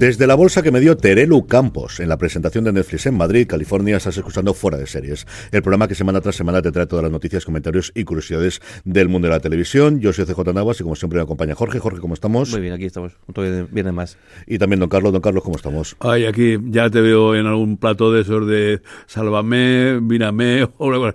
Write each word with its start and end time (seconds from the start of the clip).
Desde 0.00 0.26
la 0.26 0.34
bolsa 0.34 0.62
que 0.62 0.72
me 0.72 0.80
dio 0.80 0.96
Terelu 0.96 1.46
Campos 1.46 2.00
en 2.00 2.08
la 2.08 2.16
presentación 2.16 2.64
de 2.64 2.72
Netflix 2.72 3.04
en 3.04 3.18
Madrid, 3.18 3.46
California, 3.46 3.98
estás 3.98 4.16
escuchando 4.16 4.54
Fuera 4.54 4.78
de 4.78 4.86
Series, 4.86 5.26
el 5.52 5.60
programa 5.60 5.88
que 5.88 5.94
semana 5.94 6.22
tras 6.22 6.36
semana 6.36 6.62
te 6.62 6.72
trae 6.72 6.86
todas 6.86 7.02
las 7.02 7.12
noticias, 7.12 7.44
comentarios 7.44 7.92
y 7.94 8.04
curiosidades 8.04 8.62
del 8.84 9.10
mundo 9.10 9.28
de 9.28 9.34
la 9.34 9.40
televisión. 9.40 10.00
Yo 10.00 10.14
soy 10.14 10.24
CJ 10.24 10.54
Navas 10.54 10.80
y 10.80 10.84
como 10.84 10.96
siempre 10.96 11.18
me 11.18 11.24
acompaña 11.24 11.54
Jorge. 11.54 11.80
Jorge, 11.80 12.00
¿cómo 12.00 12.14
estamos? 12.14 12.50
Muy 12.50 12.62
bien, 12.62 12.72
aquí 12.72 12.86
estamos. 12.86 13.12
Todo 13.34 13.66
viene 13.70 13.92
más. 13.92 14.16
Y 14.46 14.56
también 14.56 14.80
don 14.80 14.88
Carlos. 14.88 15.12
Don 15.12 15.20
Carlos, 15.20 15.44
¿cómo 15.44 15.56
estamos? 15.56 15.94
Ay, 16.00 16.24
aquí 16.24 16.56
ya 16.70 16.88
te 16.88 17.02
veo 17.02 17.36
en 17.36 17.44
algún 17.44 17.76
plato 17.76 18.10
de 18.10 18.22
esos 18.22 18.48
de 18.48 18.80
sálvame, 19.04 20.00
mírame, 20.00 20.62
o 20.78 21.12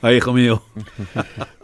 Ay, 0.00 0.16
hijo 0.18 0.32
mío. 0.32 0.62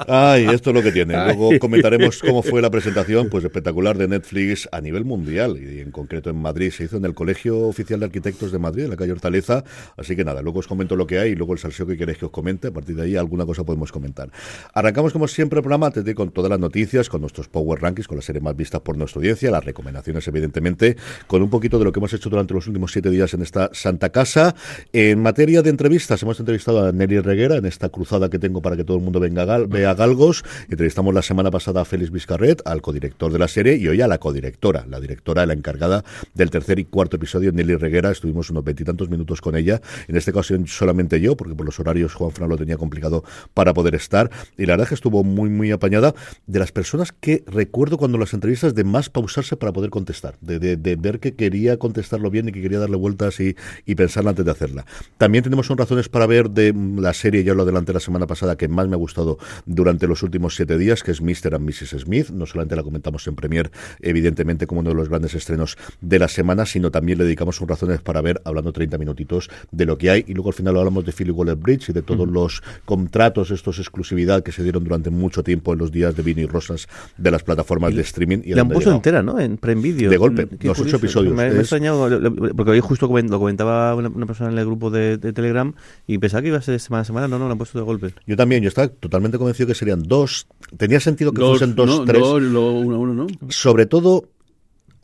Ay, 0.08 0.46
esto 0.46 0.70
es 0.70 0.74
lo 0.74 0.82
que 0.82 0.90
tiene. 0.90 1.14
Luego 1.14 1.56
comentaremos 1.60 2.18
cómo 2.18 2.42
fue 2.42 2.60
la 2.60 2.70
presentación, 2.70 3.28
pues 3.28 3.44
espectacular 3.44 3.96
de 3.96 4.08
Netflix 4.08 4.68
a 4.72 4.80
nivel 4.80 5.04
mundial 5.04 5.56
y 5.56 5.78
en 5.78 5.92
concreto 5.92 6.30
en 6.30 6.42
Madrid 6.42 6.63
se 6.70 6.84
hizo 6.84 6.96
en 6.96 7.04
el 7.04 7.14
Colegio 7.14 7.60
Oficial 7.60 8.00
de 8.00 8.06
Arquitectos 8.06 8.52
de 8.52 8.58
Madrid, 8.58 8.84
en 8.84 8.90
la 8.90 8.96
calle 8.96 9.12
Hortaleza. 9.12 9.64
Así 9.96 10.16
que 10.16 10.24
nada, 10.24 10.42
luego 10.42 10.60
os 10.60 10.66
comento 10.66 10.96
lo 10.96 11.06
que 11.06 11.18
hay 11.18 11.32
y 11.32 11.34
luego 11.34 11.52
el 11.52 11.58
salseo 11.58 11.86
que 11.86 11.96
queréis 11.96 12.18
que 12.18 12.26
os 12.26 12.30
comente. 12.30 12.68
A 12.68 12.72
partir 12.72 12.96
de 12.96 13.02
ahí 13.02 13.16
alguna 13.16 13.46
cosa 13.46 13.64
podemos 13.64 13.92
comentar. 13.92 14.30
Arrancamos 14.72 15.12
como 15.12 15.28
siempre 15.28 15.58
el 15.58 15.62
programa 15.62 15.92
con 16.14 16.30
todas 16.30 16.50
las 16.50 16.58
noticias, 16.58 17.08
con 17.08 17.20
nuestros 17.20 17.48
Power 17.48 17.80
Rankings, 17.80 18.08
con 18.08 18.16
las 18.16 18.24
series 18.24 18.42
más 18.42 18.56
vistas 18.56 18.80
por 18.80 18.96
nuestra 18.96 19.20
audiencia, 19.20 19.50
las 19.50 19.64
recomendaciones 19.64 20.26
evidentemente, 20.28 20.96
con 21.26 21.42
un 21.42 21.50
poquito 21.50 21.78
de 21.78 21.84
lo 21.84 21.92
que 21.92 22.00
hemos 22.00 22.12
hecho 22.12 22.30
durante 22.30 22.54
los 22.54 22.66
últimos 22.66 22.92
siete 22.92 23.10
días 23.10 23.34
en 23.34 23.42
esta 23.42 23.70
Santa 23.72 24.10
Casa. 24.10 24.54
En 24.92 25.22
materia 25.22 25.62
de 25.62 25.70
entrevistas, 25.70 26.22
hemos 26.22 26.38
entrevistado 26.40 26.86
a 26.86 26.92
Nelly 26.92 27.20
Reguera 27.20 27.56
en 27.56 27.66
esta 27.66 27.88
cruzada 27.88 28.28
que 28.28 28.38
tengo 28.38 28.60
para 28.62 28.76
que 28.76 28.84
todo 28.84 28.96
el 28.96 29.02
mundo 29.02 29.20
venga 29.20 29.42
a 29.42 29.58
vea 29.58 29.94
Galgos. 29.94 30.44
Entrevistamos 30.68 31.14
la 31.14 31.22
semana 31.22 31.50
pasada 31.50 31.82
a 31.82 31.84
Félix 31.84 32.10
Vizcarret, 32.10 32.62
al 32.64 32.82
codirector 32.82 33.32
de 33.32 33.38
la 33.38 33.48
serie, 33.48 33.76
y 33.76 33.88
hoy 33.88 34.00
a 34.00 34.08
la 34.08 34.18
codirectora, 34.18 34.86
la 34.88 35.00
directora, 35.00 35.46
la 35.46 35.52
encargada 35.52 36.04
del 36.34 36.50
tercer 36.54 36.78
y 36.78 36.84
cuarto 36.84 37.16
episodio, 37.16 37.50
Nelly 37.50 37.74
Reguera. 37.74 38.12
Estuvimos 38.12 38.48
unos 38.48 38.62
veintitantos 38.62 39.10
minutos 39.10 39.40
con 39.40 39.56
ella. 39.56 39.80
En 40.06 40.16
este 40.16 40.32
caso 40.32 40.54
solamente 40.66 41.20
yo, 41.20 41.36
porque 41.36 41.56
por 41.56 41.66
los 41.66 41.80
horarios 41.80 42.14
Juan 42.14 42.30
Fran 42.30 42.48
lo 42.48 42.56
tenía 42.56 42.76
complicado 42.76 43.24
para 43.54 43.74
poder 43.74 43.96
estar. 43.96 44.30
Y 44.56 44.66
la 44.66 44.74
verdad 44.74 44.84
es 44.84 44.88
que 44.90 44.94
estuvo 44.94 45.24
muy, 45.24 45.50
muy 45.50 45.72
apañada 45.72 46.14
de 46.46 46.58
las 46.60 46.70
personas 46.70 47.10
que 47.10 47.42
recuerdo 47.48 47.98
cuando 47.98 48.18
las 48.18 48.34
entrevistas 48.34 48.72
de 48.76 48.84
más 48.84 49.10
pausarse 49.10 49.56
para 49.56 49.72
poder 49.72 49.90
contestar, 49.90 50.36
de, 50.40 50.76
ver 50.96 51.18
que 51.18 51.34
quería 51.34 51.76
contestarlo 51.76 52.30
bien 52.30 52.48
y 52.48 52.52
que 52.52 52.62
quería 52.62 52.78
darle 52.78 52.98
vueltas 52.98 53.40
y, 53.40 53.56
y 53.84 53.96
pensarla 53.96 54.30
antes 54.30 54.44
de 54.44 54.52
hacerla. 54.52 54.86
También 55.18 55.42
tenemos 55.42 55.66
son 55.66 55.76
razones 55.76 56.08
para 56.08 56.26
ver 56.26 56.50
de 56.50 56.72
la 56.98 57.14
serie, 57.14 57.42
ya 57.42 57.54
lo 57.54 57.64
adelanté 57.64 57.92
la 57.92 57.98
semana 57.98 58.28
pasada, 58.28 58.56
que 58.56 58.68
más 58.68 58.86
me 58.86 58.94
ha 58.94 58.98
gustado 58.98 59.38
durante 59.66 60.06
los 60.06 60.22
últimos 60.22 60.54
siete 60.54 60.78
días, 60.78 61.02
que 61.02 61.10
es 61.10 61.20
Mr. 61.20 61.56
and 61.56 61.68
Mrs. 61.68 62.02
Smith. 62.02 62.30
No 62.30 62.46
solamente 62.46 62.76
la 62.76 62.84
comentamos 62.84 63.26
en 63.26 63.34
Premier, 63.34 63.72
evidentemente, 64.00 64.68
como 64.68 64.82
uno 64.82 64.90
de 64.90 64.96
los 64.96 65.08
grandes 65.08 65.34
estrenos 65.34 65.76
de 66.00 66.18
la 66.20 66.28
semana, 66.28 66.43
sino 66.66 66.90
también 66.90 67.18
le 67.18 67.24
dedicamos 67.24 67.60
un 67.60 67.68
razones 67.68 68.00
para 68.00 68.20
ver, 68.20 68.40
hablando 68.44 68.72
30 68.72 68.98
minutitos 68.98 69.50
de 69.70 69.86
lo 69.86 69.98
que 69.98 70.10
hay. 70.10 70.24
Y 70.26 70.34
luego 70.34 70.50
al 70.50 70.54
final 70.54 70.76
hablamos 70.76 71.04
de 71.04 71.12
Philip 71.12 71.36
Waller 71.36 71.56
Bridge 71.56 71.90
y 71.90 71.92
de 71.92 72.02
todos 72.02 72.28
los 72.28 72.62
contratos, 72.84 73.50
estos 73.50 73.78
exclusividad 73.78 74.42
que 74.42 74.52
se 74.52 74.62
dieron 74.62 74.84
durante 74.84 75.10
mucho 75.10 75.42
tiempo 75.42 75.72
en 75.72 75.78
los 75.78 75.90
días 75.90 76.16
de 76.16 76.22
Vini 76.22 76.42
y 76.42 76.46
Rosas 76.46 76.88
de 77.16 77.30
las 77.30 77.42
plataformas 77.42 77.94
de 77.94 78.02
streaming. 78.02 78.38
Y 78.44 78.54
la 78.54 78.62
han 78.62 78.68
puesto 78.68 78.92
entera, 78.92 79.22
¿no? 79.22 79.38
En 79.38 79.56
Prime 79.56 79.80
Video. 79.80 80.10
De 80.10 80.16
golpe, 80.16 80.48
los 80.62 80.78
ocho 80.78 80.96
episodios. 80.96 81.34
Me, 81.34 81.50
me 81.50 81.60
extrañado, 81.60 82.08
porque 82.56 82.70
hoy 82.70 82.80
justo 82.80 83.06
lo 83.06 83.38
comentaba 83.38 83.94
una, 83.94 84.26
persona 84.26 84.50
en 84.50 84.58
el 84.58 84.64
grupo 84.64 84.90
de, 84.90 85.18
Telegram 85.18 85.72
y 86.06 86.18
pensaba 86.18 86.42
que 86.42 86.48
iba 86.48 86.58
a 86.58 86.62
ser 86.62 86.78
semana 86.80 87.02
a 87.02 87.04
semana. 87.04 87.28
No, 87.28 87.38
no, 87.38 87.46
la 87.46 87.52
han 87.52 87.58
puesto 87.58 87.78
de 87.78 87.84
golpe. 87.84 88.14
Yo 88.26 88.36
también, 88.36 88.62
yo 88.62 88.68
estaba 88.68 88.88
totalmente 88.88 89.38
convencido 89.38 89.66
que 89.66 89.74
serían 89.74 90.02
dos. 90.02 90.46
Tenía 90.76 91.00
sentido 91.00 91.32
que 91.32 91.40
fuesen 91.40 91.74
dos, 91.74 92.04
tres. 92.04 92.22
uno, 92.22 92.72
uno, 92.72 93.14
¿no? 93.14 93.26
Sobre 93.48 93.86
todo 93.86 94.28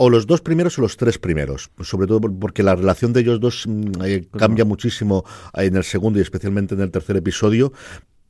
o 0.03 0.09
los 0.09 0.27
dos 0.27 0.41
primeros 0.41 0.79
o 0.79 0.81
los 0.81 0.97
tres 0.97 1.19
primeros, 1.19 1.71
sobre 1.83 2.07
todo 2.07 2.23
porque 2.23 2.63
la 2.63 2.75
relación 2.75 3.13
de 3.13 3.21
ellos 3.21 3.39
dos 3.39 3.67
mm, 3.69 4.03
eh, 4.03 4.27
cambia 4.35 4.65
muchísimo 4.65 5.27
en 5.53 5.77
el 5.77 5.85
segundo 5.85 6.19
y 6.19 6.23
especialmente 6.23 6.75
en 6.75 6.81
el 6.81 6.91
tercer 6.91 7.19
episodio, 7.19 7.75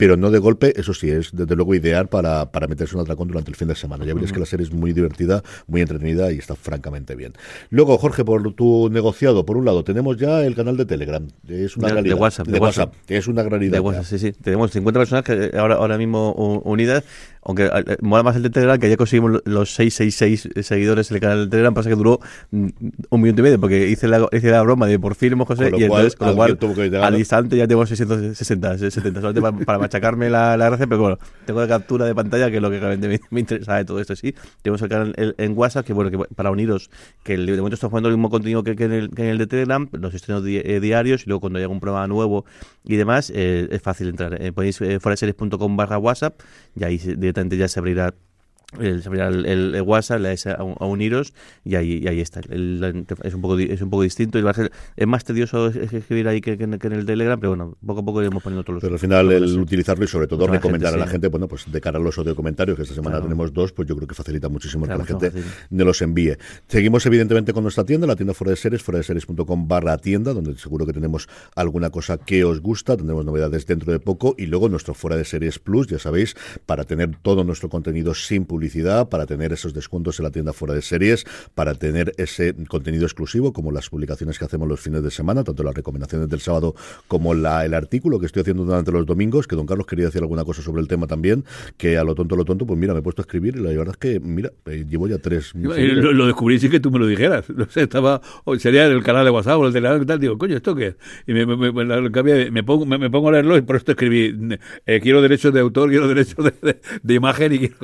pero 0.00 0.16
no 0.16 0.30
de 0.30 0.38
golpe, 0.38 0.72
eso 0.80 0.94
sí, 0.94 1.10
es 1.10 1.28
desde 1.30 1.54
luego 1.54 1.74
ideal 1.74 2.08
para, 2.08 2.50
para 2.50 2.66
meterse 2.66 2.96
un 2.96 3.02
atracón 3.02 3.28
durante 3.28 3.50
el 3.50 3.56
fin 3.56 3.68
de 3.68 3.74
semana. 3.74 4.06
Ya 4.06 4.14
veréis 4.14 4.32
que 4.32 4.40
la 4.40 4.46
serie 4.46 4.64
es 4.64 4.72
muy 4.72 4.94
divertida, 4.94 5.42
muy 5.66 5.82
entretenida 5.82 6.32
y 6.32 6.38
está 6.38 6.56
francamente 6.56 7.14
bien. 7.14 7.34
Luego, 7.68 7.98
Jorge, 7.98 8.24
por 8.24 8.54
tu 8.54 8.88
negociado, 8.88 9.44
por 9.44 9.58
un 9.58 9.66
lado, 9.66 9.84
tenemos 9.84 10.16
ya 10.16 10.42
el 10.42 10.54
canal 10.54 10.78
de 10.78 10.86
Telegram, 10.86 11.28
es 11.46 11.76
una 11.76 11.88
realidad. 11.88 12.14
De 12.14 12.18
WhatsApp. 12.18 12.46
De, 12.46 12.58
WhatsApp, 12.58 12.94
es 13.08 13.28
una 13.28 13.42
realidad. 13.42 13.72
De 13.72 13.80
WhatsApp, 13.80 14.04
sí, 14.04 14.18
sí. 14.18 14.32
Tenemos 14.32 14.70
50 14.70 15.00
personas 15.00 15.22
que 15.22 15.50
ahora, 15.54 15.74
ahora 15.74 15.98
mismo 15.98 16.32
unidas 16.64 17.04
aunque 17.42 17.64
eh, 17.64 17.96
mola 18.00 18.22
más 18.22 18.36
el 18.36 18.42
de 18.42 18.50
Telegram, 18.50 18.78
que 18.78 18.88
ya 18.88 18.96
conseguimos 18.96 19.40
los 19.44 19.74
666 19.74 20.66
seguidores 20.66 21.10
en 21.10 21.16
el 21.16 21.20
canal 21.20 21.44
de 21.44 21.50
Telegram, 21.50 21.72
pasa 21.72 21.88
que 21.88 21.96
duró 21.96 22.20
mm, 22.50 22.66
un 23.08 23.20
minuto 23.20 23.40
y 23.40 23.44
medio, 23.44 23.60
porque 23.60 23.88
hice 23.88 24.08
la, 24.08 24.28
hice 24.32 24.50
la 24.50 24.62
broma 24.62 24.86
de 24.86 24.98
por 24.98 25.14
fin 25.14 25.32
hemos 25.32 25.48
José, 25.48 25.70
y 25.76 25.84
entonces, 25.84 26.16
con 26.16 26.28
lo 26.28 26.36
cual, 26.36 26.58
al 27.02 27.18
instante 27.18 27.56
ya 27.56 27.66
tengo 27.66 27.86
660, 27.86 28.78
70, 28.90 29.20
solamente 29.20 29.40
para, 29.64 29.78
para 29.78 29.78
machacarme 29.90 30.30
la, 30.30 30.56
la 30.56 30.66
gracia, 30.66 30.86
pero 30.86 31.00
bueno, 31.00 31.18
tengo 31.44 31.60
la 31.60 31.68
captura 31.68 32.06
de 32.06 32.14
pantalla, 32.14 32.48
que 32.50 32.56
es 32.56 32.62
lo 32.62 32.70
que 32.70 32.78
realmente 32.78 33.08
me, 33.08 33.20
me 33.30 33.40
interesa 33.40 33.76
de 33.76 33.84
todo 33.84 34.00
esto, 34.00 34.14
sí. 34.14 34.34
Tenemos 34.62 34.80
el 34.82 34.88
canal 34.88 35.14
en 35.16 35.58
WhatsApp, 35.58 35.84
que 35.84 35.92
bueno, 35.92 36.10
que 36.10 36.34
para 36.34 36.50
uniros, 36.50 36.90
que 37.24 37.36
de 37.36 37.56
momento 37.56 37.74
estamos 37.74 37.90
poniendo 37.90 38.08
el 38.08 38.16
mismo 38.16 38.30
contenido 38.30 38.62
que, 38.62 38.72
en, 38.72 38.92
el, 38.92 39.10
que 39.10 39.22
en 39.22 39.28
el 39.28 39.38
de 39.38 39.46
Telegram, 39.46 39.88
los 39.92 40.14
estrenos 40.14 40.44
eh, 40.46 40.80
diarios, 40.80 41.24
y 41.24 41.28
luego 41.28 41.40
cuando 41.40 41.58
haya 41.58 41.68
un 41.68 41.80
programa 41.80 42.06
nuevo 42.06 42.44
y 42.84 42.96
demás, 42.96 43.32
eh, 43.34 43.68
es 43.70 43.82
fácil 43.82 44.08
entrar. 44.08 44.40
Eh, 44.40 44.52
podéis 44.52 44.80
eh, 44.80 44.98
barra 45.76 45.98
WhatsApp, 45.98 46.40
y 46.76 46.84
ahí 46.84 46.98
directamente 46.98 47.56
ya 47.56 47.68
se 47.68 47.80
abrirá 47.80 48.14
el, 48.78 49.02
el, 49.46 49.74
el, 49.74 49.82
WhatsApp, 49.82 50.20
le 50.20 50.28
a, 50.30 50.52
a, 50.54 50.86
uniros 50.86 51.34
y 51.64 51.74
ahí, 51.74 52.06
ahí 52.06 52.20
está. 52.20 52.40
es, 52.40 53.34
un 53.34 53.40
poco, 53.40 53.58
es 53.58 53.82
un 53.82 53.90
poco 53.90 54.02
distinto 54.04 54.38
y 54.38 54.42
va 54.42 54.52
a 54.52 54.54
ser, 54.54 54.70
es 54.96 55.06
más 55.06 55.24
tedioso 55.24 55.66
escribir 55.68 56.28
ahí 56.28 56.40
que, 56.40 56.52
en, 56.52 56.74
el 56.74 57.04
Telegram, 57.04 57.38
pero 57.40 57.50
bueno, 57.50 57.76
poco 57.84 58.00
a 58.00 58.04
poco 58.04 58.20
iremos 58.20 58.42
poniendo 58.42 58.62
todos 58.62 58.74
los. 58.74 58.82
Pero 58.82 58.94
al 58.94 59.00
final, 59.00 59.32
el 59.32 59.58
utilizarlo 59.58 60.04
y 60.04 60.08
sobre 60.08 60.28
todo 60.28 60.46
recomendar 60.46 60.94
a 60.94 60.96
la 60.96 61.06
gente, 61.06 61.28
bueno, 61.28 61.48
pues 61.48 61.70
de 61.70 61.80
cara 61.80 61.98
a 61.98 62.02
los 62.02 62.16
audio 62.18 62.36
comentarios, 62.36 62.76
que 62.76 62.84
esta 62.84 62.94
semana 62.94 63.20
tenemos 63.20 63.52
dos, 63.52 63.72
pues 63.72 63.88
yo 63.88 63.96
creo 63.96 64.06
que 64.06 64.14
facilita 64.14 64.48
muchísimo 64.48 64.86
que 64.86 64.96
la 64.96 65.04
gente 65.04 65.32
nos 65.70 65.86
los 65.86 66.02
envíe. 66.02 66.36
Seguimos, 66.68 67.04
evidentemente, 67.06 67.52
con 67.52 67.64
nuestra 67.64 67.84
tienda, 67.84 68.06
la 68.06 68.16
tienda 68.16 68.34
fuera 68.34 68.50
de 68.50 68.56
series, 68.56 68.82
fuera 68.82 68.98
de 68.98 69.04
series.com 69.04 69.66
barra 69.66 69.98
tienda, 69.98 70.32
donde 70.32 70.56
seguro 70.58 70.86
que 70.86 70.92
tenemos 70.92 71.28
alguna 71.56 71.90
cosa 71.90 72.18
que 72.18 72.44
os 72.44 72.60
gusta, 72.60 72.96
tendremos 72.96 73.24
novedades 73.24 73.66
dentro 73.66 73.92
de 73.92 73.98
poco 73.98 74.36
y 74.38 74.46
luego 74.46 74.68
nuestro 74.68 74.94
fuera 74.94 75.16
de 75.16 75.24
series 75.24 75.58
plus, 75.58 75.88
ya 75.88 75.98
sabéis, 75.98 76.36
para 76.66 76.84
tener 76.84 77.16
todo 77.22 77.42
nuestro 77.42 77.68
contenido 77.68 78.14
sin 78.14 78.44
publicidad 78.44 78.59
publicidad, 78.60 79.08
para 79.08 79.24
tener 79.24 79.54
esos 79.54 79.72
descuentos 79.72 80.18
en 80.20 80.24
la 80.24 80.30
tienda 80.30 80.52
fuera 80.52 80.74
de 80.74 80.82
series, 80.82 81.24
para 81.54 81.72
tener 81.72 82.12
ese 82.18 82.54
contenido 82.68 83.04
exclusivo, 83.04 83.54
como 83.54 83.72
las 83.72 83.88
publicaciones 83.88 84.38
que 84.38 84.44
hacemos 84.44 84.68
los 84.68 84.80
fines 84.80 85.02
de 85.02 85.10
semana, 85.10 85.44
tanto 85.44 85.62
las 85.62 85.74
recomendaciones 85.74 86.28
del 86.28 86.40
sábado 86.40 86.74
como 87.08 87.32
la, 87.32 87.64
el 87.64 87.72
artículo 87.72 88.20
que 88.20 88.26
estoy 88.26 88.42
haciendo 88.42 88.66
durante 88.66 88.92
los 88.92 89.06
domingos, 89.06 89.46
que 89.46 89.56
don 89.56 89.64
Carlos 89.64 89.86
quería 89.86 90.04
decir 90.04 90.20
alguna 90.20 90.44
cosa 90.44 90.60
sobre 90.60 90.82
el 90.82 90.88
tema 90.88 91.06
también, 91.06 91.46
que 91.78 91.96
a 91.96 92.04
lo 92.04 92.14
tonto, 92.14 92.36
lo 92.36 92.44
tonto, 92.44 92.66
pues 92.66 92.78
mira, 92.78 92.92
me 92.92 93.00
he 93.00 93.02
puesto 93.02 93.22
a 93.22 93.24
escribir 93.24 93.56
y 93.56 93.60
la 93.60 93.70
verdad 93.70 93.94
es 93.94 93.96
que, 93.96 94.20
mira, 94.20 94.50
eh, 94.66 94.84
llevo 94.86 95.08
ya 95.08 95.16
tres. 95.16 95.54
Lo, 95.54 96.12
lo, 96.12 96.26
descubrí 96.26 96.58
sin 96.58 96.70
que 96.70 96.80
tú 96.80 96.90
me 96.90 96.98
lo 96.98 97.06
dijeras. 97.06 97.46
No 97.60 97.66
sé, 97.68 97.82
estaba, 97.82 98.22
sería 98.58 98.86
en 98.86 98.92
el 98.92 99.02
canal 99.02 99.24
de 99.24 99.30
WhatsApp 99.30 99.58
o 99.58 99.66
el 99.66 99.72
Telegram 99.72 100.02
y 100.02 100.06
tal, 100.06 100.18
digo, 100.18 100.38
coño, 100.38 100.56
¿esto 100.56 100.74
qué 100.74 100.88
es? 100.88 100.96
Y 101.26 101.34
me, 101.34 101.44
me, 101.44 101.56
me, 101.72 102.62
pongo, 102.62 102.86
me, 102.86 103.10
pongo 103.10 103.28
a 103.28 103.32
leerlo 103.32 103.56
y 103.58 103.60
por 103.60 103.76
esto 103.76 103.92
escribí, 103.92 104.34
eh, 104.86 105.00
quiero 105.02 105.20
derechos 105.20 105.52
de 105.52 105.60
autor, 105.60 105.90
quiero 105.90 106.08
derechos 106.08 106.42
de, 106.42 106.80
de, 107.02 107.14
imagen 107.14 107.52
y 107.52 107.58
quiero 107.58 107.76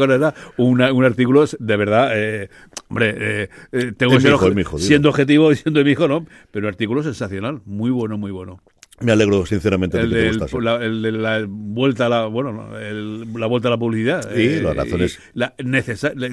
una, 0.66 0.92
un 0.92 1.04
artículo 1.04 1.44
de 1.58 1.76
verdad, 1.76 2.10
eh, 2.14 2.50
hombre, 2.88 3.14
eh, 3.18 3.48
eh 3.72 3.92
tengo 3.96 4.14
que 4.14 4.20
ser 4.20 4.36
siendo 4.78 5.08
objetivo 5.08 5.52
y 5.52 5.56
siendo 5.56 5.84
mi 5.84 5.90
hijo, 5.92 6.08
¿no? 6.08 6.26
Pero 6.50 6.68
artículo 6.68 7.02
sensacional, 7.02 7.60
muy 7.64 7.90
bueno, 7.90 8.18
muy 8.18 8.30
bueno. 8.30 8.60
Me 9.00 9.12
alegro 9.12 9.44
sinceramente 9.44 10.00
el 10.00 10.08
de 10.08 10.16
que 10.16 10.22
te 10.22 10.28
gustase. 10.38 10.60
la, 10.62 10.76
el 10.84 11.02
de 11.02 11.12
la 11.12 11.44
vuelta 11.46 12.06
a 12.06 12.08
la 12.08 12.26
bueno 12.26 12.52
no, 12.52 12.78
el- 12.78 13.26
la 13.34 13.46
vuelta 13.46 13.68
a 13.68 13.70
la 13.72 13.76
publicidad 13.78 14.26
Sí, 14.34 14.60
las 14.60 14.74
razones. 14.74 15.18
y 15.34 15.38
la 15.38 15.54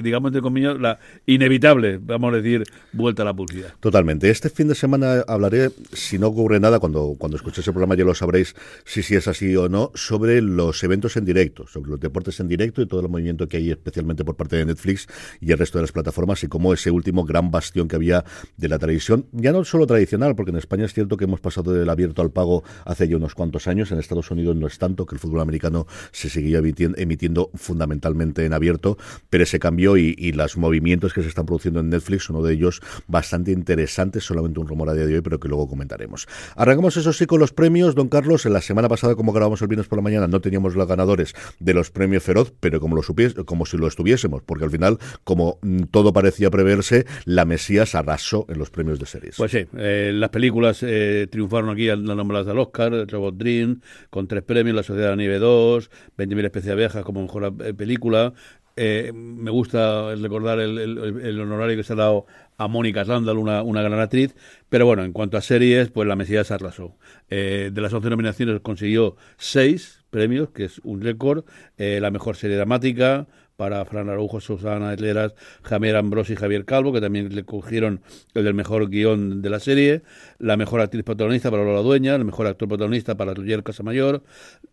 digamos 0.02 0.28
entre 0.30 0.40
comillas 0.40 0.78
la 0.80 0.98
inevitable 1.26 1.98
vamos 2.00 2.32
a 2.32 2.36
decir 2.38 2.64
vuelta 2.92 3.20
a 3.22 3.26
la 3.26 3.34
publicidad 3.34 3.74
Totalmente. 3.80 4.30
Este 4.30 4.48
fin 4.48 4.68
de 4.68 4.74
semana 4.74 5.22
hablaré, 5.28 5.70
si 5.92 6.18
no 6.18 6.28
ocurre 6.28 6.58
nada, 6.58 6.78
cuando, 6.78 7.14
cuando 7.18 7.36
escuchéis 7.36 7.66
el 7.66 7.74
programa 7.74 7.96
ya 7.96 8.04
lo 8.04 8.14
sabréis 8.14 8.54
si, 8.84 9.02
si 9.02 9.14
es 9.14 9.28
así 9.28 9.54
o 9.56 9.68
no, 9.68 9.90
sobre 9.94 10.40
los 10.40 10.82
eventos 10.84 11.16
en 11.18 11.24
directo, 11.26 11.66
sobre 11.66 11.90
los 11.90 12.00
deportes 12.00 12.40
en 12.40 12.48
directo 12.48 12.80
y 12.80 12.86
todo 12.86 13.00
el 13.00 13.08
movimiento 13.10 13.46
que 13.46 13.58
hay 13.58 13.70
especialmente 13.70 14.24
por 14.24 14.36
parte 14.36 14.56
de 14.56 14.64
Netflix 14.64 15.06
y 15.40 15.52
el 15.52 15.58
resto 15.58 15.76
de 15.78 15.82
las 15.82 15.92
plataformas 15.92 16.42
y 16.44 16.48
cómo 16.48 16.72
ese 16.72 16.90
último 16.90 17.24
gran 17.24 17.50
bastión 17.50 17.88
que 17.88 17.96
había 17.96 18.24
de 18.56 18.68
la 18.68 18.78
televisión, 18.78 19.26
ya 19.32 19.52
no 19.52 19.64
solo 19.64 19.86
tradicional, 19.86 20.34
porque 20.34 20.50
en 20.50 20.56
España 20.56 20.86
es 20.86 20.94
cierto 20.94 21.16
que 21.18 21.24
hemos 21.24 21.40
pasado 21.40 21.72
del 21.74 21.88
abierto 21.90 22.22
al 22.22 22.30
pago 22.30 22.53
hace 22.84 23.08
ya 23.08 23.16
unos 23.16 23.34
cuantos 23.34 23.66
años, 23.66 23.90
en 23.90 23.98
Estados 23.98 24.30
Unidos 24.30 24.56
no 24.56 24.66
es 24.66 24.78
tanto, 24.78 25.06
que 25.06 25.14
el 25.14 25.20
fútbol 25.20 25.40
americano 25.40 25.86
se 26.12 26.28
seguía 26.28 26.58
emitiendo, 26.58 27.50
fundamentalmente 27.54 28.44
en 28.44 28.52
abierto, 28.52 28.98
pero 29.30 29.44
ese 29.44 29.58
cambio 29.58 29.96
y, 29.96 30.14
y 30.18 30.32
los 30.32 30.56
movimientos 30.56 31.12
que 31.12 31.22
se 31.22 31.28
están 31.28 31.46
produciendo 31.46 31.80
en 31.80 31.88
Netflix, 31.88 32.28
uno 32.30 32.42
de 32.42 32.54
ellos 32.54 32.80
bastante 33.06 33.50
interesante, 33.50 34.20
solamente 34.20 34.60
un 34.60 34.68
rumor 34.68 34.90
a 34.90 34.94
día 34.94 35.06
de 35.06 35.16
hoy, 35.16 35.20
pero 35.22 35.40
que 35.40 35.48
luego 35.48 35.68
comentaremos. 35.68 36.26
Arrancamos 36.56 36.96
eso 36.96 37.12
sí 37.12 37.26
con 37.26 37.40
los 37.40 37.52
premios, 37.52 37.94
don 37.94 38.08
Carlos, 38.08 38.46
en 38.46 38.52
la 38.52 38.60
semana 38.60 38.88
pasada 38.88 39.14
como 39.14 39.32
grabamos 39.32 39.62
el 39.62 39.68
viernes 39.68 39.88
por 39.88 39.98
la 39.98 40.02
mañana 40.02 40.28
no 40.28 40.40
teníamos 40.40 40.74
los 40.74 40.86
ganadores 40.86 41.34
de 41.58 41.74
los 41.74 41.90
premios 41.90 42.22
Feroz, 42.22 42.52
pero 42.60 42.80
como 42.80 42.96
lo 42.96 43.02
como 43.44 43.66
si 43.66 43.76
lo 43.76 43.86
estuviésemos, 43.86 44.42
porque 44.42 44.64
al 44.64 44.70
final, 44.70 44.98
como 45.24 45.58
mm, 45.62 45.84
todo 45.90 46.12
parecía 46.12 46.50
preverse, 46.50 47.06
la 47.24 47.44
Mesías 47.44 47.94
arrasó 47.94 48.46
en 48.48 48.58
los 48.58 48.70
premios 48.70 48.98
de 48.98 49.06
series. 49.06 49.36
Pues 49.36 49.52
sí, 49.52 49.66
eh, 49.76 50.10
las 50.12 50.30
películas 50.30 50.82
eh, 50.82 51.28
triunfaron 51.30 51.70
aquí 51.70 51.88
al 51.88 52.04
las 52.04 52.43
nombradas 52.46 52.48
al 52.48 52.58
Oscar, 52.58 53.06
Robot 53.10 53.36
Dream, 53.36 53.80
con 54.10 54.26
tres 54.28 54.42
premios, 54.42 54.76
La 54.76 54.82
Sociedad 54.82 55.10
de 55.10 55.16
la 55.16 55.16
Nieve 55.16 55.38
2, 55.38 55.90
20.000 56.16 56.44
especies 56.44 56.66
de 56.66 56.72
abejas 56.72 57.04
como 57.04 57.22
mejor 57.22 57.54
eh, 57.64 57.74
película. 57.74 58.32
Eh, 58.76 59.12
me 59.14 59.50
gusta 59.52 60.14
recordar 60.16 60.58
el, 60.58 60.78
el- 60.78 61.20
el 61.24 61.40
honorario 61.40 61.76
que 61.76 61.84
se 61.84 61.92
ha 61.92 61.96
dado 61.96 62.26
a 62.56 62.66
Mónica 62.68 63.04
Randall, 63.04 63.38
una, 63.38 63.62
una 63.62 63.82
gran 63.82 64.00
actriz. 64.00 64.34
Pero 64.68 64.86
bueno, 64.86 65.04
en 65.04 65.12
cuanto 65.12 65.36
a 65.36 65.40
series, 65.42 65.90
pues 65.90 66.08
La 66.08 66.16
Mesías 66.16 66.50
arrasó. 66.50 66.96
Eh, 67.30 67.70
de 67.72 67.80
las 67.80 67.92
11 67.92 68.10
nominaciones 68.10 68.60
consiguió 68.60 69.16
6 69.38 70.04
premios, 70.10 70.50
que 70.50 70.64
es 70.64 70.80
un 70.84 71.00
récord. 71.02 71.44
Eh, 71.78 71.98
la 72.00 72.10
mejor 72.10 72.36
serie 72.36 72.56
dramática, 72.56 73.26
para 73.56 73.84
Fran 73.84 74.08
Araujo, 74.08 74.40
Susana 74.40 74.92
Etleras, 74.92 75.34
Javier 75.62 75.96
Ambrosi 75.96 76.32
y 76.32 76.36
Javier 76.36 76.64
Calvo, 76.64 76.92
que 76.92 77.00
también 77.00 77.34
le 77.34 77.44
cogieron 77.44 78.00
el 78.34 78.44
del 78.44 78.54
mejor 78.54 78.88
guion 78.88 79.42
de 79.42 79.50
la 79.50 79.60
serie, 79.60 80.02
la 80.38 80.56
mejor 80.56 80.80
actriz 80.80 81.04
protagonista 81.04 81.50
para 81.50 81.64
Lola 81.64 81.80
Dueña, 81.80 82.14
el 82.14 82.24
mejor 82.24 82.46
actor 82.46 82.68
protagonista 82.68 83.16
para 83.16 83.34
Roger 83.34 83.62
Casamayor, 83.62 84.22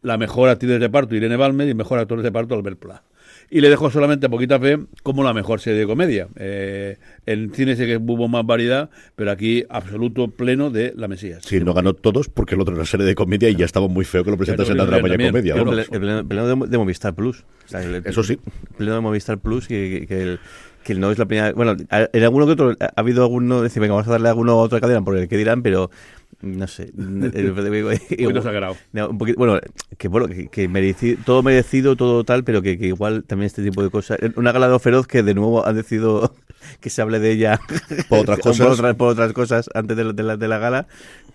la 0.01 0.17
mejor 0.17 0.49
actriz 0.49 0.71
de 0.71 0.79
reparto 0.79 1.15
Irene 1.15 1.37
Balmer 1.37 1.67
y 1.67 1.71
el 1.71 1.75
mejor 1.75 1.99
actor 1.99 2.17
de 2.17 2.23
reparto 2.23 2.55
Albert 2.55 2.79
Pla. 2.79 3.03
Y 3.53 3.59
le 3.59 3.69
dejó 3.69 3.91
solamente 3.91 4.29
poquita 4.29 4.57
fe 4.61 4.79
como 5.03 5.25
la 5.25 5.33
mejor 5.33 5.59
serie 5.59 5.81
de 5.81 5.85
comedia. 5.85 6.29
Eh, 6.37 6.97
en 7.25 7.53
cine 7.53 7.75
sé 7.75 7.85
que 7.85 7.97
hubo 7.97 8.29
más 8.29 8.45
variedad, 8.45 8.89
pero 9.17 9.29
aquí 9.29 9.65
absoluto 9.69 10.29
pleno 10.29 10.69
de 10.69 10.93
La 10.95 11.09
Mesías. 11.09 11.43
Sí, 11.45 11.59
no 11.59 11.73
ganó 11.73 11.93
todos 11.93 12.29
porque 12.29 12.55
el 12.55 12.61
otro 12.61 12.73
era 12.73 12.79
una 12.81 12.85
serie 12.89 13.05
de 13.05 13.13
comedia 13.13 13.49
y 13.49 13.55
ya 13.57 13.65
estaba 13.65 13.89
muy 13.89 14.05
feo 14.05 14.23
que 14.23 14.31
lo 14.31 14.37
presentasen 14.37 14.71
en 14.71 14.77
la 14.77 14.85
drama 14.85 15.09
y 15.09 15.27
comedia. 15.27 15.53
Pero 15.55 15.65
vamos. 15.65 15.85
El 15.91 15.99
pleno, 16.27 16.47
de, 16.47 16.67
de 16.69 16.77
Movistar 16.77 17.13
Plus. 17.13 17.43
O 17.65 17.67
sea, 17.67 17.83
el- 17.83 18.01
Eso 18.05 18.23
sí. 18.23 18.39
El 18.71 18.75
pleno 18.77 18.95
de 18.95 19.01
Movistar 19.01 19.37
Plus, 19.37 19.67
que, 19.67 19.99
que- 19.99 20.07
que 20.07 20.21
el- 20.23 20.39
que 20.85 20.95
no 20.95 21.11
es 21.11 21.19
la 21.19 21.25
primera. 21.25 21.51
Bueno, 21.51 21.75
en 21.91 22.23
alguno 22.23 22.45
que 22.47 22.53
otro 22.53 22.75
ha 22.79 22.91
habido 22.95 23.21
alguno. 23.23 23.61
Decir, 23.61 23.81
venga, 23.81 23.93
vamos 23.93 24.07
a 24.07 24.11
darle 24.11 24.29
a 24.29 24.31
alguno 24.31 24.53
a 24.53 24.55
otra 24.55 24.79
cadena 24.79 25.03
por 25.03 25.15
el 25.17 25.27
que 25.27 25.37
dirán, 25.37 25.61
pero. 25.61 25.91
No 26.41 26.67
sé. 26.67 26.91
Sagrado. 28.41 28.77
No, 28.93 29.09
un 29.09 29.17
poquito- 29.17 29.37
bueno, 29.37 29.59
que 29.97 30.07
bueno, 30.07 30.27
que, 30.27 30.47
que 30.47 30.69
mereci- 30.69 31.17
todo 31.23 31.43
merecido, 31.43 31.95
todo 31.95 32.23
tal, 32.23 32.43
pero 32.43 32.61
que, 32.61 32.77
que 32.77 32.87
igual 32.87 33.23
también 33.23 33.47
este 33.47 33.63
tipo 33.63 33.83
de 33.83 33.89
cosas. 33.89 34.17
Una 34.35 34.51
gala 34.51 34.69
de 34.69 34.79
feroz 34.79 35.07
que 35.07 35.23
de 35.23 35.33
nuevo 35.33 35.65
han 35.65 35.75
decidido 35.75 36.33
que 36.79 36.89
se 36.89 37.01
hable 37.01 37.19
de 37.19 37.31
ella 37.31 37.59
Por 38.09 38.19
otras 38.19 38.39
cosas. 38.43 38.65
por, 38.65 38.73
otras, 38.75 38.95
por 38.95 39.07
otras 39.09 39.33
cosas 39.33 39.69
antes 39.73 39.95
de 39.97 40.03
la, 40.05 40.13
de 40.13 40.23
la, 40.23 40.37
de 40.37 40.47
la 40.47 40.57
gala, 40.57 40.87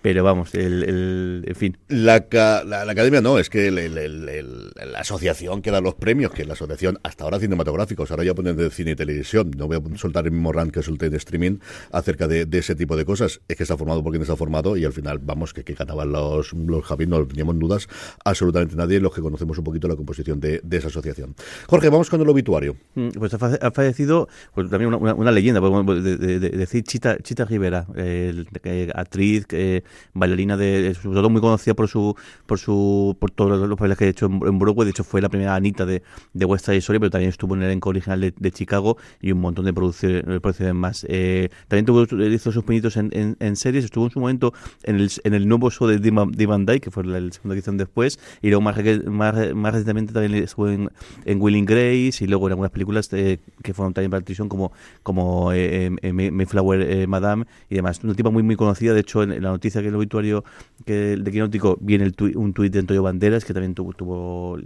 pero 0.02 0.22
vamos, 0.25 0.54
el, 0.54 0.82
el- 0.84 1.44
en 1.46 1.54
fin. 1.56 1.76
La, 1.88 2.26
ca- 2.28 2.64
la, 2.64 2.84
la 2.84 2.92
academia 2.92 3.20
no, 3.20 3.38
es 3.38 3.50
que 3.50 3.69
el- 3.69 3.78
el- 3.78 4.70
la 4.92 5.00
asociación 5.00 5.62
que 5.62 5.70
da 5.70 5.81
los 5.81 5.94
premios, 5.94 6.31
que 6.32 6.42
es 6.42 6.49
la 6.49 6.54
asociación 6.54 6.99
hasta 7.02 7.25
ahora 7.25 7.38
cinematográficos, 7.40 8.10
ahora 8.10 8.25
ya 8.25 8.34
ponen 8.34 8.56
de 8.56 8.70
cine 8.70 8.92
y 8.92 8.96
televisión, 8.96 9.50
no 9.56 9.66
voy 9.66 9.76
a 9.78 9.99
soltar 9.99 10.25
el 10.26 10.32
mismo 10.32 10.52
rant 10.52 10.72
que 10.72 10.82
solté 10.82 11.10
de 11.10 11.16
streaming 11.16 11.58
acerca 11.92 12.26
de, 12.28 12.46
de 12.46 12.58
ese 12.58 12.75
tipo 12.75 12.96
de 12.96 13.04
cosas, 13.04 13.40
es 13.49 13.56
que 13.56 13.62
está 13.64 13.76
formado 13.76 14.02
por 14.02 14.12
quien 14.12 14.22
está 14.22 14.37
formado 14.37 14.76
y 14.76 14.84
al 14.86 14.92
final, 14.92 15.18
vamos, 15.18 15.52
que, 15.52 15.64
que 15.64 15.74
los, 16.06 16.52
los 16.52 16.84
Javi, 16.84 17.06
no 17.06 17.24
teníamos 17.26 17.58
dudas 17.58 17.88
absolutamente 18.24 18.76
nadie, 18.76 19.00
los 19.00 19.14
que 19.14 19.20
conocemos 19.20 19.58
un 19.58 19.64
poquito 19.64 19.88
la 19.88 19.96
composición 19.96 20.40
de, 20.40 20.60
esa 20.70 20.88
asociación. 20.88 21.34
Jorge, 21.66 21.88
vamos 21.90 22.10
con 22.10 22.20
el 22.20 22.28
obituario. 22.28 22.76
Mm, 22.94 23.08
Pues 23.10 23.32
ha 23.34 23.38
fa- 23.38 23.58
ha 23.60 23.70
fallecido 23.70 24.28
pues 24.54 24.68
también 24.70 24.92
una, 24.94 25.30
leyenda, 25.32 25.60
pues, 25.60 26.02
de, 26.04 26.16
de- 26.16 26.38
de- 26.40 26.50
decir 26.50 26.84
Chita, 26.84 27.18
Chita 27.18 27.44
Rivera, 27.44 27.86
eh, 27.96 28.44
eh, 28.64 28.90
actriz, 28.94 29.46
eh, 29.50 29.82
bailarina 30.14 30.56
de, 30.56 30.94
sobre 30.94 31.16
todo 31.16 31.30
muy 31.30 31.40
conocida 31.40 31.74
por 31.74 31.88
su 31.88 32.14
por 32.46 32.58
su 32.58 33.16
por 33.18 33.30
todos 33.30 33.68
los 33.68 33.76
papeles 33.78 33.98
que 33.98 34.04
ha 34.04 34.08
hecho 34.08 34.26
en, 34.26 34.58
Broadway, 34.58 34.84
de 34.84 34.90
hecho 34.90 35.04
fue 35.04 35.20
la 35.20 35.28
primera 35.28 35.54
Anita 35.54 35.86
de, 35.86 36.02
de 36.32 36.44
West 36.44 36.66
Side 36.66 36.78
Story, 36.78 36.98
pero 36.98 37.10
también 37.10 37.30
estuvo 37.30 37.54
en 37.54 37.62
el 37.62 37.66
elenco 37.68 37.88
original 37.90 38.20
de, 38.20 38.32
de 38.36 38.50
Chicago 38.52 38.96
y 39.20 39.32
un 39.32 39.40
montón 39.40 39.64
de 39.64 39.72
producciones, 39.72 40.22
producciones 40.40 40.74
más. 40.74 41.06
Eh, 41.08 41.48
también 41.68 41.86
tuvo, 41.86 42.02
hizo 42.26 42.52
sus 42.52 42.64
pinitos 42.64 42.96
en 42.96 43.56
series, 43.56 43.84
estuvo 43.84 44.04
en 44.06 44.10
su 44.10 44.20
momento 44.20 44.52
en 44.82 44.96
el, 44.96 45.11
en 45.25 45.34
el 45.34 45.49
nuevo 45.49 45.70
show 45.70 45.87
de 45.88 45.99
Dee 45.99 46.11
Van 46.11 46.31
Dee 46.32 46.46
Van 46.46 46.67
Dyke, 46.67 46.82
que 46.84 46.90
fue 46.90 47.05
la, 47.05 47.20
la 47.20 47.32
segunda 47.32 47.55
edición 47.55 47.76
después, 47.76 48.19
y 48.43 48.49
luego 48.49 48.61
más, 48.62 48.76
más, 49.06 49.55
más 49.55 49.73
recientemente 49.73 50.12
también 50.12 50.43
estuvo 50.44 50.69
en, 50.69 50.90
en 51.25 51.40
Will 51.40 51.56
and 51.56 51.69
Grace 51.69 52.25
y 52.25 52.26
luego 52.26 52.46
en 52.46 52.52
algunas 52.52 52.70
películas 52.70 53.08
eh, 53.12 53.38
que 53.62 53.75
fueron 53.75 53.94
también 53.94 54.11
para 54.11 54.20
la 54.20 54.25
televisión 54.25 54.49
como, 54.49 54.73
como 55.02 55.52
eh, 55.52 55.90
eh, 56.02 56.12
May- 56.12 56.31
Mayflower 56.31 56.81
eh, 56.82 57.06
Madame 57.06 57.44
y 57.70 57.75
demás. 57.76 58.00
Una 58.05 58.14
tipa 58.14 58.31
muy 58.31 58.43
muy 58.43 58.56
conocida, 58.56 58.94
de 58.94 59.00
hecho 59.00 59.23
en, 59.23 59.32
en 59.32 59.43
la 59.43 59.50
noticia 59.50 59.81
que 59.82 59.88
el 59.88 59.94
obituario 59.94 60.44
que, 60.84 61.17
de 61.17 61.31
Quinótico 61.31 61.76
viene 61.81 62.05
el 62.05 62.14
un 62.37 62.52
tuit 62.52 62.73
de 62.73 62.78
Antonio 62.81 63.02
Banderas 63.02 63.44
que 63.44 63.52
también 63.55 63.75
tuvo, 63.75 63.93
tuvo 63.93 64.58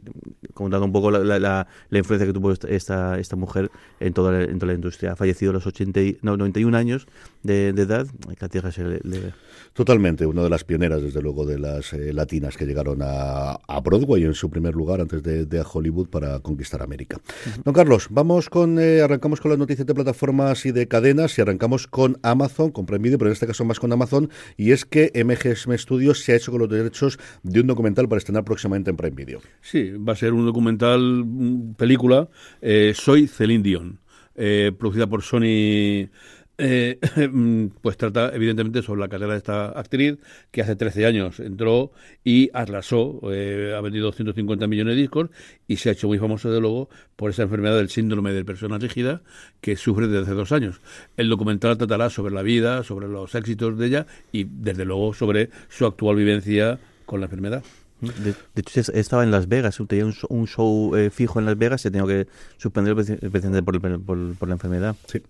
contando 0.55 0.85
un 0.87 0.93
poco 0.93 1.11
la, 1.11 1.21
la, 1.21 1.39
la- 1.39 1.67
la 1.89 1.99
influencia 1.99 2.27
que 2.27 2.33
tuvo 2.33 2.53
esta, 2.53 3.19
esta, 3.19 3.37
mujer 3.37 3.71
en 4.01 4.12
toda, 4.12 4.33
la, 4.33 4.43
en 4.45 4.59
toda 4.59 4.73
la 4.73 4.75
industria. 4.77 5.12
Ha 5.12 5.17
fallecido 5.17 5.51
a 5.51 5.55
los 5.55 5.67
80 5.67 6.01
y- 6.01 6.19
no, 6.23 6.37
91 6.37 6.77
años 6.77 7.07
de, 7.43 7.73
de 7.73 7.83
edad, 7.83 8.07
que 8.39 8.45
a 8.45 8.49
tierra 8.49 8.71
se 8.73 8.85
le- 8.85 9.01
le, 9.03 9.33
Totalmente, 9.73 10.00
una 10.00 10.43
de 10.43 10.50
las 10.50 10.64
pioneras, 10.64 11.02
desde 11.02 11.20
luego, 11.20 11.44
de 11.44 11.58
las 11.58 11.93
eh, 11.93 12.14
latinas 12.14 12.56
que 12.56 12.64
llegaron 12.64 13.00
a, 13.02 13.52
a 13.52 13.81
Broadway 13.81 14.25
en 14.25 14.35
su 14.35 14.49
primer 14.49 14.75
lugar 14.75 15.00
antes 15.00 15.23
de, 15.23 15.44
de 15.44 15.61
a 15.61 15.62
Hollywood 15.62 16.08
para 16.08 16.41
conquistar 16.41 16.82
América. 16.82 17.20
Don 17.64 17.75
Carlos, 17.75 18.06
vamos 18.11 18.49
con, 18.49 18.79
eh, 18.79 19.02
arrancamos 19.02 19.41
con 19.41 19.50
las 19.50 19.58
noticias 19.58 19.87
de 19.87 19.94
plataformas 19.94 20.64
y 20.64 20.73
de 20.73 20.88
cadenas 20.88 21.37
y 21.37 21.43
arrancamos 21.43 21.87
con 21.87 22.19
Amazon, 22.23 22.71
con 22.71 22.87
Prime 22.87 23.02
Video, 23.02 23.19
pero 23.19 23.28
en 23.28 23.35
este 23.35 23.47
caso 23.47 23.64
más 23.66 23.78
con 23.78 23.92
Amazon, 23.92 24.30
y 24.57 24.73
es 24.73 24.87
que 24.87 25.12
MGM 25.14 25.76
Studios 25.76 26.21
se 26.25 26.33
ha 26.33 26.37
hecho 26.37 26.50
con 26.50 26.61
los 26.61 26.71
derechos 26.71 27.19
de 27.42 27.61
un 27.61 27.66
documental 27.66 28.09
para 28.09 28.19
estrenar 28.19 28.45
próximamente 28.45 28.90
en 28.90 28.97
Prime 28.97 29.14
Video. 29.14 29.40
Sí, 29.61 29.90
va 29.90 30.14
a 30.14 30.16
ser 30.16 30.33
un 30.33 30.47
documental, 30.47 31.26
película, 31.76 32.30
eh, 32.62 32.92
Soy 32.97 33.26
Celine 33.26 33.62
Dion, 33.62 34.00
producida 34.78 35.07
por 35.07 35.21
Sony. 35.21 36.09
Eh, 36.61 36.99
mm, 37.33 37.67
pues 37.83 37.97
trata 37.97 38.31
evidentemente 38.35 38.83
sobre 38.83 39.00
la 39.00 39.09
carrera 39.09 39.33
de 39.33 39.38
esta 39.38 39.67
actriz 39.71 40.19
que 40.50 40.62
hace 40.62 40.76
13 40.76 41.07
años 41.07 41.40
entró 41.40 41.93
y 42.25 42.50
arrasó, 42.55 43.21
eh, 43.33 43.75
ha 43.76 43.81
vendido 43.81 44.07
250 44.07 44.67
millones 44.67 44.95
de 44.97 45.00
discos 45.00 45.31
y 45.67 45.76
se 45.76 45.88
ha 45.88 45.93
hecho 45.93 46.07
muy 46.09 46.19
famoso 46.19 46.49
desde 46.50 46.61
luego 46.61 46.88
por 47.17 47.31
esa 47.31 47.43
enfermedad 47.43 47.76
del 47.76 47.88
síndrome 47.90 48.33
de 48.33 48.45
persona 48.45 48.79
rígida 48.79 49.23
que 49.61 49.76
sufre 49.76 50.07
desde 50.07 50.23
hace 50.23 50.33
dos 50.35 50.52
años. 50.52 50.81
El 51.17 51.29
documental 51.29 51.76
tratará 51.79 52.11
sobre 52.11 52.35
la 52.35 52.43
vida, 52.43 52.83
sobre 52.85 53.09
los 53.09 53.35
éxitos 53.35 53.79
de 53.79 53.87
ella 53.87 54.07
y 54.33 54.45
desde 54.49 54.85
luego 54.85 55.14
sobre 55.14 55.50
su 55.69 55.87
actual 55.87 56.17
vivencia 56.17 56.79
con 57.07 57.21
la 57.21 57.26
enfermedad. 57.26 57.62
De, 58.00 58.33
de 58.33 58.61
hecho, 58.62 58.81
es- 58.81 58.88
estaba 58.88 59.25
en 59.25 59.31
Las 59.31 59.47
Vegas, 59.47 59.79
tenía 59.87 60.07
un, 60.07 60.14
un 60.31 60.47
show 60.47 60.97
eh, 60.97 61.11
fijo 61.11 61.38
en 61.38 61.45
Las 61.45 61.59
Vegas, 61.59 61.83
se 61.83 61.90
tenía 61.90 62.07
que 62.07 62.26
suspender 62.57 62.95
por, 63.62 63.75
el- 63.76 64.00
por, 64.00 64.35
por 64.37 64.49
la 64.49 64.55
enfermedad. 64.55 64.97
Sí. 65.07 65.21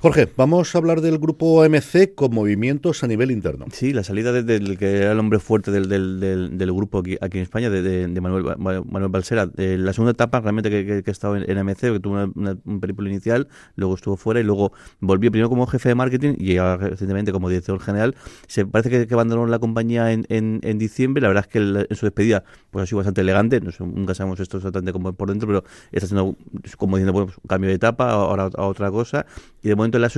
Jorge, 0.00 0.28
vamos 0.36 0.74
a 0.74 0.78
hablar 0.78 1.00
del 1.00 1.18
grupo 1.18 1.62
AMC 1.62 2.14
con 2.14 2.32
movimientos 2.34 3.02
a 3.02 3.06
nivel 3.06 3.30
interno. 3.30 3.64
Sí, 3.72 3.92
la 3.94 4.04
salida 4.04 4.30
de- 4.30 4.42
del 4.42 4.76
que 4.78 4.98
era 4.98 5.12
el 5.12 5.18
hombre 5.18 5.38
fuerte 5.38 5.70
del, 5.70 5.88
del, 5.88 6.20
del, 6.58 6.72
grupo 6.72 6.98
aquí, 6.98 7.16
en 7.20 7.42
España, 7.42 7.70
de, 7.70 7.80
de- 7.82 8.06
de 8.06 8.20
Manuel, 8.20 8.56
Manuel 8.58 9.08
Balsera. 9.08 9.48
Eh, 9.56 9.76
la 9.78 9.92
segunda 9.94 10.12
etapa 10.12 10.40
realmente 10.40 10.68
que, 10.70 10.84
que, 10.84 11.02
que 11.02 11.10
ha 11.10 11.12
estado 11.12 11.36
en, 11.36 11.50
en 11.50 11.56
AMC, 11.58 11.80
que 11.80 12.00
tuvo 12.00 12.14
una, 12.14 12.30
una- 12.34 12.56
un 12.66 12.80
periplo 12.80 13.08
inicial, 13.08 13.48
luego 13.74 13.94
estuvo 13.94 14.16
fuera 14.18 14.38
y 14.38 14.44
luego 14.44 14.72
volvió 15.00 15.30
primero 15.30 15.48
como 15.48 15.66
jefe 15.66 15.88
de 15.88 15.94
marketing 15.94 16.34
y 16.38 16.58
ahora 16.58 16.76
recientemente 16.88 17.32
como 17.32 17.48
director 17.48 17.80
general. 17.80 18.14
Se 18.48 18.66
parece 18.66 18.90
que, 18.90 19.06
que 19.06 19.14
abandonó 19.14 19.46
la 19.46 19.58
compañía 19.58 20.12
en, 20.12 20.26
en, 20.28 20.60
en 20.62 20.78
diciembre. 20.78 21.22
La 21.22 21.28
verdad 21.28 21.44
es 21.46 21.52
que 21.52 21.58
en 21.58 21.96
su 21.96 22.04
despedida 22.06 22.44
pues 22.70 22.82
ha 22.82 22.86
sido 22.86 22.98
bastante 22.98 23.22
elegante. 23.22 23.60
Nunca 23.80 24.14
sabemos 24.14 24.38
esto 24.40 24.58
exactamente 24.58 24.92
como 24.92 25.14
por 25.14 25.30
dentro, 25.30 25.48
pero 25.48 25.64
está 25.90 26.04
haciendo 26.04 26.36
como 26.76 26.96
diciendo, 26.98 27.14
bueno, 27.14 27.26
pues, 27.26 27.38
un 27.38 27.48
cambio 27.48 27.68
de 27.70 27.76
etapa, 27.76 28.10
ahora 28.10 28.50
a 28.54 28.66
otra 28.66 28.90
cosa. 28.90 29.24
Y 29.62 29.68
de 29.68 29.74
momento 29.86 29.98
la 29.98 30.10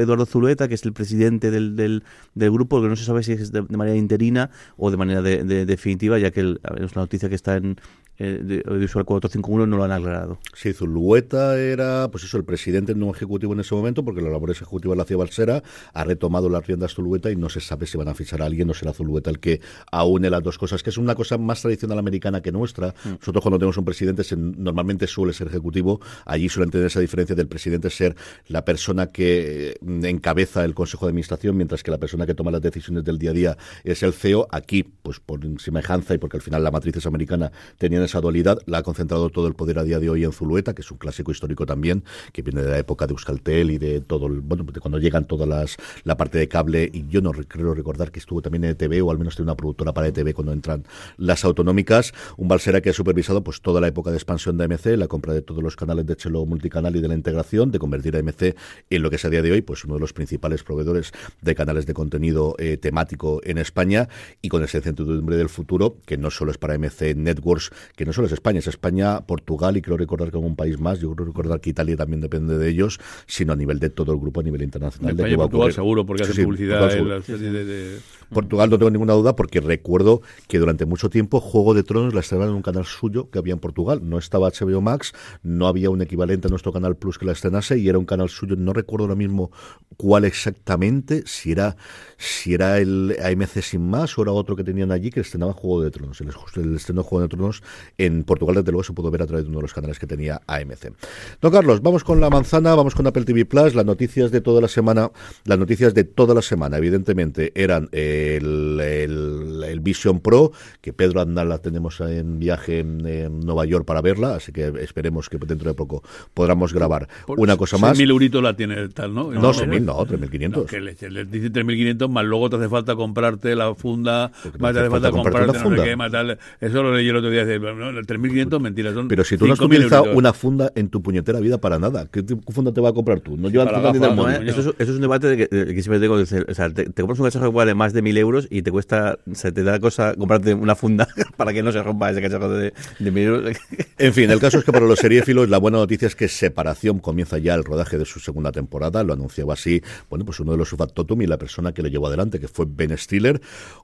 Eduardo 0.00 0.26
Zulueta, 0.26 0.68
que 0.68 0.74
es 0.74 0.84
el 0.84 0.92
presidente 0.92 1.50
del, 1.50 1.76
del, 1.76 2.02
del 2.34 2.50
grupo, 2.50 2.80
que 2.82 2.88
no 2.88 2.96
se 2.96 3.04
sabe 3.04 3.22
si 3.22 3.32
es 3.32 3.52
de, 3.52 3.62
manera 3.76 3.96
interina 3.96 4.50
o 4.76 4.90
de 4.90 4.96
manera 4.96 5.22
de, 5.22 5.44
de- 5.44 5.66
definitiva, 5.66 6.18
ya 6.18 6.30
que 6.30 6.40
es 6.40 6.92
una 6.92 7.02
noticia 7.02 7.28
que 7.28 7.34
está 7.34 7.56
en 7.56 7.76
eh, 8.18 8.40
de, 8.42 8.56
de 8.62 8.78
Visual 8.78 9.04
451 9.04 9.66
no 9.66 9.76
lo 9.76 9.84
han 9.84 9.92
aclarado. 9.92 10.38
Sí, 10.54 10.72
Zulueta 10.72 11.58
era, 11.58 12.08
pues 12.10 12.24
eso, 12.24 12.36
el 12.36 12.44
presidente 12.44 12.94
no 12.94 13.10
ejecutivo 13.10 13.52
en 13.52 13.60
ese 13.60 13.74
momento, 13.74 14.04
porque 14.04 14.20
las 14.22 14.32
labores 14.32 14.56
ejecutivas 14.60 14.96
la 14.96 15.02
hacía 15.04 15.16
Balsera, 15.16 15.62
ha 15.92 16.04
retomado 16.04 16.48
las 16.48 16.66
riendas 16.66 16.94
Zulueta 16.94 17.30
y 17.30 17.36
no 17.36 17.48
se 17.48 17.60
sabe 17.60 17.86
si 17.86 17.96
van 17.98 18.08
a 18.08 18.14
fichar 18.14 18.42
a 18.42 18.46
alguien 18.46 18.68
o 18.70 18.74
será 18.74 18.92
Zulueta 18.92 19.30
el 19.30 19.38
que 19.40 19.60
aúne 19.92 20.30
las 20.30 20.42
dos 20.42 20.58
cosas, 20.58 20.82
que 20.82 20.90
es 20.90 20.98
una 20.98 21.14
cosa 21.14 21.38
más 21.38 21.60
tradicional 21.62 21.98
americana 21.98 22.40
que 22.40 22.52
nuestra. 22.52 22.94
Nosotros 23.04 23.42
cuando 23.42 23.58
tenemos 23.58 23.76
un 23.76 23.84
presidente 23.84 24.24
se- 24.24 24.36
normalmente 24.36 25.06
suele 25.06 25.32
ser 25.32 25.48
ejecutivo, 25.48 26.00
allí 26.24 26.48
suelen 26.48 26.70
tener 26.70 26.86
esa 26.86 27.00
diferencia 27.00 27.36
del 27.36 27.48
presidente 27.48 27.90
ser 27.90 28.16
la 28.48 28.64
persona 28.64 29.08
que 29.08 29.70
eh, 29.70 30.08
encabeza 30.08 30.64
el 30.64 30.74
Consejo 30.74 31.06
de 31.06 31.10
Administración, 31.10 31.56
mientras 31.56 31.82
que 31.82 31.90
la 31.90 31.98
persona 31.98 32.26
que 32.26 32.34
toma 32.34 32.50
las 32.50 32.62
decisiones 32.62 33.04
del 33.04 33.18
día 33.18 33.30
a 33.30 33.34
día 33.34 33.56
es 33.84 34.02
el 34.02 34.12
CEO. 34.12 34.46
Aquí, 34.50 34.82
pues 34.82 35.20
por 35.20 35.40
semejanza 35.60 36.14
y 36.14 36.18
porque 36.18 36.36
al 36.38 36.42
final 36.42 36.62
la 36.64 36.70
matriz 36.70 36.96
es 36.96 37.06
americana, 37.06 37.52
tenían 37.78 38.02
esa 38.06 38.20
dualidad, 38.20 38.58
la 38.66 38.78
ha 38.78 38.82
concentrado 38.82 39.28
todo 39.30 39.46
el 39.46 39.54
poder 39.54 39.78
a 39.78 39.84
día 39.84 39.98
de 39.98 40.08
hoy 40.10 40.24
en 40.24 40.32
Zulueta, 40.32 40.74
que 40.74 40.82
es 40.82 40.90
un 40.90 40.98
clásico 40.98 41.30
histórico 41.30 41.66
también, 41.66 42.02
que 42.32 42.42
viene 42.42 42.62
de 42.62 42.70
la 42.70 42.78
época 42.78 43.06
de 43.06 43.12
Euskaltel 43.12 43.70
y 43.70 43.78
de 43.78 44.00
todo 44.00 44.26
el, 44.26 44.40
bueno, 44.40 44.64
de 44.64 44.80
cuando 44.80 44.98
llegan 44.98 45.26
todas 45.26 45.48
las, 45.48 45.76
la 46.04 46.16
parte 46.16 46.38
de 46.38 46.48
cable, 46.48 46.90
y 46.92 47.06
yo 47.08 47.20
no 47.20 47.32
re- 47.32 47.46
creo 47.46 47.74
recordar 47.74 48.10
que 48.10 48.18
estuvo 48.18 48.40
también 48.42 48.64
en 48.64 48.70
ETV, 48.70 49.04
o 49.04 49.10
al 49.10 49.18
menos 49.18 49.36
tiene 49.36 49.50
una 49.50 49.56
productora 49.56 49.92
para 49.92 50.08
ETV 50.08 50.32
cuando 50.32 50.52
entran 50.52 50.84
las 51.18 51.44
autonómicas, 51.44 52.12
un 52.36 52.48
Balsera 52.48 52.80
que 52.80 52.90
ha 52.90 52.92
supervisado 52.92 53.42
pues 53.44 53.60
toda 53.60 53.80
la 53.80 53.88
época 53.88 54.10
de 54.10 54.16
expansión 54.16 54.56
de 54.56 54.64
AMC, 54.64 54.86
la 54.96 55.08
compra 55.08 55.32
de 55.34 55.42
todos 55.42 55.62
los 55.62 55.76
canales 55.76 56.06
de 56.06 56.16
Chelo 56.16 56.46
multicanal 56.46 56.96
y 56.96 57.00
de 57.00 57.08
la 57.08 57.14
integración, 57.14 57.70
de 57.70 57.78
convertir 57.78 58.16
a 58.16 58.20
AMC 58.20 58.56
en 58.90 59.02
lo 59.02 59.10
que 59.10 59.16
es 59.16 59.24
a 59.24 59.30
día 59.30 59.42
de 59.42 59.52
hoy, 59.52 59.62
pues 59.62 59.84
uno 59.84 59.94
de 59.94 60.00
los 60.00 60.12
principales 60.12 60.62
proveedores 60.62 61.12
de 61.42 61.54
canales 61.54 61.86
de 61.86 61.94
contenido 61.94 62.54
eh, 62.58 62.76
temático 62.76 63.40
en 63.44 63.58
España, 63.58 64.08
y 64.42 64.48
con 64.48 64.62
esa 64.62 64.78
incertidumbre 64.78 65.36
del 65.36 65.48
futuro, 65.48 65.96
que 66.06 66.16
no 66.16 66.30
solo 66.30 66.50
es 66.50 66.58
para 66.58 66.78
MC 66.78 67.14
Networks, 67.16 67.70
que 67.96 68.04
no 68.06 68.12
solo 68.12 68.26
es 68.28 68.32
España, 68.32 68.60
es 68.60 68.66
España, 68.68 69.22
Portugal 69.26 69.76
y 69.76 69.82
creo 69.82 69.96
recordar 69.96 70.30
que 70.30 70.36
algún 70.36 70.54
país 70.54 70.78
más, 70.78 71.00
yo 71.00 71.12
creo 71.14 71.26
recordar 71.26 71.60
que 71.60 71.70
Italia 71.70 71.96
también 71.96 72.20
depende 72.20 72.56
de 72.58 72.68
ellos, 72.68 73.00
sino 73.26 73.54
a 73.54 73.56
nivel 73.56 73.80
de 73.80 73.90
todo 73.90 74.12
el 74.12 74.18
grupo, 74.20 74.40
a 74.40 74.42
nivel 74.44 74.62
internacional. 74.62 75.16
España 75.16 75.36
Portugal 75.36 75.72
seguro, 75.72 76.06
porque 76.06 76.24
Sí, 76.24 76.30
hacen 76.30 76.42
sí, 76.42 76.44
publicidad 76.46 76.78
Portugal 76.80 76.90
en 76.92 76.96
seguro. 76.98 77.18
la 77.18 77.24
serie 77.24 77.50
de- 77.50 77.64
de- 77.64 77.98
Portugal 78.28 78.68
no 78.70 78.76
tengo 78.78 78.90
ninguna 78.90 79.12
duda 79.12 79.36
porque 79.36 79.60
recuerdo 79.60 80.20
que 80.48 80.58
durante 80.58 80.84
mucho 80.84 81.08
tiempo 81.10 81.40
Juego 81.40 81.74
de 81.74 81.84
Tronos 81.84 82.12
la 82.12 82.20
estrenaban 82.20 82.50
en 82.50 82.56
un 82.56 82.62
canal 82.62 82.84
suyo 82.84 83.30
que 83.30 83.38
había 83.38 83.52
en 83.54 83.60
Portugal. 83.60 84.00
No 84.02 84.18
estaba 84.18 84.48
HBO 84.50 84.80
Max, 84.80 85.12
no 85.44 85.68
había 85.68 85.90
un 85.90 86.02
equivalente 86.02 86.48
a 86.48 86.50
nuestro 86.50 86.72
canal 86.72 86.96
Plus 86.96 87.18
que 87.18 87.24
la 87.24 87.32
estrenase 87.32 87.78
y 87.78 87.88
era 87.88 87.98
un 87.98 88.04
canal 88.04 88.28
suyo. 88.28 88.56
No 88.56 88.72
recuerdo 88.72 89.04
ahora 89.04 89.14
mismo 89.14 89.52
cuál 89.96 90.24
exactamente, 90.24 91.22
si 91.26 91.52
era 91.52 91.76
si 92.18 92.54
era 92.54 92.78
el 92.78 93.16
AMC 93.22 93.62
sin 93.62 93.88
más 93.88 94.18
o 94.18 94.22
era 94.22 94.32
otro 94.32 94.56
que 94.56 94.64
tenían 94.64 94.90
allí 94.90 95.10
que 95.10 95.20
estrenaba 95.20 95.52
Juego 95.52 95.82
de 95.82 95.90
Tronos. 95.92 96.20
El, 96.20 96.30
el 96.64 96.74
estreno 96.76 97.02
de 97.02 97.08
Juego 97.08 97.22
de 97.22 97.28
Tronos 97.28 97.62
en 97.98 98.24
Portugal 98.24 98.56
desde 98.56 98.70
luego 98.72 98.84
se 98.84 98.92
pudo 98.92 99.10
ver 99.10 99.22
a 99.22 99.26
través 99.26 99.44
de 99.44 99.50
uno 99.50 99.58
de 99.58 99.62
los 99.62 99.74
canales 99.74 99.98
que 99.98 100.06
tenía 100.06 100.40
AMC. 100.46 100.92
Don 101.40 101.52
Carlos, 101.52 101.82
vamos 101.82 102.04
con 102.04 102.20
la 102.20 102.30
manzana, 102.30 102.74
vamos 102.74 102.94
con 102.94 103.06
Apple 103.06 103.24
TV 103.24 103.44
Plus, 103.44 103.74
las 103.74 103.84
noticias 103.84 104.30
de 104.30 104.40
toda 104.40 104.60
la 104.60 104.68
semana, 104.68 105.10
las 105.44 105.58
noticias 105.58 105.94
de 105.94 106.04
toda 106.04 106.34
la 106.34 106.42
semana, 106.42 106.78
evidentemente, 106.78 107.52
eran 107.54 107.88
el, 107.92 108.80
el, 108.80 109.64
el 109.64 109.80
Vision 109.80 110.20
Pro, 110.20 110.52
que 110.80 110.92
Pedro 110.92 111.20
Andal 111.20 111.48
la 111.48 111.58
tenemos 111.58 112.00
en 112.00 112.38
viaje 112.38 112.80
en, 112.80 113.06
en 113.06 113.40
Nueva 113.40 113.64
York 113.64 113.84
para 113.84 114.00
verla, 114.00 114.36
así 114.36 114.52
que 114.52 114.72
esperemos 114.80 115.28
que 115.28 115.38
dentro 115.38 115.70
de 115.70 115.74
poco 115.74 116.02
podamos 116.34 116.72
grabar 116.72 117.08
por 117.26 117.38
una 117.38 117.56
cosa 117.56 117.78
más. 117.78 117.98
6.000 117.98 118.10
euritos 118.10 118.42
la 118.42 118.56
tiene 118.56 118.88
tal, 118.88 119.14
¿no? 119.14 119.30
No, 119.30 119.52
6.000, 119.52 119.82
no, 119.82 120.06
3.500. 120.06 120.48
No, 120.48 120.66
que 120.66 120.80
le, 120.80 120.96
le 121.10 121.24
dice 121.24 121.52
3.500, 121.52 122.08
más 122.08 122.24
luego 122.24 122.50
te 122.50 122.56
hace 122.56 122.68
falta 122.68 122.94
comprarte 122.96 123.54
la 123.54 123.74
funda, 123.74 124.32
más 124.58 124.72
te 124.72 124.80
hace 124.80 124.90
falta 124.90 124.90
falta 124.90 125.10
comprarte 125.10 125.36
comprarte 125.36 125.50
una 125.50 125.52
no 125.52 125.52
sé 125.54 125.60
funda. 125.64 125.84
qué, 125.84 125.96
más 125.96 126.10
tal. 126.12 126.38
Eso 126.60 126.82
lo 126.82 126.94
leí 126.94 127.08
el 127.08 127.16
otro 127.16 127.30
día. 127.30 127.44
No, 127.76 127.90
el 127.90 128.06
3.500, 128.06 128.60
mentira, 128.60 128.92
son 128.92 129.08
Pero 129.08 129.24
si 129.24 129.36
tú 129.36 129.46
no 129.46 129.54
has 129.54 129.58
5.000 129.58 129.64
utilizado 129.64 130.04
euritos. 130.04 130.18
una 130.18 130.32
funda 130.32 130.72
en 130.74 130.88
tu 130.88 131.02
puñetera 131.02 131.40
vida 131.40 131.58
para 131.58 131.78
nada, 131.78 132.06
¿qué 132.10 132.24
funda 132.48 132.72
te 132.72 132.80
va 132.80 132.90
a 132.90 132.92
comprar 132.92 133.20
tú? 133.20 133.36
No 133.36 133.48
llevan 133.48 133.68
Para 133.68 133.80
funda 133.80 133.92
ni 133.92 133.98
del 133.98 134.14
mundo. 134.14 134.30
Eso, 134.30 134.60
es, 134.60 134.66
eso 134.66 134.74
es 134.78 134.88
un 134.90 135.00
debate 135.00 135.26
de 135.28 135.36
que, 135.36 135.56
de 135.56 135.74
que 135.74 135.82
siempre 135.82 136.00
tengo. 136.00 136.14
O 136.14 136.54
sea, 136.54 136.70
te, 136.70 136.84
te 136.84 137.02
compras 137.02 137.18
un 137.18 137.26
cacharro 137.26 137.50
que 137.50 137.56
vale 137.56 137.74
más 137.74 137.92
de 137.92 138.02
mil 138.02 138.16
euros 138.16 138.46
y 138.50 138.62
te 138.62 138.70
cuesta, 138.70 139.18
se 139.32 139.52
te 139.52 139.62
da 139.62 139.80
cosa 139.80 140.14
comprarte 140.14 140.54
una 140.54 140.76
funda 140.76 141.08
para 141.36 141.52
que 141.52 141.62
no 141.62 141.72
se 141.72 141.82
rompa 141.82 142.10
ese 142.10 142.22
cacharro 142.22 142.50
de, 142.50 142.72
de 142.98 143.10
mil 143.10 143.24
euros. 143.24 143.56
En 143.98 144.12
fin, 144.12 144.30
el 144.30 144.38
caso 144.40 144.58
es 144.58 144.64
que 144.64 144.72
para 144.72 144.84
los 144.84 144.98
seriéfilos 144.98 145.48
la 145.48 145.56
buena 145.56 145.78
noticia 145.78 146.06
es 146.06 146.14
que 146.14 146.28
Separación 146.28 146.98
comienza 146.98 147.38
ya 147.38 147.54
el 147.54 147.64
rodaje 147.64 147.96
de 147.96 148.04
su 148.04 148.20
segunda 148.20 148.52
temporada, 148.52 149.02
lo 149.02 149.14
anunciaba 149.14 149.54
así, 149.54 149.82
bueno, 150.10 150.26
pues 150.26 150.38
uno 150.38 150.52
de 150.52 150.58
los 150.58 150.68
factotum 150.76 151.22
y 151.22 151.26
la 151.26 151.38
persona 151.38 151.72
que 151.72 151.82
lo 151.82 151.88
llevó 151.88 152.06
adelante, 152.06 152.38
que 152.38 152.48
fue 152.48 152.66
Ben 152.68 152.96
Stiller, 152.96 153.40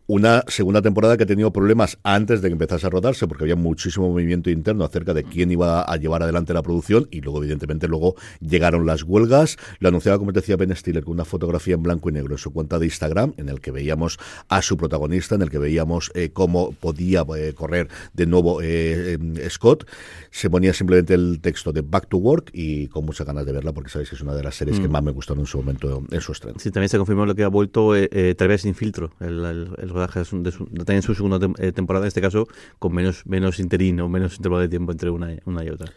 una 0.06 0.44
segunda 0.46 0.82
temporada 0.82 1.16
que 1.16 1.24
ha 1.24 1.26
tenido 1.26 1.52
problemas 1.52 1.98
antes 2.02 2.42
de 2.42 2.48
que 2.48 2.52
empezase 2.52 2.86
a 2.86 2.90
rodarse, 2.90 3.26
porque 3.26 3.44
había 3.44 3.56
muchísimo 3.82 4.08
movimiento 4.08 4.48
interno 4.48 4.84
acerca 4.84 5.12
de 5.12 5.24
quién 5.24 5.50
iba 5.50 5.82
a 5.82 5.96
llevar 5.96 6.22
adelante 6.22 6.54
la 6.54 6.62
producción, 6.62 7.08
y 7.10 7.20
luego, 7.20 7.38
evidentemente, 7.38 7.88
luego 7.88 8.14
llegaron 8.40 8.86
las 8.86 9.02
huelgas, 9.02 9.56
lo 9.80 9.88
anunciaba, 9.88 10.18
como 10.18 10.32
te 10.32 10.38
decía, 10.40 10.56
Ben 10.56 10.74
Stiller, 10.76 11.02
con 11.02 11.14
una 11.14 11.24
fotografía 11.24 11.74
en 11.74 11.82
blanco 11.82 12.08
y 12.08 12.12
negro 12.12 12.34
en 12.34 12.38
su 12.38 12.52
cuenta 12.52 12.78
de 12.78 12.86
Instagram, 12.86 13.34
en 13.38 13.48
el 13.48 13.60
que 13.60 13.72
veíamos 13.72 14.18
a 14.48 14.62
su 14.62 14.76
protagonista, 14.76 15.34
en 15.34 15.42
el 15.42 15.50
que 15.50 15.58
veíamos 15.58 16.12
eh, 16.14 16.30
cómo 16.32 16.72
podía 16.72 17.24
eh, 17.36 17.54
correr 17.54 17.88
de 18.12 18.26
nuevo 18.26 18.62
eh, 18.62 19.18
eh, 19.36 19.50
Scott, 19.50 19.84
se 20.30 20.48
ponía 20.48 20.72
simplemente 20.72 21.14
el 21.14 21.40
texto 21.40 21.72
de 21.72 21.80
Back 21.80 22.08
to 22.08 22.18
Work 22.18 22.50
y 22.52 22.86
con 22.88 23.04
muchas 23.04 23.26
ganas 23.26 23.44
de 23.44 23.52
verla 23.52 23.72
porque 23.72 23.90
sabéis 23.90 24.10
que 24.10 24.14
es 24.16 24.22
una 24.22 24.34
de 24.34 24.44
las 24.44 24.54
series 24.54 24.78
que 24.78 24.88
más 24.88 25.02
me 25.02 25.10
gustaron 25.10 25.40
en 25.40 25.46
su 25.46 25.58
momento 25.58 26.04
en 26.10 26.20
su 26.20 26.32
estreno. 26.32 26.58
Sí, 26.60 26.70
también 26.70 26.88
se 26.88 26.98
confirmó 26.98 27.26
lo 27.26 27.34
que 27.34 27.42
ha 27.42 27.48
vuelto 27.48 27.96
eh, 27.96 28.08
eh, 28.12 28.34
Través 28.36 28.62
sin 28.62 28.74
filtro, 28.74 29.12
el, 29.20 29.44
el, 29.44 29.70
el 29.78 29.88
rodaje 29.88 30.20
de 30.20 30.24
su, 30.24 30.42
de 30.42 30.52
su- 30.52 30.66
también 30.66 31.02
su 31.02 31.14
segunda 31.14 31.38
eh, 31.58 31.72
temporada, 31.72 32.04
en 32.06 32.08
este 32.08 32.20
caso 32.20 32.46
con 32.78 32.94
menos 32.94 33.24
menos 33.26 33.58
interino, 33.62 34.08
menos 34.08 34.36
intervalo 34.36 34.62
de 34.62 34.68
tiempo 34.68 34.92
entre 34.92 35.10
una, 35.10 35.32
y- 35.32 35.38
una 35.46 35.64
y 35.64 35.68
otra. 35.70 35.90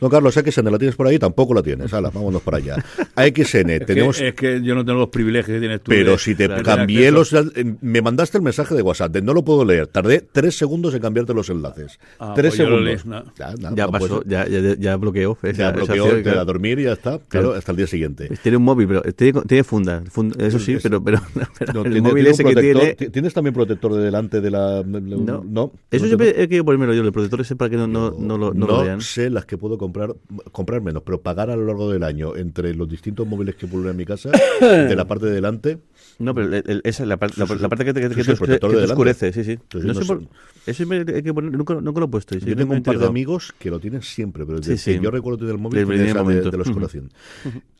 Don 0.00 0.10
Carlos, 0.10 0.36
AXN, 0.36 0.70
¿la 0.70 0.78
tienes 0.78 0.96
por 0.96 1.06
ahí? 1.06 1.18
Tampoco 1.18 1.54
la 1.54 1.62
tienes. 1.62 1.92
Hala, 1.94 2.10
vámonos 2.10 2.42
para 2.42 2.58
allá. 2.58 2.76
AXN, 3.14 3.70
Es 3.70 3.78
que- 3.80 3.84
tenemos... 3.86 4.20
es 4.20 4.34
que 4.34 4.60
yo 4.62 4.74
no 4.74 4.84
tengo 4.84 4.98
los 5.00 5.08
privilegios 5.08 5.54
que 5.54 5.60
tienes 5.60 5.80
tú. 5.82 5.90
Pero 5.90 6.12
de- 6.12 6.18
si 6.18 6.34
te 6.34 6.48
cambié 6.62 7.10
los... 7.10 7.32
eh, 7.32 7.76
Me 7.80 8.02
mandaste 8.02 8.38
el 8.38 8.42
mensaje 8.44 8.74
de 8.74 8.82
WhatsApp, 8.82 9.12
de 9.12 9.22
no 9.22 9.32
lo 9.34 9.44
puedo 9.44 9.64
leer. 9.64 9.86
Tardé 9.86 10.20
tres 10.20 10.56
segundos 10.56 10.94
en 10.94 11.00
cambiarte 11.00 11.32
los 11.34 11.48
enlaces. 11.50 11.98
Ah, 12.18 12.32
tres 12.34 12.56
pues 12.56 12.68
lo 12.68 12.76
segundos. 12.78 13.06
no. 13.06 13.24
Ya, 13.38 13.54
nada, 13.58 13.74
ya 13.76 13.84
no 13.86 13.90
puede 13.92 14.08
pasó, 14.08 14.24
ya, 14.26 14.46
ya, 14.48 14.74
ya 14.76 14.96
bloqueó. 14.96 15.38
esa- 15.42 15.52
Ya 15.62 15.70
bloqueó, 15.72 16.06
te 16.08 16.22
claro. 16.22 16.40
a 16.40 16.44
dormir 16.44 16.78
y 16.80 16.84
ya 16.84 16.92
está. 16.92 17.10
Claro, 17.18 17.28
Claro. 17.28 17.52
hasta 17.54 17.70
el 17.72 17.76
día 17.76 17.86
siguiente. 17.86 18.28
Tiene 18.42 18.56
un 18.58 18.64
móvil, 18.64 18.88
pero 18.88 19.02
tiene, 19.12 19.40
tiene 19.42 19.64
funda, 19.64 20.02
funda, 20.10 20.44
eso 20.44 20.58
sí, 20.58 20.72
Es- 20.74 20.82
pero, 20.82 21.02
pero, 21.02 21.20
pero 21.58 21.72
No, 21.74 21.84
el 21.84 21.92
tiene- 21.92 22.00
móvil 22.08 22.24
tiene 22.24 22.30
ese 22.30 22.44
que 22.44 22.54
tiene... 22.54 22.94
ti- 22.94 23.10
¿Tienes 23.10 23.32
también 23.34 23.54
protector 23.54 23.94
de 23.94 24.02
delante 24.02 24.40
de 24.40 24.50
la...? 24.50 24.82
No, 24.84 25.44
no 25.46 25.72
eso 25.90 26.04
no 26.04 26.08
siempre 26.08 26.30
he 26.30 26.48
querido 26.48 26.64
ponérmelo 26.64 26.94
yo, 26.94 27.02
el 27.12 27.14
protector 27.14 27.40
ese 27.40 27.56
para 27.56 27.70
que 27.70 27.76
no, 27.76 27.86
no, 27.86 28.10
no, 28.18 28.36
lo, 28.38 28.52
no 28.54 28.66
lo 28.66 28.82
vean. 28.82 29.00
sé 29.00 29.30
las 29.30 29.44
que 29.46 29.56
puedo 29.58 29.78
comprar, 29.78 30.14
comprar 30.50 30.80
menos, 30.82 31.02
pero 31.04 31.20
pagar 31.20 31.50
a 31.50 31.56
lo 31.56 31.64
largo 31.66 31.90
del 31.90 32.02
año 32.02 32.36
entre 32.36 32.74
los 32.74 32.88
distintos 32.88 33.26
móviles 33.26 33.54
que 33.54 33.66
pululan 33.66 33.92
en 33.92 33.96
mi 33.98 34.04
casa, 34.04 34.30
de 34.60 34.96
la 34.96 35.06
parte 35.06 35.26
de 35.26 35.32
delante, 35.32 35.78
No, 36.18 36.34
pero 36.34 36.46
el- 36.54 36.64
el- 36.66 36.80
esa 36.84 37.02
es 37.04 37.08
la, 37.08 37.16
parte 37.18 37.36
que 37.84 37.92
te, 37.94 38.00
que 38.00 38.08
sí, 38.08 38.14
que 38.34 38.46
de 38.46 38.58
te 38.58 38.66
oscurece, 38.84 39.32
sí, 39.32 39.44
sí. 39.44 39.58
No 39.74 39.80
no 39.84 39.94
sé 39.94 40.04
por- 40.04 40.22
eso 40.64 40.74
siempre 40.84 41.04
hay 41.16 41.22
que 41.22 41.34
poner, 41.34 41.52
nunca, 41.52 41.74
nunca 41.74 42.00
lo 42.00 42.06
he 42.06 42.08
puesto. 42.08 42.36
Yo 42.38 42.56
tengo 42.56 42.70
me 42.72 42.76
un 42.78 42.82
par 42.82 42.98
de 42.98 43.06
amigos 43.06 43.52
que 43.58 43.70
lo 43.70 43.80
tienen 43.80 44.02
siempre, 44.02 44.46
pero 44.46 44.60
que 44.60 44.76
yo 45.00 45.10
recuerdo 45.10 45.38
tener 45.38 45.54
el 45.54 45.60
móvil 45.60 45.80
de, 45.86 46.14
momento. 46.14 46.50
de 46.50 46.56
la 46.56 46.62
oscuración. 46.62 47.10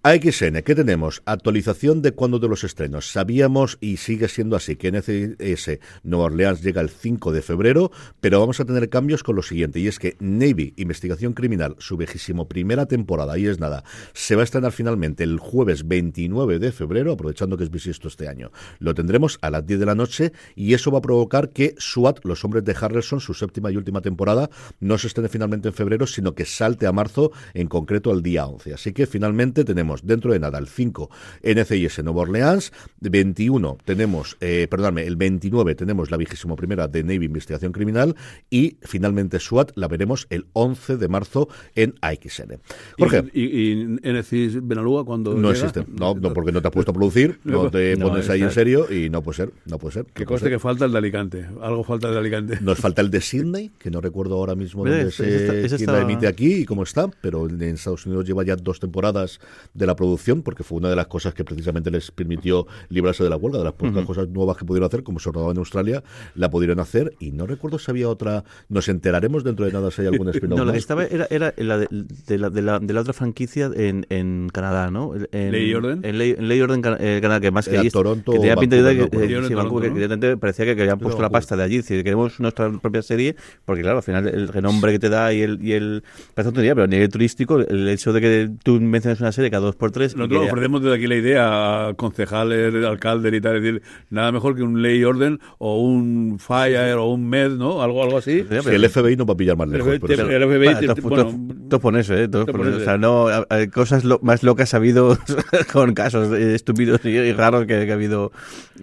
AXN, 0.05 0.63
¿qué 0.65 0.75
tenemos? 0.75 1.23
Actualización 1.27 2.03
de 2.03 2.11
cuándo 2.11 2.41
de 2.41 2.49
los 2.49 2.65
estrenos. 2.65 3.13
Sabíamos, 3.13 3.79
y 3.81 3.99
sigue 3.99 4.27
siendo 4.27 4.57
así, 4.57 4.75
que 4.75 4.91
NCS 4.91 5.79
Nueva 6.03 6.25
Orleans 6.25 6.61
llega 6.61 6.81
el 6.81 6.91
5 6.91 7.31
de 7.31 7.41
febrero, 7.41 7.93
pero 8.21 8.41
vamos 8.41 8.59
a 8.59 8.65
tener 8.65 8.89
cambios 8.89 9.23
con 9.23 9.37
lo 9.37 9.43
siguiente, 9.43 9.79
y 9.79 9.87
es 9.87 10.01
que 10.01 10.17
Navy, 10.19 10.75
Investigación 10.77 11.35
Criminal, 11.35 11.77
su 11.79 11.97
vejísimo 11.97 12.49
primera 12.49 12.87
temporada, 12.87 13.39
y 13.39 13.47
es 13.47 13.61
nada, 13.61 13.85
se 14.13 14.35
va 14.35 14.41
a 14.41 14.45
estrenar 14.45 14.73
finalmente 14.73 15.23
el 15.23 15.39
jueves 15.39 15.87
29 15.87 16.59
de 16.59 16.73
febrero, 16.73 17.13
aprovechando 17.13 17.57
que 17.57 17.63
es 17.63 17.71
bisiesto 17.71 18.09
este 18.09 18.27
año. 18.27 18.51
Lo 18.81 18.95
tendremos 18.95 19.39
a 19.41 19.51
las 19.51 19.65
10 19.65 19.79
de 19.79 19.87
la 19.87 19.95
noche, 19.95 20.33
y 20.57 20.75
eso 20.75 20.91
va 20.91 20.99
a 20.99 21.03
provocar 21.03 21.51
que 21.51 21.77
SWAT, 21.79 22.25
los 22.25 22.45
hombres 22.45 22.65
de 22.65 22.75
Harrelson, 22.75 23.21
su 23.21 23.35
séptima 23.35 23.71
y 23.71 23.77
última 23.77 24.01
temporada, 24.01 24.51
no 24.81 24.99
se 24.99 25.07
estrene 25.07 25.29
finalmente 25.29 25.69
en 25.69 25.75
febrero, 25.75 26.09
sino 26.09 26.35
que 26.35 26.45
salte 26.45 26.89
a 26.89 26.93
marzo, 26.93 27.31
en 27.55 27.69
concreto 27.69 28.11
al 28.11 28.25
día 28.25 28.47
11. 28.47 28.75
Así 28.75 28.93
que 28.93 29.07
finalmente 29.07 29.63
tenemos 29.65 29.92
dentro 30.03 30.33
de 30.33 30.39
nada 30.39 30.59
el 30.59 30.69
5 30.69 31.11
NCIS 31.43 32.03
Nueva 32.05 32.23
Orleans, 32.23 32.73
21 33.01 33.77
tenemos, 33.85 34.37
eh, 34.41 34.67
perdóname, 34.71 35.07
el 35.07 35.17
29 35.17 35.75
tenemos 35.75 36.11
la 36.11 36.17
vigésimo 36.17 36.57
primera 36.57 36.89
de 36.89 37.03
Navy 37.03 37.27
Investigación 37.27 37.73
Criminal 37.73 38.17
y 38.49 38.79
finalmente 38.83 39.39
SWAT 39.39 39.73
la 39.75 39.89
veremos 39.89 40.27
el 40.31 40.47
11 40.55 40.97
de 40.97 41.09
marzo 41.09 41.49
en 41.75 41.95
AXN. 42.01 42.59
Jorge. 42.99 43.25
¿Y, 43.35 43.43
y, 43.43 43.71
y 44.03 44.13
NCIS 44.13 44.67
Benalúa 44.67 45.05
cuando 45.05 45.35
No 45.35 45.53
llega? 45.53 45.67
existe, 45.67 45.85
no, 45.93 46.15
no, 46.15 46.33
porque 46.33 46.53
no 46.53 46.63
te 46.63 46.69
has 46.69 46.73
puesto 46.75 46.93
a 46.93 46.95
producir, 46.95 47.39
no 47.45 47.71
te 47.71 47.97
No, 47.97 48.09
pones 48.09 48.29
ahí 48.31 48.43
en 48.43 48.51
serio 48.51 48.91
y 48.91 49.11
no 49.11 49.23
puede 49.23 49.37
ser, 49.37 49.53
no 49.67 49.79
puede 49.79 49.93
ser. 49.95 50.05
Que 50.07 50.09
no 50.09 50.15
puede 50.15 50.27
conste 50.27 50.45
ser. 50.47 50.53
que 50.53 50.59
falta 50.59 50.85
el 50.87 50.93
de 50.93 50.99
Alicante. 50.99 51.47
Algo 51.61 51.85
falta 51.85 52.09
el 52.09 52.15
de 52.15 52.21
Alicante. 52.21 52.59
Nos 52.61 52.79
falta 52.79 53.03
el 53.03 53.11
de 53.11 53.21
Sydney, 53.21 53.71
que 53.79 53.91
no 53.91 54.01
recuerdo 54.01 54.37
ahora 54.37 54.55
mismo 54.55 54.85
dónde 54.85 55.09
ese- 55.09 55.69
se, 55.69 55.77
quién 55.77 55.93
la 55.93 56.01
emite 56.01 56.27
aquí 56.27 56.55
y 56.55 56.65
cómo 56.65 56.83
está, 56.85 57.09
pero 57.21 57.49
en 57.49 57.61
Estados 57.63 58.07
Unidos 58.07 58.25
lleva 58.27 58.45
ya 58.45 58.57
dos 58.57 58.81
temporadas 58.81 59.41
de 59.75 59.82
la 59.87 59.97
producción, 59.97 60.43
porque 60.43 60.63
fue 60.63 60.79
una 60.79 60.89
de 60.91 60.97
las 60.97 61.07
cosas 61.07 61.35
que 61.35 61.45
precisamente 61.45 61.91
les 61.91 62.11
permitió 62.11 62.67
librarse 62.89 63.25
de 63.25 63.31
la 63.31 63.37
huelga, 63.37 63.59
de 63.59 63.65
las 63.65 63.75
pocas 63.75 64.05
cosas 64.05 64.29
nuevas 64.29 64.57
que 64.57 64.65
pudieron 64.65 64.87
hacer, 64.87 65.03
como 65.03 65.19
se 65.19 65.31
rodaba 65.31 65.53
en 65.53 65.59
Australia, 65.59 66.03
la 66.35 66.51
pudieron 66.51 66.81
hacer, 66.81 67.15
y 67.21 67.33
no 67.33 67.47
recuerdo 67.47 67.79
si 67.79 67.91
había 67.91 68.09
otra, 68.09 68.45
nos 68.69 68.89
enteraremos 68.89 69.45
dentro 69.45 69.65
de 69.67 69.73
nada 69.73 69.91
si 69.91 70.03
hay 70.03 70.09
algún 70.09 70.29
spin-off 70.31 70.59
No, 70.59 70.65
la 70.65 70.73
que 70.73 70.79
estaba 70.79 71.05
era, 71.05 71.27
era 71.31 71.55
la 71.57 71.79
de, 71.79 71.89
de 71.91 72.39
la, 72.39 72.51
de, 72.51 72.63
la, 72.63 72.79
de 72.79 72.93
la 72.93 73.01
otra 73.01 73.13
franquicia 73.13 73.71
en, 73.75 74.07
en 74.11 74.49
Canadá, 74.53 74.91
¿no? 74.91 75.13
En, 75.33 75.53
Ley 75.53 75.71
y 75.71 75.75
Orden. 75.75 76.01
En 76.05 76.19
Ley, 76.19 76.35
en 76.39 76.49
Ley 76.49 76.59
y 76.59 76.63
Orden 76.63 76.83
eh, 77.01 77.19
Canadá, 77.23 77.41
que 77.41 77.51
más 77.51 77.67
que 77.67 77.73
Era 77.75 77.83
ahí- 77.83 77.91
Toronto 77.91 78.33
que 78.33 78.39
tenía 78.39 78.57
pinta 78.57 78.77
de 78.77 78.97
que, 78.97 79.03
eh, 79.03 80.37
parecía 80.37 80.65
que, 80.65 80.77
que 80.77 80.83
habían 80.83 80.99
puesto 80.99 81.21
la 81.21 81.31
pasta 81.31 81.57
de 81.57 81.63
allí. 81.63 81.77
Decir, 81.79 82.03
queremos 82.05 82.39
nuestra 82.41 82.71
propia 82.79 83.03
serie, 83.03 83.37
porque 83.65 83.83
claro, 83.83 83.99
al 83.99 84.03
final 84.03 84.29
el 84.29 84.49
renombre 84.49 84.93
que 84.93 84.99
te 84.99 85.09
da 85.09 85.33
y 85.33 85.43
el, 85.43 85.59
y 85.63 85.73
el 85.73 86.03
parece 86.35 86.49
tontería, 86.49 86.75
pero 86.75 86.85
a 86.85 86.89
nivel 86.89 87.09
turístico, 87.09 87.59
el 87.61 87.89
hecho 87.89 88.13
de 88.13 88.21
que 88.21 88.51
tú 88.63 88.81
menciones 88.81 89.21
una 89.21 89.33
serie 89.33 89.51
cada 89.51 89.67
dos 89.67 89.72
por 89.77 89.91
tres. 89.91 90.17
Nosotros 90.17 90.47
ofrecemos 90.51 90.83
desde 90.83 90.97
aquí 90.97 91.07
la 91.07 91.17
idea 91.17 91.89
a 91.89 91.95
concejales, 91.95 92.75
alcaldes 92.85 93.33
y 93.35 93.41
tal, 93.41 93.57
es 93.57 93.63
decir, 93.63 93.83
nada 94.11 94.33
mejor 94.33 94.55
que 94.57 94.63
un 94.63 94.83
ley 94.83 94.99
y 95.01 95.05
orden 95.05 95.41
o 95.59 95.81
un 95.81 96.39
fire 96.39 96.95
o 96.95 97.07
un 97.07 97.29
med, 97.29 97.51
¿no? 97.53 97.83
Algo, 97.83 98.03
algo 98.03 98.19
así. 98.19 98.45
Sí, 98.49 98.69
el 98.71 98.89
FBI 98.89 99.17
no 99.17 99.27
va 99.27 99.35
a 99.35 99.37
pillar 99.37 99.57
más 99.57 99.69
lejos. 99.69 99.89
El 99.89 99.99
FBI, 100.01 100.75
te- 100.87 101.99
eso, 101.99 102.15
¿eh? 102.17 102.29
O 102.33 102.81
sea, 102.81 102.99
no, 102.99 103.29
a- 103.29 103.47
a- 103.49 103.67
cosas 103.73 104.05
lo- 104.05 104.19
más 104.23 104.43
locas 104.43 104.75
ha 104.75 104.77
habido 104.79 105.19
con 105.73 105.95
casos 105.95 106.33
eh, 106.39 106.55
estúpidos 106.55 107.01
y, 107.05 107.09
y 107.11 107.33
raros 107.33 107.67
que, 107.67 107.85
que 107.87 107.91
ha 107.91 107.95
habido 107.95 108.33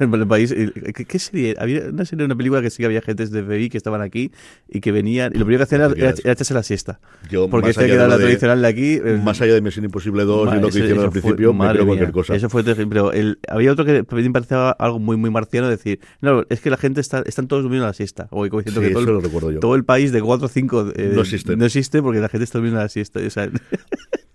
en 0.00 0.14
el 0.14 0.26
país. 0.26 0.54
¿Qué, 0.94 1.04
qué 1.04 1.18
serie? 1.18 1.54
Había 1.58 1.82
una 1.88 2.04
serie, 2.04 2.24
una 2.24 2.36
película 2.36 2.60
que 2.62 2.70
sí 2.70 2.78
que 2.78 2.86
había 2.86 2.98
agentes 3.00 3.30
de 3.30 3.42
FBI 3.42 3.68
que 3.68 3.76
estaban 3.78 4.00
aquí 4.02 4.30
y 4.68 4.80
que 4.80 4.92
venían. 4.92 5.32
Y 5.34 5.38
lo 5.38 5.44
primero 5.44 5.58
que 5.66 5.74
hacían 5.74 5.80
era, 5.82 5.92
era, 5.96 6.14
era 6.22 6.32
echarse 6.32 6.54
la 6.54 6.62
siesta. 6.62 7.00
Yo, 7.30 7.48
Porque 7.48 7.68
más 7.68 7.70
este 7.70 7.84
allá 7.84 7.90
que 7.90 7.94
era 7.94 8.02
de 8.04 8.08
la 8.10 8.16
tradicional 8.18 8.62
de 8.62 8.68
aquí. 8.68 8.94
eh, 9.04 9.20
Más 9.22 9.40
allá 9.40 9.54
de 9.54 9.60
Misión 9.60 9.84
Imposible 9.84 10.24
2 10.28 10.48
y 10.54 10.60
lo 10.60 10.60
que 10.62 10.68
hicieron 10.68 10.98
al 10.98 11.04
eso 11.04 11.10
fue- 11.12 11.20
principio, 11.20 11.52
me 11.54 11.64
creo 11.68 11.74
mía, 11.74 11.86
cualquier 11.86 12.12
cosa. 12.12 12.34
Eso 12.36 12.48
fue 12.48 12.62
terrible. 12.62 12.88
Pero 12.88 13.12
el, 13.12 13.38
había 13.48 13.72
otro 13.72 13.84
que 13.84 14.04
me 14.08 14.30
parecía 14.30 14.70
algo 14.70 14.98
muy 14.98 15.16
muy 15.16 15.30
marciano, 15.30 15.68
decir, 15.68 16.00
no, 16.20 16.44
es 16.48 16.60
que 16.60 16.70
la 16.70 16.76
gente 16.76 17.00
está, 17.00 17.22
están 17.26 17.48
todos 17.48 17.62
durmiendo 17.62 17.84
a 17.86 17.88
la 17.88 17.94
siesta. 17.94 18.28
O 18.30 18.46
como 18.48 18.60
diciendo 18.62 18.80
Sí, 18.80 18.88
que 18.88 18.92
todo, 18.94 19.04
lo 19.06 19.20
recuerdo 19.20 19.50
yo. 19.50 19.60
todo 19.60 19.74
el 19.74 19.84
país 19.84 20.12
de 20.12 20.20
4 20.22 20.46
o 20.46 20.48
5 20.48 20.92
No 21.14 21.20
existe. 21.22 21.56
no 21.56 21.64
existe 21.64 22.02
porque 22.02 22.20
la 22.20 22.28
gente 22.28 22.44
está 22.44 22.58
durmiendo 22.58 22.80
a 22.80 22.84
la 22.84 22.88
siesta. 22.88 23.20
O 23.26 23.30
sea, 23.30 23.50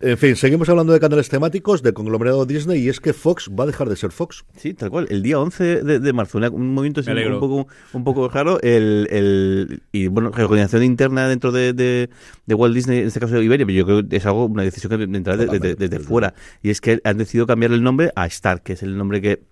En 0.00 0.18
fin, 0.18 0.36
seguimos 0.36 0.68
hablando 0.68 0.92
de 0.92 1.00
canales 1.00 1.28
temáticos, 1.28 1.82
de 1.82 1.92
conglomerado 1.92 2.46
Disney, 2.46 2.82
y 2.84 2.88
es 2.88 3.00
que 3.00 3.12
Fox 3.12 3.50
va 3.58 3.64
a 3.64 3.66
dejar 3.66 3.88
de 3.88 3.96
ser 3.96 4.10
Fox. 4.12 4.44
Sí, 4.56 4.74
tal 4.74 4.90
cual. 4.90 5.06
El 5.10 5.22
día 5.22 5.38
11 5.38 5.82
de, 5.82 5.98
de 6.00 6.12
marzo, 6.12 6.38
una- 6.38 6.50
un 6.50 6.72
movimiento 6.74 7.02
un, 7.34 7.40
poco, 7.40 7.66
un 7.92 8.04
poco 8.04 8.28
raro. 8.28 8.60
El, 8.62 9.08
el, 9.10 9.82
y 9.92 10.06
bueno, 10.08 10.30
reorganización 10.30 10.82
interna 10.84 11.28
dentro 11.28 11.52
de, 11.52 11.72
de, 11.72 12.10
de 12.46 12.54
Walt 12.54 12.74
Disney, 12.74 12.98
en 13.00 13.06
este 13.08 13.20
caso 13.20 13.34
de 13.34 13.44
Iberia, 13.44 13.66
pero 13.66 13.76
yo 13.78 13.84
creo 13.84 14.08
que 14.08 14.16
es 14.16 14.26
algo, 14.26 14.46
una 14.46 14.62
decisión 14.62 14.96
que 14.96 15.02
entra 15.16 15.36
de- 15.36 15.46
de- 15.46 15.58
de- 15.58 15.74
desde 15.74 15.98
fuera. 15.98 16.34
Y 16.62 16.70
es 16.70 16.80
que 16.80 17.00
han 17.04 17.18
decidido 17.18 17.46
cambiar 17.46 17.72
el 17.72 17.82
nombre 17.82 18.10
a 18.14 18.26
Star, 18.26 18.62
que 18.62 18.74
es 18.74 18.82
el 18.82 18.96
nombre 18.96 19.20
que 19.20 19.42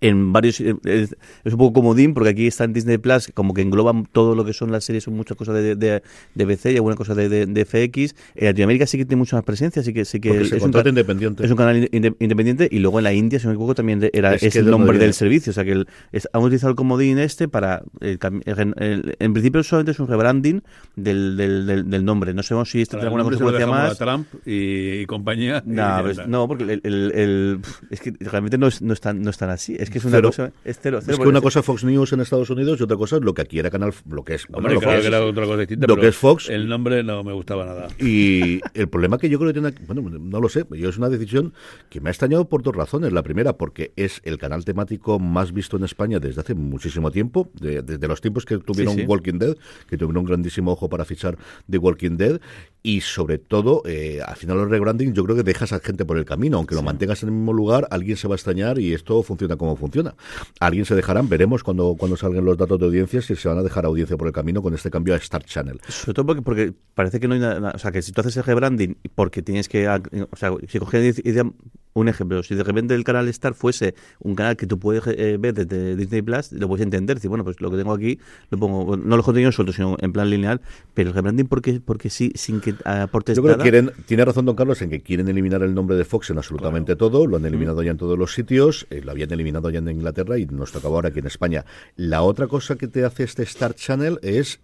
en 0.00 0.32
varios 0.32 0.60
eh, 0.60 0.74
es, 0.84 1.16
un 1.44 1.58
poco 1.58 1.72
comodín 1.80 2.14
porque 2.14 2.30
aquí 2.30 2.46
está 2.46 2.64
en 2.64 2.72
Disney 2.72 2.98
Plus 2.98 3.30
como 3.34 3.52
que 3.54 3.62
engloban 3.62 4.06
todo 4.06 4.34
lo 4.34 4.44
que 4.44 4.52
son 4.52 4.70
las 4.70 4.84
series 4.84 5.04
son 5.04 5.14
muchas 5.14 5.36
cosas 5.36 5.54
de, 5.56 5.74
de, 5.76 6.02
de 6.34 6.44
BC 6.44 6.66
y 6.72 6.76
alguna 6.76 6.94
cosa 6.96 7.14
de, 7.14 7.28
de, 7.28 7.46
de 7.46 7.64
FX 7.64 8.14
en 8.36 8.46
Latinoamérica 8.46 8.86
sí 8.86 8.96
que 8.98 9.04
tiene 9.04 9.18
mucha 9.18 9.36
más 9.36 9.44
presencia 9.44 9.80
así 9.82 9.92
que 9.92 10.04
sí 10.04 10.20
que 10.20 10.40
es 10.40 10.48
se 10.50 10.56
un 10.64 10.72
independiente. 10.86 11.44
es 11.44 11.50
un 11.50 11.56
canal 11.56 11.88
inde- 11.90 12.14
independiente 12.20 12.68
y 12.70 12.78
luego 12.78 12.98
en 13.00 13.04
la 13.04 13.12
India 13.12 13.38
si 13.40 13.46
no 13.46 13.50
me 13.50 13.54
equivoco 13.54 13.74
también 13.74 14.08
era 14.12 14.34
Es 14.34 14.54
el 14.56 14.70
nombre 14.70 14.98
del 14.98 15.14
servicio 15.14 15.50
o 15.50 15.54
sea 15.54 15.64
que 15.64 15.72
el, 15.72 15.88
es, 16.12 16.28
han 16.32 16.42
utilizado 16.42 16.70
el 16.70 16.76
comodín 16.76 17.18
este 17.18 17.48
para 17.48 17.82
el 18.00 18.18
cam- 18.18 18.42
el- 18.46 18.74
el- 18.82 19.16
en 19.18 19.32
principio 19.32 19.62
solamente 19.62 19.92
es 19.92 20.00
un 20.00 20.06
rebranding 20.08 20.62
del, 20.96 21.36
del, 21.36 21.66
del, 21.66 21.90
del 21.90 22.04
nombre 22.04 22.32
no 22.34 22.42
sabemos 22.42 22.70
si 22.70 22.82
esto 22.82 22.96
tiene 22.98 23.06
alguna 23.06 23.24
consecuencia 23.24 23.66
más 23.66 24.00
a 24.00 24.04
Trump 24.04 24.26
y, 24.46 25.00
y 25.00 25.06
compañía. 25.06 25.62
no, 25.66 25.98
pues, 26.02 26.26
no, 26.28 26.46
porque 26.46 26.80
el, 26.82 27.60
es 27.90 28.00
que 28.00 28.12
realmente 28.20 28.58
no 28.58 28.66
es, 28.66 28.82
no 28.82 28.92
es, 28.92 29.00
tan, 29.00 29.22
no 29.22 29.30
es 29.30 29.38
tan 29.38 29.50
así. 29.50 29.76
Es 29.78 29.87
que 29.90 29.98
es 29.98 30.04
una 30.04 30.16
Cero. 30.16 30.28
cosa. 30.28 30.52
Es 30.64 30.78
cero, 30.82 30.98
cero, 31.02 31.12
Es 31.14 31.18
que 31.20 31.28
una 31.28 31.40
cosa 31.40 31.60
es 31.60 31.66
Fox 31.66 31.84
News 31.84 32.12
en 32.12 32.20
Estados 32.20 32.50
Unidos 32.50 32.80
y 32.80 32.82
otra 32.82 32.96
cosa 32.96 33.16
es 33.16 33.22
lo 33.22 33.34
que 33.34 33.42
aquí 33.42 33.58
era 33.58 33.70
canal, 33.70 33.92
lo 34.08 34.24
que 34.24 34.34
es, 34.34 34.46
Hombre, 34.52 34.74
lo 34.74 34.80
claro 34.80 34.96
que 34.96 35.00
que 35.02 35.08
es- 35.08 35.14
era 35.14 35.24
otra 35.24 35.44
cosa 35.44 35.56
distinta. 35.58 35.86
lo 35.86 35.94
pero 35.94 36.02
que 36.02 36.08
es 36.08 36.16
Fox. 36.16 36.48
El 36.48 36.68
nombre 36.68 37.02
no 37.02 37.22
me 37.24 37.32
gustaba 37.32 37.64
nada. 37.64 37.88
Y 37.98 38.60
el 38.74 38.88
problema 38.88 39.18
que 39.18 39.28
yo 39.28 39.38
creo 39.38 39.52
que 39.52 39.60
tiene, 39.60 39.74
bueno, 39.86 40.02
no 40.18 40.40
lo 40.40 40.48
sé, 40.48 40.64
yo 40.70 40.88
es 40.88 40.98
una 40.98 41.08
decisión 41.08 41.52
que 41.90 42.00
me 42.00 42.08
ha 42.08 42.12
extrañado 42.12 42.48
por 42.48 42.62
dos 42.62 42.74
razones. 42.74 43.12
La 43.12 43.22
primera, 43.22 43.56
porque 43.56 43.92
es 43.96 44.20
el 44.24 44.38
canal 44.38 44.64
temático 44.64 45.18
más 45.18 45.52
visto 45.52 45.76
en 45.76 45.84
España 45.84 46.18
desde 46.18 46.40
hace 46.40 46.54
muchísimo 46.54 47.10
tiempo, 47.10 47.50
de- 47.60 47.82
desde 47.82 48.08
los 48.08 48.20
tiempos 48.20 48.44
que 48.44 48.58
tuvieron 48.58 48.94
Sí, 48.94 49.00
sí. 49.02 49.06
Walking 49.06 49.38
Dead, 49.38 49.56
que 49.88 49.96
tuvieron 49.96 50.18
un 50.18 50.24
grandísimo 50.24 50.72
ojo 50.72 50.88
para 50.88 51.04
fichar 51.04 51.36
de 51.66 51.78
Walking 51.78 52.16
Dead, 52.16 52.40
y 52.82 53.00
sobre 53.00 53.38
todo, 53.38 53.82
eh, 53.86 54.20
al 54.24 54.36
final 54.36 54.58
el 54.60 54.70
rebranding 54.70 55.12
yo 55.12 55.24
creo 55.24 55.36
que 55.36 55.42
dejas 55.42 55.72
a 55.72 55.80
gente 55.80 56.04
por 56.04 56.16
el 56.16 56.24
camino, 56.24 56.58
aunque 56.58 56.74
lo 56.74 56.82
mantengas 56.82 57.22
en 57.22 57.30
el 57.30 57.34
mismo 57.34 57.52
lugar, 57.52 57.86
alguien 57.90 58.16
se 58.16 58.28
va 58.28 58.34
a 58.34 58.36
extrañar 58.36 58.78
y 58.78 58.94
esto 58.94 59.22
funciona 59.22 59.56
como 59.56 59.76
funciona. 59.76 60.14
Alguien 60.60 60.84
se 60.84 60.94
dejarán, 60.94 61.28
veremos 61.28 61.62
cuando, 61.64 61.96
cuando 61.98 62.16
salgan 62.16 62.44
los 62.44 62.56
datos 62.56 62.78
de 62.78 62.86
audiencia 62.86 63.20
si 63.20 63.36
se 63.36 63.48
van 63.48 63.58
a 63.58 63.62
dejar 63.62 63.84
audiencia 63.84 64.16
por 64.16 64.26
el 64.28 64.32
camino 64.32 64.62
con 64.62 64.74
este 64.74 64.90
cambio 64.90 65.14
a 65.14 65.16
Star 65.18 65.44
Channel. 65.44 65.80
Sobre 65.88 66.14
todo 66.14 66.26
porque, 66.26 66.42
porque 66.42 66.72
parece 66.94 67.20
que 67.20 67.28
no 67.28 67.34
hay 67.34 67.40
nada. 67.40 67.72
O 67.74 67.78
sea, 67.78 67.90
que 67.90 68.00
si 68.02 68.12
tú 68.12 68.20
haces 68.20 68.36
el 68.36 68.44
rebranding, 68.44 68.96
porque 69.14 69.42
tienes 69.42 69.68
que. 69.68 69.88
O 69.88 70.36
sea, 70.36 70.52
si 70.68 70.78
decían- 70.78 71.54
un 71.98 72.08
ejemplo, 72.08 72.42
si 72.42 72.54
de 72.54 72.62
repente 72.62 72.94
el 72.94 73.04
canal 73.04 73.28
Star 73.28 73.54
fuese 73.54 73.94
un 74.20 74.34
canal 74.34 74.56
que 74.56 74.66
tú 74.66 74.78
puedes 74.78 75.02
eh, 75.06 75.36
ver 75.38 75.54
desde 75.54 75.96
Disney 75.96 76.22
Plus, 76.22 76.52
lo 76.52 76.68
puedes 76.68 76.84
entender. 76.84 77.16
Decir, 77.16 77.28
bueno, 77.28 77.44
pues 77.44 77.60
lo 77.60 77.70
que 77.70 77.76
tengo 77.76 77.92
aquí 77.92 78.18
lo 78.50 78.58
pongo. 78.58 78.96
No 78.96 79.16
los 79.16 79.24
contenidos 79.24 79.54
sueltos, 79.54 79.76
sino 79.76 79.96
en 80.00 80.12
plan 80.12 80.30
lineal. 80.30 80.60
Pero 80.94 81.10
el 81.10 81.14
rebranding, 81.14 81.46
porque, 81.46 81.80
porque 81.84 82.10
sí, 82.10 82.32
sin 82.34 82.60
que 82.60 82.74
aportes 82.84 83.36
Yo 83.36 83.42
creo 83.42 83.56
nada. 83.56 83.64
que 83.64 83.70
quieren, 83.70 83.92
tiene 84.06 84.24
razón 84.24 84.44
don 84.46 84.56
Carlos 84.56 84.80
en 84.82 84.90
que 84.90 85.00
quieren 85.00 85.28
eliminar 85.28 85.62
el 85.62 85.74
nombre 85.74 85.96
de 85.96 86.04
Fox 86.04 86.30
en 86.30 86.38
absolutamente 86.38 86.96
todo, 86.96 87.26
lo 87.26 87.36
han 87.36 87.44
eliminado 87.44 87.82
ya 87.82 87.90
en 87.90 87.96
todos 87.96 88.18
los 88.18 88.34
sitios, 88.34 88.86
eh, 88.90 89.00
lo 89.02 89.12
habían 89.12 89.32
eliminado 89.32 89.70
ya 89.70 89.78
en 89.78 89.88
Inglaterra 89.88 90.38
y 90.38 90.46
nos 90.46 90.72
tocaba 90.72 90.96
ahora 90.96 91.08
aquí 91.10 91.20
en 91.20 91.26
España. 91.26 91.64
La 91.96 92.22
otra 92.22 92.46
cosa 92.46 92.76
que 92.76 92.88
te 92.88 93.04
hace 93.04 93.24
este 93.24 93.42
Star 93.42 93.74
Channel 93.74 94.18
es 94.22 94.60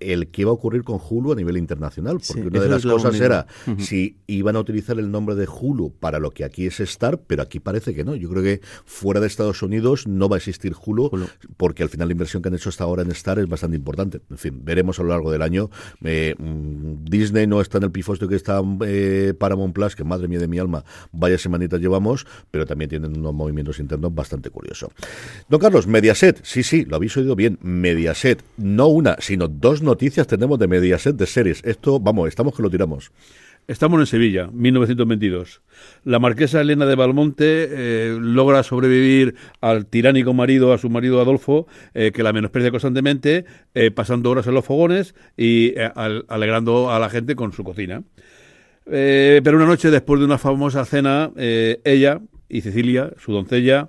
el 0.00 0.28
que 0.28 0.42
iba 0.42 0.50
a 0.50 0.54
ocurrir 0.54 0.82
con 0.84 0.98
Hulu 1.00 1.32
a 1.32 1.34
nivel 1.36 1.56
internacional, 1.56 2.14
porque 2.26 2.42
Sí, 2.42 2.46
una 2.48 2.60
de 2.60 2.68
las 2.68 2.82
cosas 2.84 3.12
mismo. 3.12 3.26
era 3.26 3.46
si 3.78 4.16
iban 4.26 4.56
a 4.56 4.60
utilizar 4.60 4.98
el 4.98 5.10
nombre 5.10 5.34
de 5.34 5.46
Hulu 5.48 5.92
para 5.98 6.18
lo 6.18 6.30
que 6.30 6.44
aquí 6.44 6.66
es 6.66 6.80
Star, 6.80 7.18
pero 7.26 7.42
aquí 7.42 7.60
parece 7.60 7.94
que 7.94 8.04
no. 8.04 8.14
Yo 8.14 8.28
creo 8.30 8.42
que 8.42 8.60
fuera 8.84 9.20
de 9.20 9.26
Estados 9.26 9.62
Unidos 9.62 10.06
no 10.06 10.28
va 10.28 10.36
a 10.36 10.38
existir 10.38 10.74
Hulu, 10.84 11.08
Hulu. 11.12 11.26
porque 11.56 11.82
al 11.82 11.88
final 11.88 12.08
la 12.08 12.12
inversión 12.12 12.42
que 12.42 12.48
han 12.48 12.54
hecho 12.54 12.68
hasta 12.68 12.84
ahora 12.84 13.02
en 13.02 13.10
Star 13.12 13.38
es 13.38 13.48
bastante 13.48 13.76
importante. 13.76 14.20
En 14.30 14.38
fin, 14.38 14.60
veremos 14.64 14.98
a 14.98 15.02
lo 15.02 15.08
largo 15.10 15.30
del 15.32 15.42
año. 15.42 15.70
Eh, 16.04 16.34
mm, 16.38 17.04
Disney 17.04 17.46
no 17.46 17.60
está 17.60 17.78
en 17.78 17.84
el 17.84 17.90
pifostio 17.90 18.28
que 18.28 18.36
está 18.36 18.60
eh, 18.84 19.34
Paramount 19.38 19.74
Plus, 19.74 19.96
que 19.96 20.04
madre 20.04 20.28
mía 20.28 20.38
de 20.38 20.48
mi 20.48 20.58
alma, 20.58 20.84
vaya 21.12 21.38
semanitas 21.38 21.80
llevamos, 21.80 22.26
pero 22.50 22.66
también 22.66 22.90
tienen 22.90 23.16
unos 23.18 23.34
movimientos 23.34 23.78
internos 23.78 24.14
bastante 24.14 24.50
curiosos. 24.50 24.90
Don 25.48 25.60
Carlos, 25.60 25.86
Mediaset, 25.86 26.40
sí, 26.44 26.62
sí, 26.62 26.84
lo 26.84 26.96
habéis 26.96 27.16
oído 27.16 27.34
bien, 27.36 27.58
Mediaset, 27.62 28.42
no 28.56 28.88
una, 28.88 29.16
sino 29.20 29.48
dos 29.48 29.82
noticias 29.86 30.26
tenemos 30.26 30.58
de 30.58 30.68
Mediaset 30.68 31.16
de 31.16 31.26
series. 31.26 31.62
Esto, 31.64 31.98
vamos, 31.98 32.28
estamos 32.28 32.54
que 32.54 32.62
lo 32.62 32.68
tiramos. 32.70 33.10
Estamos 33.68 33.98
en 33.98 34.06
Sevilla, 34.06 34.48
1922. 34.52 35.60
La 36.04 36.18
marquesa 36.20 36.60
Elena 36.60 36.86
de 36.86 36.94
Balmonte 36.94 37.68
eh, 37.70 38.16
logra 38.20 38.62
sobrevivir 38.62 39.34
al 39.60 39.86
tiránico 39.86 40.34
marido, 40.34 40.72
a 40.72 40.78
su 40.78 40.88
marido 40.88 41.20
Adolfo, 41.20 41.66
eh, 41.94 42.12
que 42.12 42.22
la 42.22 42.32
menosprecia 42.32 42.70
constantemente, 42.70 43.44
eh, 43.74 43.90
pasando 43.90 44.30
horas 44.30 44.46
en 44.46 44.54
los 44.54 44.64
fogones 44.64 45.14
y 45.36 45.74
al- 45.96 46.26
alegrando 46.28 46.92
a 46.92 47.00
la 47.00 47.08
gente 47.10 47.34
con 47.34 47.52
su 47.52 47.64
cocina. 47.64 48.02
Pero 48.84 49.56
una 49.56 49.66
noche, 49.66 49.90
después 49.90 50.20
de 50.20 50.26
una 50.26 50.38
famosa 50.38 50.84
cena, 50.84 51.32
ella 51.36 52.20
y 52.48 52.60
Cecilia, 52.60 53.10
su 53.18 53.32
doncella, 53.32 53.88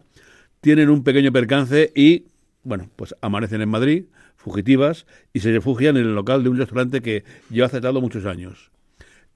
tienen 0.59 0.89
un 0.89 1.03
pequeño 1.03 1.31
percance 1.31 1.91
y, 1.95 2.25
bueno, 2.63 2.89
pues 2.95 3.13
amanecen 3.21 3.61
en 3.61 3.69
Madrid, 3.69 4.05
fugitivas, 4.47 5.05
y 5.33 5.41
se 5.41 5.51
refugian 5.51 5.97
en 5.97 6.03
el 6.03 6.15
local 6.15 6.41
de 6.41 6.49
un 6.49 6.57
restaurante 6.57 7.01
que 7.01 7.25
lleva 7.49 7.67
cerrado 7.67 7.99
muchos 7.99 8.25
años. 8.25 8.71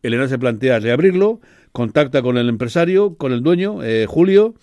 Elena 0.04 0.28
se 0.30 0.40
plantea 0.40 0.80
reabrirlo, 0.80 1.42
contacta 1.74 2.22
con 2.22 2.38
el 2.38 2.48
empresario, 2.48 3.16
con 3.16 3.34
el 3.34 3.44
dueño, 3.44 3.84
eh, 3.84 4.06
Julio, 4.08 4.56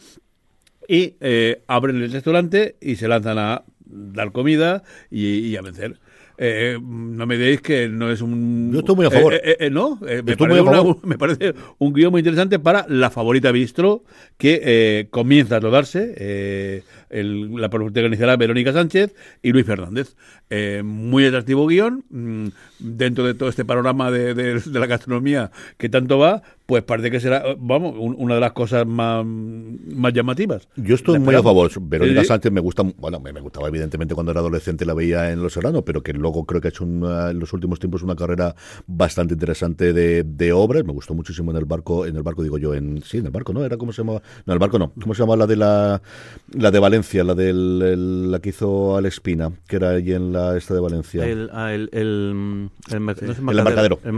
y 0.88 1.16
eh, 1.20 1.62
abren 1.66 2.02
el 2.02 2.10
restaurante 2.10 2.76
y 2.80 2.96
se 2.96 3.08
lanzan 3.08 3.38
a 3.38 3.64
dar 3.84 4.32
comida 4.32 4.82
y, 5.10 5.40
y 5.40 5.56
a 5.56 5.62
vencer. 5.62 6.00
Eh, 6.40 6.78
no 6.80 7.26
me 7.26 7.36
digáis 7.36 7.60
que 7.60 7.88
no 7.88 8.10
es 8.12 8.20
un... 8.22 8.70
Yo 8.72 8.78
estoy 8.78 8.94
muy 8.94 9.06
a 9.06 9.10
favor. 9.10 9.34
Eh, 9.34 9.70
no, 9.70 9.98
me, 10.00 10.22
parece 10.36 10.60
una- 10.62 10.96
me 11.02 11.16
un 11.78 11.92
guion 11.92 12.12
muy 12.12 12.20
interesante 12.20 12.58
para 12.60 12.86
La 12.88 13.10
Favorita 13.10 13.50
Bistro, 13.50 14.04
que 14.36 14.60
eh, 14.62 15.06
comienza 15.10 15.56
a 15.56 15.60
rodarse. 15.60 16.14
eh, 16.16 16.82
el- 17.10 17.54
la 17.56 17.70
protagonizará 17.70 18.36
Verónica 18.36 18.72
Sánchez 18.72 19.14
y 19.42 19.50
Luis 19.52 19.64
Fernández. 19.66 20.14
Muy 20.84 21.24
atractivo 21.26 21.66
guion. 21.66 22.04
mm, 22.10 22.48
dentro 22.80 23.24
de 23.26 23.34
todo 23.34 23.48
este 23.48 23.64
panorama 23.64 24.10
de, 24.12 24.34
de- 24.34 24.60
de 24.60 24.78
la 24.78 24.86
gastronomía 24.86 25.50
que 25.78 25.88
tanto 25.88 26.16
va, 26.18 26.42
pues 26.66 26.84
parece 26.84 27.10
que 27.10 27.18
será, 27.18 27.42
vamos, 27.58 27.94
un- 27.98 28.14
una 28.18 28.34
de 28.36 28.40
las 28.40 28.52
cosas 28.52 28.86
más, 28.86 29.24
más 29.26 30.12
llamativas. 30.12 30.68
Yo 30.76 30.94
estoy 30.94 31.18
muy 31.18 31.34
a 31.34 31.42
favor. 31.42 31.70
Verónica 31.80 32.20
Sí, 32.20 32.24
sí. 32.24 32.28
Sánchez 32.28 32.52
me 32.52 32.60
gusta, 32.60 32.84
bueno, 32.98 33.18
me, 33.20 33.32
me 33.32 33.40
gustaba 33.40 33.66
evidentemente 33.68 34.14
cuando 34.14 34.30
era 34.30 34.40
adolescente, 34.40 34.84
la 34.86 34.94
veía 34.94 35.32
en 35.32 35.42
Los 35.42 35.54
Serranos, 35.54 35.82
pero 35.84 36.02
que 36.02 36.12
luego 36.12 36.27
luego 36.28 36.44
creo 36.44 36.60
que 36.60 36.68
ha 36.68 36.70
hecho 36.70 36.84
una- 36.84 37.30
en 37.30 37.38
los 37.38 37.52
últimos 37.52 37.78
tiempos 37.78 38.02
una 38.02 38.14
carrera 38.16 38.54
bastante 38.86 39.34
interesante 39.34 39.92
de, 39.92 40.22
de 40.24 40.52
obras. 40.52 40.84
Me 40.84 40.92
gustó 40.92 41.14
muchísimo 41.14 41.50
en 41.50 41.56
el 41.56 41.64
barco, 41.64 42.06
en 42.06 42.16
el 42.16 42.22
barco 42.22 42.42
digo 42.42 42.58
yo, 42.58 42.74
en 42.74 43.02
sí, 43.02 43.18
en 43.18 43.26
el 43.26 43.30
barco, 43.32 43.52
¿no? 43.52 43.64
Era 43.64 43.76
cómo 43.76 43.92
se 43.92 44.02
llama, 44.02 44.20
no, 44.46 44.52
el 44.52 44.58
barco 44.58 44.78
no, 44.78 44.92
¿cómo 45.00 45.14
se 45.14 45.22
llama 45.22 45.36
la 45.36 45.46
de 45.46 45.56
la 45.56 46.02
la 46.52 46.70
de 46.70 46.78
Valencia, 46.78 47.24
la 47.24 47.34
del 47.34 47.82
el- 47.82 48.30
la 48.30 48.40
que 48.40 48.50
hizo 48.50 48.96
Al 48.96 49.06
Espina, 49.06 49.50
que 49.66 49.76
era 49.76 49.90
allí 49.90 50.12
en 50.12 50.32
la 50.32 50.56
esta 50.56 50.74
de 50.74 50.80
Valencia? 50.80 51.26
El, 51.26 51.50
ah, 51.52 51.72
el, 51.72 51.88
el, 51.92 52.68
el 52.92 53.00
mer- 53.00 53.22
no 53.22 53.32
es 53.32 53.38
El 53.38 53.58
embarcadero, 53.58 53.98
el 54.04 54.10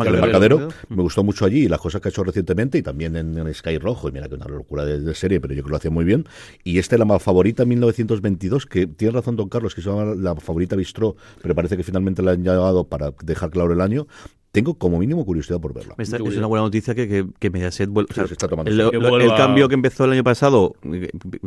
me 0.89 1.03
gustó 1.03 1.23
mucho 1.25 1.45
allí 1.45 1.65
y 1.65 1.69
las 1.69 1.81
cosas 1.81 2.01
que 2.01 2.09
ha 2.09 2.11
hecho 2.11 2.25
recientemente 2.25 2.79
y 2.79 2.83
también 2.83 3.17
en, 3.17 3.37
en 3.39 3.55
Sky 3.55 3.79
Rojo, 3.79 4.09
y 4.09 4.13
mira 4.13 4.29
que 4.29 4.35
una 4.35 4.47
locura 4.47 4.85
de, 4.85 5.01
de 5.01 5.15
serie, 5.15 5.41
pero 5.41 5.55
yo 5.55 5.59
creo 5.63 5.67
que 5.67 5.71
lo 5.71 5.77
hacía 5.77 5.91
muy 5.91 6.05
bien. 6.05 6.27
Y 6.65 6.79
esta 6.79 6.95
es 6.97 6.99
la 6.99 7.05
más 7.05 7.23
favorita 7.23 7.65
1922, 7.65 8.67
que 8.67 8.87
tiene 8.87 9.13
razón 9.13 9.37
Don 9.37 9.49
Carlos, 9.49 9.75
que 9.75 9.83
se 9.83 9.91
llama 9.91 10.15
la 10.15 10.35
favorita 10.37 10.77
Bistró, 10.77 11.17
pero 11.43 11.55
parece 11.55 11.77
que 11.77 11.83
finalmente 11.83 12.00
la 12.23 12.33
han 12.33 12.43
llegado 12.43 12.85
para 12.85 13.13
dejar 13.23 13.51
claro 13.51 13.73
el 13.73 13.81
año. 13.81 14.07
Tengo 14.53 14.75
como 14.75 14.99
mínimo 14.99 15.25
curiosidad 15.25 15.61
por 15.61 15.73
verla. 15.73 15.95
Muy 15.97 16.05
es 16.05 16.37
una 16.37 16.49
buena 16.49 16.65
noticia 16.65 16.93
que, 16.93 17.07
que, 17.09 17.25
que 17.39 17.51
Mediaset 17.51 17.89
vuelve. 17.89 18.13
Sí, 18.13 18.21
se 18.27 18.33
está 18.33 18.49
tomando. 18.49 18.69
el, 18.69 18.91
Que 18.91 18.99
lo- 18.99 19.09
vuelva- 19.11 19.25
el 19.33 19.37
cambio 19.37 19.69
que 19.69 19.75
empezó 19.75 20.07
el 20.07 20.11
año 20.13 20.25
pasado, 20.25 20.75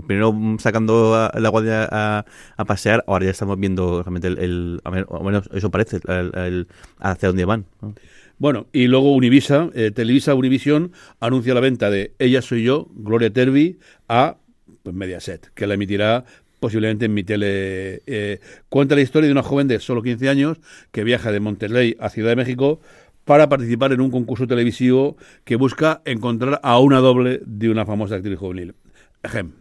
primero 0.08 0.34
sacando 0.60 1.13
a 1.16 1.32
la 1.38 1.50
guardia 1.50 1.88
a, 1.92 2.26
a 2.56 2.66
pasear, 2.66 3.04
ahora 3.08 3.26
ya 3.26 3.32
estamos 3.32 3.60
viendo 3.60 4.04
realmente 4.04 4.28
el. 4.30 4.38
el- 4.39 4.82
a 4.86 4.89
o 5.10 5.24
menos 5.24 5.50
eso 5.54 5.70
parece, 5.70 6.00
el, 6.08 6.32
el- 6.36 6.68
hacia 7.00 7.28
dónde 7.28 7.44
van. 7.44 7.66
¿no? 7.82 7.94
Bueno, 8.39 8.68
y 8.72 8.88
luego 8.88 9.13
Univisa, 9.13 9.70
eh, 9.74 9.92
Televisa 9.92 10.34
Univisión 10.34 10.92
anuncia 11.20 11.54
la 11.54 11.60
venta 11.60 11.89
de 11.89 12.13
Ella 12.20 12.42
Soy 12.42 12.63
Yo, 12.63 12.88
Gloria 12.96 13.32
Tervi, 13.32 13.80
a 14.08 14.38
pues, 14.82 14.96
Mediaset, 14.96 15.52
que 15.54 15.68
la 15.68 15.76
emitirá 15.76 16.26
posiblemente 16.63 17.08
en 17.08 17.13
mi 17.13 17.26
tele. 17.26 18.04
eh, 18.06 18.39
cuenta 18.69 18.95
la 18.95 19.02
historia 19.02 19.28
de 19.28 19.34
una 19.34 19.43
joven 19.43 19.67
de 19.67 19.80
solo 19.80 20.02
15 20.02 20.30
años 20.30 20.62
que 20.93 21.04
viaja 21.04 21.30
de 21.34 21.41
Monterrey 21.41 21.97
a 21.99 22.08
Ciudad 22.08 22.30
de 22.30 22.38
México 22.38 22.80
para 23.26 23.49
participar 23.49 23.91
en 23.91 23.99
un 23.99 24.10
concurso 24.10 24.47
televisivo 24.47 25.17
que 25.43 25.58
busca 25.58 26.02
encontrar 26.06 26.62
a 26.63 26.80
una 26.80 26.99
doble 26.99 27.41
de 27.45 27.69
una 27.69 27.86
famosa 27.86 28.15
actriz 28.15 28.39
juvenil. 28.39 28.76
Ejem. 29.23 29.52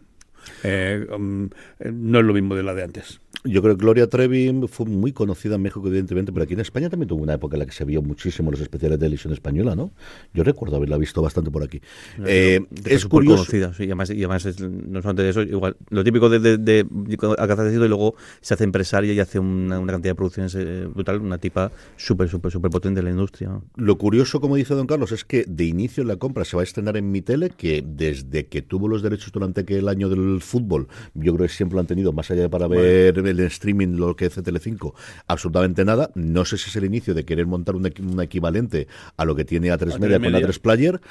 Eh, 0.63 1.05
mm, 1.09 1.45
eh, 1.79 1.91
no 1.91 2.19
es 2.19 2.25
lo 2.25 2.33
mismo 2.33 2.55
de 2.55 2.63
la 2.63 2.73
de 2.73 2.83
antes. 2.83 3.19
Yo 3.45 3.61
creo 3.61 3.75
que 3.75 3.81
Gloria 3.81 4.07
Trevi 4.07 4.67
fue 4.69 4.85
muy 4.85 5.11
conocida 5.11 5.55
en 5.55 5.61
México, 5.61 5.85
evidentemente, 5.87 6.31
pero 6.31 6.43
aquí 6.43 6.53
en 6.53 6.61
España 6.61 6.89
también 6.89 7.09
tuvo 7.09 7.23
una 7.23 7.33
época 7.33 7.55
en 7.55 7.59
la 7.59 7.65
que 7.65 7.73
se 7.73 7.83
vio 7.83 8.01
muchísimo 8.01 8.51
los 8.51 8.61
especiales 8.61 8.97
de 8.99 9.05
televisión 9.05 9.33
española, 9.33 9.75
¿no? 9.75 9.91
Yo 10.33 10.43
recuerdo 10.43 10.77
haberla 10.77 10.97
visto 10.97 11.21
bastante 11.21 11.51
por 11.51 11.61
aquí. 11.63 11.81
Eh, 12.25 12.61
De 12.69 12.93
es 12.93 13.05
curioso. 13.05 13.43
conocida, 13.43 13.73
sí, 13.73 13.83
y 13.83 13.87
además, 13.87 14.09
y 14.11 14.19
además 14.19 14.45
es- 14.45 14.59
no 14.61 15.01
solamente 15.01 15.23
de 15.23 15.29
eso, 15.29 15.41
igual, 15.41 15.75
lo 15.89 16.03
típico 16.03 16.29
de, 16.29 16.39
de, 16.39 16.57
de, 16.57 16.83
de 16.83 17.73
y 17.73 17.87
luego 17.87 18.15
se 18.39 18.53
hace 18.53 18.63
empresaria 18.63 19.11
y 19.13 19.19
hace 19.19 19.39
una, 19.39 19.77
una 19.79 19.91
cantidad 19.91 20.11
de 20.11 20.15
producciones 20.15 20.55
eh, 20.55 20.87
brutal, 20.93 21.19
una 21.19 21.37
tipa 21.37 21.71
súper, 21.97 22.29
súper, 22.29 22.51
súper 22.51 22.71
potente 22.71 22.99
en 22.99 23.05
la 23.05 23.11
industria. 23.11 23.49
¿no? 23.49 23.63
Lo 23.75 23.97
curioso, 23.97 24.39
como 24.39 24.55
dice 24.55 24.73
don 24.73 24.87
Carlos, 24.87 25.11
es 25.11 25.25
que 25.25 25.43
de 25.47 25.65
inicio 25.65 26.03
la 26.03 26.15
compra 26.15 26.45
se 26.45 26.55
va 26.55 26.61
a 26.61 26.63
estrenar 26.63 26.95
en 26.97 27.11
mi 27.11 27.21
tele, 27.21 27.49
que 27.49 27.83
desde 27.85 28.45
que 28.45 28.61
tuvo 28.61 28.87
los 28.87 29.01
derechos 29.01 29.31
durante 29.31 29.61
aquel 29.61 29.89
año 29.89 30.07
del 30.07 30.39
fútbol, 30.41 30.87
yo 31.13 31.33
creo 31.35 31.47
que 31.47 31.53
siempre 31.53 31.75
lo 31.75 31.81
han 31.81 31.87
tenido, 31.87 32.13
más 32.13 32.31
allá 32.31 32.43
de 32.43 32.49
para 32.49 32.67
ver 32.67 33.32
el 33.39 33.47
streaming, 33.47 33.95
lo 33.97 34.15
que 34.15 34.25
hace 34.27 34.41
Telecinco, 34.41 34.95
absolutamente 35.27 35.83
nada. 35.85 36.09
No 36.15 36.45
sé 36.45 36.57
si 36.57 36.69
es 36.69 36.75
el 36.75 36.85
inicio 36.85 37.13
de 37.13 37.25
querer 37.25 37.45
montar 37.47 37.75
un, 37.75 37.85
un 37.99 38.21
equivalente 38.21 38.87
a 39.17 39.25
lo 39.25 39.35
que 39.35 39.45
tiene 39.45 39.69
A3 39.69 39.93
A3 39.95 39.99
Media 39.99 40.19
con 40.19 40.31
Media. 40.31 40.47
A3 40.47 40.59
Player. 40.59 41.01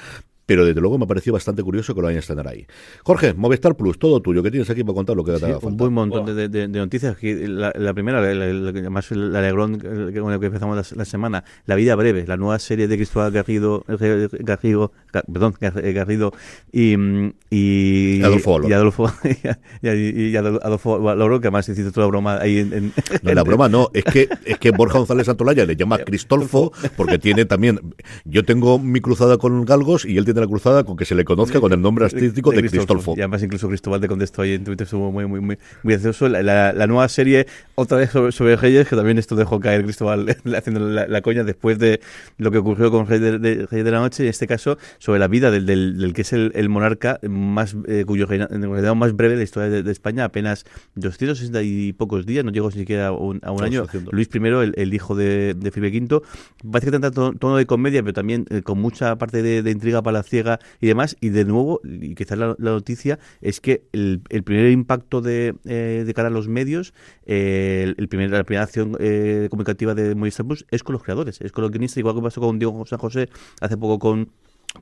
Pero 0.44 0.64
desde 0.66 0.80
luego 0.80 0.98
me 0.98 1.04
ha 1.04 1.06
parecido 1.06 1.34
bastante 1.34 1.62
curioso 1.62 1.94
que 1.94 2.00
lo 2.00 2.06
vayan 2.06 2.16
a 2.16 2.20
estrenar 2.20 2.48
ahí. 2.48 2.66
Jorge, 3.04 3.32
Movistar 3.32 3.76
Plus, 3.76 3.96
todo 3.96 4.20
tuyo. 4.20 4.42
¿Qué 4.42 4.50
tienes 4.50 4.68
aquí 4.68 4.82
para 4.82 4.94
contar 4.94 5.14
lo 5.14 5.22
que 5.22 5.30
te 5.32 5.38
Sí, 5.38 5.44
haga 5.44 5.54
un 5.54 5.60
falta? 5.62 5.76
buen 5.76 5.92
montón 5.92 6.26
de, 6.26 6.48
de- 6.48 6.66
de 6.66 6.78
noticias. 6.80 7.14
Aquí 7.16 7.32
La, 7.46 7.72
la 7.76 7.94
primera, 7.94 8.20
la, 8.20 8.34
la- 8.34 8.68
además 8.70 9.10
el 9.12 9.34
alegrón 9.36 9.78
con 9.78 10.32
el 10.32 10.40
que 10.40 10.46
empezamos 10.46 10.76
la, 10.76 10.96
la 10.98 11.04
semana, 11.04 11.44
La 11.64 11.76
vida 11.76 11.94
breve, 11.94 12.26
la 12.26 12.36
nueva 12.36 12.58
serie 12.58 12.88
de 12.88 12.96
Cristóbal 12.96 13.30
Garrido, 13.30 13.84
eh, 13.88 14.28
Garrido, 14.40 14.88
Ga- 14.90 14.90
perdón, 15.12 15.54
eh, 15.60 15.92
Garrido 15.92 16.32
y, 16.72 16.96
mm, 16.96 17.32
y 17.50 18.22
Adolfo 18.22 18.52
Valoro. 18.52 18.68
y 18.68 18.72
Adolfo, 18.72 19.12
y, 19.82 19.88
y- 19.88 20.28
y 20.30 20.36
Adolfo 20.36 20.98
Valoro, 21.00 21.40
que 21.40 21.48
además 21.48 21.68
hiciste 21.68 21.92
toda 21.92 22.06
la 22.06 22.10
broma 22.10 22.38
ahí 22.40 22.58
en, 22.58 22.72
en- 22.72 22.92
No, 23.22 23.32
la 23.34 23.42
broma 23.42 23.68
no, 23.68 23.88
es 23.92 24.04
que, 24.04 24.28
es 24.44 24.58
que 24.58 24.70
Borja 24.70 24.98
González 24.98 25.26
Santolaya 25.26 25.64
le 25.66 25.76
llama 25.76 25.98
Cristolfo 26.04 26.72
porque 26.96 27.18
tiene 27.18 27.44
también. 27.44 27.80
Yo 28.24 28.44
tengo 28.44 28.78
mi 28.78 29.00
cruzada 29.00 29.36
con 29.38 29.64
Galgos 29.64 30.04
y 30.04 30.16
él 30.16 30.24
tiene 30.24 30.40
la 30.40 30.46
cruzada 30.46 30.84
con 30.84 30.96
que 30.96 31.04
se 31.04 31.14
le 31.14 31.24
conozca 31.24 31.60
con 31.60 31.72
el 31.72 31.80
nombre 31.80 32.04
artístico 32.06 32.50
de, 32.50 32.62
Cristolfo. 32.62 33.14
Y 33.16 33.20
además 33.20 33.42
incluso 33.42 33.68
Cristóbal 33.68 34.00
te 34.00 34.08
contestó 34.08 34.42
ahí 34.42 34.52
en 34.54 34.64
Twitter, 34.64 34.84
estuvo 34.84 35.10
muy, 35.12 35.26
muy, 35.26 35.40
muy, 35.40 35.58
muy 35.82 35.92
gracioso. 35.94 36.28
La, 36.28 36.42
la- 36.42 36.72
la 36.72 36.86
nueva 36.86 37.08
serie, 37.08 37.46
otra 37.74 37.98
vez 37.98 38.10
sobre, 38.10 38.32
sobre 38.32 38.56
Reyes, 38.56 38.88
que 38.88 38.96
también 38.96 39.18
esto 39.18 39.36
dejó 39.36 39.60
caer 39.60 39.82
Cristóbal 39.84 40.36
haciendo 40.56 40.80
la, 40.88 41.06
la 41.06 41.20
coña 41.22 41.44
después 41.44 41.78
de 41.78 42.00
lo 42.38 42.50
que 42.50 42.58
ocurrió 42.58 42.90
con 42.90 43.06
Rey 43.06 43.18
de, 43.18 43.38
de- 43.38 43.66
Rey 43.66 43.82
de 43.82 43.90
la 43.90 44.00
Noche, 44.00 44.22
en 44.22 44.28
este 44.30 44.46
caso 44.46 44.78
sobre 45.02 45.18
la 45.18 45.26
vida 45.26 45.50
del, 45.50 45.66
del, 45.66 45.98
del 45.98 46.12
que 46.12 46.22
es 46.22 46.32
el, 46.32 46.52
el 46.54 46.68
monarca 46.68 47.18
más 47.28 47.74
eh, 47.88 48.04
cuyo 48.06 48.26
reina- 48.26 48.46
reinado 48.46 48.94
más 48.94 49.16
breve 49.16 49.32
de 49.34 49.38
la 49.38 49.42
historia 49.42 49.68
de, 49.68 49.82
de 49.82 49.90
España, 49.90 50.22
apenas 50.22 50.64
260 50.94 51.60
y 51.64 51.92
pocos 51.92 52.24
días, 52.24 52.44
no 52.44 52.52
llegó 52.52 52.68
ni 52.68 52.76
siquiera 52.78 53.08
a 53.08 53.12
un, 53.12 53.40
a 53.42 53.50
un 53.50 53.64
año. 53.64 53.82
Luis 54.12 54.28
I, 54.32 54.38
el, 54.46 54.74
el 54.76 54.94
hijo 54.94 55.16
de, 55.16 55.54
de 55.54 55.70
Felipe 55.72 55.98
V, 56.14 56.22
parece 56.70 56.86
que 56.86 56.92
tanta 56.92 57.10
to- 57.10 57.32
tono 57.32 57.56
de 57.56 57.66
comedia, 57.66 58.00
pero 58.02 58.12
también 58.12 58.46
eh, 58.50 58.62
con 58.62 58.78
mucha 58.80 59.16
parte 59.18 59.42
de, 59.42 59.62
de 59.64 59.70
intriga 59.72 60.02
palaciega 60.02 60.60
y 60.80 60.86
demás. 60.86 61.16
Y 61.20 61.30
de 61.30 61.46
nuevo, 61.46 61.80
y 61.82 62.14
quizás 62.14 62.38
la, 62.38 62.54
la 62.60 62.70
noticia, 62.70 63.18
es 63.40 63.60
que 63.60 63.82
el, 63.92 64.20
el 64.28 64.44
primer 64.44 64.70
impacto 64.70 65.20
de, 65.20 65.56
eh, 65.64 66.04
de 66.06 66.14
cara 66.14 66.28
a 66.28 66.30
los 66.30 66.46
medios, 66.46 66.94
eh, 67.26 67.80
el, 67.88 67.96
el 67.98 68.06
primer, 68.08 68.30
la 68.30 68.44
primera 68.44 68.62
acción 68.62 68.96
eh, 69.00 69.48
comunicativa 69.50 69.96
de 69.96 70.14
Movistar 70.14 70.46
Plus 70.46 70.64
es 70.70 70.84
con 70.84 70.92
los 70.92 71.02
creadores, 71.02 71.40
es 71.40 71.50
con 71.50 71.62
los 71.62 71.72
guionistas, 71.72 71.98
igual 71.98 72.14
que 72.14 72.22
pasó 72.22 72.40
con 72.40 72.60
Diego 72.60 72.86
San 72.86 73.00
José 73.00 73.28
hace 73.60 73.76
poco 73.76 73.98
con 73.98 74.28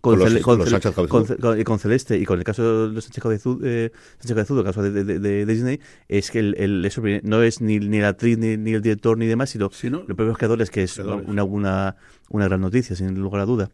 Con 0.00 0.18
los- 0.18 0.38
con 0.38 0.58
los 0.58 0.70
Sánchez 0.70 0.94
Cabezudo. 0.94 1.64
con 1.64 1.78
Celeste 1.78 2.16
y 2.16 2.24
con 2.24 2.38
el 2.38 2.44
caso 2.44 2.86
de 2.88 2.94
los 2.94 3.04
Sánchez 3.04 3.22
Cabezudo, 3.22 3.58
eh, 3.64 3.90
Sánchez 4.18 4.34
Cabezudo, 4.34 4.60
el 4.60 4.66
caso 4.66 4.82
de, 4.82 4.90
de- 4.92 5.04
de- 5.04 5.18
de 5.18 5.46
Disney, 5.46 5.80
es 6.08 6.30
que 6.30 6.38
el, 6.38 6.54
el- 6.58 6.84
eso 6.84 7.02
no 7.22 7.42
es 7.42 7.60
ni, 7.60 7.80
ni 7.80 7.98
la 8.00 8.08
actriz, 8.08 8.38
ni, 8.38 8.56
ni 8.56 8.72
el 8.72 8.82
director, 8.82 9.18
ni 9.18 9.26
demás, 9.26 9.50
sino 9.50 9.68
Sí, 9.72 9.90
¿no? 9.90 9.98
los 10.06 10.16
propios 10.16 10.38
creadores, 10.38 10.70
que 10.70 10.84
es 10.84 10.94
Creadores. 10.94 11.28
una, 11.28 11.42
una, 11.44 11.96
una 12.28 12.44
gran 12.46 12.60
noticia, 12.60 12.94
sin 12.94 13.14
lugar 13.20 13.42
a 13.42 13.46
duda. 13.46 13.70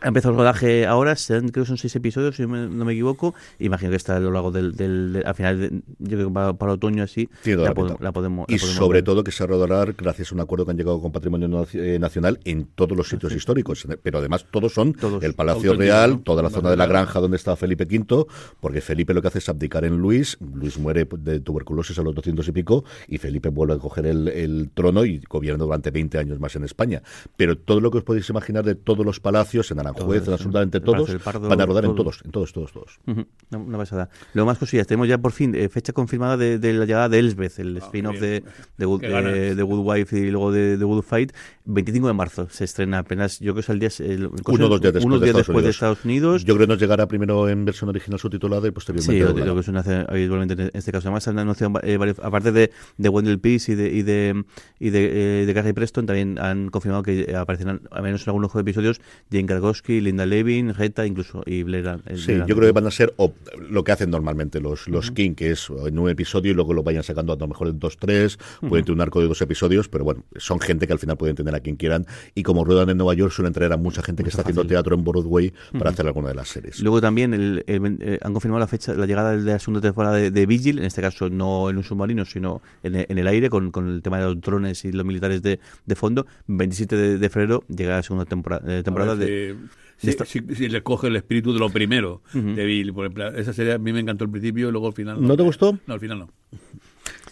Ha 0.00 0.08
empezado 0.08 0.32
el 0.32 0.38
rodaje 0.38 0.84
ahora, 0.86 1.16
serán, 1.16 1.48
creo 1.48 1.64
que 1.64 1.68
son 1.68 1.78
seis 1.78 1.94
episodios, 1.96 2.36
si 2.36 2.46
me- 2.46 2.68
no 2.68 2.84
me 2.84 2.92
equivoco. 2.92 3.34
Imagino 3.58 3.90
que 3.90 3.96
está 3.96 4.16
a 4.16 4.20
lo 4.20 4.30
largo 4.32 4.50
del. 4.50 4.74
del, 4.74 5.12
del- 5.14 5.26
al 5.26 5.34
final, 5.34 5.58
de- 5.60 5.70
yo 5.98 6.16
creo 6.16 6.28
que 6.28 6.34
para, 6.34 6.52
para 6.52 6.72
otoño 6.72 7.02
así, 7.02 7.28
la, 7.44 7.56
la 7.56 7.74
pod- 7.74 7.86
pinta. 7.88 8.04
la 8.04 8.12
podemos. 8.12 8.44
Y 8.48 8.52
la 8.54 8.58
podemos 8.58 8.76
sobre 8.76 8.98
ver. 8.98 9.04
todo 9.04 9.24
que 9.24 9.32
se 9.32 9.46
rodará 9.46 9.86
gracias 9.96 10.30
a 10.30 10.34
un 10.34 10.40
acuerdo 10.42 10.66
que 10.66 10.72
han 10.72 10.76
llegado 10.76 11.00
con 11.00 11.10
Patrimonio 11.10 11.66
eh, 11.72 11.98
Nacional 11.98 12.38
en 12.44 12.66
todos 12.74 12.96
los 12.96 13.08
sitios 13.08 13.32
históricos. 13.34 13.86
Pero 14.02 14.18
además 14.18 14.44
todos 14.50 14.74
son 14.74 14.92
Todos 14.92 15.22
el 15.22 15.32
Palacio 15.34 15.74
Real, 15.74 16.20
toda 16.22 16.42
la 16.42 16.50
zona 16.50 16.70
de 16.70 16.76
la 16.76 16.86
granja 16.86 17.20
donde 17.20 17.36
estaba 17.38 17.56
Felipe 17.56 17.84
V, 17.84 18.26
porque 18.60 18.80
Felipe 18.82 19.14
lo 19.14 19.22
que 19.22 19.28
hace 19.28 19.38
es 19.38 19.48
abdicar 19.48 19.84
en 19.86 19.96
Luis. 19.96 20.36
Luis 20.54 20.76
muere 20.78 21.08
de 21.18 21.40
tuberculosis 21.40 21.98
a 21.98 22.02
los 22.02 22.14
200 22.14 22.46
y 22.48 22.52
pico 22.52 22.84
y 23.08 23.16
Felipe 23.18 23.48
vuelve 23.48 23.74
a 23.74 23.78
coger 23.78 24.06
el, 24.06 24.28
el 24.28 24.70
trono 24.74 25.04
y 25.06 25.22
gobierna 25.30 25.64
durante 25.64 25.90
20 25.90 26.18
años 26.18 26.40
más 26.40 26.54
en 26.56 26.64
España. 26.64 27.02
Pero 27.36 27.56
todo 27.56 27.80
lo 27.80 27.90
que 27.90 27.98
os 27.98 28.04
podéis 28.04 28.28
imaginar 28.28 28.64
de 28.64 28.74
todos 28.74 29.06
los 29.06 29.20
palacios, 29.20 29.70
en 29.70 29.78
Aranjuez, 29.86 30.18
Todos, 30.24 30.28
en 30.28 30.32
absolutamente 30.34 30.80
todos, 30.80 31.10
Pardo, 31.22 31.48
van 31.48 31.60
a 31.60 31.66
rodar 31.66 31.84
en 31.84 31.90
todo. 31.94 32.04
todos, 32.04 32.22
en 32.24 32.30
todos, 32.30 32.52
todos, 32.52 32.72
todos. 32.72 32.98
Ujú, 33.06 33.26
Una, 33.50 33.58
una 33.62 33.78
pasada. 33.78 34.08
Luego 34.34 34.46
más 34.46 34.58
cosillas. 34.58 34.86
Tenemos 34.86 35.08
ya 35.08 35.18
por 35.18 35.32
fin 35.32 35.54
eh, 35.54 35.68
fecha 35.68 35.92
confirmada 35.92 36.36
de, 36.36 36.58
de 36.58 36.72
la 36.72 36.84
llegada 36.86 37.08
de 37.08 37.18
Elsbeth, 37.18 37.58
el 37.58 37.76
spin-off 37.78 38.18
de, 38.20 38.40
bien. 38.40 38.44
de, 38.78 38.84
Good, 38.86 39.00
de- 39.02 39.54
de 39.54 39.62
Wife 39.62 40.18
y 40.18 40.30
luego 40.30 40.52
de, 40.52 40.76
de 40.76 40.84
Good 40.84 41.02
Fight. 41.02 41.32
25 41.66 42.06
de 42.08 42.12
marzo 42.12 42.46
se 42.50 42.64
estrena 42.64 42.98
apenas, 42.98 43.38
yo 43.40 43.52
creo 43.52 43.54
que 43.54 43.60
es 43.60 43.68
el 43.70 43.78
día. 43.78 43.88
El, 44.00 44.26
Uno 44.46 44.66
o 44.66 44.68
dos 44.68 44.80
días 44.80 44.92
después, 44.92 45.04
unos 45.04 45.20
de, 45.20 45.26
días 45.26 45.36
Estados 45.36 45.46
después 45.46 45.46
de 45.46 45.58
Unidos. 45.60 45.74
Estados 45.76 46.04
Unidos. 46.04 46.44
Yo 46.44 46.54
creo 46.54 46.66
que 46.66 46.72
nos 46.72 46.80
llegará 46.80 47.06
primero 47.08 47.48
en 47.48 47.64
versión 47.64 47.88
original 47.88 48.18
subtitulada 48.18 48.68
y 48.68 48.70
posteriormente. 48.70 49.24
Sí, 49.26 49.44
lo, 49.44 49.54
que 49.62 49.78
hacer 49.78 50.06
habitualmente 50.08 50.54
en 50.62 50.70
este 50.74 50.92
caso. 50.92 51.08
Además, 51.08 51.26
han 51.28 51.38
anunciado, 51.38 51.72
eh, 51.82 51.96
varios- 51.96 52.18
aparte 52.20 52.52
de, 52.52 52.70
de 52.98 53.08
Wendell 53.08 53.38
Pierce 53.38 53.72
y 53.72 53.74
de, 53.74 53.88
y 53.92 54.02
de, 54.02 54.44
y 54.78 54.90
de, 54.90 55.42
eh, 55.42 55.46
de 55.46 55.54
Carrie 55.54 55.74
Preston, 55.74 56.06
también 56.06 56.38
han 56.38 56.68
confirmado 56.68 57.02
que 57.02 57.22
eh, 57.28 57.36
aparecerán, 57.36 57.80
al 57.90 58.02
menos 58.02 58.22
en 58.22 58.28
algunos 58.30 58.54
episodios, 58.54 59.00
Jane 59.30 59.46
Kargowski, 59.74 60.00
Linda 60.00 60.26
Levin, 60.26 60.72
Reta, 60.74 61.06
incluso, 61.06 61.42
y 61.46 61.62
Blair. 61.62 61.98
Sí, 62.16 62.26
Blair 62.32 62.46
yo 62.46 62.56
creo 62.56 62.68
que 62.68 62.72
van 62.72 62.86
a 62.86 62.90
ser 62.90 63.12
o- 63.16 63.32
lo 63.68 63.82
que 63.84 63.92
hacen 63.92 64.10
normalmente 64.10 64.60
los, 64.60 64.88
los 64.88 65.10
King, 65.10 65.34
que 65.34 65.50
es 65.50 65.68
en 65.86 65.98
un 65.98 66.08
episodio 66.08 66.52
y 66.52 66.54
luego 66.54 66.72
lo 66.74 66.82
vayan 66.82 67.02
sacando 67.02 67.32
a 67.32 67.36
lo 67.36 67.48
mejor 67.48 67.68
en 67.68 67.78
dos, 67.78 67.96
tres, 67.98 68.38
pueden 68.60 68.84
tener 68.84 68.94
un 68.96 69.00
arco 69.00 69.20
de 69.20 69.28
dos 69.28 69.40
episodios, 69.42 69.88
pero 69.88 70.04
bueno, 70.04 70.24
son 70.36 70.60
gente 70.60 70.86
que 70.86 70.92
al 70.92 70.98
final 70.98 71.16
pueden 71.16 71.36
tener 71.36 71.54
a 71.54 71.60
quien 71.60 71.76
quieran 71.76 72.06
y 72.34 72.42
como 72.42 72.64
ruedan 72.64 72.90
en 72.90 72.96
Nueva 72.98 73.14
York 73.14 73.32
suelen 73.32 73.52
traer 73.52 73.72
a 73.72 73.76
mucha 73.76 74.02
gente 74.02 74.22
que 74.22 74.28
está 74.30 74.42
haciendo 74.42 74.66
teatro 74.66 74.94
en 74.94 75.04
Broadway 75.04 75.52
para 75.76 75.90
hacer 75.90 76.06
alguna 76.06 76.28
de 76.28 76.34
las 76.34 76.48
series. 76.48 76.80
Luego 76.80 77.00
también 77.00 77.34
el- 77.34 77.64
el- 77.66 77.98
eh, 78.00 78.18
han 78.22 78.32
confirmado 78.32 78.60
la 78.60 78.66
fecha, 78.66 78.94
la 78.94 79.06
llegada 79.06 79.36
de 79.36 79.42
la 79.42 79.58
segunda 79.58 79.80
temporada 79.80 80.16
de, 80.16 80.30
de 80.30 80.46
Vigil, 80.46 80.78
en 80.78 80.84
este 80.84 81.00
caso 81.02 81.28
no 81.30 81.68
en 81.70 81.76
un 81.76 81.84
submarino, 81.84 82.24
sino 82.24 82.62
en, 82.82 82.94
el- 82.96 83.06
en 83.08 83.18
el 83.18 83.26
aire, 83.26 83.50
con, 83.50 83.70
con 83.70 83.88
el 83.88 84.02
tema 84.02 84.18
de 84.18 84.24
los 84.24 84.40
drones 84.40 84.84
y 84.84 84.92
los 84.92 85.04
militares 85.04 85.42
de, 85.42 85.58
de 85.84 85.94
fondo. 85.94 86.26
27 86.46 86.96
de, 86.96 87.18
de 87.18 87.28
febrero 87.28 87.64
llega 87.68 87.96
la 87.96 88.02
segunda 88.02 88.24
temporada, 88.24 88.62
eh, 88.78 88.82
temporada 88.82 89.12
A 89.12 89.14
ver 89.16 89.28
de... 89.28 89.56
si, 89.96 90.68
le 90.68 90.82
coge 90.82 91.08
el 91.08 91.16
espíritu 91.16 91.52
de 91.52 91.58
lo 91.58 91.70
primero 91.70 92.22
de 92.32 92.64
Bill. 92.64 92.92
Por 92.92 93.06
ejemplo, 93.06 93.28
esa 93.34 93.52
serie 93.52 93.74
a 93.74 93.78
mí 93.78 93.92
me 93.92 94.00
encantó 94.00 94.24
al 94.24 94.30
principio 94.30 94.68
y 94.68 94.72
luego 94.72 94.88
al 94.88 94.92
final. 94.92 95.20
¿No 95.20 95.36
te 95.36 95.42
gustó? 95.42 95.78
No, 95.86 95.94
al 95.94 96.00
final 96.00 96.18
no. 96.18 96.30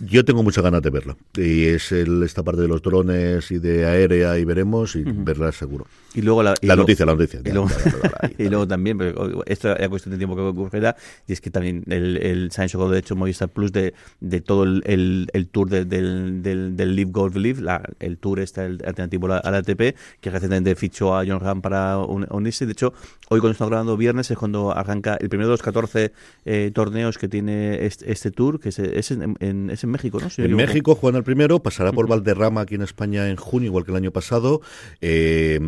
Yo 0.01 0.25
tengo 0.25 0.43
muchas 0.43 0.65
ganas 0.65 0.83
de 0.83 0.91
verla. 0.91 1.17
Y 1.37 1.65
es 1.65 1.93
el, 1.93 2.23
esta 2.23 2.43
parte 2.43 2.63
de 2.63 2.69
los 2.69 2.83
drones 2.83 3.51
y 3.51 3.59
de 3.59 3.87
aérea 3.87 4.39
y 4.39 4.45
veremos 4.45 4.97
y 4.97 5.05
verla 5.05 5.53
seguro. 5.53 5.87
Y 6.15 6.21
luego 6.23 6.43
la, 6.43 6.55
y 6.61 6.67
La 6.67 6.77
lo- 6.77 6.83
noticia, 6.83 7.07
la 7.07 7.13
noticia. 7.15 7.41
Y 7.41 7.49
Ya, 7.49 7.55
luego, 7.55 7.69
y 8.39 8.49
luego 8.49 8.69
también, 8.69 8.99
pero 8.99 9.43
esto 9.47 9.75
es 9.77 9.89
cuestión 9.89 10.13
de 10.13 10.19
tiempo 10.19 10.37
que 10.37 10.43
ocurrirá, 10.43 10.95
y 11.27 11.33
es 11.33 11.41
que 11.41 11.51
también 11.51 11.85
el, 11.89 12.19
el 12.19 12.51
hecho, 12.57 12.89
de 12.91 12.99
hecho, 12.99 13.17
Movistar 13.17 13.49
Plus 13.49 13.73
de, 13.73 13.95
de 14.21 14.41
todo 14.43 14.65
el, 14.65 14.83
el, 14.87 15.29
el 15.33 15.49
tour 15.49 15.71
de- 15.71 15.85
del, 15.87 16.43
del, 16.43 16.77
del 16.77 16.97
Live 16.97 17.11
Golf 17.13 17.37
Live, 17.37 17.63
la- 17.63 17.83
el 18.01 18.19
tour 18.19 18.41
está 18.41 18.65
el 18.67 18.83
alternativo 18.87 19.27
a 19.27 19.31
la, 19.31 19.37
a 19.39 19.51
la 19.51 19.59
ATP, 19.59 19.97
que 20.21 20.31
recientemente 20.31 20.75
fichó 20.75 21.17
a 21.17 21.25
John 21.27 21.41
Ram 21.41 21.63
para 21.63 21.99
un- 21.99 22.27
unirse. 22.31 22.67
De 22.67 22.73
hecho, 22.73 22.93
hoy 23.31 23.41
cuando 23.41 23.53
estamos 23.53 23.71
grabando 23.71 23.97
viernes 23.97 24.31
es 24.31 24.37
cuando 24.37 24.77
arranca 24.77 25.17
el 25.21 25.29
primero 25.31 25.49
de 25.49 25.53
los 25.55 25.63
14 25.63 26.13
eh, 26.45 26.71
torneos 26.75 27.17
que 27.19 27.29
tiene 27.29 27.87
este, 27.87 28.13
este 28.13 28.31
tour, 28.31 28.61
que 28.61 28.69
es, 28.69 28.79
es, 28.79 29.11
en, 29.13 29.37
en- 29.41 29.71
es 29.71 29.83
en 29.83 29.91
México, 29.91 30.19
¿no? 30.21 30.29
Si 30.29 30.43
En. 30.43 30.55
México 30.57 30.95
juegan 30.95 31.17
el 31.19 31.25
primero, 31.25 31.61
pasará 31.61 31.91
por 31.93 32.07
Valderrama 32.07 32.61
aquí 32.61 32.75
en 32.75 32.83
España 32.83 33.29
en 33.31 33.37
junio, 33.37 33.69
igual 33.69 33.85
que 33.85 33.91
el 33.93 33.97
año 33.97 34.11
pasado. 34.11 34.61
Eh, 35.01 35.59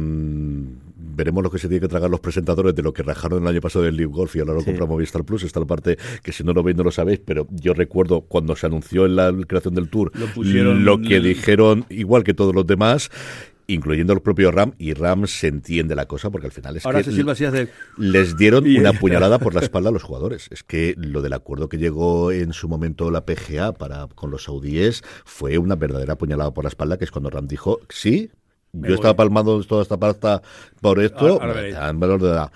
veremos 0.96 1.42
lo 1.44 1.50
que 1.50 1.58
se 1.58 1.68
tiene 1.68 1.80
que 1.80 1.88
tragar 1.88 2.10
los 2.10 2.20
presentadores 2.20 2.74
de 2.74 2.82
lo 2.82 2.92
que 2.92 3.02
rajaron 3.02 3.42
el 3.42 3.48
año 3.48 3.60
pasado 3.60 3.84
del 3.84 3.96
Live 3.96 4.10
Golf 4.12 4.34
y 4.36 4.40
ahora 4.40 4.54
lo 4.54 4.60
Sí. 4.60 4.66
compra 4.66 4.86
Movistar 4.86 5.24
Plus. 5.24 5.42
Esta 5.44 5.60
es 5.60 5.62
la 5.62 5.66
parte 5.68 5.96
que 6.22 6.32
si 6.32 6.42
no 6.44 6.52
lo 6.52 6.62
veis 6.62 6.76
no 6.76 6.82
lo 6.82 6.90
sabéis, 6.90 7.20
pero 7.24 7.46
yo 7.50 7.72
recuerdo 7.74 8.22
cuando 8.22 8.56
se 8.56 8.66
anunció 8.66 9.06
en 9.06 9.16
la 9.16 9.32
creación 9.46 9.74
del 9.74 9.88
tour 9.88 10.10
Lo 10.18 10.26
pusieron- 10.26 10.84
lo 10.84 11.00
que 11.00 11.20
dijeron, 11.20 11.84
igual 11.88 12.24
que 12.24 12.34
todos 12.34 12.54
los 12.54 12.66
demás, 12.66 13.10
incluyendo 13.66 14.12
el 14.12 14.20
propio 14.20 14.50
Ram, 14.50 14.72
y 14.78 14.92
Ram 14.92 15.26
se 15.26 15.46
entiende 15.46 15.94
la 15.94 16.06
cosa 16.06 16.30
porque 16.30 16.46
al 16.48 16.52
final 16.52 16.76
es 16.76 16.84
Ahora 16.84 17.02
que 17.02 17.10
les 17.96 18.36
dieron 18.36 18.64
una 18.78 18.92
puñalada 18.92 19.38
por 19.38 19.54
la 19.54 19.60
espalda 19.60 19.88
a 19.88 19.92
los 19.92 20.02
jugadores. 20.02 20.48
Es 20.50 20.62
que 20.64 20.94
lo 20.98 21.22
del 21.22 21.32
acuerdo 21.32 21.68
que 21.68 21.78
llegó 21.78 22.30
en 22.32 22.52
su 22.52 22.68
momento 22.68 23.10
la 23.10 23.24
PGA 23.24 23.72
para 23.72 24.08
con 24.14 24.30
los 24.30 24.44
saudíes 24.44 25.02
fue 25.24 25.58
una 25.58 25.76
verdadera 25.76 26.16
puñalada 26.18 26.52
por 26.52 26.64
la 26.64 26.68
espalda, 26.68 26.98
que 26.98 27.04
es 27.04 27.10
cuando 27.10 27.30
Ram 27.30 27.46
dijo, 27.46 27.80
sí, 27.88 28.30
Me 28.74 28.88
yo 28.88 28.94
voy". 28.94 28.94
estaba 28.96 29.16
palmando 29.16 29.62
toda 29.64 29.82
esta 29.82 29.96
pasta 29.96 30.42
por 30.80 31.00
esto. 31.00 31.40
Ahora- 31.40 31.46
ahora. 31.60 31.88
Ah, 31.88 31.92
valor 31.94 32.20
de. 32.20 32.46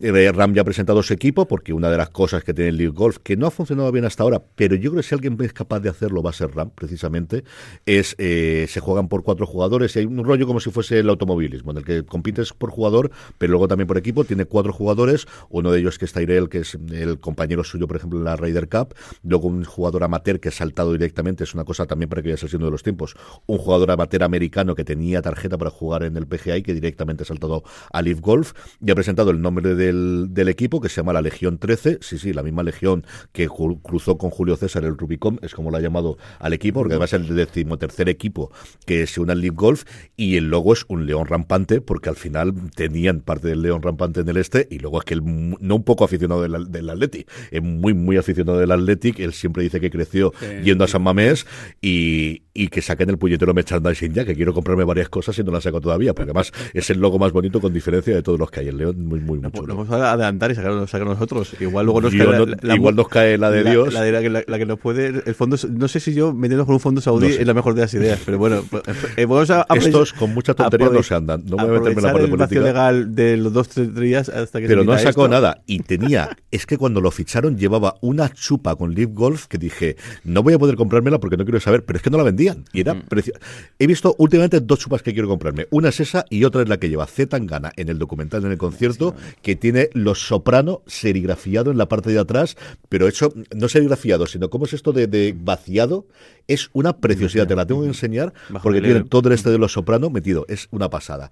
Eh, 0.00 0.30
Ram 0.32 0.54
ya 0.54 0.62
ha 0.62 0.64
presentado 0.64 1.02
su 1.02 1.12
equipo 1.12 1.48
porque 1.48 1.72
una 1.72 1.90
de 1.90 1.96
las 1.96 2.10
cosas 2.10 2.44
que 2.44 2.54
tiene 2.54 2.68
el 2.70 2.76
League 2.76 2.92
Golf, 2.94 3.18
que 3.20 3.36
no 3.36 3.46
ha 3.48 3.50
funcionado 3.50 3.90
bien 3.90 4.04
hasta 4.04 4.22
ahora, 4.22 4.40
pero 4.54 4.76
yo 4.76 4.90
creo 4.90 5.02
que 5.02 5.08
si 5.08 5.14
alguien 5.14 5.36
es 5.40 5.52
capaz 5.52 5.80
de 5.80 5.88
hacerlo 5.88 6.22
va 6.22 6.30
a 6.30 6.32
ser 6.32 6.54
Ram, 6.54 6.70
precisamente, 6.70 7.42
es 7.84 8.14
eh, 8.18 8.66
se 8.68 8.78
juegan 8.80 9.08
por 9.08 9.24
cuatro 9.24 9.44
jugadores 9.46 9.96
y 9.96 10.00
hay 10.00 10.04
un 10.04 10.22
rollo 10.24 10.46
como 10.46 10.60
si 10.60 10.70
fuese 10.70 11.00
el 11.00 11.08
automovilismo, 11.08 11.72
en 11.72 11.78
el 11.78 11.84
que 11.84 12.04
compites 12.04 12.52
por 12.52 12.70
jugador, 12.70 13.10
pero 13.38 13.50
luego 13.52 13.66
también 13.66 13.88
por 13.88 13.98
equipo. 13.98 14.24
Tiene 14.24 14.44
cuatro 14.44 14.72
jugadores, 14.72 15.26
uno 15.48 15.72
de 15.72 15.80
ellos 15.80 15.98
que 15.98 16.04
es 16.04 16.12
Tyrell, 16.12 16.48
que 16.48 16.58
es 16.58 16.78
el 16.92 17.18
compañero 17.18 17.64
suyo, 17.64 17.88
por 17.88 17.96
ejemplo, 17.96 18.18
en 18.20 18.24
la 18.24 18.36
Ryder 18.36 18.68
Cup, 18.68 18.94
luego 19.24 19.48
un 19.48 19.64
jugador 19.64 20.04
amateur 20.04 20.38
que 20.38 20.48
ha 20.50 20.52
saltado 20.52 20.92
directamente, 20.92 21.42
es 21.44 21.54
una 21.54 21.64
cosa 21.64 21.86
también 21.86 22.08
para 22.08 22.22
que 22.22 22.30
vaya 22.30 22.48
siendo 22.48 22.66
de 22.66 22.72
los 22.72 22.82
tiempos, 22.84 23.16
un 23.46 23.58
jugador 23.58 23.90
amateur 23.90 24.22
americano 24.22 24.74
que 24.76 24.84
tenía 24.84 25.22
tarjeta 25.22 25.58
para 25.58 25.67
jugar 25.70 26.02
en 26.02 26.16
el 26.16 26.26
PGA 26.26 26.58
y 26.58 26.62
que 26.62 26.74
directamente 26.74 27.22
ha 27.22 27.26
saltado 27.26 27.62
a 27.92 28.02
Leaf 28.02 28.20
Golf 28.20 28.52
y 28.84 28.90
ha 28.90 28.94
presentado 28.94 29.30
el 29.30 29.40
nombre 29.40 29.74
del, 29.74 30.28
del 30.30 30.48
equipo 30.48 30.80
que 30.80 30.88
se 30.88 30.96
llama 30.96 31.12
la 31.12 31.22
Legión 31.22 31.58
13, 31.58 31.98
sí, 32.00 32.18
sí, 32.18 32.32
la 32.32 32.42
misma 32.42 32.62
Legión 32.62 33.04
que 33.32 33.48
cruzó 33.48 34.18
con 34.18 34.30
Julio 34.30 34.56
César 34.56 34.84
el 34.84 34.96
Rubicon, 34.96 35.38
es 35.42 35.54
como 35.54 35.70
lo 35.70 35.76
ha 35.76 35.80
llamado 35.80 36.18
al 36.38 36.52
equipo, 36.52 36.80
porque 36.80 36.94
además 36.94 37.12
es 37.12 37.20
el 37.20 37.34
decimotercer 37.34 38.08
equipo 38.08 38.50
que 38.86 39.06
se 39.06 39.20
une 39.20 39.32
al 39.32 39.40
Leaf 39.40 39.54
Golf 39.54 39.84
y 40.16 40.36
el 40.36 40.50
logo 40.50 40.72
es 40.72 40.84
un 40.88 41.06
león 41.06 41.26
rampante 41.26 41.80
porque 41.80 42.08
al 42.08 42.16
final 42.16 42.54
tenían 42.74 43.20
parte 43.20 43.48
del 43.48 43.62
león 43.62 43.82
rampante 43.82 44.20
en 44.20 44.28
el 44.28 44.36
este 44.36 44.66
y 44.70 44.78
luego 44.78 44.98
es 44.98 45.04
que 45.04 45.14
él, 45.14 45.22
no 45.24 45.76
un 45.76 45.84
poco 45.84 46.04
aficionado 46.04 46.42
del, 46.42 46.70
del 46.70 46.90
Athletic, 46.90 47.30
es 47.50 47.62
muy, 47.62 47.94
muy 47.94 48.16
aficionado 48.16 48.58
del 48.58 48.70
Athletic, 48.70 49.18
él 49.20 49.32
siempre 49.32 49.62
dice 49.62 49.80
que 49.80 49.90
creció 49.90 50.32
Sí, 50.38 50.46
yendo 50.64 50.84
a. 50.84 50.88
San 50.88 51.02
Mamés 51.02 51.46
y, 51.80 52.42
y 52.54 52.68
que 52.68 52.82
saquen 52.82 53.10
el 53.10 53.18
puñetero 53.18 53.54
merchandising 53.54 54.12
ya, 54.12 54.24
que 54.24 54.34
quiero 54.34 54.52
comprarme 54.52 54.84
varias 54.84 55.08
cosas 55.08 55.38
y 55.38 55.44
no 55.44 55.52
las 55.58 55.64
saco 55.64 55.80
todavía, 55.80 56.14
porque 56.14 56.30
además 56.30 56.52
es 56.72 56.88
el 56.90 56.98
logo 57.00 57.18
más 57.18 57.32
bonito 57.32 57.60
con 57.60 57.72
diferencia 57.72 58.14
de 58.14 58.22
todos 58.22 58.38
los 58.38 58.50
que 58.50 58.60
hay. 58.60 58.68
El 58.68 58.78
león 58.78 59.04
muy, 59.06 59.20
muy, 59.20 59.38
muy 59.38 59.40
No, 59.42 59.50
chulo. 59.50 59.74
vamos 59.76 59.90
a 59.90 60.12
adelantar 60.12 60.50
y 60.50 60.54
sacarlo, 60.54 60.86
sacarlo 60.86 61.12
nosotros. 61.14 61.54
Igual 61.60 61.86
luego 61.86 62.00
nos 62.00 62.14
cae 62.14 62.26
la- 62.26 62.38
no- 62.38 62.46
la- 62.62 62.74
igual 62.74 62.96
nos 62.96 63.08
cae 63.08 63.38
la 63.38 63.50
de 63.50 63.64
Dios. 63.64 63.92
La, 63.92 64.02
de 64.02 64.12
la, 64.12 64.20
que- 64.20 64.30
la- 64.30 64.44
la 64.46 64.58
que 64.58 64.66
nos 64.66 64.78
puede. 64.78 65.22
El 65.26 65.34
fondo, 65.34 65.56
no 65.70 65.88
sé 65.88 66.00
si 66.00 66.14
yo 66.14 66.32
metiéndonos 66.32 66.66
con 66.66 66.74
un 66.74 66.80
fondo 66.80 67.00
saudí 67.00 67.28
No 67.28 67.34
sé. 67.34 67.40
es 67.42 67.46
la 67.46 67.54
mejor 67.54 67.74
de 67.74 67.80
las 67.82 67.94
ideas, 67.94 68.20
pero 68.24 68.38
bueno. 68.38 68.62
pues, 68.70 68.82
eh, 69.16 69.24
vamos 69.26 69.50
a 69.50 69.62
aprovechar- 69.62 69.88
Estos 69.88 70.12
con 70.12 70.34
mucha 70.34 70.54
tontería 70.54 70.88
no 70.88 71.02
se 71.02 71.14
andan. 71.14 71.42
No 71.46 71.56
voy 71.56 71.64
a 71.66 71.68
meterme 71.80 71.90
en 71.90 72.02
la 72.02 72.12
parte 72.12 72.24
el 72.24 72.30
política. 72.30 72.60
legal 72.60 73.14
de 73.14 73.36
los 73.36 73.52
dos 73.52 73.68
tres 73.68 73.94
días 73.94 74.28
hasta 74.28 74.60
que 74.60 74.66
se 74.66 74.68
Pero 74.72 74.84
no 74.84 74.92
sacó 74.98 75.08
esto. 75.22 75.28
nada. 75.28 75.62
Y 75.66 75.80
tenía, 75.80 76.36
es 76.50 76.66
que 76.66 76.76
cuando 76.78 77.00
lo 77.00 77.10
ficharon 77.10 77.56
llevaba 77.56 77.96
una 78.00 78.32
chupa 78.32 78.76
con 78.76 78.94
Live 78.94 79.12
Golf 79.14 79.46
que 79.46 79.58
dije, 79.58 79.96
no 80.24 80.42
voy 80.42 80.54
a 80.54 80.58
poder 80.58 80.76
comprármela 80.76 81.18
porque 81.18 81.36
no 81.36 81.44
quiero 81.44 81.60
saber, 81.60 81.84
pero 81.84 81.96
es 81.96 82.02
que 82.02 82.10
no 82.10 82.18
la 82.18 82.24
vendían. 82.24 82.64
Y 82.72 82.80
era 82.80 82.94
precio- 83.08 83.34
He 83.78 83.86
visto 83.86 84.14
últimamente 84.18 84.60
dos 84.60 84.78
chupas 84.78 85.02
que 85.02 85.12
quiero 85.12 85.28
comprarme. 85.48 85.68
Una 85.70 85.88
es 85.88 86.00
esa 86.00 86.24
y 86.30 86.44
otra 86.44 86.62
es 86.62 86.68
la 86.68 86.78
que 86.78 86.88
lleva 86.88 87.06
Z 87.06 87.28
Tangana 87.28 87.72
en 87.76 87.88
el 87.88 87.98
documental, 87.98 88.44
en 88.44 88.52
el 88.52 88.58
concierto, 88.58 89.14
que 89.42 89.56
tiene 89.56 89.90
los 89.92 90.20
soprano 90.20 90.82
serigrafiado 90.86 91.70
en 91.70 91.78
la 91.78 91.88
parte 91.88 92.10
de 92.10 92.18
atrás, 92.18 92.56
pero 92.88 93.08
hecho, 93.08 93.32
no 93.54 93.68
serigrafiado, 93.68 94.26
sino 94.26 94.50
cómo 94.50 94.64
es 94.64 94.72
esto 94.72 94.92
de, 94.92 95.06
de 95.06 95.34
vaciado. 95.38 96.06
Es 96.46 96.70
una 96.72 96.96
preciosidad, 96.96 97.46
te 97.46 97.54
la 97.54 97.66
tengo 97.66 97.82
que 97.82 97.88
enseñar 97.88 98.32
porque 98.62 98.80
tiene 98.80 99.04
todo 99.04 99.28
el 99.28 99.34
este 99.34 99.50
de 99.50 99.58
los 99.58 99.72
soprano 99.72 100.08
metido. 100.10 100.46
Es 100.48 100.68
una 100.70 100.88
pasada. 100.88 101.30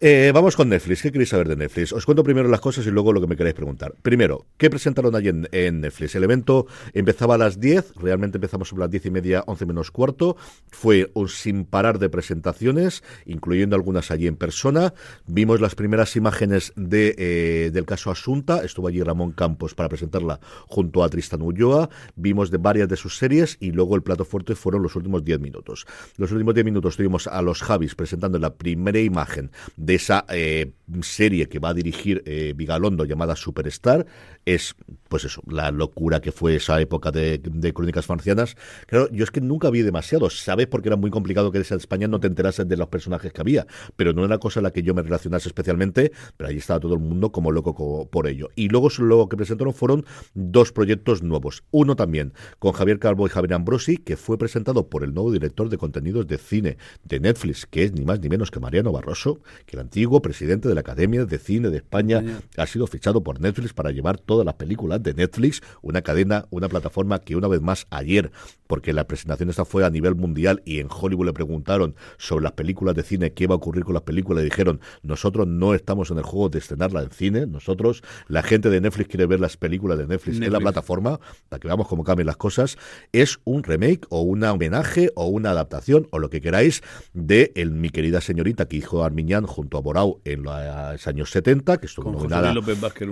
Eh, 0.00 0.30
vamos 0.32 0.54
con 0.54 0.68
Netflix. 0.68 1.02
¿Qué 1.02 1.10
queréis 1.10 1.30
saber 1.30 1.48
de 1.48 1.56
Netflix? 1.56 1.92
Os 1.92 2.06
cuento 2.06 2.22
primero 2.22 2.48
las 2.48 2.60
cosas 2.60 2.86
y 2.86 2.90
luego 2.92 3.12
lo 3.12 3.20
que 3.20 3.26
me 3.26 3.34
queréis 3.34 3.56
preguntar. 3.56 3.94
Primero, 4.00 4.46
¿qué 4.56 4.70
presentaron 4.70 5.16
allí 5.16 5.28
en, 5.50 5.80
Netflix? 5.80 6.14
El 6.14 6.22
evento 6.22 6.68
empezaba 6.92 7.34
a 7.34 7.38
las 7.38 7.58
10, 7.58 7.94
realmente 7.96 8.36
empezamos 8.36 8.68
sobre 8.68 8.82
las 8.82 8.90
10 8.92 9.06
y 9.06 9.10
media, 9.10 9.42
11 9.48 9.66
menos 9.66 9.90
cuarto. 9.90 10.36
Fue 10.70 11.10
un 11.14 11.28
sin 11.28 11.64
parar 11.64 11.98
de 11.98 12.08
presentaciones, 12.10 13.02
incluyendo 13.26 13.74
algunas 13.74 14.12
allí 14.12 14.28
en 14.28 14.36
persona. 14.36 14.94
Vimos 15.26 15.60
las 15.60 15.74
primeras 15.74 16.14
imágenes 16.14 16.72
de, 16.76 17.16
eh, 17.18 17.70
del 17.72 17.84
caso 17.84 18.12
Asunta. 18.12 18.62
Estuvo 18.64 18.86
allí 18.86 19.02
Ramón 19.02 19.32
Campos 19.32 19.74
para 19.74 19.88
presentarla 19.88 20.38
junto 20.68 21.02
a 21.02 21.08
Tristan 21.08 21.42
Ulloa. 21.42 21.90
Vimos 22.14 22.52
de 22.52 22.58
varias 22.58 22.88
de 22.88 22.96
sus 22.96 23.18
series 23.18 23.56
y 23.58 23.72
luego 23.72 23.96
el 23.96 24.02
plato 24.02 24.24
fuerte 24.24 24.54
fueron 24.54 24.80
los 24.80 24.94
últimos 24.94 25.24
10 25.24 25.40
minutos. 25.40 25.86
Los 26.18 26.30
últimos 26.30 26.54
10 26.54 26.64
minutos 26.66 26.96
tuvimos 26.96 27.26
a 27.26 27.42
los 27.42 27.62
Javis 27.62 27.96
presentando 27.96 28.38
la 28.38 28.54
primera 28.54 29.00
imagen 29.00 29.50
de 29.88 29.94
esa 29.94 30.26
eh, 30.28 30.72
serie 31.00 31.48
que 31.48 31.58
va 31.60 31.70
a 31.70 31.74
dirigir 31.74 32.22
eh, 32.26 32.52
Vigalondo 32.54 33.06
llamada 33.06 33.34
Superstar. 33.36 34.04
Es, 34.44 34.74
pues 35.08 35.24
eso, 35.24 35.42
la 35.46 35.70
locura 35.70 36.20
que 36.20 36.30
fue 36.30 36.56
esa 36.56 36.78
época 36.80 37.10
de, 37.10 37.40
Crónicas 37.74 38.08
Marcianas. 38.08 38.54
Claro, 38.86 39.08
yo 39.10 39.24
es 39.24 39.30
que 39.30 39.40
nunca 39.40 39.70
vi 39.70 39.80
demasiado, 39.80 40.28
¿sabes? 40.28 40.66
Porque 40.66 40.90
era 40.90 40.96
muy 40.96 41.10
complicado 41.10 41.50
que 41.50 41.58
en 41.58 41.64
España 41.64 42.06
no 42.06 42.20
te 42.20 42.26
enterases 42.26 42.68
de 42.68 42.76
los 42.76 42.88
personajes 42.88 43.32
que 43.32 43.40
había, 43.40 43.66
pero 43.96 44.12
no 44.12 44.24
era 44.26 44.38
cosa 44.38 44.60
en 44.60 44.64
la 44.64 44.72
que 44.72 44.82
yo 44.82 44.94
me 44.94 45.02
relacionase 45.02 45.48
especialmente, 45.48 46.12
pero 46.36 46.50
ahí 46.50 46.58
estaba 46.58 46.80
todo 46.80 46.94
el 46.94 47.00
mundo 47.00 47.32
como 47.32 47.50
loco 47.50 47.74
co- 47.74 48.08
por 48.10 48.26
ello. 48.26 48.50
Y 48.54 48.68
luego 48.68 48.88
lo 48.98 49.28
que 49.28 49.36
presentaron 49.38 49.72
fueron 49.72 50.04
dos 50.34 50.70
proyectos 50.72 51.22
nuevos. 51.22 51.62
Uno 51.70 51.96
también 51.96 52.34
con 52.58 52.72
Javier 52.72 52.98
Calvo 52.98 53.26
y 53.26 53.30
Javier 53.30 53.54
Ambrosi, 53.54 53.96
que 53.96 54.18
fue 54.18 54.36
presentado 54.36 54.88
por 54.90 55.02
el 55.02 55.14
nuevo 55.14 55.32
director 55.32 55.70
de 55.70 55.78
contenidos 55.78 56.26
de 56.26 56.36
cine 56.36 56.76
de 57.04 57.20
Netflix, 57.20 57.64
que 57.64 57.84
es 57.84 57.92
ni 57.92 58.04
más 58.04 58.20
ni 58.20 58.28
menos 58.28 58.50
que 58.50 58.60
Mariano 58.60 58.92
Barroso, 58.92 59.40
que 59.66 59.77
el 59.78 59.82
antiguo 59.82 60.20
presidente 60.20 60.68
de 60.68 60.74
la 60.74 60.80
Academia 60.80 61.24
de 61.24 61.38
Cine 61.38 61.70
de 61.70 61.76
España 61.76 62.22
ha 62.56 62.66
sido 62.66 62.86
fichado 62.86 63.22
por 63.22 63.40
Netflix 63.40 63.72
para 63.72 63.92
llevar 63.92 64.18
todas 64.18 64.44
las 64.44 64.54
películas 64.54 65.02
de 65.02 65.14
Netflix, 65.14 65.62
una 65.82 66.02
cadena, 66.02 66.46
una 66.50 66.68
plataforma 66.68 67.20
que 67.20 67.36
una 67.36 67.46
vez 67.46 67.60
más 67.60 67.86
ayer, 67.90 68.32
porque 68.66 68.92
la 68.92 69.06
presentación 69.06 69.50
esta 69.50 69.64
fue 69.64 69.84
a 69.84 69.90
nivel 69.90 70.16
mundial 70.16 70.62
y 70.64 70.80
en 70.80 70.88
Hollywood 70.90 71.26
le 71.26 71.32
preguntaron 71.32 71.94
sobre 72.16 72.42
las 72.42 72.52
películas 72.52 72.96
de 72.96 73.02
cine, 73.04 73.32
qué 73.32 73.46
va 73.46 73.54
a 73.54 73.58
ocurrir 73.58 73.84
con 73.84 73.94
las 73.94 74.02
películas, 74.02 74.42
y 74.42 74.46
dijeron, 74.46 74.80
nosotros 75.02 75.46
no 75.46 75.74
estamos 75.74 76.10
en 76.10 76.18
el 76.18 76.24
juego 76.24 76.48
de 76.48 76.58
estrenarla 76.58 77.02
en 77.02 77.10
cine, 77.10 77.46
nosotros, 77.46 78.02
la 78.26 78.42
gente 78.42 78.70
de 78.70 78.80
Netflix 78.80 79.08
quiere 79.08 79.26
ver 79.26 79.40
las 79.40 79.56
películas 79.56 79.96
de 79.98 80.06
Netflix, 80.06 80.40
en 80.40 80.52
la 80.52 80.58
plataforma, 80.60 81.20
para 81.48 81.60
que 81.60 81.68
veamos 81.68 81.86
cómo 81.86 82.02
cambian 82.02 82.26
las 82.26 82.36
cosas, 82.36 82.76
es 83.12 83.38
un 83.44 83.62
remake 83.62 84.06
o 84.10 84.22
un 84.22 84.42
homenaje 84.42 85.12
o 85.14 85.26
una 85.26 85.50
adaptación 85.50 86.08
o 86.10 86.18
lo 86.18 86.30
que 86.30 86.40
queráis 86.40 86.82
de 87.12 87.52
el, 87.54 87.70
mi 87.70 87.90
querida 87.90 88.20
señorita 88.20 88.66
que 88.66 88.76
hizo 88.76 89.04
Armiñán 89.04 89.46
junto 89.46 89.67
a 89.76 89.80
Borau 89.80 90.20
en 90.24 90.44
los 90.44 91.06
años 91.06 91.30
70, 91.30 91.76
que 91.78 91.86
estuvo 91.86 92.10
nominada 92.10 92.54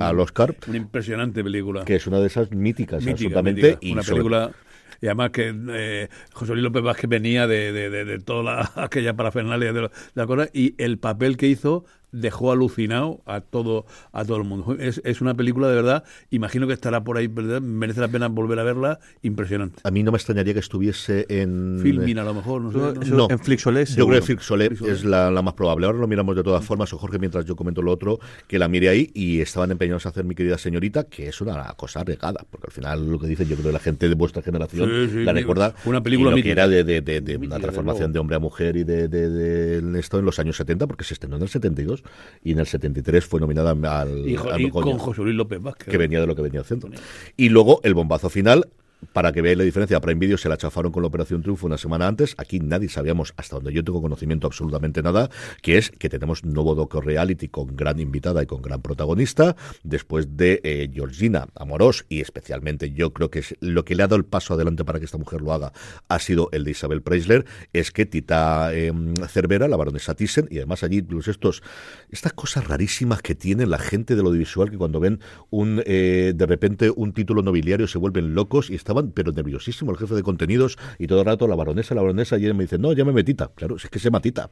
al 0.00 0.20
Oscar, 0.20 0.54
Una 0.68 0.76
impresionante 0.78 1.44
película. 1.44 1.84
que 1.84 1.96
es 1.96 2.06
una 2.06 2.20
de 2.20 2.28
esas 2.28 2.50
míticas, 2.52 3.00
Mítica, 3.00 3.12
absolutamente. 3.12 3.60
mítica. 3.62 3.78
y 3.82 3.92
Una 3.92 4.02
sobre- 4.02 4.14
película. 4.16 4.50
Y 5.02 5.06
además 5.08 5.30
que 5.30 5.54
eh, 5.70 6.08
José 6.32 6.52
Luis 6.52 6.62
López 6.64 6.82
Vázquez 6.82 7.10
venía 7.10 7.46
de, 7.46 7.70
de, 7.70 7.90
de, 7.90 8.04
de 8.06 8.18
toda 8.18 8.42
la, 8.42 8.72
aquella 8.82 9.14
parafernalia 9.14 9.72
de, 9.74 9.82
la- 9.82 9.88
de 9.88 9.92
la 10.14 10.26
cosa 10.26 10.48
y 10.54 10.74
el 10.82 10.96
papel 10.98 11.36
que 11.36 11.48
hizo 11.48 11.84
dejó 12.20 12.52
alucinado 12.52 13.20
a 13.26 13.40
todo 13.40 13.86
a 14.12 14.24
todo 14.24 14.36
el 14.38 14.44
mundo. 14.44 14.76
Es, 14.78 15.00
es 15.04 15.20
una 15.20 15.34
película 15.34 15.68
de 15.68 15.74
verdad, 15.74 16.04
imagino 16.30 16.66
que 16.66 16.72
estará 16.72 17.02
por 17.04 17.16
ahí, 17.16 17.26
¿verdad? 17.26 17.60
merece 17.60 18.00
la 18.00 18.08
pena 18.08 18.28
volver 18.28 18.58
a 18.58 18.62
verla, 18.64 18.98
impresionante. 19.22 19.80
A 19.84 19.90
mí 19.90 20.02
no 20.02 20.12
me 20.12 20.16
extrañaría 20.18 20.52
que 20.54 20.60
estuviese 20.60 21.26
en... 21.28 21.78
Filmin 21.82 22.18
a 22.18 22.24
lo 22.24 22.34
mejor, 22.34 22.62
no 22.62 22.72
sé. 22.72 22.78
¿no? 23.10 23.16
No. 23.16 23.28
En 23.30 23.38
Flixolé, 23.38 23.84
Yo 23.84 24.06
creo 24.06 24.20
que 24.20 24.26
Flixolé 24.26 24.68
Flixolé. 24.68 24.92
es 24.92 25.04
la, 25.04 25.30
la 25.30 25.42
más 25.42 25.54
probable. 25.54 25.86
Ahora 25.86 25.98
lo 25.98 26.06
miramos 26.06 26.36
de 26.36 26.42
todas 26.42 26.64
formas, 26.64 26.92
o 26.92 26.98
Jorge, 26.98 27.18
mientras 27.18 27.44
yo 27.44 27.56
comento 27.56 27.82
lo 27.82 27.92
otro, 27.92 28.18
que 28.48 28.58
la 28.58 28.68
mire 28.68 28.88
ahí 28.88 29.10
y 29.14 29.40
estaban 29.40 29.70
empeñados 29.70 30.06
a 30.06 30.10
hacer 30.10 30.24
mi 30.24 30.34
querida 30.34 30.58
señorita, 30.58 31.04
que 31.04 31.28
es 31.28 31.40
una 31.40 31.64
cosa 31.76 32.02
regada, 32.04 32.44
porque 32.50 32.66
al 32.68 32.72
final 32.72 33.10
lo 33.10 33.18
que 33.18 33.26
dicen, 33.26 33.48
yo 33.48 33.56
creo 33.56 33.68
que 33.68 33.72
la 33.72 33.78
gente 33.78 34.08
de 34.08 34.14
vuestra 34.14 34.42
generación 34.42 34.88
Sí, 34.88 35.08
sí, 35.12 35.24
la 35.24 35.32
sí, 35.32 35.38
recuerda 35.38 35.74
una 35.84 36.02
película 36.02 36.34
que 36.34 36.50
era 36.50 36.68
de, 36.68 36.84
de- 36.84 37.00
de- 37.00 37.20
de 37.20 37.38
Mítica, 37.38 37.56
una 37.56 37.62
transformación 37.62 38.12
de 38.12 38.18
hombre 38.18 38.36
a 38.36 38.38
mujer 38.38 38.76
y 38.76 38.84
de, 38.84 39.08
de- 39.08 39.28
de 39.30 39.98
esto 40.00 40.18
en 40.18 40.24
los 40.24 40.38
años 40.38 40.56
70, 40.56 40.86
porque 40.86 41.04
se 41.04 41.14
estrenó 41.14 41.36
en 41.36 41.42
el 41.42 41.48
72 41.48 42.02
y 42.42 42.52
en 42.52 42.58
el 42.60 42.66
73 42.66 43.24
fue 43.24 43.40
nominada 43.40 43.70
al, 43.70 44.28
Y, 44.28 44.36
jo- 44.36 44.50
al 44.50 44.70
Goya 44.70 44.90
con 44.90 44.98
José 44.98 45.22
Luis 45.22 45.34
López 45.36 45.60
Vázquez. 45.60 45.88
que 45.88 45.98
venía 45.98 46.20
de 46.20 46.26
lo 46.26 46.34
que 46.36 46.42
venía 46.42 46.60
haciendo. 46.60 46.88
Y 47.36 47.48
luego 47.48 47.80
el 47.82 47.94
bombazo 47.94 48.28
final. 48.30 48.68
Para 49.16 49.32
que 49.32 49.40
veáis 49.40 49.56
la 49.56 49.64
diferencia, 49.64 49.98
Prime 49.98 50.20
Video 50.20 50.36
se 50.36 50.50
la 50.50 50.58
chafaron 50.58 50.92
con 50.92 51.02
la 51.02 51.06
Operación 51.06 51.40
Triunfo 51.40 51.66
una 51.66 51.78
semana 51.78 52.06
antes. 52.06 52.34
Aquí 52.36 52.60
nadie 52.60 52.90
sabíamos, 52.90 53.32
hasta 53.38 53.56
donde 53.56 53.72
yo 53.72 53.82
tengo 53.82 54.02
conocimiento, 54.02 54.46
absolutamente 54.46 55.02
nada, 55.02 55.30
que 55.62 55.78
es 55.78 55.88
que 55.90 56.10
tenemos 56.10 56.44
nuevo 56.44 56.74
doco 56.74 57.00
reality 57.00 57.48
con 57.48 57.74
gran 57.74 57.98
invitada 57.98 58.42
y 58.42 58.46
con 58.46 58.60
gran 58.60 58.82
protagonista, 58.82 59.56
después 59.84 60.36
de 60.36 60.60
eh, 60.64 60.90
Georgina 60.92 61.46
Amorós, 61.54 62.04
y 62.10 62.20
especialmente 62.20 62.90
yo 62.90 63.14
creo 63.14 63.30
que 63.30 63.38
es 63.38 63.54
lo 63.60 63.86
que 63.86 63.94
le 63.94 64.02
ha 64.02 64.06
dado 64.06 64.16
el 64.16 64.26
paso 64.26 64.52
adelante 64.52 64.84
para 64.84 64.98
que 64.98 65.06
esta 65.06 65.16
mujer 65.16 65.40
lo 65.40 65.54
haga, 65.54 65.72
ha 66.08 66.18
sido 66.18 66.50
el 66.52 66.64
de 66.64 66.72
Isabel 66.72 67.00
Preisler, 67.00 67.46
es 67.72 67.92
que 67.92 68.04
Tita 68.04 68.68
eh, 68.74 68.92
Cervera, 69.28 69.66
la 69.66 69.78
baronesa 69.78 70.14
Thyssen, 70.14 70.46
y 70.50 70.58
además 70.58 70.82
allí 70.82 71.00
pues 71.00 71.28
estos, 71.28 71.62
estas 72.10 72.34
cosas 72.34 72.68
rarísimas 72.68 73.22
que 73.22 73.34
tiene 73.34 73.64
la 73.64 73.78
gente 73.78 74.14
de 74.14 74.22
lo 74.22 74.28
audiovisual, 74.28 74.70
que 74.70 74.76
cuando 74.76 75.00
ven 75.00 75.20
un 75.48 75.82
eh, 75.86 76.34
de 76.36 76.44
repente 76.44 76.90
un 76.94 77.14
título 77.14 77.40
nobiliario 77.40 77.88
se 77.88 77.96
vuelven 77.96 78.34
locos 78.34 78.68
y 78.68 78.74
estaban 78.74 79.05
pero 79.14 79.32
nerviosísimo 79.32 79.90
el 79.90 79.98
jefe 79.98 80.14
de 80.14 80.22
contenidos 80.22 80.78
y 80.98 81.06
todo 81.06 81.20
el 81.20 81.26
rato 81.26 81.46
la 81.46 81.56
baronesa, 81.56 81.94
la 81.94 82.02
baronesa 82.02 82.38
y 82.38 82.52
me 82.52 82.64
dice, 82.64 82.78
no, 82.78 82.92
llámeme 82.92 83.24
Tita. 83.24 83.50
Claro, 83.54 83.76
es 83.76 83.88
que 83.88 83.98
se 83.98 84.06
llama 84.06 84.20
Tita. 84.20 84.50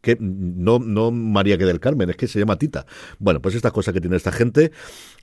Que 0.00 0.16
no, 0.20 0.78
no 0.78 1.10
María 1.10 1.58
que 1.58 1.64
del 1.64 1.80
Carmen, 1.80 2.10
es 2.10 2.16
que 2.16 2.26
se 2.26 2.38
llama 2.38 2.56
Tita. 2.56 2.86
Bueno, 3.18 3.40
pues 3.40 3.54
estas 3.54 3.72
cosas 3.72 3.94
que 3.94 4.00
tiene 4.00 4.16
esta 4.16 4.32
gente, 4.32 4.72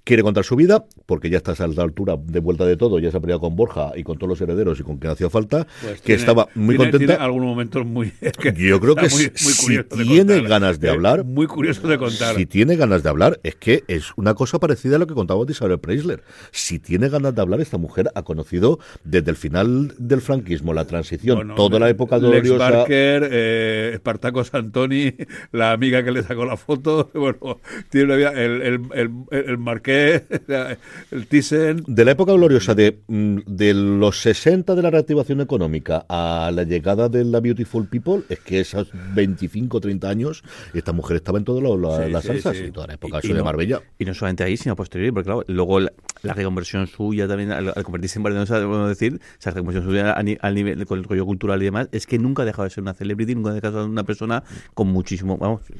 quiere 0.04 0.24
contar 0.24 0.44
su 0.44 0.56
vida, 0.56 0.86
porque 1.06 1.30
ya 1.30 1.38
estás 1.38 1.62
a 1.62 1.68
la 1.68 1.84
altura 1.84 2.16
de 2.22 2.40
vuelta 2.40 2.66
de 2.66 2.78
todo, 2.78 3.00
ya 3.00 3.12
se 3.12 3.18
ha 3.18 3.20
peleado 3.20 3.42
con 3.42 3.56
Borja 3.56 3.92
y 3.96 4.04
con 4.04 4.18
todos 4.18 4.30
los 4.30 4.42
herederos 4.42 4.80
y 4.80 4.84
con 4.84 4.98
quien 4.98 5.12
hacía 5.14 5.30
falta, 5.30 5.68
Pues 5.82 5.96
que 6.02 6.06
tiene- 6.08 6.20
estaba 6.20 6.48
muy 6.56 6.76
tiene- 6.78 6.92
contenta. 6.92 7.14
Tiene 7.16 7.24
algunos 7.24 7.48
momentos 7.50 7.86
muy. 7.86 8.12
es 8.22 8.32
que 8.38 8.54
Yo 8.54 8.80
creo 8.80 8.96
que 8.96 9.02
muy- 9.10 9.10
si- 9.10 9.30
muy 9.44 9.54
si 9.54 9.64
curioso 9.66 9.96
de 9.98 10.04
tiene 10.06 10.34
contar. 10.36 10.50
ganas 10.50 10.80
de 10.80 10.88
Eh, 10.88 10.92
hablar- 10.92 11.26
Muy 11.26 11.48
curioso 11.48 11.88
de 11.88 11.98
contar. 11.98 12.36
Si 12.36 12.46
tiene 12.46 12.76
ganas 12.76 13.04
de 13.04 13.10
hablar, 13.10 13.40
es 13.44 13.56
que 13.56 13.84
es 13.88 14.12
una 14.16 14.34
cosa 14.34 14.58
parecida 14.60 14.96
a 14.96 15.00
lo 15.00 15.08
que 15.08 15.14
contaba 15.14 15.44
de 15.46 15.52
Isabel 15.52 15.80
Preisler. 15.80 16.24
Si 16.52 16.80
tiene 16.80 17.10
ganas 17.10 17.36
de 17.36 17.42
hablar, 17.42 17.62
esta 17.62 17.78
mujer 17.78 18.10
ha 18.16 18.24
conocido 18.24 18.80
desde 19.04 19.30
el 19.32 19.38
final 19.38 19.94
del 20.00 20.22
franquismo, 20.22 20.74
la 20.74 20.86
transición, 20.86 21.36
Bueno, 21.38 21.56
toda 21.56 21.80
la 21.80 21.90
época 21.90 22.18
Lex 22.18 22.30
gloriosa. 22.30 22.70
Barker, 22.72 23.30
eh, 23.32 23.92
Espartaco 23.94 24.44
Santoni, 24.44 25.14
la 25.52 25.72
amiga 25.72 26.04
que 26.04 26.12
le 26.12 26.24
sacó 26.24 26.46
la 26.46 26.58
foto, 26.58 27.10
bueno, 27.14 27.60
tiene 27.90 28.06
una 28.08 28.16
vida, 28.16 28.32
el, 28.34 28.62
el, 28.62 28.80
el, 28.94 29.12
el 29.32 29.58
Marqués, 29.58 29.89
el 31.12 31.28
Thyssen, 31.28 31.84
De 31.88 32.06
la 32.06 32.12
época 32.12 32.34
gloriosa 32.34 32.76
de, 32.76 33.00
mm, 33.08 33.40
de 33.46 33.74
los 33.74 34.20
60 34.22 34.76
de 34.76 34.82
la 34.82 34.90
reactivación 34.90 35.42
económica 35.42 36.06
a 36.10 36.52
la 36.54 36.64
llegada 36.64 37.10
de 37.10 37.24
la 37.26 37.40
Beautiful 37.40 37.88
People, 37.88 38.24
es 38.30 38.40
que 38.40 38.60
esos 38.60 38.90
25, 39.16 39.80
30 39.80 40.10
años, 40.10 40.44
esta 40.74 40.92
mujer 40.94 41.18
estaba 41.18 41.38
en 41.40 41.46
todas 41.46 41.64
la- 41.64 42.06
Sí, 42.06 42.12
las 42.12 42.22
sí, 42.24 42.28
salsas 42.30 42.58
sí. 42.58 42.64
y 42.66 42.72
toda 42.72 42.88
la 42.88 42.94
época 42.94 43.18
Y- 43.18 43.20
eso 43.20 43.28
y 43.28 43.34
de 43.34 43.40
no- 43.40 43.46
Marbella. 43.46 43.82
Y 43.98 44.06
no 44.06 44.14
solamente 44.14 44.44
ahí, 44.44 44.58
sino 44.58 44.76
posterior, 44.76 45.14
porque 45.14 45.26
claro, 45.26 45.44
luego 45.48 45.80
la, 45.80 45.92
la 46.22 46.34
reconversión 46.34 46.88
suya 46.88 47.28
también, 47.28 47.52
al, 47.52 47.74
al 47.76 47.84
convertirse 47.84 48.20
en 48.20 48.24
baronesa, 48.24 48.56
podemos 48.56 48.90
decir, 48.90 49.20
esa 49.40 49.52
reconversión 49.52 49.86
suya 49.86 50.12
al 50.14 50.56
nivel, 50.56 50.86
con 50.86 51.00
el 51.00 51.06
rollo 51.06 51.26
cultural 51.26 51.62
y 51.62 51.66
demás, 51.66 51.90
es 51.92 52.06
que 52.08 52.20
nunca 52.20 52.44
ha 52.44 52.46
dejado 52.46 52.64
de 52.66 52.70
ser 52.70 52.82
una 52.84 52.94
celebrity, 52.94 53.36
nunca 53.36 53.52
ha 53.52 53.54
dejado 53.54 53.78
de 53.78 53.84
ser 53.84 53.90
una 53.92 54.04
persona 54.04 54.44
con 54.74 54.88
muchísimo, 54.88 55.38
vamos, 55.38 55.62
que- 55.62 55.74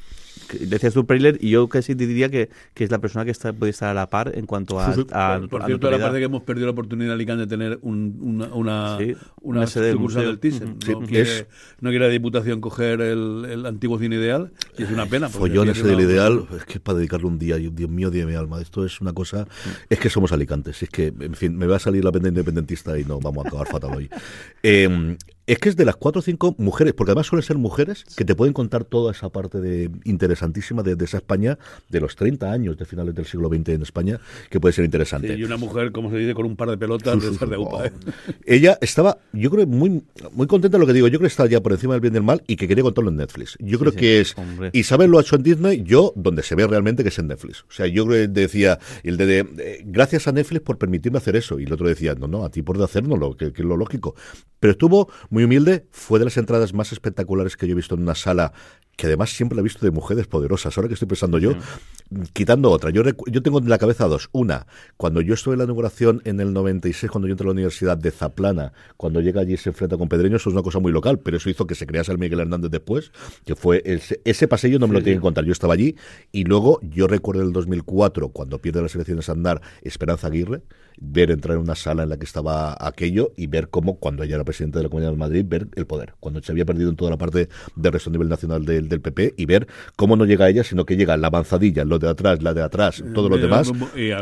decías 0.58 0.94
tú 0.94 1.06
Prailer, 1.06 1.38
y 1.40 1.50
yo 1.50 1.68
casi 1.68 1.94
te 1.94 2.06
diría 2.06 2.28
que, 2.30 2.50
que 2.74 2.84
es 2.84 2.90
la 2.90 2.98
persona 2.98 3.24
que 3.24 3.30
está, 3.30 3.52
puede 3.52 3.70
estar 3.70 3.88
a 3.90 3.94
la 3.94 4.08
par 4.10 4.32
en 4.34 4.46
cuanto 4.46 4.80
a, 4.80 4.92
Sí, 4.94 5.02
sí. 5.02 5.06
a- 5.12 5.38
por, 5.40 5.48
por 5.48 5.62
a 5.62 5.66
cierto, 5.66 5.86
ahora 5.86 5.98
parece 5.98 6.18
que 6.18 6.24
hemos 6.24 6.42
perdido 6.42 6.66
la 6.66 6.72
oportunidad 6.72 7.12
Alicante 7.14 7.42
de 7.42 7.46
tener 7.46 7.78
un- 7.82 8.16
una, 8.20 8.46
una, 8.54 8.98
Sí, 8.98 9.14
una 9.42 9.60
una 9.60 9.66
sede 9.66 9.86
del 9.86 9.94
sucursal 9.94 10.22
museo. 10.22 10.30
del 10.30 10.38
Thyssen. 10.40 10.68
Ujú. 10.68 11.00
No, 11.00 11.06
Sí, 11.06 11.12
quiere, 11.12 11.30
es- 11.30 11.46
no 11.80 11.90
quiere 11.90 12.04
la 12.06 12.10
Diputación 12.12 12.60
coger 12.60 13.00
el, 13.00 13.46
el 13.50 13.66
antiguo 13.66 13.98
cine 13.98 14.16
ideal 14.16 14.52
y 14.78 14.82
es 14.84 14.90
una 14.90 15.06
pena. 15.06 15.28
porque 15.28 15.48
Follón 15.50 15.68
aquí 15.68 15.78
ese 15.80 15.90
es 15.90 15.96
del 15.96 16.06
ideal, 16.08 16.44
es 16.56 16.64
que 16.64 16.72
es 16.74 16.80
para 16.80 16.98
dedicarle 16.98 17.26
un 17.26 17.38
día, 17.38 17.56
Dios 17.56 17.72
mío, 17.90 18.10
Dios 18.10 18.26
mi 18.26 18.34
alma, 18.34 18.60
esto 18.60 18.84
es 18.84 19.00
una 19.00 19.12
cosa, 19.12 19.46
es 19.88 19.98
que 19.98 20.10
somos 20.10 20.32
alicantes, 20.32 20.82
es 20.82 20.88
que, 20.88 21.12
en 21.20 21.34
fin, 21.34 21.56
me 21.56 21.66
va 21.66 21.76
a 21.76 21.80
salir 21.80 22.04
la 22.04 22.12
penda 22.12 22.28
independentista 22.28 22.98
y 22.98 23.04
no, 23.04 23.18
vamos 23.20 23.44
a 23.44 23.48
acabar 23.48 23.66
fatal 23.68 23.90
hoy. 23.96 24.08
Eh, 24.62 25.16
es 25.52 25.58
que 25.58 25.68
es 25.68 25.76
de 25.76 25.84
las 25.84 25.96
cuatro 25.96 26.20
o 26.20 26.22
cinco 26.22 26.54
mujeres, 26.58 26.94
porque 26.94 27.12
además 27.12 27.26
suelen 27.26 27.42
ser 27.46 27.58
mujeres 27.58 28.04
que 28.16 28.24
te 28.24 28.34
pueden 28.34 28.52
contar 28.54 28.84
toda 28.84 29.12
esa 29.12 29.28
parte 29.30 29.60
de 29.60 29.90
interesantísima 30.04 30.82
de, 30.82 30.96
de 30.96 31.04
esa 31.04 31.16
España, 31.18 31.58
de 31.88 32.00
los 32.00 32.16
30 32.16 32.50
años 32.52 32.76
de 32.76 32.84
finales 32.84 33.14
del 33.14 33.26
siglo 33.26 33.48
XX 33.48 33.68
en 33.70 33.82
España, 33.82 34.20
que 34.48 34.60
puede 34.60 34.72
ser 34.72 34.84
interesante. 34.84 35.34
Sí, 35.34 35.40
y 35.40 35.44
una 35.44 35.56
mujer, 35.56 35.92
como 35.92 36.10
se 36.10 36.16
dice, 36.18 36.34
con 36.34 36.46
un 36.46 36.56
par 36.56 36.70
de 36.70 36.78
pelotas 36.78 37.20
de 37.22 37.30
esas 37.30 37.48
de 37.48 37.56
UPA. 37.56 37.86
¿eh? 37.86 37.92
Ella 38.46 38.78
estaba, 38.80 39.18
yo 39.32 39.50
creo, 39.50 39.66
muy, 39.66 40.02
muy 40.32 40.46
contenta 40.46 40.76
de 40.76 40.80
lo 40.80 40.86
que 40.86 40.92
digo. 40.92 41.08
Yo 41.08 41.18
creo 41.18 41.28
que 41.28 41.32
está 41.32 41.46
ya 41.46 41.60
por 41.60 41.72
encima 41.72 41.94
del 41.94 42.00
bien 42.00 42.12
y 42.12 42.14
del 42.14 42.22
mal 42.22 42.42
y 42.46 42.56
que 42.56 42.68
quería 42.68 42.82
contarlo 42.84 43.10
en 43.10 43.16
Netflix. 43.16 43.56
Yo 43.60 43.78
creo 43.78 43.92
sí, 43.92 43.98
que 43.98 44.20
es. 44.20 44.36
hombre. 44.38 44.70
Isabel 44.72 45.10
lo 45.10 45.18
ha 45.18 45.22
hecho 45.22 45.36
en 45.36 45.42
Disney, 45.42 45.82
yo, 45.84 46.12
donde 46.16 46.42
se 46.42 46.54
ve 46.54 46.66
realmente 46.66 47.02
que 47.02 47.08
es 47.08 47.18
en 47.18 47.28
Netflix. 47.28 47.62
O 47.62 47.72
sea, 47.72 47.86
yo 47.86 48.06
creo 48.06 48.26
que 48.26 48.28
decía, 48.28 48.78
el 49.02 49.16
de, 49.16 49.26
de- 49.26 49.42
de- 49.44 49.82
gracias 49.86 50.28
a 50.28 50.32
Netflix 50.32 50.62
por 50.62 50.78
permitirme 50.78 51.18
hacer 51.18 51.36
eso. 51.36 51.58
Y 51.58 51.64
el 51.64 51.72
otro 51.72 51.88
decía, 51.88 52.14
no, 52.14 52.28
no, 52.28 52.44
a 52.44 52.50
ti 52.50 52.62
por 52.62 52.80
hacérnoslo, 52.82 53.36
que, 53.36 53.52
que 53.52 53.62
es 53.62 53.68
lo 53.68 53.76
lógico. 53.76 54.14
Pero 54.58 54.72
estuvo 54.72 55.08
muy 55.30 55.39
humilde, 55.44 55.86
fue 55.90 56.18
de 56.18 56.26
las 56.26 56.36
entradas 56.36 56.72
más 56.72 56.92
espectaculares 56.92 57.56
que 57.56 57.66
yo 57.66 57.72
he 57.72 57.76
visto 57.76 57.94
en 57.94 58.02
una 58.02 58.14
sala 58.14 58.52
que 59.00 59.06
además 59.06 59.30
siempre 59.30 59.56
la 59.56 59.60
he 59.60 59.62
visto 59.62 59.86
de 59.86 59.90
mujeres 59.92 60.26
poderosas. 60.26 60.76
Ahora 60.76 60.88
que 60.88 60.92
estoy 60.92 61.08
pensando 61.08 61.38
yo, 61.38 61.54
quitando 62.34 62.70
otra, 62.70 62.90
yo, 62.90 63.02
yo 63.02 63.42
tengo 63.42 63.58
en 63.58 63.70
la 63.70 63.78
cabeza 63.78 64.06
dos. 64.08 64.28
Una, 64.32 64.66
cuando 64.98 65.22
yo 65.22 65.32
estuve 65.32 65.54
en 65.54 65.58
la 65.60 65.64
inauguración 65.64 66.20
en 66.26 66.38
el 66.38 66.52
96, 66.52 67.10
cuando 67.10 67.26
yo 67.26 67.32
entré 67.32 67.46
a 67.46 67.48
la 67.48 67.52
Universidad 67.52 67.96
de 67.96 68.10
Zaplana, 68.10 68.74
cuando 68.98 69.22
llega 69.22 69.40
allí 69.40 69.54
y 69.54 69.56
se 69.56 69.70
enfrenta 69.70 69.96
con 69.96 70.10
Pedreño, 70.10 70.36
eso 70.36 70.50
es 70.50 70.52
una 70.52 70.62
cosa 70.62 70.80
muy 70.80 70.92
local, 70.92 71.18
pero 71.18 71.38
eso 71.38 71.48
hizo 71.48 71.66
que 71.66 71.74
se 71.74 71.86
crease 71.86 72.12
el 72.12 72.18
Miguel 72.18 72.40
Hernández 72.40 72.70
después, 72.70 73.10
que 73.46 73.56
fue 73.56 73.80
ese, 73.86 74.20
ese 74.26 74.46
pasillo 74.46 74.78
no 74.78 74.86
me 74.86 74.92
lo 74.92 75.02
tienen 75.02 75.20
que 75.20 75.22
contar, 75.22 75.46
yo 75.46 75.52
estaba 75.52 75.72
allí, 75.72 75.96
y 76.30 76.44
luego 76.44 76.78
yo 76.82 77.06
recuerdo 77.06 77.40
el 77.40 77.54
2004, 77.54 78.28
cuando 78.28 78.58
pierde 78.58 78.82
las 78.82 78.94
elecciones 78.94 79.30
a 79.30 79.32
andar 79.32 79.62
Esperanza 79.80 80.26
Aguirre, 80.26 80.60
ver 81.00 81.30
entrar 81.30 81.56
en 81.56 81.62
una 81.62 81.74
sala 81.74 82.02
en 82.02 82.10
la 82.10 82.18
que 82.18 82.24
estaba 82.24 82.76
aquello 82.78 83.32
y 83.36 83.46
ver 83.46 83.70
cómo, 83.70 83.96
cuando 83.96 84.22
ella 84.22 84.36
era 84.36 84.44
presidenta 84.44 84.78
de 84.78 84.84
la 84.84 84.88
Comunidad 84.90 85.12
de 85.12 85.16
Madrid, 85.16 85.44
ver 85.48 85.68
el 85.74 85.86
poder, 85.86 86.14
cuando 86.20 86.42
se 86.42 86.52
había 86.52 86.66
perdido 86.66 86.90
en 86.90 86.96
toda 86.96 87.10
la 87.10 87.16
parte 87.16 87.48
del 87.74 87.92
resto 87.92 88.10
a 88.10 88.12
nivel 88.12 88.28
nacional 88.28 88.64
del, 88.64 88.88
del 88.90 89.00
PP, 89.00 89.34
y 89.38 89.46
ver 89.46 89.66
cómo 89.96 90.16
no 90.16 90.26
llega 90.26 90.50
ella, 90.50 90.62
sino 90.62 90.84
que 90.84 90.96
llega 90.96 91.16
la 91.16 91.28
avanzadilla, 91.28 91.86
lo 91.86 91.98
de 91.98 92.10
atrás, 92.10 92.42
la 92.42 92.52
de 92.52 92.62
atrás, 92.62 93.02
todos 93.14 93.30
los 93.30 93.40
demás. 93.40 93.72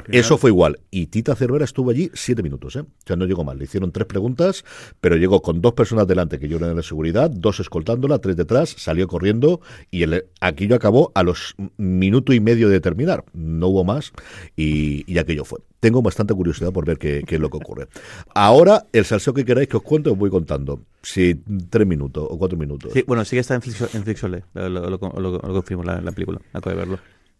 Eso 0.08 0.38
fue 0.38 0.50
igual. 0.50 0.78
Y 0.90 1.06
Tita 1.06 1.34
Cervera 1.34 1.64
estuvo 1.64 1.90
allí 1.90 2.10
siete 2.14 2.42
minutos, 2.42 2.76
¿eh? 2.76 2.80
O 2.80 2.86
sea, 3.06 3.16
no 3.16 3.26
llegó 3.26 3.42
mal. 3.42 3.58
Le 3.58 3.64
hicieron 3.64 3.90
tres 3.90 4.06
preguntas, 4.06 4.64
pero 5.00 5.16
llegó 5.16 5.42
con 5.42 5.60
dos 5.60 5.72
personas 5.72 6.06
delante 6.06 6.38
que 6.38 6.48
yo 6.48 6.58
era 6.58 6.68
de 6.68 6.74
la 6.74 6.82
seguridad, 6.82 7.30
dos 7.30 7.58
escoltándola, 7.58 8.18
tres 8.20 8.36
detrás, 8.36 8.74
salió 8.78 9.08
corriendo 9.08 9.60
y 9.90 10.02
el, 10.02 10.26
aquello 10.40 10.76
acabó 10.76 11.10
a 11.14 11.22
los 11.22 11.56
minuto 11.76 12.32
y 12.32 12.40
medio 12.40 12.68
de 12.68 12.80
terminar. 12.80 13.24
No 13.32 13.68
hubo 13.68 13.84
más 13.84 14.12
y, 14.56 15.10
y 15.12 15.18
aquello 15.18 15.44
fue. 15.44 15.60
Tengo 15.80 16.02
bastante 16.02 16.34
curiosidad 16.34 16.72
por 16.72 16.84
ver 16.84 16.98
qué, 16.98 17.22
qué 17.26 17.36
es 17.36 17.40
lo 17.40 17.50
que 17.50 17.56
ocurre. 17.56 17.88
Ahora, 18.34 18.86
el 18.92 19.04
salseo 19.04 19.32
que 19.32 19.44
queráis 19.44 19.68
que 19.68 19.76
os 19.76 19.82
cuente, 19.82 20.10
os 20.10 20.18
voy 20.18 20.30
contando. 20.30 20.80
Si 21.02 21.34
tres 21.70 21.86
minutos 21.86 22.26
o 22.28 22.38
cuatro 22.38 22.58
minutos. 22.58 22.92
Sí, 22.92 23.04
bueno, 23.06 23.24
sí 23.24 23.36
que 23.36 23.40
está 23.40 23.54
en, 23.54 23.62
Flixo- 23.62 23.88
en 23.94 24.02
Flixolé, 24.04 24.44
lo, 24.54 24.68
lo, 24.68 24.90
lo, 24.90 24.98
lo- 25.20 25.40
confirmo 25.40 25.84
la, 25.84 26.00
la 26.00 26.12
película, 26.12 26.40
acabo 26.52 26.70
de 26.70 26.76
verlo. 26.76 26.98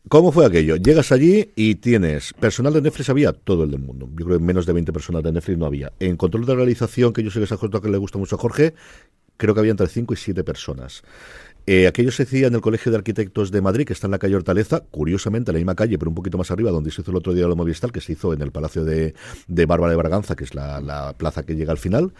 ¿Cómo 0.08 0.32
fue 0.32 0.46
aquello? 0.46 0.76
Llegas 0.76 1.12
allí 1.12 1.50
y 1.54 1.74
tienes 1.74 2.32
personal 2.32 2.72
de 2.72 2.80
Netflix, 2.80 3.10
había 3.10 3.32
todo 3.32 3.64
el 3.64 3.70
del 3.72 3.80
mundo. 3.80 4.08
Yo 4.16 4.24
creo 4.24 4.38
que 4.38 4.44
menos 4.44 4.64
de 4.64 4.72
20 4.72 4.92
personas 4.92 5.22
de 5.22 5.32
Netflix 5.32 5.58
no 5.58 5.66
había. 5.66 5.92
En 5.98 6.16
control 6.16 6.46
de 6.46 6.54
realización, 6.54 7.12
que 7.12 7.22
yo 7.22 7.30
sé 7.30 7.40
que 7.40 7.44
es 7.44 7.50
cosa 7.52 7.80
que 7.82 7.90
le 7.90 7.98
gusta 7.98 8.16
mucho 8.16 8.36
a 8.36 8.38
Jorge, 8.38 8.74
creo 9.36 9.52
que 9.54 9.60
había 9.60 9.72
entre 9.72 9.86
5 9.88 10.14
y 10.14 10.16
7 10.16 10.44
personas. 10.44 11.02
Eh, 11.66 11.86
aquello 11.86 12.10
se 12.10 12.22
hacía 12.22 12.46
en 12.46 12.54
el 12.54 12.62
Colegio 12.62 12.90
de 12.90 12.96
Arquitectos 12.96 13.50
de 13.50 13.60
Madrid, 13.60 13.84
que 13.84 13.92
está 13.92 14.06
en 14.06 14.12
la 14.12 14.18
calle 14.18 14.36
Hortaleza, 14.36 14.82
curiosamente 14.90 15.50
en 15.50 15.56
la 15.56 15.58
misma 15.58 15.74
calle, 15.74 15.98
pero 15.98 16.10
un 16.10 16.14
poquito 16.14 16.38
más 16.38 16.50
arriba, 16.50 16.70
donde 16.70 16.90
se 16.90 17.02
hizo 17.02 17.10
el 17.10 17.18
otro 17.18 17.34
día 17.34 17.46
lo 17.46 17.56
Movistar, 17.56 17.92
que 17.92 18.00
se 18.00 18.12
hizo 18.12 18.32
en 18.32 18.40
el 18.40 18.50
Palacio 18.52 18.86
de, 18.86 19.12
de 19.48 19.66
Bárbara 19.66 19.90
de 19.90 19.96
Braganza, 19.98 20.34
que 20.34 20.44
es 20.44 20.54
la, 20.54 20.80
la 20.80 21.12
plaza 21.18 21.42
que 21.44 21.56
llega 21.56 21.72
al 21.72 21.76
final 21.78 22.14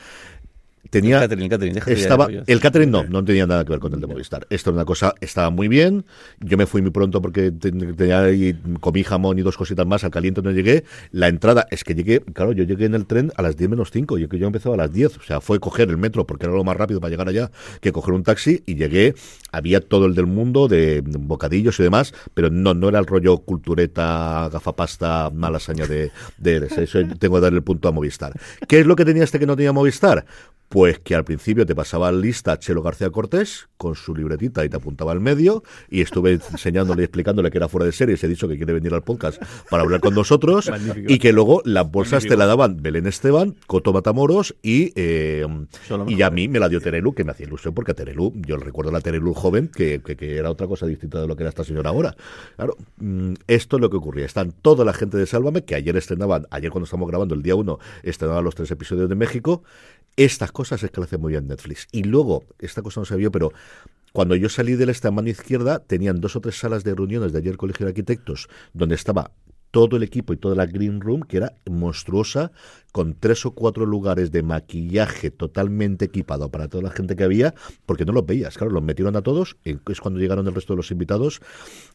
tenía 0.90 1.16
El 1.16 1.22
catering, 1.22 1.44
el 1.44 1.50
catering, 1.50 1.78
estaba 2.02 2.28
el 2.46 2.60
catering 2.60 2.90
no 2.90 3.04
no 3.04 3.24
tenía 3.24 3.46
nada 3.46 3.64
que 3.64 3.70
ver 3.70 3.80
con 3.80 3.92
el 3.92 4.00
de 4.00 4.06
Movistar 4.06 4.46
esto 4.50 4.70
era 4.70 4.76
una 4.76 4.84
cosa 4.84 5.14
estaba 5.20 5.50
muy 5.50 5.68
bien 5.68 6.04
yo 6.40 6.56
me 6.56 6.66
fui 6.66 6.80
muy 6.82 6.90
pronto 6.90 7.20
porque 7.20 7.50
ten- 7.50 7.94
tenía 7.96 8.22
ahí, 8.22 8.58
comí 8.80 9.04
jamón 9.04 9.38
y 9.38 9.42
dos 9.42 9.56
cositas 9.56 9.86
más 9.86 10.04
al 10.04 10.10
caliente 10.10 10.40
no 10.42 10.50
llegué 10.50 10.84
la 11.12 11.28
entrada 11.28 11.66
es 11.70 11.84
que 11.84 11.94
llegué 11.94 12.20
claro 12.20 12.52
yo 12.52 12.64
llegué 12.64 12.86
en 12.86 12.94
el 12.94 13.06
tren 13.06 13.32
a 13.36 13.42
las 13.42 13.56
10 13.56 13.70
menos 13.70 13.90
5 13.90 14.18
yo 14.18 14.28
que 14.28 14.38
yo 14.38 14.46
empezaba 14.46 14.74
a 14.76 14.78
las 14.78 14.92
10 14.92 15.16
o 15.18 15.22
sea 15.22 15.40
fue 15.40 15.60
coger 15.60 15.88
el 15.90 15.98
metro 15.98 16.26
porque 16.26 16.46
era 16.46 16.54
lo 16.54 16.64
más 16.64 16.76
rápido 16.76 17.00
para 17.00 17.10
llegar 17.10 17.28
allá 17.28 17.50
que 17.80 17.92
coger 17.92 18.14
un 18.14 18.22
taxi 18.22 18.62
y 18.66 18.74
llegué 18.76 19.14
había 19.52 19.80
todo 19.80 20.06
el 20.06 20.14
del 20.14 20.26
mundo 20.26 20.68
de 20.68 21.02
bocadillos 21.04 21.78
y 21.80 21.82
demás 21.82 22.14
pero 22.34 22.50
no 22.50 22.74
no 22.74 22.88
era 22.88 22.98
el 22.98 23.06
rollo 23.06 23.38
cultureta 23.38 24.48
gafapasta 24.52 25.30
malasaña 25.34 25.86
de, 25.86 26.10
de 26.38 26.68
eso 26.78 26.98
tengo 27.18 27.36
que 27.36 27.40
darle 27.42 27.58
el 27.58 27.64
punto 27.64 27.88
a 27.88 27.92
Movistar 27.92 28.32
¿qué 28.66 28.80
es 28.80 28.86
lo 28.86 28.96
que 28.96 29.04
tenía 29.04 29.24
este 29.24 29.38
que 29.38 29.46
no 29.46 29.56
tenía 29.56 29.72
Movistar? 29.72 30.24
Pues 30.68 30.98
que 30.98 31.14
al 31.14 31.24
principio 31.24 31.64
te 31.64 31.74
pasaba 31.74 32.12
lista 32.12 32.58
Chelo 32.58 32.82
García 32.82 33.10
Cortés 33.10 33.68
con 33.76 33.94
su 33.94 34.14
libretita 34.14 34.64
y 34.64 34.68
te 34.68 34.76
apuntaba 34.76 35.12
al 35.12 35.20
medio 35.20 35.62
y 35.88 36.02
estuve 36.02 36.32
enseñándole 36.32 37.02
y 37.02 37.04
explicándole 37.04 37.50
que 37.50 37.58
era 37.58 37.68
fuera 37.68 37.86
de 37.86 37.92
serie. 37.92 38.16
Se 38.16 38.26
ha 38.26 38.28
dicho 38.28 38.48
que 38.48 38.56
quiere 38.56 38.72
venir 38.72 38.92
al 38.92 39.02
podcast 39.02 39.42
para 39.70 39.82
hablar 39.82 40.00
con 40.00 40.14
nosotros 40.14 40.68
Magnífico. 40.68 41.12
y 41.12 41.18
que 41.18 41.32
luego 41.32 41.62
las 41.64 41.90
bolsas 41.90 42.24
te 42.24 42.36
la 42.36 42.46
daban 42.46 42.82
Belén 42.82 43.06
Esteban, 43.06 43.56
Coto 43.66 43.92
Matamoros 43.92 44.56
y, 44.62 44.92
eh, 44.96 45.46
y 46.06 46.22
a 46.22 46.30
mí 46.30 46.48
me 46.48 46.58
la 46.58 46.68
dio 46.68 46.80
Terelu, 46.80 47.14
que 47.14 47.24
me 47.24 47.32
hacía 47.32 47.46
ilusión 47.46 47.72
porque 47.74 47.92
a 47.92 47.94
Terelu, 47.94 48.32
yo 48.36 48.56
recuerdo 48.56 48.90
la 48.90 49.00
Terelu 49.00 49.32
joven 49.34 49.68
que, 49.68 50.00
que, 50.04 50.16
que 50.16 50.36
era 50.36 50.50
otra 50.50 50.66
cosa 50.66 50.86
distinta 50.86 51.20
de 51.20 51.26
lo 51.26 51.36
que 51.36 51.44
era 51.44 51.50
esta 51.50 51.64
señora 51.64 51.90
ahora. 51.90 52.16
Claro, 52.56 52.76
mm, 52.98 53.34
esto 53.46 53.76
es 53.76 53.80
lo 53.80 53.90
que 53.90 53.96
ocurría. 53.96 54.26
Están 54.26 54.52
toda 54.52 54.84
la 54.84 54.92
gente 54.92 55.16
de 55.16 55.26
Sálvame, 55.26 55.64
que 55.64 55.74
ayer 55.74 55.96
estrenaban, 55.96 56.46
ayer 56.50 56.70
cuando 56.70 56.84
estamos 56.84 57.08
grabando 57.08 57.34
el 57.34 57.42
día 57.42 57.54
1, 57.54 57.78
estrenaban 58.02 58.44
los 58.44 58.54
tres 58.54 58.70
episodios 58.70 59.08
de 59.08 59.14
México. 59.14 59.62
Estas 60.18 60.50
cosas 60.50 60.82
es 60.82 60.90
que 60.90 61.00
lo 61.00 61.04
hace 61.04 61.16
muy 61.16 61.30
bien 61.30 61.46
Netflix. 61.46 61.86
Y 61.92 62.02
luego, 62.02 62.44
esta 62.58 62.82
cosa 62.82 63.00
no 63.00 63.04
se 63.04 63.14
vio, 63.14 63.30
pero 63.30 63.52
cuando 64.12 64.34
yo 64.34 64.48
salí 64.48 64.74
del 64.74 64.88
esta 64.88 65.12
mano 65.12 65.28
izquierda, 65.28 65.78
tenían 65.78 66.20
dos 66.20 66.34
o 66.34 66.40
tres 66.40 66.58
salas 66.58 66.82
de 66.82 66.92
reuniones 66.92 67.32
de 67.32 67.38
ayer 67.38 67.56
Colegio 67.56 67.86
de 67.86 67.90
Arquitectos, 67.90 68.48
donde 68.72 68.96
estaba 68.96 69.30
todo 69.70 69.96
el 69.96 70.02
equipo 70.02 70.32
y 70.32 70.36
toda 70.36 70.56
la 70.56 70.66
green 70.66 71.00
room, 71.00 71.22
que 71.22 71.36
era 71.36 71.54
monstruosa, 71.70 72.50
con 72.98 73.14
tres 73.14 73.46
o 73.46 73.52
cuatro 73.52 73.86
lugares 73.86 74.32
de 74.32 74.42
maquillaje 74.42 75.30
totalmente 75.30 76.06
equipado 76.06 76.50
para 76.50 76.66
toda 76.66 76.82
la 76.82 76.90
gente 76.90 77.14
que 77.14 77.22
había, 77.22 77.54
porque 77.86 78.04
no 78.04 78.10
los 78.12 78.26
veías. 78.26 78.58
Claro, 78.58 78.72
los 78.72 78.82
metieron 78.82 79.14
a 79.14 79.22
todos, 79.22 79.56
y 79.64 79.76
es 79.88 80.00
cuando 80.00 80.18
llegaron 80.18 80.48
el 80.48 80.52
resto 80.56 80.72
de 80.72 80.78
los 80.78 80.90
invitados, 80.90 81.40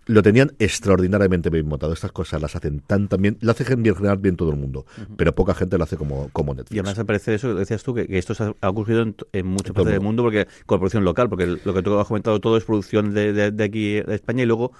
lo 0.05 0.21
tenían 0.23 0.53
extraordinariamente 0.59 1.49
bien 1.49 1.67
montado. 1.67 1.91
Estas 1.91 2.13
cosas 2.13 2.41
las 2.41 2.55
hacen 2.55 2.79
tan 2.79 3.09
también, 3.09 3.37
lo 3.41 3.51
hace 3.51 3.65
bien, 3.75 3.95
general 3.95 4.17
bien 4.19 4.37
todo 4.37 4.51
el 4.51 4.55
mundo, 4.55 4.85
pero 5.17 5.35
poca 5.35 5.53
gente 5.53 5.77
lo 5.77 5.83
hace 5.83 5.97
como, 5.97 6.29
como 6.31 6.53
Netflix. 6.53 6.73
Y 6.73 6.79
además 6.79 6.97
me 6.97 7.03
parece 7.03 7.33
eso 7.33 7.49
que 7.49 7.55
decías 7.55 7.83
tú, 7.83 7.93
que, 7.93 8.07
que 8.07 8.17
esto 8.17 8.33
se 8.33 8.53
ha, 8.61 8.69
ocurrido 8.69 9.01
en, 9.01 9.13
en 9.33 9.45
muchas 9.45 9.67
En 9.71 9.73
partes 9.73 9.87
el 9.93 9.99
del 9.99 10.05
mundo, 10.05 10.23
porque 10.23 10.47
con 10.65 10.79
producción 10.79 11.03
local, 11.03 11.27
porque 11.27 11.47
lo 11.65 11.73
que 11.73 11.81
tú 11.81 11.99
has 11.99 12.07
comentado 12.07 12.39
todo 12.39 12.55
es 12.55 12.63
producción 12.63 13.13
de, 13.13 13.33
de- 13.33 13.51
de 13.51 13.63
aquí 13.65 13.95
de 13.99 14.15
España 14.15 14.43
y 14.43 14.45
luego 14.45 14.71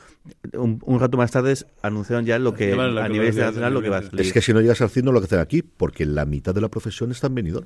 un, 0.53 0.79
un 0.85 0.99
rato 1.01 1.17
más 1.17 1.31
tarde 1.31 1.53
anunciaron 1.81 2.25
ya 2.25 2.39
lo 2.39 2.53
que 2.53 2.71
a 2.73 3.09
nivel 3.09 3.27
internacional 3.27 3.73
lo 3.73 3.81
que 3.81 3.89
va 3.89 3.97
a 3.97 4.03
salir. 4.03 4.21
Es 4.21 4.31
que 4.31 4.41
si 4.41 4.53
no 4.53 4.61
llegas 4.61 4.81
al 4.81 4.89
cine 4.89 5.05
no 5.07 5.11
lo 5.11 5.19
que 5.19 5.25
hacen 5.25 5.39
aquí, 5.39 5.61
porque 5.63 6.05
la 6.13 6.25
mitad 6.25 6.53
de 6.53 6.61
la 6.61 6.69
profesión 6.69 7.11
está 7.11 7.27
en. 7.29 7.65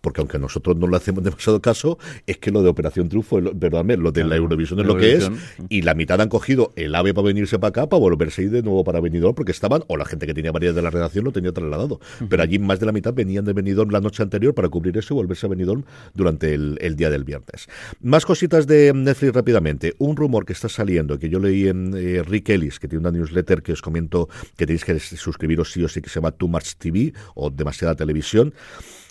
Porque 0.00 0.20
aunque 0.20 0.38
nosotros 0.38 0.76
no 0.76 0.86
le 0.86 0.96
hacemos 0.96 1.24
demasiado 1.24 1.60
caso, 1.60 1.98
es 2.26 2.38
que 2.38 2.50
lo 2.50 2.62
de 2.62 2.68
Operación 2.68 3.08
Triunfo, 3.08 3.40
perdóname, 3.58 3.96
lo 3.96 4.12
de 4.12 4.24
la 4.24 4.36
Eurovisión 4.36 4.80
es 4.80 4.86
lo 4.86 4.96
que 4.96 5.14
es, 5.14 5.30
y 5.68 5.82
la 5.82 5.94
mitad 5.94 6.20
han 6.20 6.28
cogido 6.28 6.72
el 6.76 6.94
AVE 6.94 7.14
para 7.14 7.26
venirse 7.26 7.58
para 7.58 7.68
acá, 7.68 7.88
para 7.88 8.00
volverse 8.00 8.42
a 8.42 8.44
ir 8.44 8.50
de 8.50 8.62
nuevo 8.62 8.84
para 8.84 9.00
Benidorm, 9.00 9.34
porque 9.34 9.52
estaban, 9.52 9.84
o 9.88 9.96
la 9.96 10.04
gente 10.04 10.26
que 10.26 10.34
tenía 10.34 10.52
varias 10.52 10.74
de 10.74 10.82
la 10.82 10.90
redacción 10.90 11.24
lo 11.24 11.32
tenía 11.32 11.52
trasladado. 11.52 12.00
Pero 12.28 12.42
allí 12.42 12.58
más 12.58 12.80
de 12.80 12.86
la 12.86 12.92
mitad 12.92 13.14
venían 13.14 13.44
de 13.44 13.52
Benidorm 13.52 13.90
la 13.90 14.00
noche 14.00 14.22
anterior 14.22 14.54
para 14.54 14.68
cubrir 14.68 14.96
eso 14.96 15.14
y 15.14 15.16
volverse 15.16 15.46
a 15.46 15.48
Benidorm 15.48 15.84
durante 16.14 16.54
el, 16.54 16.78
el 16.80 16.96
día 16.96 17.10
del 17.10 17.24
viernes. 17.24 17.68
Más 18.00 18.24
cositas 18.24 18.66
de 18.66 18.92
Netflix 18.94 19.34
rápidamente. 19.34 19.94
Un 19.98 20.16
rumor 20.16 20.44
que 20.44 20.52
está 20.52 20.68
saliendo, 20.68 21.18
que 21.18 21.28
yo 21.28 21.38
leí 21.38 21.68
en 21.68 21.94
eh, 21.96 22.22
Rick 22.22 22.50
Ellis, 22.50 22.78
que 22.78 22.88
tiene 22.88 23.00
una 23.00 23.10
newsletter 23.10 23.62
que 23.62 23.72
os 23.72 23.82
comento 23.82 24.28
que 24.56 24.66
tenéis 24.66 24.84
que 24.84 24.98
suscribiros 24.98 25.72
sí 25.72 25.82
o 25.82 25.88
sí, 25.88 26.00
que 26.00 26.08
se 26.08 26.16
llama 26.16 26.32
Too 26.32 26.48
Much 26.48 26.74
TV 26.78 27.12
o 27.34 27.50
Demasiada 27.50 27.94
Televisión. 27.94 28.54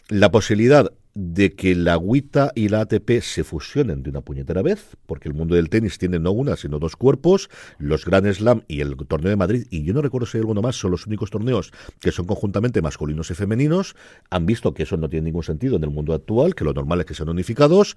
La 0.09 0.31
posibilidad 0.31 0.91
de 1.13 1.53
que 1.53 1.75
la 1.75 1.93
agüita 1.93 2.51
y 2.55 2.69
la 2.69 2.81
ATP 2.81 3.21
se 3.21 3.43
fusionen 3.43 4.01
de 4.01 4.09
una 4.09 4.21
puñetera 4.21 4.63
vez, 4.63 4.97
porque 5.05 5.29
el 5.29 5.35
mundo 5.35 5.53
del 5.53 5.69
tenis 5.69 5.99
tiene 5.99 6.17
no 6.17 6.31
una, 6.31 6.55
sino 6.55 6.79
dos 6.79 6.95
cuerpos, 6.95 7.47
los 7.77 8.05
Grand 8.05 8.31
Slam 8.33 8.63
y 8.67 8.81
el 8.81 8.97
torneo 8.97 9.29
de 9.29 9.35
Madrid, 9.35 9.67
y 9.69 9.83
yo 9.83 9.93
no 9.93 10.01
recuerdo 10.01 10.25
si 10.25 10.37
hay 10.37 10.41
alguno 10.41 10.63
más, 10.63 10.77
son 10.77 10.89
los 10.89 11.05
únicos 11.05 11.29
torneos 11.29 11.71
que 11.99 12.11
son 12.11 12.25
conjuntamente 12.25 12.81
masculinos 12.81 13.29
y 13.29 13.35
femeninos, 13.35 13.95
han 14.31 14.47
visto 14.47 14.73
que 14.73 14.81
eso 14.81 14.97
no 14.97 15.09
tiene 15.09 15.25
ningún 15.25 15.43
sentido 15.43 15.75
en 15.75 15.83
el 15.83 15.91
mundo 15.91 16.15
actual, 16.15 16.55
que 16.55 16.63
lo 16.63 16.73
normal 16.73 17.01
es 17.01 17.05
que 17.05 17.13
sean 17.13 17.29
unificados, 17.29 17.95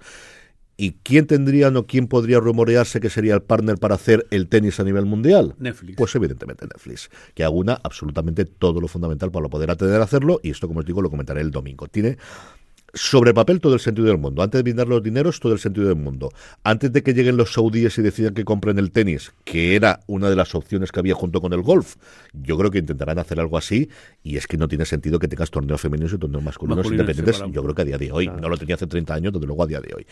¿Y 0.75 0.93
quién 1.03 1.27
tendría 1.27 1.69
o 1.69 1.85
quién 1.85 2.07
podría 2.07 2.39
rumorearse 2.39 2.99
que 2.99 3.09
sería 3.09 3.35
el 3.35 3.41
partner 3.41 3.77
para 3.77 3.95
hacer 3.95 4.25
el 4.31 4.47
tenis 4.47 4.79
a 4.79 4.83
nivel 4.83 5.05
mundial? 5.05 5.55
Netflix. 5.59 5.97
Pues 5.97 6.15
evidentemente 6.15 6.65
Netflix, 6.65 7.09
que 7.35 7.43
aúna 7.43 7.79
absolutamente 7.83 8.45
todo 8.45 8.81
lo 8.81 8.87
fundamental 8.87 9.31
para 9.31 9.49
poder 9.49 9.69
atender 9.69 10.01
a 10.01 10.05
hacerlo, 10.05 10.39
y 10.41 10.49
esto, 10.49 10.67
como 10.67 10.79
os 10.79 10.85
digo, 10.85 11.01
lo 11.01 11.09
comentaré 11.09 11.41
el 11.41 11.51
domingo. 11.51 11.87
Tiene 11.87 12.17
sobre 12.93 13.33
papel 13.33 13.59
todo 13.59 13.73
el 13.73 13.79
sentido 13.79 14.07
del 14.07 14.17
mundo. 14.17 14.43
Antes 14.43 14.59
de 14.59 14.63
brindar 14.63 14.87
los 14.87 15.01
dineros, 15.01 15.39
todo 15.39 15.53
el 15.53 15.59
sentido 15.59 15.87
del 15.87 15.95
mundo. 15.95 16.31
Antes 16.63 16.93
de 16.93 17.01
que 17.01 17.13
lleguen 17.13 17.37
los 17.37 17.53
saudíes 17.53 17.97
y 17.97 18.01
decidan 18.03 18.33
que 18.33 18.45
compren 18.45 18.77
el 18.77 18.91
tenis, 18.91 19.33
que 19.43 19.75
era 19.75 20.01
una 20.05 20.29
de 20.29 20.35
las 20.35 20.53
opciones 20.53 20.91
que 20.91 20.99
había 20.99 21.15
junto 21.15 21.41
con 21.41 21.53
el 21.53 21.61
golf, 21.61 21.95
yo 22.33 22.57
creo 22.57 22.69
que 22.69 22.77
intentarán 22.77 23.17
hacer 23.17 23.39
algo 23.39 23.57
así 23.57 23.89
y 24.23 24.37
es 24.37 24.45
que 24.45 24.57
no 24.57 24.67
tiene 24.67 24.85
sentido 24.85 25.17
que 25.17 25.27
tengas 25.27 25.49
torneos 25.49 25.81
femeninos 25.81 26.13
y 26.13 26.17
torneos 26.17 26.43
masculinos, 26.43 26.77
Masculinos 26.77 27.07
independientes. 27.07 27.53
Yo 27.53 27.63
creo 27.63 27.75
que 27.75 27.81
a 27.81 27.85
día 27.85 27.97
de 27.97 28.11
hoy, 28.11 28.27
no 28.27 28.47
lo 28.47 28.57
tenía 28.57 28.75
hace 28.75 28.85
30 28.85 29.13
años, 29.13 29.33
desde 29.33 29.47
luego 29.47 29.63
a 29.63 29.67
día 29.67 29.81
de 29.81 29.93
hoy. 29.95 30.05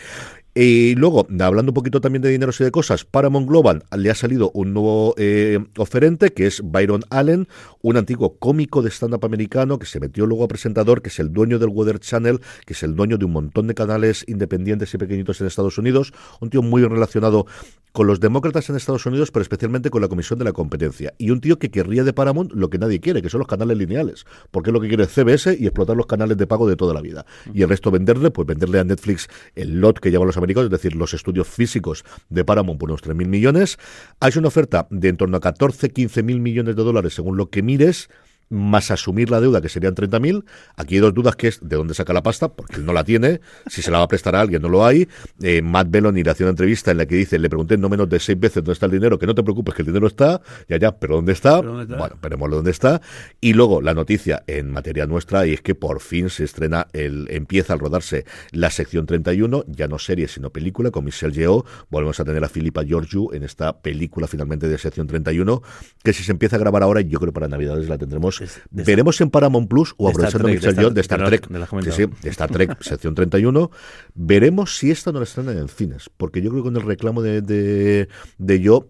Y 0.55 0.95
luego, 0.95 1.27
hablando 1.39 1.69
un 1.69 1.75
poquito 1.75 2.01
también 2.01 2.21
de 2.21 2.29
dineros 2.29 2.59
y 2.61 2.63
de 2.63 2.71
cosas, 2.71 3.05
Paramount 3.05 3.47
Global 3.47 3.83
le 3.95 4.09
ha 4.09 4.15
salido 4.15 4.51
un 4.53 4.73
nuevo 4.73 5.13
eh, 5.17 5.59
oferente 5.77 6.31
que 6.31 6.47
es 6.47 6.61
Byron 6.63 7.03
Allen, 7.09 7.47
un 7.81 7.97
antiguo 7.97 8.37
cómico 8.37 8.81
de 8.81 8.89
stand-up 8.89 9.23
americano 9.23 9.79
que 9.79 9.85
se 9.85 9.99
metió 9.99 10.25
luego 10.25 10.43
a 10.43 10.47
presentador, 10.47 11.01
que 11.01 11.09
es 11.09 11.19
el 11.19 11.31
dueño 11.31 11.59
del 11.59 11.69
Weather 11.69 11.99
Channel, 11.99 12.41
que 12.65 12.70
es 12.71 12.83
el 12.83 12.95
dueño 12.95 13.17
de 13.17 13.25
un 13.25 13.31
montón 13.31 13.67
de 13.67 13.73
canales 13.73 14.25
independientes 14.27 14.93
y 14.93 14.97
pequeñitos 14.97 15.41
en 15.41 15.47
Estados 15.47 15.77
Unidos, 15.77 16.13
un 16.39 16.49
tío 16.49 16.61
muy 16.61 16.83
relacionado 16.83 17.45
con 17.91 18.07
los 18.07 18.19
demócratas 18.19 18.69
en 18.69 18.75
Estados 18.75 19.05
Unidos, 19.05 19.31
pero 19.31 19.41
especialmente 19.41 19.89
con 19.89 20.01
la 20.01 20.07
Comisión 20.07 20.39
de 20.39 20.45
la 20.45 20.53
Competencia. 20.53 21.13
Y 21.17 21.29
un 21.31 21.41
tío 21.41 21.59
que 21.59 21.69
querría 21.69 22.03
de 22.03 22.13
Paramount 22.13 22.51
lo 22.53 22.69
que 22.69 22.77
nadie 22.77 22.99
quiere, 22.99 23.21
que 23.21 23.29
son 23.29 23.39
los 23.39 23.47
canales 23.47 23.77
lineales, 23.77 24.25
porque 24.49 24.69
es 24.69 24.73
lo 24.73 24.79
que 24.79 24.87
quiere 24.87 25.05
CBS 25.07 25.57
y 25.59 25.65
explotar 25.65 25.97
los 25.97 26.05
canales 26.05 26.37
de 26.37 26.47
pago 26.47 26.67
de 26.67 26.75
toda 26.75 26.93
la 26.93 27.01
vida. 27.01 27.25
Y 27.53 27.63
el 27.63 27.69
resto 27.69 27.91
venderle, 27.91 28.31
pues 28.31 28.47
venderle 28.47 28.79
a 28.79 28.83
Netflix 28.83 29.27
el 29.55 29.81
lot 29.81 29.99
que 29.99 30.09
llevan 30.09 30.27
los 30.27 30.37
americanos, 30.37 30.65
es 30.65 30.71
decir, 30.71 30.95
los 30.95 31.13
estudios 31.13 31.47
físicos 31.47 32.05
de 32.29 32.45
Paramount 32.45 32.79
por 32.79 32.89
unos 32.89 33.03
3.000 33.03 33.27
millones. 33.27 33.77
Hay 34.19 34.31
una 34.37 34.47
oferta 34.47 34.87
de 34.89 35.09
en 35.09 35.17
torno 35.17 35.37
a 35.37 35.41
14, 35.41 35.89
15 35.89 36.23
mil 36.23 36.39
millones 36.39 36.75
de 36.75 36.83
dólares 36.83 37.13
según 37.13 37.37
lo 37.37 37.49
que 37.49 37.61
mires 37.61 38.09
más 38.51 38.91
asumir 38.91 39.31
la 39.31 39.39
deuda, 39.39 39.61
que 39.61 39.69
serían 39.69 39.95
30.000. 39.95 40.43
Aquí 40.75 40.95
hay 40.95 41.01
dos 41.01 41.13
dudas, 41.13 41.35
que 41.35 41.47
es 41.47 41.59
de 41.61 41.75
dónde 41.75 41.93
saca 41.93 42.13
la 42.13 42.21
pasta, 42.21 42.49
porque 42.49 42.75
él 42.75 42.85
no 42.85 42.93
la 42.93 43.03
tiene, 43.03 43.41
si 43.67 43.81
se 43.81 43.89
la 43.89 43.99
va 43.99 44.03
a 44.03 44.07
prestar 44.07 44.35
a 44.35 44.41
alguien, 44.41 44.61
no 44.61 44.69
lo 44.69 44.85
hay. 44.85 45.07
Eh, 45.41 45.61
Matt 45.61 45.89
Belloni 45.89 46.23
le 46.23 46.29
hace 46.29 46.43
una 46.43 46.51
entrevista 46.51 46.91
en 46.91 46.97
la 46.97 47.05
que 47.05 47.15
dice, 47.15 47.39
le 47.39 47.49
pregunté 47.49 47.77
no 47.77 47.89
menos 47.89 48.09
de 48.09 48.19
seis 48.19 48.39
veces 48.39 48.55
dónde 48.55 48.73
está 48.73 48.85
el 48.85 48.91
dinero, 48.91 49.17
que 49.17 49.25
no 49.25 49.33
te 49.33 49.41
preocupes, 49.41 49.73
que 49.73 49.81
el 49.81 49.87
dinero 49.87 50.07
está, 50.07 50.41
ya, 50.67 50.77
ya, 50.77 50.91
pero 50.97 51.15
¿dónde 51.15 51.31
está? 51.31 51.59
¿Pero 51.61 51.71
dónde 51.71 51.83
está? 51.83 51.97
Bueno, 51.97 52.17
veremos 52.21 52.51
dónde 52.51 52.71
está. 52.71 53.01
Y 53.39 53.53
luego 53.53 53.81
la 53.81 53.93
noticia 53.93 54.43
en 54.47 54.69
materia 54.71 55.05
nuestra, 55.05 55.47
y 55.47 55.53
es 55.53 55.61
que 55.61 55.73
por 55.73 56.01
fin 56.01 56.29
se 56.29 56.43
estrena, 56.43 56.87
el 56.93 57.27
empieza 57.29 57.73
a 57.73 57.77
rodarse 57.77 58.25
la 58.51 58.69
sección 58.69 59.05
31, 59.05 59.63
ya 59.67 59.87
no 59.87 59.97
serie, 59.97 60.27
sino 60.27 60.49
película, 60.49 60.91
con 60.91 61.05
Michelle 61.05 61.33
Yeoh. 61.33 61.63
Volvemos 61.89 62.19
a 62.19 62.25
tener 62.25 62.43
a 62.43 62.49
Philippa 62.49 62.83
Georgiou 62.83 63.33
en 63.33 63.43
esta 63.43 63.81
película 63.81 64.27
finalmente 64.27 64.67
de 64.67 64.77
sección 64.77 65.07
31, 65.07 65.61
que 66.03 66.13
si 66.13 66.23
se 66.23 66.31
empieza 66.31 66.57
a 66.57 66.59
grabar 66.59 66.83
ahora, 66.83 67.01
yo 67.01 67.19
creo 67.19 67.31
que 67.31 67.35
para 67.35 67.47
Navidades 67.47 67.87
la 67.87 67.97
tendremos. 67.97 68.40
Es- 68.43 68.61
de 68.69 68.83
Veremos 68.83 69.19
en 69.21 69.29
Paramount 69.29 69.69
Plus 69.69 69.93
o 69.97 70.09
aprovechando 70.09 70.47
Trek, 70.47 70.55
Michelle 70.57 70.73
de 70.73 70.81
Star- 70.81 70.93
de 70.93 71.01
Star 71.01 71.17
de 71.19 71.23
la- 71.23 71.29
Trek. 71.29 71.47
de 71.47 71.59
la 71.59 71.91
Sí, 71.91 72.05
de 72.21 72.29
Star 72.29 72.49
Trek, 72.51 72.77
sección 72.81 73.15
31. 73.15 73.71
Veremos 74.15 74.77
si 74.77 74.91
esta 74.91 75.11
no 75.11 75.19
la 75.19 75.23
estrenan 75.25 75.57
en 75.57 75.67
cines, 75.69 76.09
porque 76.17 76.41
yo 76.41 76.49
creo 76.51 76.63
que 76.63 76.67
con 76.69 76.75
el 76.77 76.83
reclamo 76.83 77.21
de, 77.21 77.41
de, 77.41 78.07
de 78.37 78.59
yo, 78.59 78.87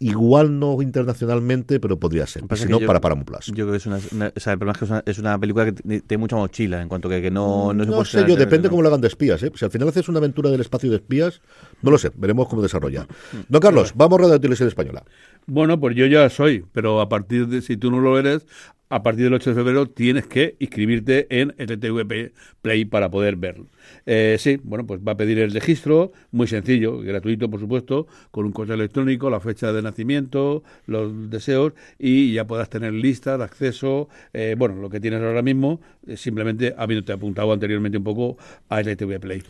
igual 0.00 0.60
no 0.60 0.80
internacionalmente, 0.80 1.80
pero 1.80 1.98
podría 1.98 2.24
ser. 2.26 2.44
Si 2.54 2.66
no, 2.66 2.78
yo- 2.78 2.86
para 2.86 3.00
Paramount 3.00 3.26
Plus. 3.26 3.46
Yo 3.46 3.54
creo 3.64 3.70
que 3.72 3.76
es 3.78 3.86
una, 3.86 3.98
una- 4.12 4.32
o 4.36 4.38
sea, 4.40 4.52
el 4.52 4.58
problema 4.60 4.72
es 4.74 4.78
que 4.78 4.84
es 4.84 4.90
una, 4.92 5.02
es 5.04 5.18
una 5.18 5.38
película 5.40 5.64
que 5.64 5.72
tiene 5.72 6.18
mucha 6.20 6.36
mochila 6.36 6.80
en 6.80 6.88
cuanto 6.88 7.08
que, 7.08 7.20
que 7.20 7.30
no, 7.32 7.72
no 7.74 7.82
se 7.82 7.90
No 7.90 7.96
puede 7.96 8.06
sé 8.08 8.18
yo, 8.26 8.34
en 8.34 8.38
depende 8.38 8.68
cómo 8.68 8.82
lo 8.82 8.88
hagan 8.88 9.00
de 9.00 9.08
espías. 9.08 9.42
¿eh? 9.42 9.50
Si 9.56 9.64
al 9.64 9.72
final 9.72 9.88
haces 9.88 10.08
una 10.08 10.18
aventura 10.18 10.50
del 10.50 10.60
espacio 10.60 10.88
de 10.90 10.96
espías, 10.96 11.40
no 11.82 11.90
lo 11.90 11.98
sé, 11.98 12.12
veremos 12.14 12.48
cómo 12.48 12.62
desarrolla. 12.62 13.08
Don 13.48 13.60
Carlos, 13.60 13.92
vamos 13.96 14.20
a 14.20 14.22
Radio 14.22 14.40
Televisión 14.40 14.68
Española. 14.68 15.02
Bueno, 15.46 15.80
pues 15.80 15.96
yo 15.96 16.06
ya 16.06 16.28
soy, 16.30 16.64
pero 16.72 17.00
a 17.00 17.08
partir 17.08 17.48
de 17.48 17.60
si 17.60 17.76
tú 17.76 17.90
no 17.90 17.98
lo 18.00 18.18
eres, 18.20 18.46
a 18.90 19.02
partir 19.02 19.24
del 19.24 19.34
8 19.34 19.50
de 19.50 19.56
febrero 19.56 19.86
tienes 19.86 20.26
que 20.26 20.56
inscribirte 20.58 21.26
en 21.30 21.50
RTVP 21.58 22.32
Play 22.62 22.84
para 22.84 23.10
poder 23.10 23.36
verlo. 23.36 23.66
Eh, 24.06 24.36
sí, 24.38 24.58
bueno, 24.62 24.86
pues 24.86 25.00
va 25.06 25.12
a 25.12 25.16
pedir 25.16 25.38
el 25.38 25.52
registro, 25.52 26.12
muy 26.30 26.46
sencillo, 26.46 26.98
gratuito, 26.98 27.50
por 27.50 27.60
supuesto, 27.60 28.06
con 28.30 28.46
un 28.46 28.52
correo 28.52 28.74
electrónico, 28.74 29.30
la 29.30 29.40
fecha 29.40 29.72
de 29.72 29.82
nacimiento, 29.82 30.62
los 30.86 31.30
deseos 31.30 31.72
y 31.98 32.32
ya 32.32 32.46
puedas 32.46 32.70
tener 32.70 32.92
lista 32.92 33.38
de 33.38 33.44
acceso, 33.44 34.08
eh, 34.32 34.54
bueno, 34.58 34.76
lo 34.76 34.90
que 34.90 35.00
tienes 35.00 35.22
ahora 35.22 35.42
mismo, 35.42 35.80
eh, 36.06 36.16
simplemente 36.16 36.74
habiéndote 36.76 37.12
apuntado 37.12 37.52
anteriormente 37.52 37.98
un 37.98 38.04
poco 38.04 38.36
a 38.68 38.80
RTV 38.80 39.20
Play. 39.20 39.42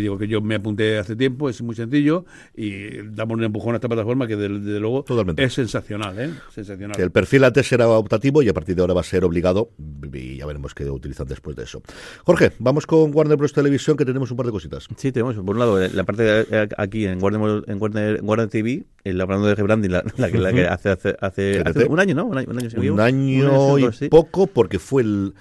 digo 0.00 0.18
que 0.18 0.28
yo 0.28 0.40
me 0.40 0.56
apunté 0.56 0.98
hace 0.98 1.16
tiempo, 1.16 1.48
es 1.48 1.60
muy 1.62 1.74
sencillo 1.74 2.24
y 2.56 3.02
damos 3.02 3.38
un 3.38 3.44
empujón 3.44 3.74
a 3.74 3.76
esta 3.76 3.88
plataforma 3.88 4.26
que 4.26 4.36
desde, 4.36 4.80
luego 4.80 5.04
es 5.36 5.52
sensacional, 5.52 6.18
¿eh? 6.18 6.30
Sensacional. 6.52 6.96
Que 6.96 7.02
el 7.02 7.10
perfil 7.10 7.44
antes 7.44 7.70
era 7.72 7.88
optativo 7.88 8.42
y 8.42 8.48
a 8.48 8.54
partir 8.60 8.76
de 8.76 8.82
ahora 8.82 8.94
va 8.94 9.00
a 9.00 9.04
ser 9.04 9.24
obligado 9.24 9.70
y 10.12 10.36
ya 10.36 10.46
veremos 10.46 10.74
qué 10.74 10.88
utilizan 10.90 11.26
después 11.26 11.56
de 11.56 11.64
eso. 11.64 11.82
Jorge, 12.24 12.52
vamos 12.58 12.86
con 12.86 13.14
Warner 13.14 13.36
Bros. 13.36 13.52
Televisión 13.52 13.96
que 13.96 14.04
tenemos 14.04 14.30
un 14.30 14.36
par 14.36 14.46
de 14.46 14.52
cositas. 14.52 14.86
Sí, 14.96 15.12
tenemos, 15.12 15.34
por 15.36 15.50
un 15.50 15.58
lado, 15.58 15.78
la 15.78 16.04
parte 16.04 16.22
de, 16.22 16.68
aquí 16.76 17.06
en 17.06 17.22
Warner, 17.22 17.64
en 17.66 17.78
Warner, 17.80 18.48
TV, 18.48 18.84
el 19.04 19.20
hablando 19.20 19.46
de 19.46 19.54
rebranding, 19.54 19.90
la, 19.90 20.04
la, 20.16 20.28
la, 20.28 20.52
que 20.52 20.66
hace, 20.66 20.90
hace, 20.90 21.16
hace, 21.20 21.86
un 21.88 21.98
año, 22.00 22.14
¿no? 22.14 22.26
Un 22.26 22.38
año, 22.38 22.48
un 22.92 23.00
año, 23.00 23.78
y 23.78 24.08
poco, 24.08 24.46
porque 24.46 24.78
fue 24.78 25.02
el 25.02 25.34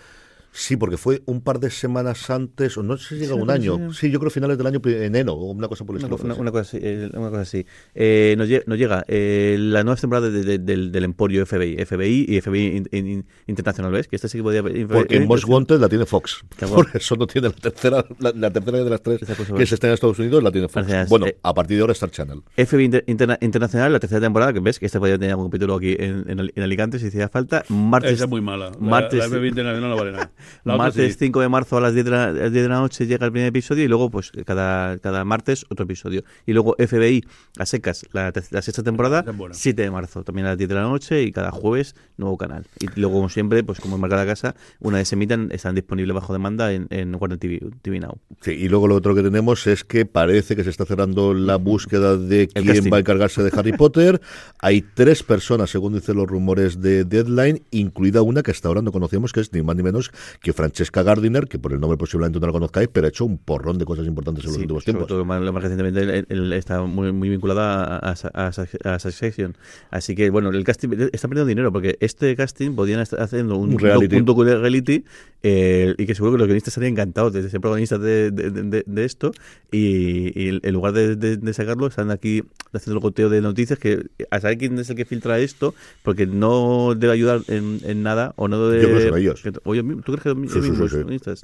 Sí, 0.52 0.78
porque 0.78 0.98
fue 0.98 1.22
un 1.26 1.42
par 1.42 1.60
de 1.60 1.70
semanas 1.70 2.30
antes, 2.30 2.78
o 2.78 2.84
no 2.84 2.98
sé 2.98 3.16
si 3.16 3.22
llega 3.22 3.36
un 3.36 3.50
año. 3.50 3.94
Sí, 3.94 4.10
yo 4.10 4.20
creo 4.20 4.32
finales 4.32 4.58
del 4.58 4.68
año, 4.68 4.82
enero, 4.84 5.34
o 5.34 5.52
una 5.52 5.68
cosa 5.68 5.86
por 5.86 5.96
el 5.96 6.04
estilo. 6.04 6.18
Una, 6.38 6.52
cosa 6.52 6.62
así. 6.62 6.80
Eh, 6.82 7.10
una 7.14 7.30
cosa 7.30 7.42
así. 7.42 7.66
Eh, 7.94 8.36
nos, 8.38 8.78
llega 8.78 9.06
eh, 9.08 9.58
la 9.60 9.84
nueva 9.84 10.00
temporada 10.00 10.30
del, 10.30 11.04
Emporio 11.04 11.46
FBI, 11.46 11.86
FBI 11.86 12.26
y 12.28 12.42
FBI 12.42 13.24
Internacional, 13.48 13.92
¿ves? 13.92 14.08
Que 14.08 14.16
esta 14.16 14.28
sí 14.28 14.38
que 14.40 14.44
podía... 14.44 14.64
Porque 14.64 15.18
en 15.18 15.28
Most 15.28 15.46
Wanted 15.48 15.80
la 15.80 15.88
tiene 15.90 16.06
Fox. 16.06 16.44
Por 16.60 16.90
eso 16.94 17.16
no 17.16 17.28
tiene 17.28 17.50
la 17.50 17.54
tercera, 17.54 18.06
la, 18.20 18.52
tercera 18.52 18.84
de 18.84 18.90
las 18.90 19.02
tres 19.02 19.20
que 19.20 19.66
se 19.66 19.76
está 19.76 19.88
en 19.88 19.94
Estados 19.94 20.20
Unidos, 20.20 20.44
la 20.44 20.52
tiene 20.52 20.68
Fox. 20.68 21.10
bueno, 21.10 21.28
a 21.44 21.54
partir 21.54 21.78
de 21.78 21.82
ahora 21.82 21.94
Star 21.94 22.12
Channel. 22.12 22.42
FBI 22.56 23.04
Internacional, 23.42 23.94
la 23.94 24.00
tercera 24.00 24.22
temporada, 24.22 24.52
que 24.54 24.60
ves 24.60 24.80
que 24.80 24.88
esta 24.88 25.00
podía 25.00 25.18
tener 25.18 25.36
un 25.36 25.48
capítulo 25.48 25.76
aquí 25.76 25.96
en, 25.98 26.26
en, 26.28 26.64
Alicante 26.64 27.00
si 27.00 27.08
hacía 27.08 27.30
falta. 27.30 27.64
Martes, 27.70 28.14
Esa 28.14 28.24
es 28.26 28.30
muy 28.30 28.42
mala. 28.42 28.72
Martes, 28.80 29.20
la, 29.20 29.30
FBI 29.30 29.50
Internacional 29.50 29.90
no 29.90 29.96
vale 29.96 30.12
nada. 30.12 30.32
martes 30.64 31.18
5 31.18 31.42
de 31.42 31.50
marzo 31.50 31.78
a 31.78 31.82
las 31.82 31.94
10 31.94 32.06
de, 32.06 32.12
la, 32.12 32.34
10 32.34 32.52
de, 32.52 32.70
la, 32.70 32.80
noche 32.80 33.08
llega 33.08 33.26
el 33.26 33.32
primer 33.32 33.50
episodio 33.50 33.84
y 33.84 33.88
luego, 33.88 34.10
pues, 34.10 34.32
cada, 34.46 34.98
cada 35.00 35.24
martes 35.26 35.66
otro 35.70 35.86
episodio. 35.86 36.24
Y 36.46 36.54
luego 36.54 36.76
FBI 36.78 37.24
a 37.58 37.66
secas, 37.66 38.06
la, 38.12 38.32
la 38.52 38.62
sexta 38.62 38.84
temporada, 38.84 39.26
7 39.52 39.82
de 39.82 39.92
marzo, 39.92 40.24
también 40.24 40.48
a 40.48 40.50
las 40.52 40.58
10 40.58 40.70
de 40.70 40.76
la 40.76 40.82
noche 40.82 41.24
y 41.24 41.32
cada 41.32 41.52
jueves 41.52 41.96
nuevo 42.18 42.38
canal. 42.38 42.66
Y 42.80 42.88
luego, 43.00 43.16
como 43.16 43.30
siempre, 43.30 43.64
pues 43.64 43.80
como 43.80 43.96
en 43.96 44.02
Marca 44.02 44.26
Casa, 44.26 44.56
una 44.80 44.98
vez 44.98 45.08
se 45.08 45.16
emitan, 45.16 45.50
están 45.52 45.76
disponibles 45.76 46.14
bajo 46.14 46.34
demanda 46.34 46.72
en, 46.74 46.88
en 46.90 47.16
Warner 47.16 47.38
TV, 47.38 47.62
TV, 47.82 48.00
Now. 48.00 48.20
Sí, 48.42 48.52
y 48.52 48.68
luego 48.68 48.88
lo 48.88 48.96
otro 48.96 49.16
que 49.16 49.24
tenemos 49.24 49.66
es 49.68 49.84
que 49.84 50.06
parece 50.06 50.56
que 50.56 50.64
se 50.64 50.70
está 50.70 50.86
cerrando 50.86 51.34
la 51.34 51.56
búsqueda 51.56 52.18
de 52.18 52.48
quién 52.48 52.92
va 52.92 52.98
a 52.98 53.00
encargarse 53.00 53.44
de 53.44 53.52
Harry 53.58 53.74
Potter. 53.74 54.22
Hay 54.60 54.82
tres 54.82 55.24
personas, 55.24 55.70
según 55.70 55.94
dicen 55.94 56.18
los 56.18 56.28
rumores 56.28 56.82
de 56.82 57.06
Deadline, 57.06 57.64
incluida 57.72 58.22
una 58.22 58.44
que 58.44 58.52
hasta 58.52 58.68
ahora 58.68 58.82
no 58.82 58.92
conocíamos, 58.92 59.34
que 59.34 59.40
es 59.40 59.54
ni 59.54 59.62
más 59.62 59.76
ni 59.76 59.84
menos 59.84 60.12
que 60.42 60.54
Francesca 60.54 61.04
Gardiner, 61.04 61.48
que 61.48 61.60
por 61.60 61.74
el 61.74 61.80
nombre 61.80 61.98
posiblemente 61.98 62.40
no 62.40 62.48
la 62.48 62.54
conozcáis, 62.54 62.90
pero 62.92 63.08
ha 63.08 63.10
hecho 63.10 63.26
un 63.26 63.38
porrón 63.38 63.78
de 63.78 63.86
cosas 63.86 64.08
importantes 64.08 64.46
en 64.46 64.52
los 64.52 64.60
últimos 64.60 64.84
tiempos. 64.84 65.08
Sobre 65.08 65.26
todo, 65.26 65.26
más, 65.26 65.42
recientemente 65.62 66.26
está 66.58 66.82
muy, 66.84 67.12
muy 67.12 67.30
vinculada 67.30 67.98
a, 67.98 68.12
a, 68.12 69.00
Succession. 69.00 69.56
Así 69.92 70.16
que, 70.16 70.30
bueno, 70.30 70.50
el 70.50 70.64
casting 70.64 70.90
está 71.12 71.28
perdiendo 71.28 71.48
dinero 71.48 71.72
porque 71.72 71.98
este 72.00 72.36
casting 72.36 72.76
podían 72.76 73.00
estar 73.00 73.22
haciendo 73.22 73.58
un, 73.58 73.78
reality, 73.78 74.18
un, 74.18 74.46
reality 74.46 75.06
eh, 75.42 75.96
y 75.98 76.06
que 76.06 76.16
seguro 76.16 76.34
que 76.34 76.40
los 76.40 76.48
guionistas 76.48 76.74
estarían 76.74 76.94
encantados 76.94 77.34
de 77.34 77.50
ser 77.50 77.62
protagonistas 77.62 78.02
de, 78.02 78.32
de, 78.32 79.06
esto 79.06 79.32
y, 79.72 80.60
en 80.66 80.74
lugar 80.74 80.94
de, 80.94 81.54
sacarlo 81.54 81.88
están 81.88 82.12
aquí 82.12 82.44
haciendo 82.74 82.98
el 82.98 83.02
goteo 83.02 83.30
de 83.30 83.42
noticias 83.42 83.80
que 83.80 84.08
a 84.30 84.40
saber 84.40 84.58
quién 84.58 84.78
es 84.78 84.90
el 84.90 84.96
que 84.96 85.06
filtra 85.06 85.40
esto 85.40 85.74
porque 86.04 86.28
no 86.28 86.94
debe 86.96 87.14
ayudar 87.14 87.42
en, 87.48 87.80
en 87.84 88.04
nada 88.04 88.34
o 88.36 88.48
no 88.48 88.68
debe... 88.68 88.84
Yo 88.84 88.90
creo 88.90 89.00
que 89.00 89.10
son 89.10 89.20
ellos. 89.20 89.44
oye, 89.64 89.84
¿tú 89.84 90.12
crees 90.12 90.19
sí, 90.22 90.60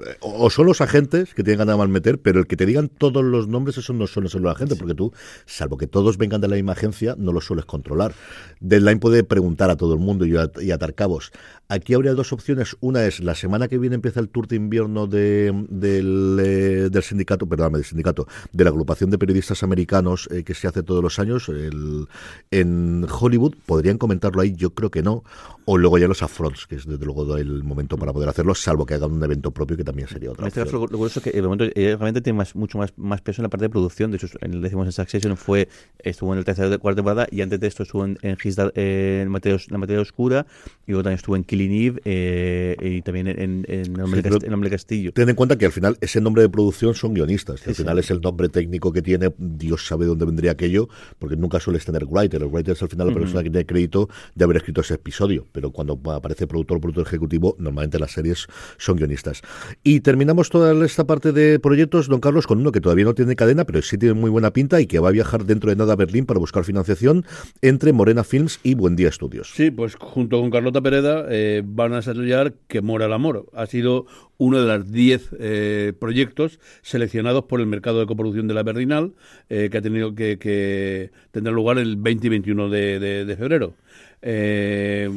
eh, 0.06 0.16
o 0.22 0.50
son 0.50 0.66
los 0.66 0.82
agentes 0.82 1.34
que 1.34 1.44
tienen 1.44 1.66
ganas 1.66 1.80
de 1.80 1.88
meter, 1.88 2.20
pero 2.20 2.40
el 2.40 2.48
que 2.48 2.58
te 2.58 2.66
digan 2.66 2.90
todos 2.90 3.24
los 3.24 3.48
nombres, 3.48 3.78
eso 3.78 3.94
no 3.94 4.08
suelen 4.08 4.30
ser 4.30 4.42
los 4.42 4.56
agentes, 4.56 4.78
porque 4.78 4.94
tú, 4.94 5.14
salvo 5.46 5.78
que 5.78 5.88
todos 5.88 6.18
vengan 6.18 6.42
de 6.42 6.48
la 6.48 6.56
misma 6.56 6.74
agencia, 6.74 7.16
no 7.18 7.32
los 7.32 7.46
sueles 7.46 7.66
controlar. 7.66 8.14
Deadline 8.60 9.00
puede 9.00 9.24
preguntar 9.24 9.70
a 9.70 9.76
todo 9.76 9.94
el 9.94 10.00
mundo 10.00 10.26
y, 10.26 10.72
atar 10.72 10.94
cabos. 10.94 11.32
Aquí 11.68 11.94
habría 11.94 12.14
dos 12.14 12.32
opciones. 12.32 12.76
Una 12.80 13.06
es, 13.06 13.20
la 13.20 13.34
semana 13.34 13.68
que 13.68 13.78
viene 13.78 13.96
empieza 13.96 14.20
el 14.20 14.30
tour 14.30 14.48
de 14.48 14.56
invierno 14.56 15.08
de, 15.08 15.52
del, 15.70 16.38
eh, 16.40 16.90
del, 16.92 17.04
sindicato, 17.04 17.48
perdón, 17.48 17.74
del 17.74 17.84
sindicato, 17.84 18.28
de 18.52 18.64
la 18.64 18.70
agrupación 18.70 19.10
de 19.10 19.18
periodistas 19.18 19.64
americanos 19.64 20.30
eh, 20.32 20.44
que 20.44 20.54
se 20.54 20.68
hace 20.68 20.84
todos 20.84 21.02
los 21.02 21.18
años 21.18 21.50
el, 21.50 22.08
en 22.52 23.06
Hollywood. 23.10 23.56
Podrían 23.66 23.98
comentarlo 23.98 24.42
ahí, 24.42 24.54
yo 24.56 24.72
creo 24.72 24.92
que 24.92 25.02
no. 25.02 25.24
O 25.66 25.78
luego 25.78 25.98
ya 25.98 26.08
los 26.08 26.22
afronts, 26.22 26.68
que 26.68 26.76
es 26.76 26.86
desde 26.86 27.04
luego 27.04 27.38
el 27.38 27.64
momento 27.64 27.98
para 27.98 28.14
poder 28.14 28.30
hacerlo, 28.30 28.54
salvo 28.66 28.86
que 28.86 28.96
hagan 28.96 29.12
un 29.12 29.24
evento 29.24 29.52
propio 29.52 29.78
que 29.78 29.84
también 29.84 30.08
sería 30.08 30.32
otra. 30.32 30.44
En 30.44 30.48
este 30.48 30.64
caso, 30.64 30.74
lo, 30.74 30.88
curioso 30.88 31.20
es 31.20 31.24
que 31.24 31.38
el 31.38 31.44
momento 31.44 31.66
eh, 31.66 31.72
realmente 31.76 32.22
tiene 32.22 32.38
más, 32.38 32.56
mucho 32.56 32.80
más, 32.80 32.94
más 32.98 33.22
peso 33.22 33.42
en 33.42 33.44
la 33.44 33.50
parte 33.50 33.66
de 33.66 33.70
producción. 33.70 34.10
De 34.10 34.18
hecho, 34.18 34.28
en 34.42 34.54
el 34.54 34.62
decimos 34.62 34.88
en 34.88 34.92
Succession 34.92 35.38
fue, 35.38 35.70
estuvo 36.00 36.34
en 36.34 36.40
el 36.40 36.46
tercer 36.46 36.80
cuarta 36.80 36.98
temporada 36.98 37.28
y 37.30 37.42
antes 37.42 37.60
de 37.60 37.68
esto 37.68 37.84
estuvo 37.84 38.06
en, 38.06 38.18
en, 38.24 38.38
en 38.76 39.30
materia, 39.30 39.60
la 39.70 39.78
materia 39.78 40.02
oscura 40.02 40.48
y 40.88 40.92
luego 40.92 41.04
también 41.04 41.18
estuvo 41.18 41.36
en 41.36 41.44
Killing 41.44 41.72
Eve 41.72 42.02
eh, 42.06 42.76
y 42.82 43.02
también 43.04 43.28
en, 43.28 43.66
en, 43.68 43.94
nombre 43.94 44.70
Castillo. 44.70 45.12
Ten 45.14 45.30
en 45.30 45.36
cuenta 45.36 45.58
que 45.58 45.68
al 45.68 45.72
final 45.72 45.98
ese 46.02 46.20
nombre 46.20 46.42
de 46.42 46.50
producción 46.50 46.96
son 46.96 47.14
guionistas. 47.14 47.66
al 47.68 47.76
final 47.76 48.00
es 48.00 48.10
el 48.10 48.20
nombre 48.20 48.50
técnico 48.50 48.92
que 48.92 49.02
tiene. 49.02 49.32
Dios 49.38 49.86
sabe 49.86 50.06
dónde 50.06 50.26
vendría 50.26 50.52
aquello, 50.52 50.90
porque 51.20 51.36
nunca 51.36 51.60
sueles 51.60 51.86
tener 51.86 52.06
writer. 52.06 52.42
El 52.42 52.50
writer 52.50 52.74
es 52.74 52.82
al 52.82 52.90
final 52.90 53.08
la 53.10 53.14
persona 53.14 53.44
que 53.44 53.52
tiene 53.52 53.66
crédito 53.66 54.10
de 54.34 54.44
haber 54.44 54.58
escrito 54.58 54.82
ese 54.82 54.96
episodio, 54.96 55.46
pero 55.52 55.72
cuando 55.72 56.00
aparece 56.12 56.48
productor 56.48 56.78
o 56.78 56.82
productor 56.82 57.06
ejecutivo, 57.06 57.56
normalmente 57.60 58.00
las 58.00 58.12
series 58.12 58.48
son 58.78 58.98
guionistas. 58.98 59.42
Y 59.84 60.02
terminamos 60.02 60.50
toda 60.50 60.86
esta 60.86 61.06
parte 61.06 61.32
de 61.32 61.60
proyectos, 61.60 62.08
don 62.08 62.20
Carlos, 62.20 62.48
con 62.48 62.60
uno 62.60 62.72
que 62.72 62.82
todavía 62.82 63.06
no 63.06 63.14
tiene 63.14 63.36
cadena, 63.36 63.66
pero 63.66 63.82
sí 63.82 63.98
tiene 63.98 64.14
muy 64.14 64.30
buena 64.30 64.52
pinta 64.52 64.82
y 64.82 64.88
que 64.88 65.00
va 65.00 65.10
a 65.10 65.12
viajar 65.12 65.46
dentro 65.46 65.70
de 65.70 65.76
nada 65.76 65.94
a 65.94 65.96
Berlín 65.96 66.26
para 66.26 66.40
buscar 66.40 66.64
financiación 66.64 67.26
entre 67.62 67.94
Morena 67.94 68.24
Films 68.24 68.60
y 68.64 68.76
Buen 68.76 68.96
Día 68.96 69.12
Studios. 69.12 69.52
Sí, 69.54 69.72
pues 69.72 69.96
junto 69.96 70.40
con 70.40 70.50
Carlota 70.52 70.82
Pereda 70.82 71.26
eh, 71.30 71.64
van 71.66 71.94
a 71.94 71.98
desarrollar 71.98 72.54
Que 72.68 72.82
mora 72.82 73.06
el 73.06 73.14
amor. 73.14 73.46
Ha 73.54 73.66
sido 73.66 74.06
uno 74.38 74.62
de 74.62 74.78
los 74.78 74.92
10 74.92 75.30
eh, 75.40 75.94
proyectos 76.00 76.60
seleccionados 76.82 77.46
por 77.46 77.60
el 77.60 77.68
mercado 77.68 78.00
de 78.00 78.06
coproducción 78.06 78.48
de 78.48 78.54
la 78.54 78.64
Berlinal, 78.64 79.14
eh, 79.50 79.70
que 79.72 79.78
ha 79.78 79.82
tenido 79.82 80.14
que, 80.14 80.38
que, 80.38 81.12
tendrá 81.32 81.54
lugar 81.54 81.78
el 81.78 81.96
20 81.96 82.28
y 82.28 82.30
21 82.30 82.70
de, 82.70 83.00
de, 83.00 83.26
de 83.26 83.38
febrero. 83.38 83.74
Eh, 84.22 85.10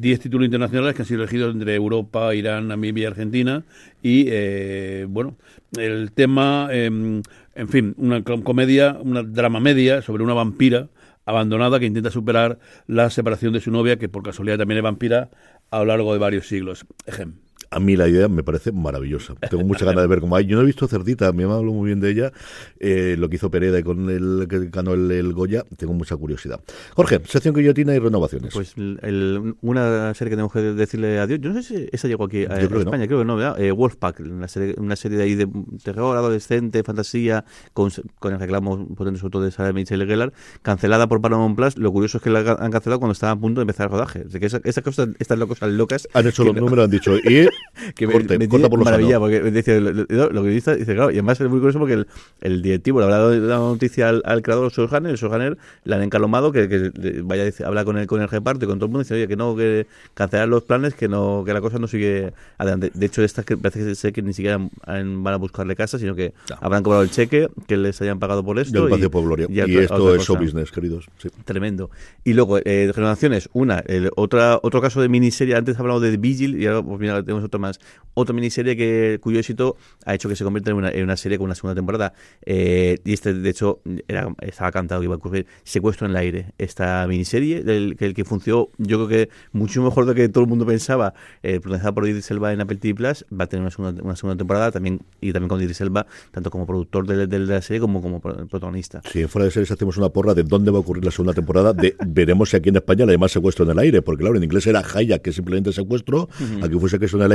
10 0.00 0.20
títulos 0.20 0.46
internacionales 0.46 0.94
que 0.94 1.02
han 1.02 1.06
sido 1.06 1.22
elegidos 1.22 1.54
entre 1.54 1.74
Europa, 1.74 2.34
Irán, 2.34 2.68
Namibia 2.68 3.04
y 3.04 3.06
Argentina. 3.06 3.64
Y, 4.02 4.26
eh, 4.28 5.06
bueno, 5.08 5.36
el 5.78 6.12
tema, 6.12 6.68
em, 6.72 7.22
en 7.54 7.68
fin, 7.68 7.94
una 7.96 8.22
comedia, 8.22 8.98
una 9.00 9.22
drama 9.22 9.60
media 9.60 10.02
sobre 10.02 10.22
una 10.22 10.34
vampira 10.34 10.88
abandonada 11.26 11.80
que 11.80 11.86
intenta 11.86 12.10
superar 12.10 12.58
la 12.86 13.08
separación 13.10 13.52
de 13.52 13.60
su 13.60 13.70
novia, 13.70 13.98
que 13.98 14.08
por 14.08 14.22
casualidad 14.22 14.58
también 14.58 14.78
es 14.78 14.84
vampira, 14.84 15.30
a 15.70 15.78
lo 15.78 15.86
largo 15.86 16.12
de 16.12 16.18
varios 16.18 16.46
siglos. 16.46 16.86
Ejemplo 17.06 17.43
a 17.74 17.80
mí 17.80 17.96
la 17.96 18.08
idea 18.08 18.28
me 18.28 18.44
parece 18.44 18.70
maravillosa. 18.70 19.34
Tengo 19.50 19.64
mucha 19.64 19.84
ganas 19.84 20.02
de 20.02 20.08
ver 20.08 20.20
cómo 20.20 20.36
hay. 20.36 20.46
Yo 20.46 20.56
no 20.56 20.62
he 20.62 20.66
visto 20.66 20.86
Cerdita, 20.86 21.32
me 21.32 21.42
hablo 21.42 21.72
muy 21.72 21.86
bien 21.86 22.00
de 22.00 22.10
ella, 22.10 22.32
eh, 22.78 23.16
lo 23.18 23.28
que 23.28 23.36
hizo 23.36 23.50
Pereda 23.50 23.80
y 23.80 23.82
con 23.82 24.08
el 24.08 24.46
que 24.48 24.68
ganó 24.70 24.94
el, 24.94 25.32
Goya, 25.32 25.64
tengo 25.76 25.92
mucha 25.92 26.16
curiosidad. 26.16 26.60
Jorge, 26.94 27.20
sección 27.26 27.54
guillotina 27.54 27.94
y 27.94 27.98
renovaciones. 27.98 28.54
Pues 28.54 28.74
una 28.76 30.14
serie 30.14 30.30
que 30.30 30.36
tenemos 30.36 30.52
que 30.52 30.60
decirle 30.60 31.18
adiós, 31.18 31.40
yo 31.40 31.50
no 31.50 31.60
sé 31.60 31.62
si 31.62 31.88
esa 31.90 32.06
llegó 32.06 32.24
aquí 32.24 32.44
a, 32.44 32.60
España, 32.60 33.06
creo 33.06 33.20
que 33.20 33.24
no, 33.24 33.36
¿verdad? 33.36 33.60
Eh, 33.60 33.72
Wolfpack, 33.72 34.20
una 34.20 34.46
serie, 34.46 34.74
una 34.78 34.94
serie 34.94 35.18
de 35.18 35.24
ahí 35.24 35.34
de 35.34 35.48
terror, 35.82 36.16
adolescente, 36.16 36.82
fantasía, 36.84 37.44
con, 37.72 37.90
con 38.20 38.34
el 38.34 38.38
reclamo 38.38 38.86
potente 38.94 39.18
sobre 39.18 39.32
todo 39.32 39.42
de 39.42 39.50
Sarah 39.50 39.72
Michelle 39.72 40.06
Gellar, 40.06 40.32
cancelada 40.62 41.08
por 41.08 41.20
Paramount 41.20 41.56
Plus. 41.56 41.76
Lo 41.76 41.90
curioso 41.92 42.18
es 42.18 42.22
que 42.22 42.30
la 42.30 42.40
han 42.40 42.70
cancelado 42.70 43.00
cuando 43.00 43.12
estaba 43.12 43.32
a 43.32 43.36
punto 43.36 43.60
de 43.60 43.62
empezar 43.62 43.86
el 43.86 43.92
rodaje. 43.92 44.24
que 44.28 44.46
esas 44.46 44.84
cosas, 44.84 45.08
estas 45.18 45.38
locas... 45.38 46.08
Han 46.12 46.26
hecho 46.26 46.44
los 46.44 46.54
números, 46.54 46.84
han 46.84 46.90
dicho, 46.90 47.16
y 47.16 47.48
que 47.94 48.06
Corte, 48.06 48.34
me, 48.34 48.38
me 48.44 48.48
corta 48.48 48.68
por 48.68 48.78
lo 48.78 48.84
maravilla, 48.84 49.18
porque 49.18 49.40
lo, 49.80 49.92
lo- 50.08 50.30
lo 50.30 50.42
que 50.42 50.48
dice, 50.50 50.76
dice, 50.76 50.94
claro, 50.94 51.10
y 51.10 51.14
además 51.14 51.40
es 51.40 51.48
muy 51.48 51.58
curioso 51.58 51.78
porque 51.78 51.94
el, 51.94 52.06
el 52.40 52.62
directivo 52.62 53.00
le 53.00 53.06
ha 53.06 53.08
dado 53.10 53.34
la 53.34 53.56
noticia 53.56 54.08
al, 54.08 54.22
al 54.24 54.42
creador 54.42 54.70
Soljaner, 54.72 55.10
el 55.12 55.18
Soljaner 55.18 55.56
le 55.84 55.94
han 55.94 56.02
encalomado 56.02 56.52
que, 56.52 56.68
que 56.68 56.90
vaya 57.24 57.44
dice, 57.44 57.64
habla 57.64 57.84
con 57.84 57.98
el, 57.98 58.06
con 58.06 58.20
el 58.22 58.28
reparto 58.28 58.64
y 58.64 58.68
con 58.68 58.78
todo 58.78 58.86
el 58.86 58.92
mundo 58.92 59.00
y 59.00 59.04
dice, 59.04 59.14
oye, 59.14 59.28
que 59.28 59.36
no, 59.36 59.56
que 59.56 59.86
cancelar 60.14 60.48
los 60.48 60.62
planes, 60.62 60.94
que 60.94 61.08
no 61.08 61.42
que 61.44 61.52
la 61.52 61.60
cosa 61.60 61.78
no 61.78 61.88
sigue 61.88 62.32
adelante. 62.58 62.90
De 62.94 63.06
hecho, 63.06 63.22
estas 63.22 63.44
que 63.44 63.56
parece 63.56 63.84
que 63.84 63.94
sé 63.94 64.12
que 64.12 64.22
ni 64.22 64.32
siquiera 64.32 64.60
han- 64.86 65.22
van 65.22 65.34
a 65.34 65.36
buscarle 65.36 65.74
casa, 65.76 65.98
sino 65.98 66.14
que 66.14 66.32
habrán 66.60 66.82
cobrado 66.82 67.02
el 67.02 67.10
cheque, 67.10 67.48
que 67.66 67.76
les 67.76 68.00
hayan 68.02 68.18
pagado 68.18 68.44
por 68.44 68.58
esto. 68.58 68.86
Y- 68.86 68.90
Palacio 68.90 69.10
por 69.10 69.24
Gloria. 69.24 69.46
y 69.48 69.54
Y, 69.72 69.78
esto 69.78 70.14
es 70.14 70.22
show 70.22 70.36
business, 70.36 70.70
queridos. 70.70 71.06
Sí. 71.18 71.28
Tremendo. 71.44 71.90
Y 72.24 72.34
luego, 72.34 72.58
eh, 72.58 72.92
renovaciones, 72.94 73.48
una, 73.52 73.78
el, 73.86 74.10
otra, 74.16 74.58
otro 74.62 74.80
caso 74.80 75.00
de 75.00 75.08
miniserie, 75.08 75.56
antes 75.56 75.78
hablamos 75.78 76.02
de 76.02 76.10
The 76.12 76.16
Vigil 76.18 76.60
y 76.62 76.66
ahora 76.66 76.82
pues 76.82 77.00
mira, 77.00 77.22
tenemos 77.22 77.44
otra 77.44 77.53
más. 77.58 77.80
Otra 78.14 78.34
miniserie 78.34 78.76
que, 78.76 79.18
cuyo 79.20 79.38
éxito 79.40 79.76
ha 80.04 80.14
hecho 80.14 80.28
que 80.28 80.36
se 80.36 80.44
convierta 80.44 80.70
en 80.70 80.76
una, 80.76 80.90
en 80.90 81.02
una 81.04 81.16
serie 81.16 81.36
con 81.38 81.46
una 81.46 81.54
segunda 81.54 81.74
temporada. 81.74 82.12
Eh, 82.46 82.98
y 83.04 83.12
este, 83.12 83.34
de 83.34 83.50
hecho, 83.50 83.80
era, 84.08 84.28
estaba 84.40 84.70
cantado 84.70 85.00
que 85.00 85.06
iba 85.06 85.14
a 85.14 85.18
ocurrir 85.18 85.46
Secuestro 85.64 86.06
en 86.06 86.12
el 86.12 86.16
aire. 86.16 86.52
Esta 86.58 87.06
miniserie, 87.08 87.58
el, 87.66 87.96
que 87.96 88.06
el 88.06 88.14
que 88.14 88.24
funcionó, 88.24 88.68
yo 88.78 89.06
creo 89.06 89.08
que 89.08 89.28
mucho 89.52 89.82
mejor 89.82 90.04
de 90.06 90.12
lo 90.12 90.14
que 90.14 90.28
todo 90.28 90.44
el 90.44 90.50
mundo 90.50 90.64
pensaba, 90.66 91.14
eh, 91.42 91.54
protagonizada 91.60 91.92
por 91.92 92.08
Idris 92.08 92.30
Elba 92.30 92.52
en 92.52 92.60
Apple 92.60 92.76
TV 92.76 92.94
Plus, 92.94 93.24
va 93.32 93.44
a 93.44 93.46
tener 93.48 93.62
una 93.62 93.70
segunda, 93.70 94.02
una 94.02 94.16
segunda 94.16 94.36
temporada 94.36 94.70
también 94.70 95.00
y 95.20 95.32
también 95.32 95.48
con 95.48 95.60
Idris 95.60 95.80
Elba, 95.80 96.06
tanto 96.30 96.50
como 96.50 96.66
productor 96.66 97.06
de, 97.06 97.26
de 97.26 97.38
la 97.40 97.60
serie 97.62 97.80
como 97.80 98.00
como 98.00 98.20
pro- 98.20 98.46
protagonista. 98.46 99.00
Si 99.10 99.22
en 99.22 99.28
fuera 99.28 99.46
de 99.46 99.50
series 99.50 99.70
hacemos 99.70 99.96
una 99.96 100.08
porra 100.10 100.34
de 100.34 100.42
dónde 100.44 100.70
va 100.70 100.78
a 100.78 100.80
ocurrir 100.80 101.04
la 101.04 101.10
segunda 101.10 101.32
temporada, 101.32 101.72
de 101.72 101.96
veremos 102.06 102.50
si 102.50 102.56
aquí 102.56 102.68
en 102.68 102.76
España 102.76 103.06
le 103.06 103.12
llaman 103.12 103.28
secuestro 103.28 103.64
en 103.64 103.72
el 103.72 103.78
aire, 103.80 104.02
porque 104.02 104.20
claro, 104.22 104.36
en 104.36 104.44
inglés 104.44 104.66
era 104.66 104.82
Hijack, 104.82 105.22
que 105.22 105.32
simplemente 105.32 105.72
secuestro, 105.72 106.28
aquí 106.62 106.78
fue 106.78 106.88
secuestro 106.88 107.18
en 107.18 107.24
el 107.26 107.32
aire. 107.32 107.33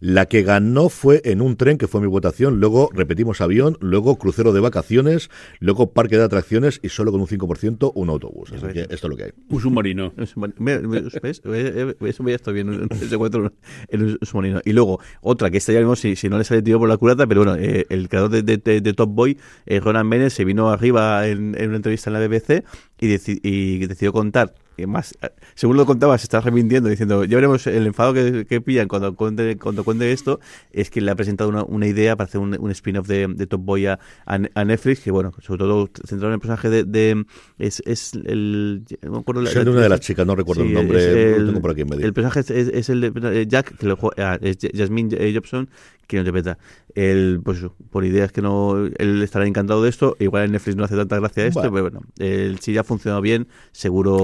La 0.00 0.26
que 0.26 0.42
ganó 0.42 0.88
fue 0.88 1.20
en 1.24 1.40
un 1.40 1.56
tren, 1.56 1.78
que 1.78 1.86
fue 1.86 2.00
mi 2.00 2.06
votación, 2.06 2.60
luego 2.60 2.90
repetimos 2.92 3.40
avión, 3.40 3.76
luego 3.80 4.16
crucero 4.18 4.52
de 4.52 4.60
vacaciones, 4.60 5.30
luego 5.60 5.92
parque 5.92 6.16
de 6.16 6.24
atracciones 6.24 6.80
y 6.82 6.88
solo 6.88 7.12
con 7.12 7.20
un 7.20 7.26
5% 7.26 7.92
un 7.94 8.08
autobús. 8.08 8.52
Así 8.52 8.66
que 8.72 8.80
esto 8.82 8.94
es 8.94 9.02
lo 9.04 9.16
que 9.16 9.24
hay. 9.24 9.30
Un 10.18 10.26
submarino. 10.26 10.56
Eso 12.06 12.28
ya 12.28 12.34
está 12.34 12.52
bien, 12.52 12.68
un- 12.68 12.88
se 12.90 13.14
encuentra 13.14 13.52
en 13.88 14.02
un 14.02 14.18
submarino. 14.22 14.60
Y 14.64 14.72
luego, 14.72 15.00
otra, 15.20 15.50
que 15.50 15.58
esta 15.58 15.72
ya 15.72 15.80
vimos 15.80 16.00
si, 16.00 16.16
si 16.16 16.28
no 16.28 16.38
le 16.38 16.44
sale 16.44 16.62
tiro 16.62 16.78
por 16.78 16.88
la 16.88 16.96
culata, 16.96 17.26
pero 17.26 17.44
bueno, 17.44 17.56
eh, 17.56 17.86
el 17.90 18.08
creador 18.08 18.30
de, 18.30 18.42
de- 18.42 18.56
de- 18.58 18.80
de 18.80 18.92
Top 18.94 19.10
Boy, 19.10 19.38
eh, 19.66 19.80
Ronan 19.80 20.08
Bennett, 20.08 20.30
se 20.30 20.44
vino 20.44 20.70
arriba 20.70 21.26
en, 21.28 21.54
en 21.58 21.68
una 21.68 21.76
entrevista 21.76 22.10
en 22.10 22.14
la 22.14 22.20
BBC 22.26 22.64
y, 23.00 23.06
deci- 23.08 23.40
y 23.42 23.78
decidió 23.86 24.12
contar. 24.12 24.54
Más, 24.86 25.16
eh, 25.22 25.30
según 25.54 25.76
lo 25.76 25.86
contaba, 25.86 26.18
se 26.18 26.24
está 26.24 26.40
remintiendo 26.40 26.88
diciendo, 26.90 27.24
ya 27.24 27.36
veremos 27.36 27.66
el 27.66 27.86
enfado 27.86 28.12
que, 28.12 28.44
que 28.46 28.60
pillan 28.60 28.88
cuando 28.88 29.14
cuente, 29.14 29.56
cuando 29.56 29.84
cuente 29.84 30.12
esto, 30.12 30.40
es 30.72 30.90
que 30.90 31.00
le 31.00 31.10
ha 31.10 31.14
presentado 31.14 31.48
una, 31.48 31.62
una 31.64 31.86
idea 31.86 32.16
para 32.16 32.26
hacer 32.28 32.40
un, 32.40 32.56
un 32.60 32.70
spin-off 32.72 33.06
de, 33.06 33.26
de 33.28 33.46
Top 33.46 33.62
Boy 33.64 33.86
a, 33.86 33.98
a 34.26 34.64
Netflix, 34.64 35.00
que 35.00 35.10
bueno, 35.10 35.32
sobre 35.40 35.58
todo 35.60 35.88
centrado 36.06 36.26
en 36.28 36.34
el 36.34 36.40
personaje 36.40 36.68
de, 36.68 36.84
de- 36.84 37.24
es, 37.58 37.82
es 37.86 38.12
el, 38.14 38.84
no 39.02 39.12
me 39.12 39.18
acuerdo 39.18 39.42
la- 39.42 39.50
de 39.50 39.70
una 39.70 39.80
de 39.80 39.88
las 39.88 40.00
chicas, 40.00 40.26
no 40.26 40.34
recuerdo 40.34 40.62
Sí, 40.62 40.68
el 40.68 40.74
nombre, 40.74 41.32
es 41.36 41.38
lo 41.40 41.46
tengo 41.48 41.60
por 41.62 41.70
aquí 41.70 41.82
en 41.82 41.88
medio. 41.88 42.04
El 42.04 42.12
personaje 42.12 42.40
es, 42.40 42.50
es- 42.50 42.68
es 42.68 42.88
el 42.90 43.00
de 43.00 43.40
eh, 43.40 43.46
Jack, 43.46 43.76
que 43.78 43.86
lo 43.86 43.96
juega- 43.96 44.32
ah, 44.34 44.38
es 44.42 44.58
Jasmine 44.74 45.32
Jobson, 45.34 45.68
que 46.06 46.18
interpreta. 46.18 46.56
Él, 46.94 47.40
pues 47.44 47.58
por 47.90 48.04
ideas 48.04 48.30
que 48.30 48.40
no. 48.40 48.76
Él 48.96 49.20
estará 49.22 49.44
encantado 49.46 49.82
de 49.82 49.90
esto. 49.90 50.16
Igual 50.20 50.44
en 50.44 50.52
Netflix 50.52 50.76
no 50.76 50.84
hace 50.84 50.94
tanta 50.96 51.18
gracia 51.18 51.44
esto, 51.46 51.68
Bueno. 51.68 51.72
pero 51.72 51.82
bueno, 51.90 52.00
él, 52.18 52.58
si 52.60 52.72
ya 52.72 52.82
ha 52.82 52.84
funcionado 52.84 53.20
bien, 53.20 53.48
seguro. 53.72 54.16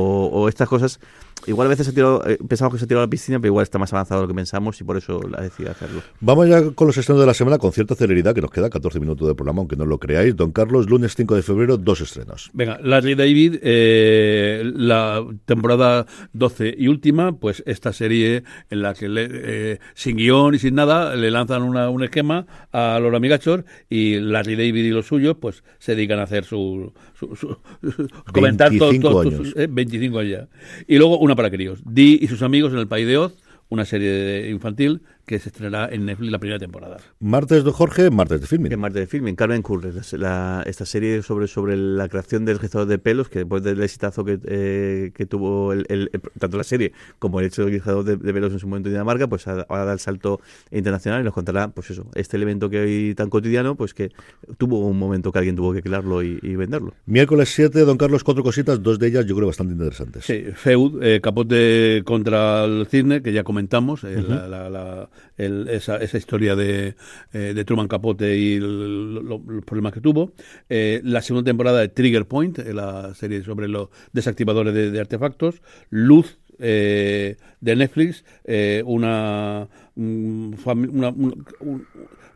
Estas 0.49 0.69
cosas. 0.69 1.01
Igual 1.47 1.67
a 1.67 1.71
veces 1.71 1.87
se 1.87 1.93
tirado, 1.93 2.23
eh, 2.27 2.39
pensamos 2.49 2.73
que 2.75 2.79
se 2.79 2.85
ha 2.85 2.89
tirado 2.89 3.03
a 3.03 3.07
la 3.07 3.11
piscina, 3.11 3.39
pero 3.41 3.49
igual 3.51 3.63
está 3.65 3.79
más 3.79 3.93
avanzado 3.93 4.21
de 4.21 4.25
lo 4.27 4.29
que 4.29 4.37
pensamos 4.37 4.81
y 4.81 4.85
por 4.85 4.97
eso 4.97 5.21
ha 5.37 5.43
decidido 5.43 5.73
hacerlo. 5.73 6.01
Vamos 6.21 6.49
ya 6.49 6.71
con 6.71 6.87
los 6.87 6.97
estrenos 6.97 7.21
de 7.21 7.27
la 7.27 7.35
semana 7.35 7.59
con 7.59 7.73
cierta 7.73 7.95
celeridad, 7.95 8.35
que 8.35 8.41
nos 8.41 8.51
queda 8.51 8.71
14 8.71 9.01
minutos 9.01 9.27
de 9.29 9.35
programa, 9.35 9.61
aunque 9.61 9.77
no 9.77 9.85
lo 9.87 9.99
creáis. 9.99 10.37
Don 10.37 10.53
Carlos, 10.53 10.89
lunes 10.89 11.15
5 11.17 11.35
de 11.35 11.43
febrero, 11.43 11.77
dos 11.77 12.01
estrenos. 12.01 12.51
Venga, 12.53 12.79
Larry 12.83 13.15
David, 13.15 13.59
eh, 13.63 14.63
la 14.77 15.25
temporada 15.45 16.07
12 16.33 16.75
y 16.79 16.89
última, 16.89 17.33
pues 17.37 17.63
esta 17.67 17.93
serie 17.93 18.45
en 18.71 18.83
la 18.83 18.95
que 18.95 19.09
le- 19.09 19.29
eh, 19.33 19.79
sin 19.95 20.17
guion 20.17 20.55
y 20.55 20.59
sin 20.59 20.75
nada 20.75 21.17
le 21.17 21.31
lanzan 21.31 21.63
una- 21.63 21.91
un 21.91 22.03
esquema 22.05 22.47
a 22.73 22.99
los 23.01 23.15
amigachos 23.15 23.65
y 23.91 24.21
Larry 24.21 24.55
David 24.57 24.85
y 24.85 24.91
los 24.91 25.07
suyos 25.07 25.37
pues 25.41 25.63
se 25.79 25.95
dedican 25.95 26.19
a 26.19 26.23
hacer 26.25 26.45
su, 26.45 26.93
su- 27.15 27.35
su- 27.37 27.57
su- 27.83 28.09
comentar 28.33 28.69
todo- 28.71 28.91
25 28.91 29.09
todo- 29.11 29.21
años. 29.23 29.35
sus- 29.37 29.57
eh, 29.57 29.67
25 29.71 30.19
años 30.19 30.33
ya. 30.33 30.49
Y 30.87 30.99
luego 30.99 31.19
una 31.19 31.32
para 31.37 31.51
críos, 31.51 31.81
Dee 31.85 32.19
y 32.21 32.29
sus 32.29 32.43
amigos 32.43 32.73
en 32.73 32.79
el 32.79 32.89
País 32.89 33.07
de 33.07 33.19
Oz, 33.19 33.35
una 33.69 33.85
serie 33.85 34.51
infantil 34.51 35.03
que 35.27 35.39
se 35.39 35.49
estrenará 35.51 35.89
en 35.95 36.05
Netflix 36.07 36.31
la 36.33 36.39
primera 36.39 36.59
temporada. 36.59 36.97
Martes 37.21 37.65
de 37.65 37.71
Jorge, 37.71 38.11
martes 38.11 38.41
de 38.41 38.47
Que 38.47 38.49
filming. 38.57 38.79
más 38.79 38.93
de 38.93 39.07
filming, 39.07 39.35
Carmen 39.37 39.63
Curry, 39.63 39.93
la- 39.93 40.19
la- 40.19 40.63
esta 40.67 40.85
serie 40.85 41.23
sobre, 41.23 41.47
sobre 41.47 41.77
la 41.77 42.09
creación 42.09 42.45
del 42.45 42.59
rizador 42.59 42.89
de 42.89 42.99
pelos, 42.99 43.29
que 43.29 43.41
después 43.41 43.63
del 43.63 43.81
exitazo 43.83 44.25
que, 44.25 44.39
eh, 44.45 45.13
que 45.15 45.27
tuvo 45.27 45.73
el, 45.73 45.87
el- 45.89 46.11
el- 46.13 46.21
tanto 46.39 46.57
la 46.57 46.65
serie 46.65 46.93
como 47.19 47.41
el 47.41 47.47
hecho 47.47 47.65
del 47.65 47.73
rizador 47.75 48.05
de, 48.05 48.17
de 48.17 48.33
pelos 48.35 48.53
en 48.53 48.59
su 48.59 48.67
momento 48.67 48.89
en 48.89 48.95
Dinamarca, 48.95 49.29
pues 49.29 49.47
a- 49.47 49.65
ahora 49.69 49.85
da 49.85 49.93
el 49.93 49.99
salto 50.01 50.41
internacional 50.71 51.21
y 51.21 51.25
nos 51.25 51.35
contará, 51.35 51.69
pues 51.69 51.91
eso, 51.91 52.07
este 52.15 52.37
elemento 52.37 52.69
que 52.69 52.81
hoy 52.81 53.15
tan 53.15 53.31
cotidiano, 53.31 53.75
pues 53.77 53.95
que 53.95 54.11
tuvo 54.59 54.81
un 54.87 54.99
momento 54.99 55.31
que 55.33 55.39
alguien 55.39 55.57
tuvo 55.57 55.73
que 55.73 55.83
crearlo 55.83 56.23
y, 56.23 56.39
y 56.43 56.57
venderlo. 56.57 56.95
Miércoles 57.07 57.51
7, 57.55 57.81
Don 57.81 57.97
Carlos, 57.97 58.25
cuatro 58.25 58.43
cositas, 58.43 58.83
dos 58.83 58.99
de 58.99 59.09
ellas 59.09 59.27
yo 59.27 59.35
creo 59.37 59.47
bastante 59.47 59.73
interesantes. 59.75 60.25
Sí, 60.25 60.45
Feud, 60.55 61.03
eh, 61.03 61.21
capote 61.21 62.03
contra 62.05 62.65
el 62.65 62.87
cisne, 62.87 63.23
que 63.23 63.33
ya 63.33 63.45
comentamos, 63.45 64.05
eh, 64.05 64.23
la- 64.27 64.49
la- 64.49 64.69
la- 64.71 65.09
el- 65.37 65.69
esa, 65.69 65.97
esa 65.97 66.19
historia 66.19 66.57
de, 66.57 66.95
eh, 67.33 67.53
de 67.55 67.65
Truman 67.65 67.89
Capote 67.89 68.37
y 68.37 68.55
el- 68.55 69.15
lo- 69.15 69.43
los 69.47 69.65
problemas 69.65 69.93
que 69.93 70.01
tuvo. 70.01 70.33
Eh, 70.69 71.01
la 71.05 71.23
segunda 71.23 71.49
temporada 71.49 71.81
de 71.81 71.89
Trigger 71.89 72.27
Point, 72.27 72.59
eh, 72.59 72.75
la 72.75 73.15
serie 73.15 73.43
sobre 73.43 73.69
los 73.69 73.89
desactivadores 74.13 74.75
de, 74.75 74.91
de 74.91 75.01
artefactos. 75.01 75.63
Luz, 75.91 76.39
eh, 76.65 77.37
de 77.61 77.77
Netflix, 77.77 78.25
eh, 78.45 78.83
una, 78.87 79.67
mm, 79.97 80.55
una- 80.91 81.09
un- 81.11 81.45
un- 81.61 81.87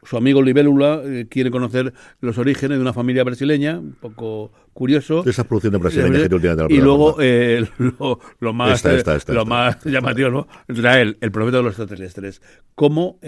su 0.02 0.16
amigo 0.16 0.42
Libélula 0.42 1.00
eh, 1.04 1.26
quiere 1.28 1.50
conocer 1.50 1.92
los 2.20 2.36
orígenes 2.38 2.78
de 2.78 2.82
una 2.82 2.92
familia 2.92 3.24
brasileña, 3.24 3.78
un 3.78 3.92
poco 3.94 4.52
curioso. 4.72 5.24
Esas 5.26 5.46
producciones 5.46 5.80
brasileñas 5.80 6.28
que 6.28 6.38
la 6.54 6.66
Y 6.68 6.80
luego 6.80 7.16
eh, 7.20 7.64
lo, 7.78 8.20
lo 8.40 8.52
más, 8.52 8.76
Esta, 8.76 8.94
esta, 8.94 9.16
esta, 9.16 9.32
lo 9.32 9.44
más 9.46 9.82
llamativo, 9.84 10.30
¿no? 10.30 10.48
Israel, 10.68 11.16
el 11.20 11.30
profeta 11.32 11.56
de 11.58 11.62
los 11.62 11.70
extraterrestres. 11.72 12.42
¿Cómo 12.74 13.18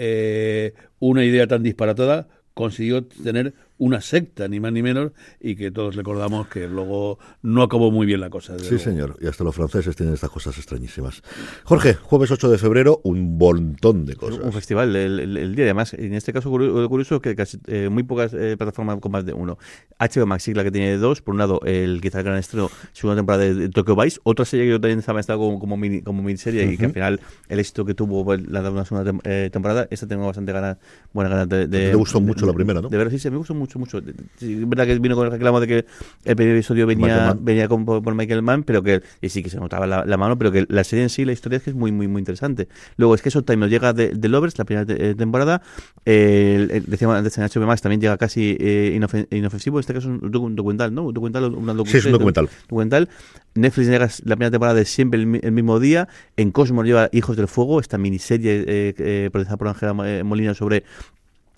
una 0.99 1.23
idea 1.25 1.47
tan 1.47 1.63
disparatada 1.63 2.27
consiguió 2.53 3.05
tener 3.05 3.53
una 3.79 3.99
secta, 4.01 4.47
ni 4.47 4.59
más 4.59 4.71
ni 4.71 4.83
menos, 4.83 5.11
y 5.41 5.55
que 5.55 5.71
todos 5.71 5.95
recordamos 5.95 6.47
que 6.47 6.67
luego 6.67 7.17
no 7.41 7.63
acabó 7.63 7.89
muy 7.91 8.05
bien 8.05 8.19
la 8.21 8.29
cosa. 8.29 8.57
Sí, 8.59 8.65
luego. 8.69 8.83
señor. 8.83 9.15
Y 9.19 9.25
hasta 9.27 9.43
los 9.43 9.55
franceses 9.55 9.95
tienen 9.95 10.13
estas 10.13 10.29
cosas 10.29 10.55
extrañísimas. 10.57 11.23
Jorge, 11.63 11.95
jueves 11.95 12.29
8 12.31 12.49
de 12.49 12.57
febrero, 12.57 13.01
un 13.03 13.37
montón 13.37 14.05
de 14.05 14.13
Un 14.13 14.19
cosas. 14.19 14.53
festival 14.53 14.95
el, 14.95 15.19
el- 15.19 15.37
el 15.37 15.55
día, 15.55 15.65
además, 15.65 15.93
en 15.93 16.13
este 16.13 16.31
caso 16.33 16.49
curioso, 16.49 16.79
lo 16.79 16.89
curioso 16.89 17.15
es 17.15 17.21
que 17.21 17.35
casi, 17.35 17.57
eh, 17.67 17.89
muy 17.89 18.03
pocas 18.03 18.33
eh, 18.33 18.55
plataformas 18.57 18.99
con 18.99 19.11
más 19.11 19.25
de 19.25 19.33
uno. 19.33 19.57
HBO 19.99 20.25
Max 20.25 20.47
la 20.49 20.63
que 20.63 20.71
tiene 20.71 20.97
dos, 20.97 21.21
por 21.21 21.33
un 21.33 21.39
lado, 21.39 21.61
el 21.65 21.99
quizá 22.01 22.19
el 22.19 22.25
gran 22.25 22.37
estreno, 22.37 22.69
segunda 22.91 23.17
temporada 23.19 23.43
de, 23.43 23.53
de 23.53 23.69
Tokyo 23.69 23.95
Vice, 23.95 24.19
otra 24.23 24.45
serie 24.45 24.65
que 24.65 24.71
yo 24.71 24.81
también 24.81 24.99
estaba 24.99 25.19
estado 25.19 25.39
como, 25.39 25.59
como, 25.59 25.77
mini, 25.77 26.01
como 26.01 26.21
miniserie 26.23 26.71
y 26.73 26.77
que 26.77 26.85
al 26.85 26.91
final 26.93 27.19
el 27.47 27.59
éxito 27.59 27.85
que 27.85 27.93
tuvo 27.93 28.25
pues, 28.25 28.41
la 28.47 28.61
una 28.71 28.83
segunda 28.83 29.11
tem- 29.11 29.21
eh, 29.25 29.49
temporada, 29.51 29.87
esta 29.91 30.07
tengo 30.07 30.25
bastante 30.25 30.51
ganas, 30.51 30.77
buenas 31.13 31.31
ganas 31.31 31.47
de... 31.49 31.67
de 31.67 31.89
Te 31.91 31.95
gustó 31.95 32.19
de- 32.19 32.25
mucho 32.25 32.45
la 32.45 32.53
primera, 32.53 32.81
¿no? 32.81 32.89
De 32.89 32.97
verdad, 32.97 33.11
sí, 33.11 33.19
sí, 33.19 33.29
me 33.29 33.37
gustó 33.37 33.53
mucho, 33.53 33.68
mucho. 33.77 34.01
Sí, 34.37 34.53
es 34.53 34.67
verdad 34.69 34.87
que 34.87 34.97
vino 34.97 35.15
con 35.15 35.25
el 35.27 35.31
reclamo 35.33 35.59
de 35.59 35.67
que 35.67 35.85
el 36.25 36.35
primer 36.35 36.55
episodio 36.55 36.87
venía, 36.87 37.35
venía 37.39 37.67
con, 37.67 37.85
por, 37.85 38.15
Michael 38.15 38.41
Mann, 38.41 38.63
pero 38.63 38.81
que 38.81 39.01
y 39.21 39.29
sí 39.29 39.43
que 39.43 39.49
se 39.49 39.57
notaba 39.59 39.85
la, 39.85 40.05
la 40.05 40.17
mano, 40.17 40.37
pero 40.37 40.51
que 40.51 40.65
la 40.69 40.83
serie 40.83 41.03
en 41.03 41.09
sí, 41.09 41.25
la 41.25 41.33
historia 41.33 41.57
es 41.57 41.63
que 41.63 41.69
es 41.71 41.75
muy, 41.75 41.91
muy, 41.91 42.07
muy 42.07 42.19
interesante. 42.19 42.67
Luego 42.97 43.13
es 43.13 43.21
que 43.21 43.29
eso 43.29 43.43
también 43.43 43.59
nos 43.59 43.69
llega 43.69 43.93
de, 43.93 44.09
de 44.09 44.29
Lovers, 44.29 44.57
la 44.57 44.65
primera 44.65 44.85
te- 44.85 45.09
eh, 45.09 45.15
temporada. 45.15 45.61
Eh, 46.05 46.81
decíamos 46.87 47.17
antes 47.17 47.37
en 47.37 47.43
HBO 47.43 47.67
Max 47.67 47.81
también 47.81 48.01
llega 48.01 48.17
casi 48.17 48.57
eh, 48.59 48.97
inofen- 48.99 49.27
inofensivo. 49.35 49.77
En 49.77 49.81
este 49.81 49.93
caso 49.93 50.07
es 50.13 50.21
un, 50.21 50.31
docu- 50.31 50.45
un 50.45 50.55
documental, 50.55 50.93
¿no? 50.93 51.03
Un 51.03 51.13
documental, 51.13 51.43
una 51.53 51.73
docu- 51.73 51.87
Sí, 51.87 51.97
es 51.97 52.05
un 52.05 52.13
documental. 52.13 52.49
documental. 52.69 53.09
Netflix 53.55 53.87
llega 53.87 54.07
la 54.25 54.35
primera 54.35 54.51
temporada 54.51 54.75
de 54.77 54.85
siempre 54.85 55.19
el, 55.21 55.39
el 55.43 55.51
mismo 55.51 55.79
día. 55.79 56.07
En 56.37 56.51
Cosmos 56.51 56.85
lleva 56.85 57.09
Hijos 57.11 57.35
del 57.35 57.47
Fuego, 57.47 57.79
esta 57.79 57.97
miniserie 57.97 58.63
eh, 58.67 58.93
eh, 58.97 59.29
protagonizada 59.31 59.57
por 59.57 59.67
Ángela 59.67 60.23
Molina 60.23 60.53
sobre 60.53 60.83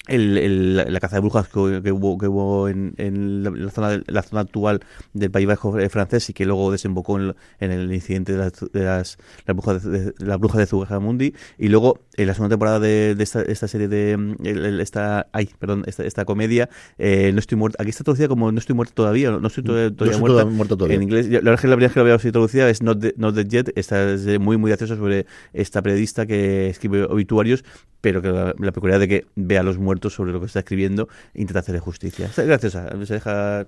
el, 0.08 0.38
el- 0.38 0.76
la, 0.78 0.86
la 0.86 1.00
caza 1.00 1.18
de 1.18 1.22
brujas 1.22 1.48
que, 1.48 1.82
que 1.84 1.92
hubo, 1.92 2.18
que 2.18 2.28
hubo 2.28 2.68
en, 2.68 2.94
en 2.98 3.44
la, 3.44 3.52
la 3.52 3.70
zona, 3.72 4.02
la 4.08 4.22
zona 4.24 4.42
actual 4.42 4.80
del 5.14 5.30
País 5.32 5.46
Vasco 5.48 5.78
eh, 5.80 5.90
francés 5.90 6.30
y 6.30 6.34
que 6.34 6.46
luego 6.46 6.72
desembocó 6.72 7.20
en, 7.20 7.36
en 7.60 7.72
el 7.72 7.94
incidente 7.94 8.32
de 8.34 8.38
las, 8.40 8.54
de 8.74 8.84
las, 8.84 9.18
las 9.46 9.56
brujas 9.56 9.84
de, 9.84 10.06
de, 10.06 10.14
las 10.18 10.40
brujas 10.40 10.58
de 10.60 10.66
Zugarramundi 10.66 11.34
y 11.60 11.68
luego 11.68 12.00
en 12.18 12.28
la 12.28 12.34
segunda 12.34 12.54
temporada 12.54 12.80
de, 12.80 13.14
de 13.16 13.24
esta, 13.24 13.42
esta 13.44 13.68
serie 13.68 13.88
de 13.88 14.18
mm, 14.18 14.80
esta 14.82 15.28
ay 15.34 15.50
perdón 15.60 15.84
esta, 15.86 16.04
esta 16.04 16.26
comedia 16.26 16.70
eh, 16.98 17.32
no 17.34 17.40
estoy 17.40 17.58
muerta 17.58 17.78
aquí 17.82 17.90
está 17.92 18.04
traducida 18.04 18.28
como 18.28 18.52
no 18.52 18.58
estoy 18.60 18.76
muerta 18.76 18.94
todavía 18.96 19.30
no, 19.32 19.40
no 19.40 19.48
estoy 19.48 19.64
to- 19.64 19.72
todavía, 19.72 19.88
estoy 19.88 20.20
muerta. 20.20 20.42
toda- 20.42 20.46
muerta 20.46 20.76
todavía. 20.76 20.96
en 20.98 21.04
inglés 21.04 21.28
la 21.30 21.38
verdad 21.40 21.54
es 21.56 21.62
que 21.62 21.68
la 21.68 21.76
primera 21.76 21.88
vez 21.90 21.94
que 21.94 22.00
lo 22.00 22.06
había 22.06 22.20
sido 22.20 22.32
traducida 22.34 22.70
es 22.70 22.82
Not, 22.82 23.00
the, 23.00 23.14
Not 23.18 23.36
Dead 23.36 23.48
Yet 23.48 23.74
esta 23.76 24.12
es 24.14 24.40
muy 24.40 24.58
muy 24.58 24.70
graciosa 24.72 24.96
sobre 24.96 25.26
esta 25.54 25.82
periodista 25.82 26.26
que 26.26 26.70
escribe 26.70 27.04
obituarios 27.04 27.64
pero 28.02 28.22
que 28.24 28.30
la, 28.32 28.56
la 28.58 28.72
peculiaridad 28.72 29.00
de 29.02 29.08
que 29.08 29.26
ve 29.36 29.60
a 29.60 29.64
los 29.64 29.78
muertos 29.78 29.91
sobre 30.10 30.32
lo 30.32 30.40
que 30.40 30.46
está 30.46 30.60
escribiendo 30.60 31.08
e 31.34 31.42
intenta 31.42 31.60
hacerle 31.60 31.80
justicia. 31.80 32.26
Está 32.26 32.44
graciosa, 32.44 32.90
se 33.06 33.14
deja, 33.14 33.66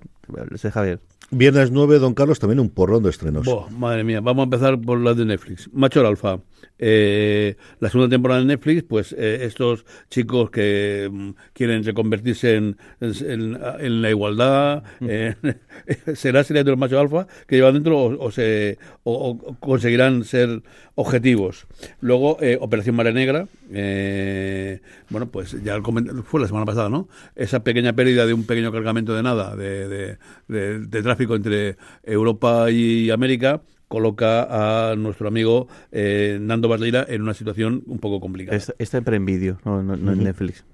se 0.56 0.68
deja 0.68 0.80
ver. 0.80 1.00
Viernes 1.30 1.70
9, 1.70 1.98
Don 1.98 2.14
Carlos, 2.14 2.38
también 2.38 2.60
un 2.60 2.70
porrón 2.70 3.02
de 3.02 3.10
estrenos. 3.10 3.46
Madre 3.70 4.04
mía, 4.04 4.20
vamos 4.20 4.42
a 4.42 4.44
empezar 4.44 4.80
por 4.80 5.00
las 5.00 5.16
de 5.16 5.24
Netflix. 5.24 5.70
Macho 5.72 6.00
al 6.00 6.06
Alfa. 6.06 6.40
Eh, 6.78 7.56
la 7.80 7.88
segunda 7.88 8.10
temporada 8.14 8.40
de 8.40 8.46
Netflix, 8.46 8.82
pues 8.82 9.12
eh, 9.16 9.44
estos 9.44 9.84
chicos 10.10 10.50
que 10.50 11.08
mm, 11.10 11.30
quieren 11.52 11.84
reconvertirse 11.84 12.56
en, 12.56 12.76
en- 13.00 13.58
en 13.80 14.02
la 14.02 14.10
igualdad, 14.10 14.82
eh, 15.00 15.34
será 16.14 16.42
sería 16.44 16.64
de 16.64 16.70
los 16.70 16.78
machos 16.78 16.98
alfa 17.00 17.26
que 17.46 17.56
llevan 17.56 17.74
dentro 17.74 17.98
o, 17.98 18.24
o 18.26 18.30
se, 18.30 18.78
o- 19.04 19.30
o 19.30 19.54
conseguirán 19.60 20.24
ser 20.24 20.62
objetivos. 20.96 21.66
Luego, 22.00 22.38
eh, 22.40 22.58
Operación 22.60 22.96
Mare 22.96 23.12
Negra, 23.12 23.46
eh, 23.72 24.80
bueno, 25.10 25.28
pues 25.30 25.56
ya 25.62 25.80
fue 26.24 26.40
la 26.40 26.46
semana 26.46 26.66
pasada, 26.66 26.88
¿no? 26.88 27.08
Esa 27.36 27.62
pequeña 27.64 27.92
pérdida 27.94 28.26
de 28.26 28.34
un 28.34 28.44
pequeño 28.46 28.72
cargamento 28.72 29.14
de 29.14 29.22
nada, 29.22 29.54
de, 29.56 29.88
de- 29.88 30.18
de- 30.48 30.78
de 30.80 31.02
tráfico 31.02 31.36
entre 31.36 31.76
Europa 32.02 32.70
y 32.70 33.10
América, 33.10 33.62
coloca 33.88 34.90
a 34.90 34.96
nuestro 34.96 35.28
amigo 35.28 35.68
eh, 35.92 36.38
Nando 36.40 36.68
Barleira 36.68 37.04
en 37.08 37.22
una 37.22 37.34
situación 37.34 37.82
un 37.86 37.98
poco 37.98 38.20
complicada. 38.20 38.56
Está, 38.56 38.74
está 38.78 38.98
en 38.98 39.04
Prime 39.04 39.24
Video, 39.26 39.58
no, 39.64 39.82
no, 39.82 39.94
en 40.12 40.24
Netflix. 40.24 40.64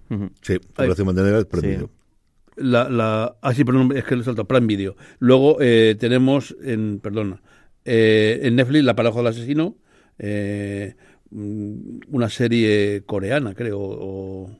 Sí, 0.42 0.56
Operación 0.72 1.06
Mantenera 1.06 1.38
es 1.38 1.44
Sí. 1.44 1.50
premio. 1.50 1.90
la, 2.56 2.88
la 2.88 3.36
ah 3.40 3.54
sí 3.54 3.64
perdón 3.64 3.92
es 3.96 4.04
que 4.04 4.16
le 4.16 4.24
salta 4.24 4.44
Prime 4.44 4.66
Video 4.66 4.96
luego 5.18 5.56
eh, 5.60 5.96
tenemos 5.98 6.54
en 6.62 6.98
perdona 7.00 7.40
eh, 7.84 8.40
en 8.42 8.56
Netflix 8.56 8.84
La 8.84 8.94
pareja 8.96 9.16
del 9.18 9.26
asesino 9.28 9.76
eh, 10.18 10.94
mm, 11.30 12.00
una 12.10 12.28
serie 12.28 13.02
coreana 13.06 13.54
creo 13.54 13.78
o 13.80 14.50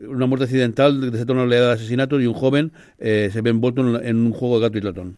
una 0.00 0.26
muerte 0.26 0.44
accidental 0.44 1.00
de 1.00 1.10
desata 1.10 1.32
una 1.32 1.42
oleada 1.42 1.68
de 1.68 1.72
asesinatos 1.74 2.20
y 2.22 2.26
un 2.26 2.34
joven 2.34 2.72
eh, 2.98 3.30
se 3.32 3.40
ve 3.42 3.50
envuelto 3.50 3.80
en, 4.00 4.04
en 4.04 4.16
un 4.16 4.32
juego 4.32 4.56
de 4.60 4.66
gato 4.66 4.78
y 4.78 4.80
ratón 4.82 5.16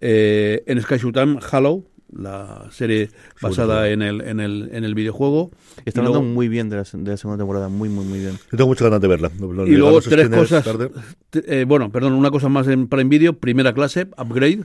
eh, 0.00 0.62
en 0.66 0.80
Sky 0.82 0.96
Showtime 0.98 1.38
Hollow 1.52 1.84
la 2.16 2.68
serie 2.70 3.10
basada 3.42 3.90
en 3.90 4.00
el, 4.00 4.20
en 4.20 4.38
el 4.40 4.70
en 4.72 4.84
el 4.84 4.94
videojuego 4.94 5.50
Está 5.84 6.00
hablando 6.00 6.20
luego- 6.20 6.34
muy 6.34 6.48
bien 6.48 6.68
de 6.70 6.76
la, 6.76 6.84
de 6.90 7.10
la 7.10 7.16
segunda 7.16 7.38
temporada, 7.42 7.68
muy, 7.68 7.88
muy, 7.88 8.04
muy 8.04 8.20
bien. 8.20 8.32
Yo 8.50 8.56
tengo 8.56 8.68
muchas 8.68 8.84
ganas 8.84 9.00
de 9.00 9.08
verla. 9.08 9.30
Lo- 9.40 9.66
Y 9.66 9.72
luego 9.76 10.00
tres 10.00 10.28
cosas. 10.28 10.64
eh, 11.32 11.64
bueno, 11.66 11.90
perdón, 11.90 12.12
una 12.14 12.30
cosa 12.30 12.48
más 12.48 12.68
en 12.68 12.86
Prime 12.88 13.10
Video. 13.10 13.32
Primera 13.34 13.74
clase, 13.74 14.06
Upgrade. 14.16 14.64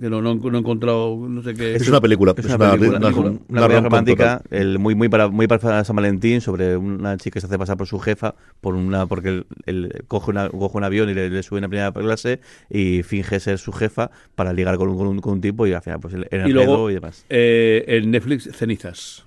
Que 0.00 0.08
no, 0.10 0.20
no, 0.22 0.34
no 0.34 0.56
he 0.56 0.60
encontrado, 0.60 1.16
no 1.28 1.42
sé 1.42 1.54
qué. 1.54 1.74
Es 1.74 1.88
una 1.88 2.00
película. 2.00 2.34
Es 2.36 2.44
una 2.46 2.58
película, 2.58 2.98
una- 2.98 3.08
una, 3.08 3.18
una 3.18 3.30
una 3.30 3.60
comedia 3.60 3.60
rom-com 3.80 3.84
romántica, 3.84 4.42
el, 4.50 4.78
muy, 4.78 4.94
muy, 4.94 5.08
para, 5.08 5.28
muy 5.28 5.46
para 5.46 5.84
San 5.84 5.96
Valentín, 5.96 6.40
sobre 6.40 6.76
una 6.76 7.16
chica 7.16 7.34
que 7.34 7.40
se 7.40 7.46
hace 7.46 7.58
pasar 7.58 7.76
por 7.76 7.86
su 7.86 7.98
jefa, 7.98 8.34
por 8.60 8.74
una 8.74 9.06
porque 9.06 9.28
él, 9.28 9.46
él 9.66 10.04
coge, 10.08 10.30
una- 10.30 10.48
coge 10.48 10.76
un 10.76 10.84
avión 10.84 11.08
y 11.10 11.14
le, 11.14 11.30
le 11.30 11.42
sube 11.42 11.58
en 11.60 11.68
primera 11.70 11.92
clase 11.92 12.40
y 12.70 13.02
finge 13.02 13.38
ser 13.40 13.58
su 13.58 13.72
jefa 13.72 14.10
para 14.34 14.52
ligar 14.52 14.76
con 14.76 14.88
un, 14.88 14.96
con 14.96 15.06
un, 15.06 15.20
con 15.20 15.32
un 15.34 15.40
tipo 15.40 15.66
y 15.66 15.72
al 15.72 15.82
final 15.82 16.00
pues 16.00 16.14
el, 16.14 16.26
el 16.30 16.48
y 16.48 16.52
luego 16.52 16.90
y 16.90 16.94
demás. 16.94 17.24
eh, 17.28 17.84
en 17.86 18.10
Netflix, 18.10 18.48
Cenizas. 18.52 19.26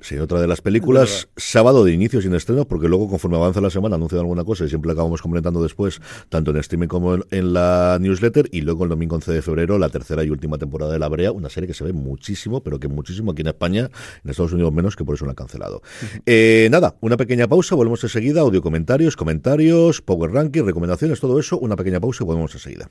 Sí, 0.00 0.18
otra 0.18 0.40
de 0.40 0.46
las 0.46 0.60
películas, 0.60 1.28
sábado 1.36 1.84
de 1.84 1.92
inicio 1.92 2.20
sin 2.20 2.34
estreno, 2.34 2.66
porque 2.66 2.88
luego 2.88 3.08
conforme 3.08 3.36
avanza 3.36 3.60
la 3.60 3.70
semana 3.70 3.96
anuncian 3.96 4.20
alguna 4.20 4.44
cosa 4.44 4.64
y 4.64 4.68
siempre 4.68 4.88
la 4.88 4.92
acabamos 4.94 5.22
comentando 5.22 5.62
después, 5.62 6.00
tanto 6.28 6.50
en 6.50 6.58
streaming 6.58 6.88
como 6.88 7.14
en, 7.14 7.24
en 7.30 7.52
la 7.52 7.98
newsletter, 8.00 8.48
y 8.52 8.62
luego 8.62 8.84
el 8.84 8.90
domingo 8.90 9.16
11 9.16 9.32
de 9.32 9.42
febrero, 9.42 9.78
la 9.78 9.88
tercera 9.88 10.24
y 10.24 10.30
última 10.30 10.58
temporada 10.58 10.92
de 10.92 10.98
La 10.98 11.08
Brea, 11.08 11.32
una 11.32 11.48
serie 11.48 11.66
que 11.66 11.74
se 11.74 11.84
ve 11.84 11.92
muchísimo, 11.92 12.62
pero 12.62 12.78
que 12.78 12.88
muchísimo 12.88 13.32
aquí 13.32 13.42
en 13.42 13.48
España, 13.48 13.90
en 14.24 14.30
Estados 14.30 14.52
Unidos 14.52 14.72
menos, 14.72 14.96
que 14.96 15.04
por 15.04 15.14
eso 15.14 15.24
la 15.24 15.32
han 15.32 15.36
cancelado. 15.36 15.82
Eh, 16.26 16.68
nada, 16.70 16.96
una 17.00 17.16
pequeña 17.16 17.48
pausa, 17.48 17.74
volvemos 17.74 18.02
enseguida, 18.04 18.40
audio 18.40 18.62
comentarios, 18.62 19.16
comentarios, 19.16 20.00
power 20.00 20.32
ranking, 20.32 20.64
recomendaciones, 20.64 21.20
todo 21.20 21.38
eso, 21.38 21.58
una 21.58 21.76
pequeña 21.76 22.00
pausa 22.00 22.24
y 22.24 22.26
volvemos 22.26 22.54
enseguida. 22.54 22.90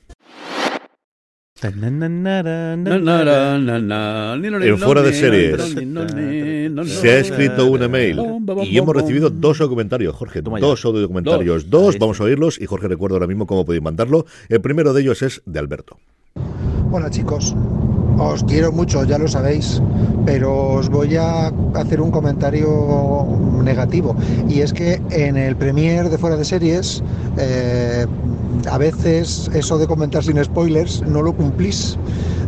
En 1.64 2.84
fuera 4.78 5.02
de 5.02 5.12
series. 5.12 5.76
Se 6.86 7.10
ha 7.10 7.18
escrito 7.18 7.66
un 7.66 7.82
email 7.82 8.18
y 8.64 8.78
hemos 8.78 8.96
recibido 8.96 9.28
dos 9.30 9.58
comentarios, 9.58 10.16
Jorge. 10.16 10.42
Dos 10.42 10.84
audio 10.84 11.06
comentarios. 11.06 11.70
Dos. 11.70 11.98
Vamos 11.98 12.20
a 12.20 12.24
oírlos 12.24 12.60
y 12.60 12.66
Jorge 12.66 12.88
recuerda 12.88 13.16
ahora 13.16 13.26
mismo 13.26 13.46
cómo 13.46 13.64
podéis 13.64 13.82
mandarlo. 13.82 14.26
El 14.48 14.60
primero 14.60 14.92
de 14.92 15.02
ellos 15.02 15.22
es 15.22 15.42
de 15.46 15.58
Alberto. 15.58 15.98
Hola 16.90 17.10
chicos, 17.10 17.54
os 18.22 18.44
quiero 18.44 18.72
mucho, 18.72 19.04
ya 19.04 19.18
lo 19.18 19.28
sabéis, 19.28 19.82
pero 20.24 20.74
os 20.74 20.88
voy 20.88 21.16
a 21.16 21.52
hacer 21.74 22.00
un 22.00 22.10
comentario 22.10 23.26
negativo. 23.62 24.14
Y 24.48 24.60
es 24.60 24.72
que 24.72 25.00
en 25.10 25.36
el 25.36 25.56
premier 25.56 26.08
de 26.08 26.18
fuera 26.18 26.36
de 26.36 26.44
series, 26.44 27.02
eh, 27.36 28.06
a 28.70 28.78
veces 28.78 29.50
eso 29.54 29.78
de 29.78 29.86
comentar 29.86 30.22
sin 30.22 30.42
spoilers 30.42 31.02
no 31.02 31.22
lo 31.22 31.32
cumplís. 31.32 31.98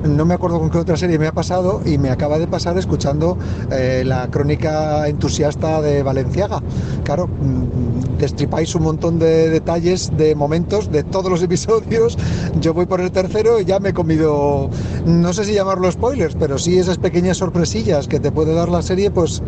No 0.04 0.26
me 0.26 0.34
acuerdo 0.34 0.58
con 0.58 0.68
qué 0.68 0.76
otra 0.76 0.98
serie 0.98 1.18
me 1.18 1.26
ha 1.26 1.32
pasado 1.32 1.80
y 1.82 1.96
me 1.96 2.10
acaba 2.10 2.38
de 2.38 2.46
pasar 2.46 2.76
escuchando 2.76 3.38
eh, 3.70 4.02
la 4.04 4.30
crónica 4.30 5.08
entusiasta 5.08 5.80
de 5.80 6.02
Valenciaga. 6.02 6.62
Claro, 7.04 7.26
mm, 7.26 8.18
destripáis 8.18 8.74
un 8.74 8.82
montón 8.82 9.18
de 9.18 9.48
detalles, 9.48 10.14
de 10.14 10.34
momentos, 10.34 10.92
de 10.92 11.04
todos 11.04 11.30
los 11.30 11.42
episodios. 11.48 12.18
Yo 12.60 12.74
voy 12.74 12.84
por 12.84 13.00
el 13.00 13.10
tercero 13.12 13.58
y 13.58 13.64
ya 13.64 13.80
me 13.80 13.90
he 13.90 13.94
comido, 13.94 14.68
no 15.06 15.32
sé 15.32 15.46
si 15.46 15.54
llamarlo 15.54 15.90
spoilers, 15.90 16.36
pero 16.38 16.58
sí 16.58 16.78
esas 16.78 16.98
pequeñas 16.98 17.38
sorpresillas 17.38 18.06
que 18.06 18.20
te 18.20 18.30
puede 18.30 18.52
dar 18.54 18.68
la 18.68 18.82
serie, 18.82 19.10
pues, 19.10 19.42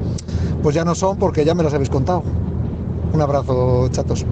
pues 0.62 0.74
ya 0.74 0.86
no 0.86 0.94
son 0.94 1.18
porque 1.18 1.44
ya 1.44 1.54
me 1.54 1.64
las 1.64 1.74
habéis 1.74 1.90
contado. 1.90 2.22
Un 3.12 3.20
abrazo, 3.20 3.88
chatos. 3.90 4.26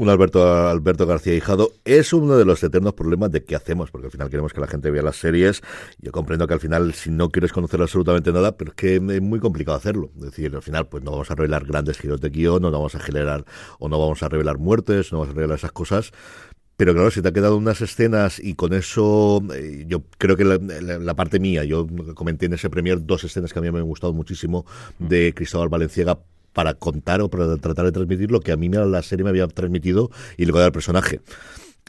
Un 0.00 0.08
Alberto, 0.08 0.66
Alberto 0.66 1.04
García 1.06 1.34
Hijado 1.34 1.72
es 1.84 2.14
uno 2.14 2.38
de 2.38 2.46
los 2.46 2.62
eternos 2.64 2.94
problemas 2.94 3.30
de 3.32 3.44
qué 3.44 3.54
hacemos, 3.54 3.90
porque 3.90 4.06
al 4.06 4.10
final 4.10 4.30
queremos 4.30 4.54
que 4.54 4.60
la 4.62 4.66
gente 4.66 4.90
vea 4.90 5.02
las 5.02 5.16
series. 5.16 5.60
Yo 5.98 6.10
comprendo 6.10 6.46
que 6.46 6.54
al 6.54 6.60
final, 6.60 6.94
si 6.94 7.10
no 7.10 7.28
quieres 7.28 7.52
conocer 7.52 7.82
absolutamente 7.82 8.32
nada, 8.32 8.56
pero 8.56 8.70
es 8.70 8.76
que 8.76 8.94
es 8.94 9.20
muy 9.20 9.40
complicado 9.40 9.76
hacerlo. 9.76 10.10
Es 10.16 10.22
decir, 10.22 10.54
al 10.56 10.62
final, 10.62 10.86
pues 10.88 11.04
no 11.04 11.10
vamos 11.10 11.30
a 11.30 11.34
revelar 11.34 11.66
grandes 11.66 11.98
giros 11.98 12.18
de 12.22 12.30
guion, 12.30 12.62
no 12.62 12.70
vamos 12.70 12.94
a 12.94 13.00
generar 13.00 13.44
o 13.78 13.90
no 13.90 13.98
vamos 13.98 14.22
a 14.22 14.30
revelar 14.30 14.56
muertes, 14.56 15.12
no 15.12 15.18
vamos 15.18 15.34
a 15.34 15.36
revelar 15.36 15.58
esas 15.58 15.72
cosas. 15.72 16.12
Pero 16.78 16.94
claro, 16.94 17.10
si 17.10 17.20
te 17.20 17.28
ha 17.28 17.32
quedado 17.32 17.58
unas 17.58 17.82
escenas 17.82 18.38
y 18.38 18.54
con 18.54 18.72
eso, 18.72 19.42
eh, 19.54 19.84
yo 19.86 20.02
creo 20.16 20.34
que 20.34 20.46
la, 20.46 20.56
la- 20.80 20.98
la 20.98 21.14
parte 21.14 21.38
mía, 21.38 21.62
yo 21.64 21.86
comenté 22.14 22.46
en 22.46 22.54
ese 22.54 22.70
premier 22.70 23.04
dos 23.04 23.22
escenas 23.24 23.52
que 23.52 23.58
a 23.58 23.62
mí 23.62 23.70
me 23.70 23.80
han 23.80 23.84
gustado 23.84 24.14
muchísimo 24.14 24.64
de 24.98 25.34
Cristóbal 25.34 25.68
Valenciaga 25.68 26.20
para 26.52 26.74
contar 26.74 27.20
o 27.20 27.28
para 27.28 27.56
tratar 27.56 27.84
de 27.86 27.92
transmitir 27.92 28.30
lo 28.30 28.40
que 28.40 28.52
a 28.52 28.56
mí 28.56 28.68
la 28.68 29.02
serie 29.02 29.24
me 29.24 29.30
había 29.30 29.46
transmitido 29.48 30.10
y 30.36 30.44
lo 30.46 30.52
que 30.54 30.64
el 30.64 30.72
personaje. 30.72 31.20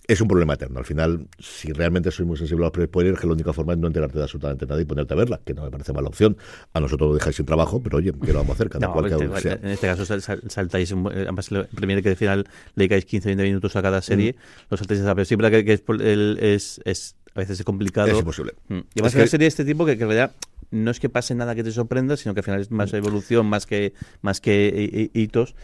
Es 0.08 0.20
un 0.20 0.28
problema 0.28 0.56
eterno. 0.56 0.80
Al 0.80 0.86
final, 0.86 1.28
si 1.40 1.72
realmente 1.72 2.12
soy 2.12 2.26
muy 2.26 2.36
sensible 2.36 2.66
a 2.66 2.72
los 2.76 2.86
spoilers, 2.86 3.20
que 3.20 3.28
la 3.28 3.34
única 3.34 3.54
forma 3.54 3.74
es 3.74 3.80
no 3.80 3.88
enterarte 3.88 4.18
de 4.18 4.24
absolutamente 4.24 4.66
nada 4.66 4.82
y 4.82 4.84
ponerte 4.86 5.14
a 5.14 5.18
verla, 5.18 5.40
que 5.46 5.54
no 5.54 5.64
me 5.64 5.70
parece 5.72 5.94
mala 5.94 6.10
opción. 6.10 6.36
A 6.74 6.80
nosotros 6.82 7.10
lo 7.10 7.16
dejáis 7.16 7.36
sin 7.38 7.46
trabajo, 7.46 7.82
pero 7.82 7.98
oye, 8.00 8.12
¿qué 8.26 8.34
lo 8.34 8.40
vamos 8.40 8.50
a 8.50 8.54
hacer? 8.54 8.70
Cada 8.70 8.88
No, 8.88 8.94
cual 8.94 9.06
que 9.08 9.24
este- 9.24 9.40
sea. 9.42 9.54
en 9.62 9.68
este 9.70 9.88
caso 9.88 10.06
sal- 10.06 10.22
sal- 10.22 10.42
saltáis, 10.50 10.92
un- 10.92 11.08
eh, 11.08 11.22
además 11.22 11.50
el 11.52 11.68
primer 11.68 12.02
que 12.04 12.10
al 12.10 12.16
final 12.18 12.40
le 12.76 12.88
dedicáis 12.88 13.06
15-20 13.06 13.44
minutos 13.44 13.76
a 13.76 13.82
cada 13.82 14.02
serie, 14.02 14.36
lo 14.70 14.76
saltáis 14.76 15.00
esa, 15.00 15.14
pero 15.16 15.24
siempre 15.24 15.50
que, 15.52 15.64
que 15.66 15.74
es, 15.74 15.84
es, 16.42 16.82
es- 16.84 17.16
a 17.36 17.40
veces 17.40 17.60
es 17.60 17.66
complicado. 17.66 18.08
Es 18.08 18.18
imposible. 18.20 18.54
Mm. 18.68 18.74
Y 18.74 18.78
además 18.96 19.12
Es 19.12 19.16
una 19.16 19.24
que- 19.24 19.30
serie 19.30 19.46
de 19.46 19.50
este 19.50 19.66
tipo 19.66 19.86
que, 19.86 19.98
que 19.98 20.04
en 20.04 20.10
realidad 20.10 20.36
no 20.72 20.92
es 20.92 21.00
que 21.00 21.10
pase 21.10 21.36
nada 21.36 21.56
que 21.56 21.64
te 21.64 21.72
sorprenda, 21.72 22.16
sino 22.18 22.34
que 22.34 22.40
al 22.40 22.44
final 22.46 22.62
es 22.62 22.72
más 22.72 22.94
evolución, 22.94 23.46
más 23.46 23.66
que 23.66 23.94
más 24.22 24.40
que 24.42 24.72
hi- 24.94 25.12
hi- 25.16 25.22
hitos. 25.24 25.56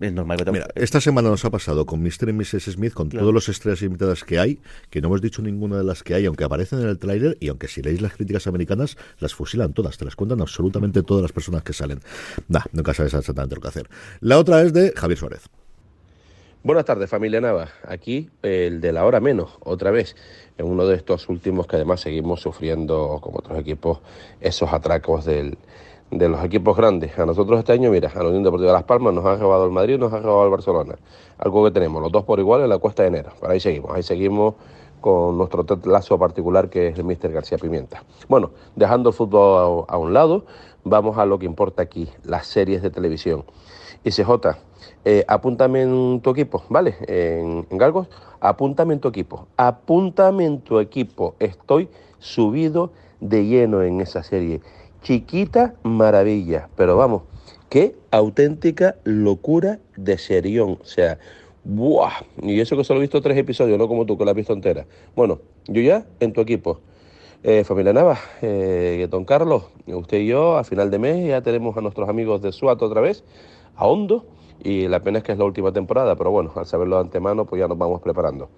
Es 0.00 0.12
normal 0.12 0.36
que 0.38 0.44
te- 0.46 0.50
Mira, 0.52 0.66
esta 0.74 1.00
semana 1.00 1.28
nos 1.28 1.44
ha 1.44 1.50
pasado 1.50 1.86
con 1.86 2.02
Mr. 2.02 2.28
y 2.30 2.32
Mrs. 2.32 2.72
Smith, 2.72 2.92
con 2.92 3.08
Claro. 3.08 3.22
todos 3.22 3.34
los 3.34 3.48
estrellas 3.48 3.82
invitadas 3.82 4.24
que 4.24 4.38
hay, 4.40 4.58
que 4.90 5.00
no 5.00 5.06
hemos 5.08 5.20
dicho 5.20 5.42
ninguna 5.42 5.76
de 5.78 5.84
las 5.84 6.02
que 6.02 6.14
hay, 6.14 6.26
aunque 6.26 6.42
aparecen 6.42 6.80
en 6.80 6.88
el 6.88 6.98
tráiler 6.98 7.36
y 7.38 7.48
aunque 7.48 7.68
si 7.68 7.82
leéis 7.82 8.00
las 8.00 8.14
críticas 8.14 8.46
americanas, 8.48 8.96
las 9.20 9.32
fusilan 9.34 9.72
todas, 9.74 9.98
te 9.98 10.04
las 10.04 10.16
cuentan 10.16 10.40
absolutamente 10.40 11.02
todas 11.04 11.22
las 11.22 11.30
personas 11.30 11.62
que 11.62 11.72
salen. 11.72 12.00
Nah, 12.48 12.62
nunca 12.72 12.94
sabes 12.94 13.14
exactamente 13.14 13.54
lo 13.54 13.60
que 13.60 13.68
hacer. 13.68 13.88
La 14.20 14.38
otra 14.38 14.62
es 14.62 14.72
de 14.72 14.92
Javier 14.96 15.18
Suárez. 15.18 15.42
Buenas 16.64 16.84
tardes, 16.84 17.10
familia 17.10 17.40
Nava. 17.40 17.70
Aquí 17.88 18.30
el 18.40 18.80
de 18.80 18.92
la 18.92 19.04
hora 19.04 19.18
menos, 19.18 19.58
otra 19.64 19.90
vez, 19.90 20.14
en 20.58 20.66
uno 20.66 20.86
de 20.86 20.94
estos 20.94 21.28
últimos 21.28 21.66
que 21.66 21.74
además 21.74 22.00
seguimos 22.00 22.40
sufriendo, 22.40 23.18
como 23.20 23.38
otros 23.40 23.58
equipos, 23.58 23.98
esos 24.40 24.72
atracos 24.72 25.24
del, 25.24 25.58
de 26.12 26.28
los 26.28 26.44
equipos 26.44 26.76
grandes. 26.76 27.18
A 27.18 27.26
nosotros 27.26 27.58
este 27.58 27.72
año, 27.72 27.90
mira, 27.90 28.12
a 28.14 28.22
la 28.22 28.28
Unión 28.28 28.44
Deportiva 28.44 28.70
Las 28.70 28.84
Palmas 28.84 29.12
nos 29.12 29.24
ha 29.26 29.34
robado 29.34 29.64
el 29.64 29.72
Madrid, 29.72 29.98
nos 29.98 30.12
ha 30.12 30.20
robado 30.20 30.44
el 30.44 30.50
Barcelona. 30.52 30.94
Algo 31.38 31.64
que 31.64 31.72
tenemos, 31.72 32.00
los 32.00 32.12
dos 32.12 32.22
por 32.22 32.38
igual 32.38 32.60
en 32.60 32.68
la 32.68 32.78
cuesta 32.78 33.02
de 33.02 33.08
enero. 33.08 33.32
Pero 33.40 33.52
ahí 33.52 33.58
seguimos, 33.58 33.90
ahí 33.92 34.04
seguimos 34.04 34.54
con 35.00 35.36
nuestro 35.36 35.66
lazo 35.86 36.16
particular 36.16 36.70
que 36.70 36.86
es 36.86 36.96
el 36.96 37.02
Mister 37.02 37.32
García 37.32 37.58
Pimienta. 37.58 38.04
Bueno, 38.28 38.52
dejando 38.76 39.08
el 39.08 39.16
fútbol 39.16 39.84
a, 39.88 39.94
a 39.94 39.98
un 39.98 40.14
lado, 40.14 40.44
vamos 40.84 41.18
a 41.18 41.26
lo 41.26 41.40
que 41.40 41.46
importa 41.46 41.82
aquí, 41.82 42.08
las 42.22 42.46
series 42.46 42.82
de 42.82 42.90
televisión. 42.90 43.44
ICJ, 44.04 44.30
eh, 45.04 45.24
apúntame 45.28 45.82
en 45.82 46.20
tu 46.20 46.30
equipo, 46.30 46.64
¿vale? 46.68 46.96
En, 47.06 47.66
en 47.70 47.78
Galgos, 47.78 48.08
apúntame 48.40 48.94
en 48.94 49.00
tu 49.00 49.08
equipo. 49.08 49.46
Apúntame 49.56 50.44
en 50.44 50.60
tu 50.60 50.78
equipo. 50.78 51.34
Estoy 51.38 51.88
subido 52.18 52.92
de 53.20 53.46
lleno 53.46 53.82
en 53.82 54.00
esa 54.00 54.22
serie. 54.22 54.60
Chiquita 55.02 55.74
maravilla, 55.82 56.68
pero 56.76 56.96
vamos, 56.96 57.22
Qué 57.72 57.96
auténtica 58.10 58.96
locura 59.04 59.78
de 59.96 60.18
serión. 60.18 60.78
O 60.82 60.84
sea, 60.84 61.18
¡buah! 61.64 62.12
Y 62.42 62.60
eso 62.60 62.76
que 62.76 62.84
solo 62.84 63.00
he 63.00 63.00
visto 63.00 63.22
tres 63.22 63.38
episodios, 63.38 63.78
no 63.78 63.88
como 63.88 64.04
tú, 64.04 64.18
que 64.18 64.26
la 64.26 64.32
has 64.32 64.50
entera. 64.50 64.84
Bueno, 65.16 65.40
yo 65.68 65.80
ya 65.80 66.04
en 66.20 66.34
tu 66.34 66.42
equipo. 66.42 66.80
Eh, 67.42 67.64
familia 67.64 67.94
Nava, 67.94 68.18
eh, 68.42 69.08
don 69.10 69.24
Carlos, 69.24 69.64
usted 69.86 70.18
y 70.18 70.26
yo, 70.26 70.58
a 70.58 70.64
final 70.64 70.90
de 70.90 70.98
mes 70.98 71.26
ya 71.26 71.40
tenemos 71.40 71.74
a 71.78 71.80
nuestros 71.80 72.10
amigos 72.10 72.42
de 72.42 72.52
SWAT 72.52 72.82
otra 72.82 73.00
vez, 73.00 73.24
a 73.76 73.86
Hondo, 73.86 74.26
y 74.62 74.86
la 74.88 75.00
pena 75.00 75.18
es 75.18 75.24
que 75.24 75.32
es 75.32 75.38
la 75.38 75.44
última 75.44 75.72
temporada, 75.72 76.16
pero 76.16 76.30
bueno, 76.30 76.52
al 76.54 76.66
saberlo 76.66 76.96
de 76.96 77.02
antemano, 77.02 77.44
pues 77.44 77.60
ya 77.60 77.68
nos 77.68 77.78
vamos 77.78 78.00
preparando. 78.00 78.48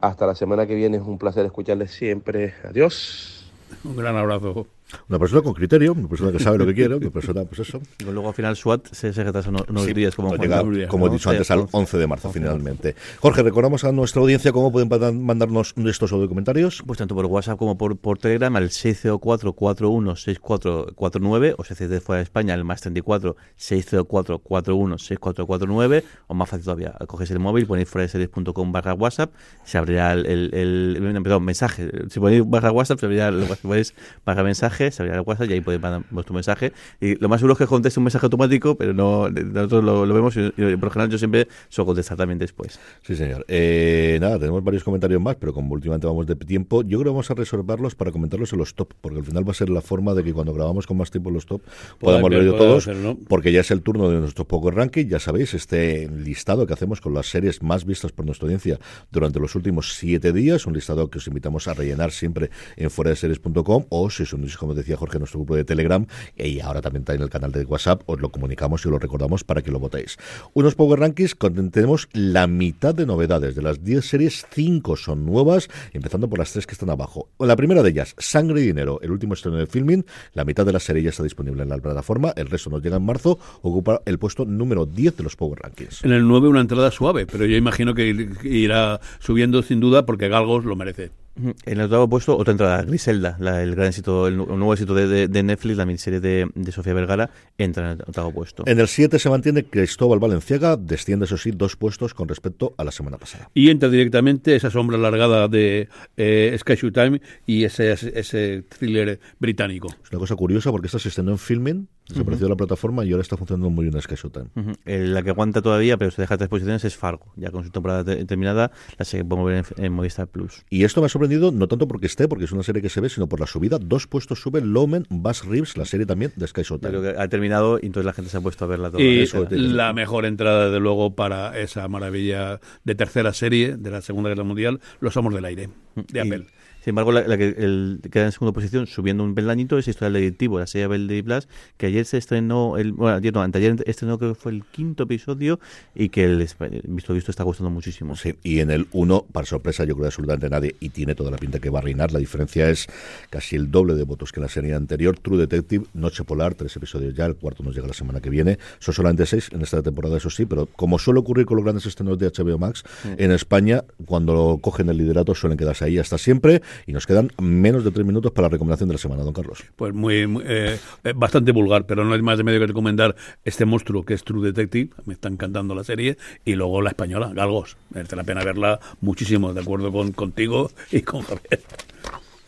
Hasta 0.00 0.26
la 0.26 0.34
semana 0.34 0.66
que 0.66 0.74
viene, 0.74 0.98
es 0.98 1.02
un 1.02 1.18
placer 1.18 1.46
escucharles 1.46 1.92
siempre. 1.92 2.54
Adiós. 2.64 3.52
Un 3.84 3.96
gran 3.96 4.16
abrazo. 4.16 4.66
Una 5.08 5.18
persona 5.18 5.42
con 5.42 5.52
criterio, 5.54 5.92
una 5.94 6.06
persona 6.08 6.30
que 6.32 6.38
sabe 6.38 6.58
lo 6.58 6.66
que 6.66 6.74
quiere, 6.74 6.94
una 6.94 7.10
persona, 7.10 7.42
pues 7.44 7.58
eso. 7.68 7.80
Y 7.98 8.04
luego 8.04 8.28
al 8.28 8.34
final 8.34 8.54
SWAT 8.56 8.86
se, 8.92 9.12
se 9.12 9.24
retrasa 9.24 9.50
unos, 9.50 9.64
unos 9.68 9.82
Sí, 9.84 9.92
días 9.92 10.14
como 10.14 10.28
pues 10.28 10.38
Juan 10.48 10.72
llega, 10.72 10.88
como 10.88 11.08
he 11.08 11.10
dicho 11.10 11.28
antes, 11.30 11.50
al 11.50 11.66
11 11.72 11.98
de 11.98 12.06
marzo, 12.06 12.30
finalmente. 12.32 12.94
Jorge, 13.20 13.42
recordamos 13.42 13.82
a 13.84 13.90
nuestra 13.92 14.22
audiencia 14.22 14.52
cómo 14.52 14.70
pueden 14.70 14.88
mandarnos 15.24 15.74
estos 15.76 16.12
audio 16.12 16.28
comentarios. 16.28 16.82
Pues 16.86 16.98
tanto 16.98 17.14
por 17.16 17.26
WhatsApp 17.26 17.58
como 17.58 17.76
por, 17.76 17.96
por 17.96 18.18
Telegram 18.18 18.54
al 18.56 18.68
604-41-6449 18.70 21.54
o 21.58 21.64
si 21.64 21.72
haces 21.72 21.90
de 21.90 22.00
fuera 22.00 22.18
de 22.18 22.22
España 22.24 22.54
el 22.54 22.62
más 22.64 22.80
34 22.80 23.36
604-41-6449 23.58 26.02
o 26.28 26.34
más 26.34 26.48
fácil 26.48 26.64
todavía, 26.64 26.92
coges 27.06 27.30
el 27.30 27.38
móvil, 27.38 27.66
ponéis 27.66 27.88
fuera 27.88 28.02
de 28.02 28.08
series.com 28.08 28.72
barra 28.72 28.94
WhatsApp, 28.94 29.32
se 29.64 29.78
abrirá 29.78 30.12
el, 30.12 30.26
el, 30.26 30.50
el- 30.54 31.22
perdón, 31.22 31.44
mensaje, 31.44 31.90
si 32.10 32.20
ponéis 32.20 32.42
barra 32.48 32.70
WhatsApp 32.72 32.98
se 33.00 33.06
abrirá 33.06 33.28
el, 33.28 33.46
si 33.46 33.54
ponéis 33.66 33.94
barra 34.24 34.42
mensaje, 34.42 34.75
se 34.76 35.02
abrirá 35.02 35.18
el 35.18 35.24
WhatsApp 35.26 35.50
y 35.50 35.54
ahí 35.54 35.60
podéis 35.60 35.82
mandar 35.82 36.02
vuestro 36.10 36.34
mensaje 36.34 36.72
y 37.00 37.16
lo 37.16 37.28
más 37.28 37.40
seguro 37.40 37.54
es 37.54 37.58
que 37.58 37.66
conteste 37.66 38.00
un 38.00 38.04
mensaje 38.04 38.26
automático, 38.26 38.76
pero 38.76 38.92
no 38.92 39.28
nosotros 39.28 39.84
lo, 39.84 40.06
lo 40.06 40.14
vemos 40.14 40.36
y, 40.36 40.40
y 40.40 40.76
por 40.76 40.84
lo 40.84 40.90
general 40.90 41.10
yo 41.10 41.18
siempre 41.18 41.48
suelo 41.68 41.86
contestar 41.86 42.16
también 42.16 42.38
después. 42.38 42.78
Sí, 43.02 43.16
señor. 43.16 43.44
Eh, 43.48 44.18
nada, 44.20 44.38
tenemos 44.38 44.62
varios 44.62 44.84
comentarios 44.84 45.20
más, 45.20 45.36
pero 45.36 45.52
como 45.52 45.74
últimamente 45.74 46.06
vamos 46.06 46.26
de 46.26 46.36
tiempo, 46.36 46.82
yo 46.82 46.98
creo 46.98 47.12
que 47.12 47.16
vamos 47.16 47.30
a 47.30 47.34
reservarlos 47.34 47.94
para 47.94 48.12
comentarlos 48.12 48.52
en 48.52 48.58
los 48.58 48.74
top, 48.74 48.92
porque 49.00 49.18
al 49.18 49.24
final 49.24 49.46
va 49.46 49.52
a 49.52 49.54
ser 49.54 49.68
la 49.70 49.80
forma 49.80 50.14
de 50.14 50.22
que 50.22 50.32
cuando 50.32 50.52
grabamos 50.52 50.86
con 50.86 50.96
más 50.96 51.10
tiempo 51.10 51.30
los 51.30 51.46
top 51.46 51.62
podamos 51.98 52.30
ver, 52.30 52.42
leer 52.42 52.56
pueda 52.56 52.78
todos, 52.80 52.88
porque 53.28 53.52
ya 53.52 53.60
es 53.60 53.70
el 53.70 53.82
turno 53.82 54.10
de 54.10 54.20
nuestro 54.20 54.44
Power 54.46 54.74
Ranking. 54.74 55.06
Ya 55.06 55.18
sabéis, 55.18 55.54
este 55.54 56.08
listado 56.08 56.66
que 56.66 56.72
hacemos 56.72 57.00
con 57.00 57.14
las 57.14 57.26
series 57.26 57.62
más 57.62 57.84
vistas 57.84 58.12
por 58.12 58.26
nuestra 58.26 58.46
audiencia 58.46 58.78
durante 59.10 59.40
los 59.40 59.54
últimos 59.54 59.94
siete 59.94 60.32
días, 60.32 60.66
un 60.66 60.74
listado 60.74 61.08
que 61.10 61.18
os 61.18 61.26
invitamos 61.26 61.68
a 61.68 61.74
rellenar 61.74 62.12
siempre 62.12 62.50
en 62.76 62.90
fuera 62.90 63.10
de 63.10 63.16
series.com 63.16 63.86
o 63.88 64.10
si 64.10 64.22
os 64.24 64.32
unís, 64.32 64.56
como 64.66 64.74
decía 64.74 64.96
Jorge, 64.96 65.20
nuestro 65.20 65.38
grupo 65.38 65.54
de 65.54 65.64
Telegram 65.64 66.04
y 66.36 66.58
ahora 66.58 66.80
también 66.80 67.02
está 67.02 67.14
en 67.14 67.22
el 67.22 67.30
canal 67.30 67.52
de 67.52 67.64
WhatsApp, 67.64 68.02
os 68.06 68.20
lo 68.20 68.30
comunicamos 68.30 68.84
y 68.84 68.88
os 68.88 68.92
lo 68.92 68.98
recordamos 68.98 69.44
para 69.44 69.62
que 69.62 69.70
lo 69.70 69.78
votéis. 69.78 70.16
Unos 70.54 70.74
Power 70.74 70.98
Rankings 70.98 71.36
tenemos 71.70 72.08
la 72.12 72.48
mitad 72.48 72.92
de 72.92 73.06
novedades. 73.06 73.54
De 73.54 73.62
las 73.62 73.84
10 73.84 74.04
series, 74.04 74.44
5 74.50 74.96
son 74.96 75.24
nuevas, 75.24 75.68
empezando 75.92 76.28
por 76.28 76.40
las 76.40 76.52
tres 76.52 76.66
que 76.66 76.72
están 76.72 76.90
abajo. 76.90 77.28
La 77.38 77.54
primera 77.54 77.84
de 77.84 77.90
ellas, 77.90 78.16
Sangre 78.18 78.60
y 78.60 78.66
Dinero, 78.66 78.98
el 79.02 79.12
último 79.12 79.34
estreno 79.34 79.56
de 79.56 79.66
filming. 79.66 80.04
La 80.32 80.44
mitad 80.44 80.66
de 80.66 80.72
la 80.72 80.80
serie 80.80 81.04
ya 81.04 81.10
está 81.10 81.22
disponible 81.22 81.62
en 81.62 81.68
la 81.68 81.78
plataforma, 81.78 82.32
el 82.34 82.48
resto 82.48 82.68
nos 82.68 82.82
llega 82.82 82.96
en 82.96 83.04
marzo, 83.04 83.38
ocupa 83.62 84.02
el 84.04 84.18
puesto 84.18 84.44
número 84.44 84.84
10 84.84 85.16
de 85.16 85.22
los 85.22 85.36
Power 85.36 85.60
Rankings. 85.60 86.04
En 86.04 86.10
el 86.10 86.26
9 86.26 86.48
una 86.48 86.60
entrada 86.60 86.90
suave, 86.90 87.24
pero 87.26 87.46
yo 87.46 87.56
imagino 87.56 87.94
que 87.94 88.34
irá 88.42 89.00
subiendo 89.20 89.62
sin 89.62 89.78
duda 89.78 90.04
porque 90.04 90.28
Galgos 90.28 90.64
lo 90.64 90.74
merece. 90.74 91.12
En 91.36 91.54
el 91.66 91.80
octavo 91.82 92.08
puesto, 92.08 92.36
otra 92.36 92.52
entrada, 92.52 92.82
Griselda, 92.82 93.36
la- 93.38 93.62
el 93.62 93.74
gran 93.74 93.88
éxito, 93.88 94.26
el, 94.26 94.36
nu- 94.38 94.44
el 94.44 94.56
nuevo 94.58 94.72
éxito 94.72 94.94
de, 94.94 95.06
de- 95.06 95.28
de 95.28 95.42
Netflix, 95.42 95.76
la 95.76 95.84
miniserie 95.84 96.20
de, 96.20 96.48
de 96.54 96.72
Sofía 96.72 96.94
Vergara, 96.94 97.28
entra 97.58 97.84
en 97.92 97.98
el 97.98 98.02
octavo 98.06 98.32
puesto. 98.32 98.62
En 98.66 98.80
el 98.80 98.88
7 98.88 99.18
se 99.18 99.28
mantiene 99.28 99.64
Cristóbal 99.64 100.18
Valenciaga, 100.18 100.76
desciende 100.76 101.26
eso 101.26 101.36
sí 101.36 101.50
dos 101.50 101.76
puestos 101.76 102.14
con 102.14 102.26
respecto 102.28 102.74
a 102.78 102.84
la 102.84 102.90
semana 102.90 103.18
pasada. 103.18 103.50
Y 103.52 103.68
entra 103.70 103.88
directamente 103.88 104.56
esa 104.56 104.70
sombra 104.70 104.96
alargada 104.96 105.48
de 105.48 105.88
eh, 106.16 106.56
Sky 106.58 106.74
Showtime 106.76 107.20
y 107.46 107.64
ese, 107.64 107.92
ese, 107.92 108.18
ese 108.18 108.62
thriller 108.62 109.20
británico. 109.38 109.88
Es 110.02 110.10
una 110.10 110.20
cosa 110.20 110.36
curiosa 110.36 110.70
porque 110.70 110.86
esta 110.86 110.98
se 110.98 111.08
estrenó 111.10 111.32
en 111.32 111.38
filming, 111.38 111.88
desapareció 112.08 112.46
de 112.46 112.50
la 112.50 112.56
plataforma 112.56 113.04
y 113.04 113.10
ahora 113.12 113.22
está 113.22 113.36
funcionando 113.36 113.70
muy 113.70 113.84
bien 113.84 113.94
en 113.94 114.02
Sky 114.02 114.14
Showtime. 114.14 114.46
El- 114.84 115.14
la 115.14 115.22
que 115.22 115.30
aguanta 115.30 115.62
todavía, 115.62 115.96
pero 115.96 116.10
se 116.10 116.22
deja 116.22 116.36
tres 116.36 116.48
posiciones, 116.48 116.84
es 116.84 116.96
Fargo. 116.96 117.32
Ya 117.36 117.50
con 117.50 117.64
su 117.64 117.70
temporada 117.70 118.04
te- 118.04 118.24
terminada, 118.24 118.70
la 118.98 119.04
se 119.04 119.24
podemos 119.24 119.50
ver 119.50 119.64
en, 119.76 119.84
en 119.84 119.92
Movistar 119.92 120.26
Plus. 120.28 120.64
Y 120.70 120.84
esto 120.84 121.00
me 121.00 121.06
ha 121.06 121.08
sorprendido 121.08 121.50
no 121.52 121.68
tanto 121.68 121.88
porque 121.88 122.06
esté, 122.06 122.28
porque 122.28 122.44
es 122.44 122.52
una 122.52 122.62
serie 122.62 122.82
que 122.82 122.88
se 122.88 123.00
ve, 123.00 123.08
sino 123.08 123.28
por 123.28 123.40
la 123.40 123.46
subida. 123.46 123.78
Dos 123.78 124.06
puestos 124.06 124.40
sube 124.40 124.60
Lomen, 124.60 125.06
Bass 125.10 125.44
Reeves, 125.44 125.76
la 125.76 125.84
serie 125.84 126.06
también 126.06 126.32
de 126.36 126.46
Sky 126.46 126.62
Showtime. 126.62 126.90
creo 126.90 127.02
que 127.02 127.20
ha 127.20 127.28
terminado 127.28 127.78
y 127.82 127.86
entonces 127.86 128.06
la 128.06 128.12
gente 128.12 128.30
se 128.30 128.36
ha 128.36 128.40
puesto 128.40 128.64
a 128.64 128.68
verla 128.68 128.90
toda. 128.90 129.02
Y 129.02 129.20
eso 129.20 129.46
la 129.50 129.92
mejor 129.92 130.26
entrada, 130.26 130.66
desde 130.66 130.80
luego, 130.80 131.14
para 131.14 131.58
esa 131.58 131.86
maravilla 131.88 132.60
de 132.84 132.94
tercera 132.94 133.32
serie 133.32 133.76
de 133.76 133.90
la 133.90 134.00
Segunda 134.02 134.28
Guerra 134.30 134.44
Mundial, 134.44 134.80
Los 135.00 135.16
Amos 135.16 135.34
del 135.34 135.44
Aire, 135.44 135.68
de 135.94 136.18
Y, 136.18 136.20
Apple. 136.20 136.46
Sin 136.86 136.92
embargo, 136.92 137.10
la, 137.10 137.26
la 137.26 137.36
que 137.36 137.48
el, 137.48 137.98
queda 138.12 138.26
en 138.26 138.30
segunda 138.30 138.52
posición, 138.52 138.86
subiendo 138.86 139.24
un 139.24 139.34
peldañito, 139.34 139.76
es 139.76 139.88
Historia 139.88 140.12
del 140.12 140.22
Directivo, 140.22 140.60
la 140.60 140.68
serie 140.68 140.84
Apple 140.84 141.08
de 141.08 141.24
Plus, 141.24 141.48
que 141.76 141.86
ayer 141.86 142.04
se 142.04 142.16
estrenó, 142.16 142.76
el, 142.76 142.92
bueno, 142.92 143.16
ayer 143.16 143.34
no, 143.34 143.42
anteayer 143.42 143.82
estrenó 143.86 144.20
creo 144.20 144.34
que 144.34 144.40
fue 144.40 144.52
el 144.52 144.62
quinto 144.62 145.02
episodio 145.02 145.58
y 145.96 146.10
que 146.10 146.22
el, 146.22 146.38
visto 146.84 147.12
visto 147.12 147.32
está 147.32 147.42
gustando 147.42 147.70
muchísimo. 147.70 148.14
Sí, 148.14 148.36
y 148.44 148.60
en 148.60 148.70
el 148.70 148.86
1, 148.92 149.26
para 149.32 149.44
sorpresa 149.46 149.82
yo 149.82 149.94
creo 149.94 150.02
de 150.02 150.06
absolutamente 150.06 150.48
nadie, 150.48 150.76
y 150.78 150.90
tiene 150.90 151.16
toda 151.16 151.32
la 151.32 151.38
pinta 151.38 151.58
que 151.58 151.70
va 151.70 151.80
a 151.80 151.82
reinar, 151.82 152.12
la 152.12 152.20
diferencia 152.20 152.70
es 152.70 152.86
casi 153.30 153.56
el 153.56 153.68
doble 153.68 153.94
de 153.94 154.04
votos 154.04 154.30
que 154.30 154.38
en 154.38 154.42
la 154.44 154.48
serie 154.48 154.72
anterior. 154.72 155.18
True 155.18 155.38
Detective, 155.38 155.86
Noche 155.92 156.22
Polar, 156.22 156.54
tres 156.54 156.76
episodios 156.76 157.14
ya, 157.14 157.26
el 157.26 157.34
cuarto 157.34 157.64
nos 157.64 157.74
llega 157.74 157.88
la 157.88 157.94
semana 157.94 158.20
que 158.20 158.30
viene. 158.30 158.60
Son 158.78 158.94
solamente 158.94 159.26
seis 159.26 159.48
en 159.50 159.60
esta 159.60 159.82
temporada, 159.82 160.18
eso 160.18 160.30
sí, 160.30 160.46
pero 160.46 160.66
como 160.66 161.00
suele 161.00 161.18
ocurrir 161.18 161.46
con 161.46 161.56
los 161.56 161.64
grandes 161.64 161.84
estrenos 161.86 162.16
de 162.16 162.30
HBO 162.30 162.58
Max, 162.58 162.84
en 163.18 163.32
España, 163.32 163.82
cuando 164.04 164.60
cogen 164.62 164.88
el 164.88 164.98
liderato 164.98 165.34
suelen 165.34 165.58
quedarse 165.58 165.84
ahí 165.84 165.98
hasta 165.98 166.16
siempre, 166.16 166.62
y 166.86 166.92
nos 166.92 167.06
quedan 167.06 167.30
menos 167.40 167.84
de 167.84 167.90
tres 167.90 168.06
minutos 168.06 168.32
para 168.32 168.46
la 168.46 168.50
recomendación 168.50 168.88
de 168.88 168.94
la 168.94 168.98
semana, 168.98 169.22
don 169.22 169.32
Carlos. 169.32 169.64
Pues 169.76 169.94
muy, 169.94 170.26
muy, 170.26 170.44
eh, 170.46 170.78
eh, 171.04 171.12
bastante 171.14 171.52
vulgar, 171.52 171.86
pero 171.86 172.04
no 172.04 172.14
hay 172.14 172.22
más 172.22 172.38
de 172.38 172.44
medio 172.44 172.60
que 172.60 172.66
recomendar 172.66 173.16
este 173.44 173.64
monstruo 173.64 174.04
que 174.04 174.14
es 174.14 174.24
True 174.24 174.44
Detective, 174.46 174.90
me 175.04 175.14
está 175.14 175.28
encantando 175.28 175.74
la 175.74 175.84
serie, 175.84 176.16
y 176.44 176.54
luego 176.54 176.82
la 176.82 176.90
española, 176.90 177.32
Galgos, 177.34 177.76
merece 177.90 178.16
la 178.16 178.24
pena 178.24 178.44
verla 178.44 178.80
muchísimo, 179.00 179.52
de 179.52 179.60
acuerdo 179.60 179.92
con 179.92 180.12
contigo 180.12 180.70
y 180.90 181.02
con 181.02 181.22
Javier. 181.22 181.60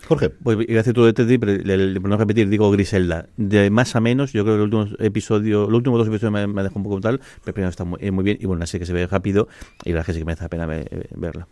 Jorge. 0.09 0.31
Pues 0.31 0.57
a 0.59 0.73
decir 0.73 0.93
tu 0.95 1.05
detective, 1.05 1.39
pero 1.39 1.63
le- 1.63 1.77
le- 1.93 2.01
por 2.01 2.09
no 2.11 2.17
repetir, 2.17 2.49
digo 2.49 2.71
Griselda. 2.71 3.29
De 3.37 3.71
más 3.71 3.95
a 3.95 4.01
menos, 4.01 4.33
yo 4.33 4.43
creo 4.45 4.57
que 4.57 4.63
el 4.65 4.75
último 4.75 4.97
episodio, 4.99 5.67
los 5.67 5.75
últimos 5.77 5.99
dos 5.99 6.09
episodios 6.09 6.33
me, 6.33 6.47
me 6.47 6.63
dejado 6.63 6.79
un 6.79 6.85
poco 6.85 7.01
tal, 7.01 7.19
pero 7.19 7.29
el 7.49 7.53
primero 7.53 7.71
está 7.71 7.85
muy, 7.85 7.99
eh, 8.01 8.11
muy 8.11 8.25
bien 8.25 8.39
y 8.41 8.47
bueno, 8.47 8.65
así 8.65 8.79
que 8.79 8.87
se 8.87 8.93
ve 8.93 9.07
rápido 9.07 9.49
y 9.85 9.91
la 9.91 9.97
verdad 9.97 10.07
que 10.07 10.13
sí 10.15 10.19
que 10.21 10.25
merece 10.25 10.45
la 10.45 10.49
pena 10.49 10.67
eh, 10.77 11.09
verla. 11.15 11.47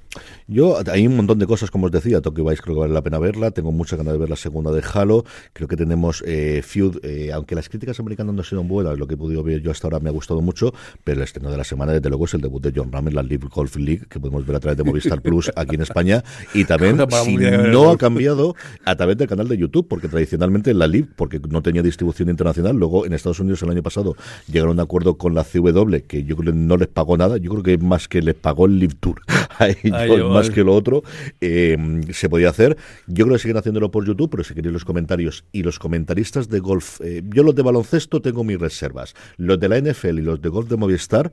Yo, 0.49 0.79
hay 0.91 1.07
un 1.07 1.17
montón 1.17 1.39
de 1.39 1.47
cosas, 1.47 1.71
como 1.71 1.87
os 1.87 1.93
decía, 1.93 2.21
Tokyo 2.23 2.45
Vice 2.45 2.63
creo 2.63 2.75
que 2.77 2.81
vale 2.81 2.95
la 2.95 3.03
pena 3.03 3.19
verla, 3.19 3.51
tengo 3.51 3.73
muchas 3.73 3.99
ganas 3.99 4.15
de 4.15 4.19
ver 4.19 4.31
la 4.31 4.37
segunda 4.37 4.71
de 4.73 4.83
Halo, 4.95 5.25
creo 5.53 5.69
que 5.69 5.77
tenemos 5.77 6.23
eh, 6.27 6.63
Feud, 6.65 6.99
eh, 7.03 7.33
aunque 7.33 7.55
las 7.55 7.69
críticas 7.69 8.01
americanas 8.01 8.35
no 8.35 8.41
han 8.41 8.45
sido 8.47 8.63
buenas, 8.65 8.99
lo 8.99 9.07
que 9.07 9.15
he 9.15 9.17
podido 9.19 9.43
ver 9.43 9.61
yo 9.61 9.71
hasta 9.71 9.87
ahora 9.87 10.01
me 10.01 10.09
ha 10.09 10.13
gustado 10.13 10.41
mucho, 10.41 10.73
pero 11.05 11.19
el 11.19 11.25
estreno 11.25 11.51
de 11.51 11.57
la 11.59 11.65
semana, 11.65 11.93
desde 11.93 12.09
luego, 12.09 12.25
es 12.25 12.35
el 12.35 12.41
debut 12.41 12.63
de 12.63 12.73
John 12.75 12.91
Ram 12.93 13.09
en 13.09 13.15
la 13.17 13.23
Live 13.23 13.49
Golf 13.53 13.77
League, 13.77 14.05
que 14.09 14.19
podemos 14.21 14.47
ver 14.47 14.57
a 14.57 14.61
través 14.61 14.79
de 14.79 14.85
Movistar 14.85 15.21
Plus 15.21 15.51
aquí 15.57 15.75
en 15.75 15.83
España, 15.83 16.23
y 16.55 16.65
también, 16.65 16.97
si 17.25 17.37
de 17.37 17.69
no 17.69 17.91
ha 17.91 17.99
cambiado, 17.99 18.46
a 18.85 18.97
través 18.97 19.17
del 19.17 19.29
canal 19.29 19.49
de 19.49 19.57
YouTube, 19.57 19.89
porque 19.89 20.09
tradicionalmente 20.09 20.75
la 20.75 20.87
Live, 20.87 21.09
porque 21.17 21.41
no 21.49 21.63
tenía 21.63 21.83
distribución 21.83 22.29
internacional, 22.29 22.77
luego 22.77 23.07
en 23.07 23.13
Estados 23.13 23.41
Unidos 23.41 23.63
el 23.63 23.71
año 23.71 23.83
pasado 23.83 24.17
llegaron 24.47 24.71
a 24.71 24.73
un 24.73 24.81
acuerdo 24.81 25.17
con 25.17 25.35
la 25.35 25.45
CW, 25.45 25.97
que 26.07 26.25
yo 26.25 26.37
creo 26.37 26.53
que 26.53 26.59
no 26.59 26.77
les 26.77 26.89
pagó 26.89 27.17
nada, 27.17 27.37
yo 27.39 27.51
creo 27.51 27.63
que 27.63 27.79
más 27.79 28.09
que 28.09 28.23
les 28.23 28.35
pagó 28.35 28.67
el 28.67 28.79
Live 28.79 28.95
Tour 29.01 29.21
a 29.59 29.69
ellos, 29.69 30.31
más 30.31 30.51
que 30.51 30.63
lo 30.63 30.75
otro, 30.75 31.03
eh, 31.41 31.77
se 32.13 32.29
podía 32.29 32.51
hacer. 32.51 32.77
Yo 33.07 33.25
creo 33.25 33.37
que 33.37 33.43
siguen 33.43 33.57
haciéndolo 33.57 33.91
por 33.91 34.07
YouTube, 34.07 34.31
pero 34.31 34.45
si 34.45 34.55
queréis 34.55 34.73
los 34.73 34.85
comentarios 34.85 35.45
y 35.53 35.63
los 35.63 35.79
comentaristas 35.79 36.49
de 36.49 36.61
golf, 36.61 37.01
eh, 37.01 37.23
yo 37.25 37.43
los 37.43 37.55
de 37.55 37.63
baloncesto 37.63 38.21
tengo 38.21 38.45
mis 38.45 38.59
reservas. 38.59 39.15
Los 39.37 39.59
de 39.59 39.69
la 39.69 39.81
NFL 39.81 40.19
y 40.19 40.23
los 40.23 40.41
de 40.41 40.49
golf 40.49 40.69
de 40.69 40.77
Movistar 40.77 41.33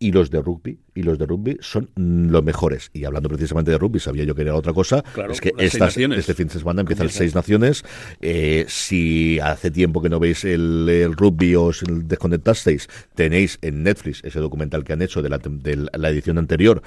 y 0.00 0.12
los 0.12 0.30
de 0.30 0.40
rugby 0.40 0.78
y 0.94 1.02
los 1.02 1.18
de 1.18 1.26
rugby 1.26 1.58
son 1.60 1.90
los 1.96 2.42
mejores. 2.44 2.90
Y 2.92 3.04
hablando 3.04 3.28
precisamente 3.28 3.70
de 3.72 3.78
rugby 3.78 3.98
sabía 4.00 4.24
yo 4.24 4.34
que 4.34 4.42
era 4.42 4.54
otra 4.54 4.72
cosa 4.72 5.02
Claro, 5.14 5.32
es 5.32 5.40
que 5.40 5.52
las 5.56 5.74
estas, 5.74 5.96
este 5.96 6.34
fin 6.34 6.46
de 6.48 6.54
semana 6.58 6.80
empiezan 6.82 7.06
Comienza. 7.06 7.18
seis 7.18 7.34
naciones. 7.34 7.84
Eh, 8.20 8.64
si 8.68 9.38
hace 9.40 9.70
tiempo 9.70 10.00
que 10.02 10.08
no 10.08 10.20
veis 10.20 10.44
el, 10.44 10.88
el 10.88 11.14
rugby 11.16 11.54
o 11.56 11.64
os 11.64 11.82
desconectasteis 11.88 12.88
tenéis 13.14 13.58
en 13.62 13.82
Netflix 13.82 14.22
ese 14.24 14.38
documental 14.40 14.84
que 14.84 14.92
han 14.92 15.02
hecho 15.02 15.22
de 15.22 15.28
la, 15.28 15.38
de 15.38 15.88
la 15.92 16.08
edición 16.10 16.38
anterior 16.38 16.82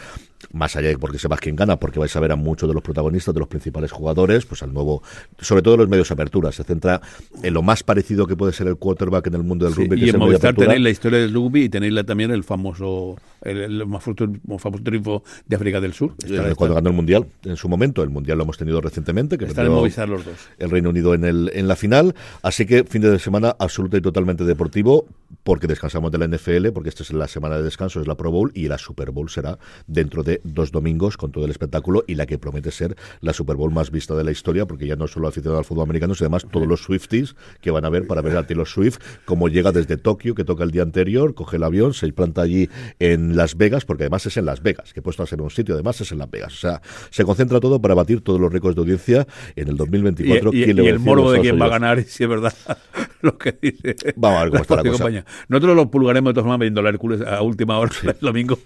más 0.53 0.76
allá 0.76 0.89
de 0.89 0.97
porque 0.97 1.20
sepas 1.20 1.39
quién 1.39 1.55
gana 1.55 1.78
porque 1.78 1.99
vais 1.99 2.16
a 2.16 2.20
ver 2.20 2.32
a 2.32 2.36
muchos 2.36 2.68
de 2.68 2.74
los 2.74 2.84
protagonistas 2.84 3.34
de 3.34 3.39
los 3.39 3.47
principales 3.49 3.91
jugadores 3.91 4.45
pues 4.45 4.64
al 4.64 4.74
nuevo 4.74 5.03
sobre 5.39 5.62
todo 5.62 5.78
los 5.78 5.88
medios 5.89 6.09
de 6.09 6.14
apertura 6.14 6.51
se 6.51 6.64
centra 6.64 6.99
en 7.43 7.53
lo 7.53 7.62
más 7.62 7.84
parecido 7.84 8.26
que 8.26 8.36
puede 8.36 8.51
ser 8.53 8.68
el 8.68 8.76
quarterback 8.78 9.28
en 9.28 9.36
el 9.36 9.43
mundo 9.43 9.66
del 9.66 9.76
Sí, 9.76 9.82
rugby 9.84 9.99
que 9.99 10.05
y 10.05 10.09
es 10.09 10.16
en 10.16 10.22
el 10.22 10.28
Movistar 10.28 10.55
tenéis 10.55 10.82
la 10.82 10.89
historia 10.89 11.20
del 11.20 11.34
rugby 11.34 11.64
y 11.66 11.70
tenéis 11.70 11.93
la- 11.93 12.03
también 12.03 12.32
el 12.32 12.43
famoso 12.43 13.01
triunfo, 13.02 13.18
el, 13.41 13.58
el 13.58 13.86
más 13.88 14.04
famoso 14.04 14.84
triunfo 14.84 15.24
de 15.45 15.56
África 15.56 15.82
del 15.82 15.93
Sur. 15.93 16.12
Eh, 16.24 16.28
Estará- 16.28 16.56
cuando 16.56 16.76
ganó 16.76 16.89
el 16.89 16.95
Mundial 16.95 17.26
en 17.43 17.56
su 17.58 17.68
momento. 17.70 18.04
El 18.04 18.10
Mundial 18.10 18.38
lo 18.38 18.43
hemos 18.43 18.58
tenido 18.58 18.82
recientemente. 18.82 19.38
Que 19.38 19.45
Están 19.45 19.66
en 19.66 19.72
Movistar 19.74 20.08
los 20.10 20.26
dos. 20.26 20.36
el 20.58 20.70
Reino 20.70 20.89
Unido 20.89 21.14
en, 21.14 21.26
el, 21.26 21.52
en 21.54 21.68
la 21.68 21.76
final. 21.76 22.16
Así 22.41 22.66
que 22.66 22.84
fin 22.84 23.02
de 23.02 23.18
semana 23.20 23.56
absoluta 23.60 23.97
y 23.97 24.02
totalmente 24.02 24.43
deportivo, 24.43 25.06
porque 25.43 25.68
descansamos 25.68 26.12
de 26.12 26.18
la 26.18 26.28
NFL, 26.28 26.70
porque 26.74 26.89
esta 26.89 27.04
es 27.04 27.14
la 27.14 27.28
semana 27.28 27.58
de 27.58 27.64
descanso, 27.64 27.99
es 28.02 28.08
la 28.08 28.16
Pro 28.16 28.32
Bowl, 28.32 28.52
y 28.54 28.68
la 28.68 28.78
Super 28.78 29.12
Bowl 29.12 29.30
será 29.30 29.58
dentro 29.88 30.24
de 30.24 30.41
dos 30.43 30.72
domingos 30.72 31.18
con 31.18 31.32
todo 31.32 31.45
el 31.45 31.52
espectáculo 31.52 32.04
y 32.08 32.16
la 32.16 32.26
que 32.26 32.38
promete 32.38 32.72
ser 32.72 32.95
la 33.22 33.34
Super 33.34 33.56
Bowl 33.56 33.72
más 33.72 33.91
vista 33.91 34.14
de 34.16 34.24
la 34.24 34.32
historia, 34.32 34.66
porque 34.66 34.86
ya 34.88 34.95
no 34.95 35.08
solo 35.08 35.28
aficionados 35.28 35.60
al 35.60 35.66
fútbol 35.66 35.84
americano, 35.84 36.14
sino 36.16 36.26
además 36.28 36.45
todos 36.52 36.68
los 36.68 36.84
Swifties 36.84 37.36
que 37.62 37.72
van 37.72 37.86
a 37.86 37.89
ver 37.89 38.06
para 38.08 38.22
ver 38.22 38.38
a 38.38 38.45
Taylor 38.45 38.68
Swift, 38.68 38.99
como 39.26 39.47
llega 39.47 39.72
desde 39.72 39.97
Tokio, 39.97 40.36
que 40.36 40.43
toca 40.43 40.64
el 40.64 40.72
día 40.72 40.84
anterior, 40.84 41.34
coge 41.34 41.58
el 41.58 41.64
avión, 41.64 41.93
se 41.93 42.12
planta 42.14 42.41
allí 42.41 42.70
en 43.00 43.36
Las 43.36 43.58
Vegas, 43.58 43.86
porque 43.86 44.04
además 44.04 44.26
es 44.26 44.38
en 44.38 44.46
Las 44.46 44.62
Vegas, 44.62 44.94
que 44.94 45.00
he 45.00 45.04
puesto 45.04 45.24
a 45.24 45.28
ser 45.28 45.42
un 45.42 45.50
sitio, 45.50 45.74
además 45.76 46.00
es 46.02 46.12
en 46.12 46.18
Las 46.20 46.30
Vegas. 46.30 46.54
O 46.54 46.58
sea, 46.58 46.82
se 47.10 47.24
concentra 47.24 47.60
todo 47.60 47.82
para 47.82 47.94
batir 47.94 48.22
todos 48.22 48.39
los 48.39 48.52
récords 48.52 48.76
de 48.76 48.82
audiencia 48.82 49.28
en 49.56 49.68
el 49.68 49.76
Y, 49.76 49.78
2024. 49.78 50.50
y- 50.54 50.64
¿Quién 50.64 50.78
le 50.78 50.84
y 50.84 50.88
a 50.88 50.89
el 50.92 51.00
morbo 51.00 51.32
de 51.32 51.39
quién 51.42 51.60
va 51.60 51.66
a 51.66 51.70
ganar, 51.70 52.00
y 52.00 52.04
si 52.08 52.24
es 52.24 52.30
verdad 52.30 52.54
lo 53.22 53.38
que 53.38 53.58
dice. 53.62 53.96
Vamos 54.16 54.39
a 54.39 54.44
ver 54.44 54.50
cómo 54.52 54.62
está 54.64 54.76
la 54.78 54.82
cosa. 54.84 54.94
compañía. 54.94 55.26
Nosotros 55.48 55.76
lo 55.76 55.89
pulgaremos 55.92 56.32
de 56.32 56.34
todas 56.36 56.46
formas 56.46 56.60
viendo 56.60 56.82
la 56.82 56.89
Hércules 56.89 57.22
a 57.22 57.42
última 57.42 57.78
hora 57.80 57.92
el 58.04 58.16
domingo, 58.20 58.58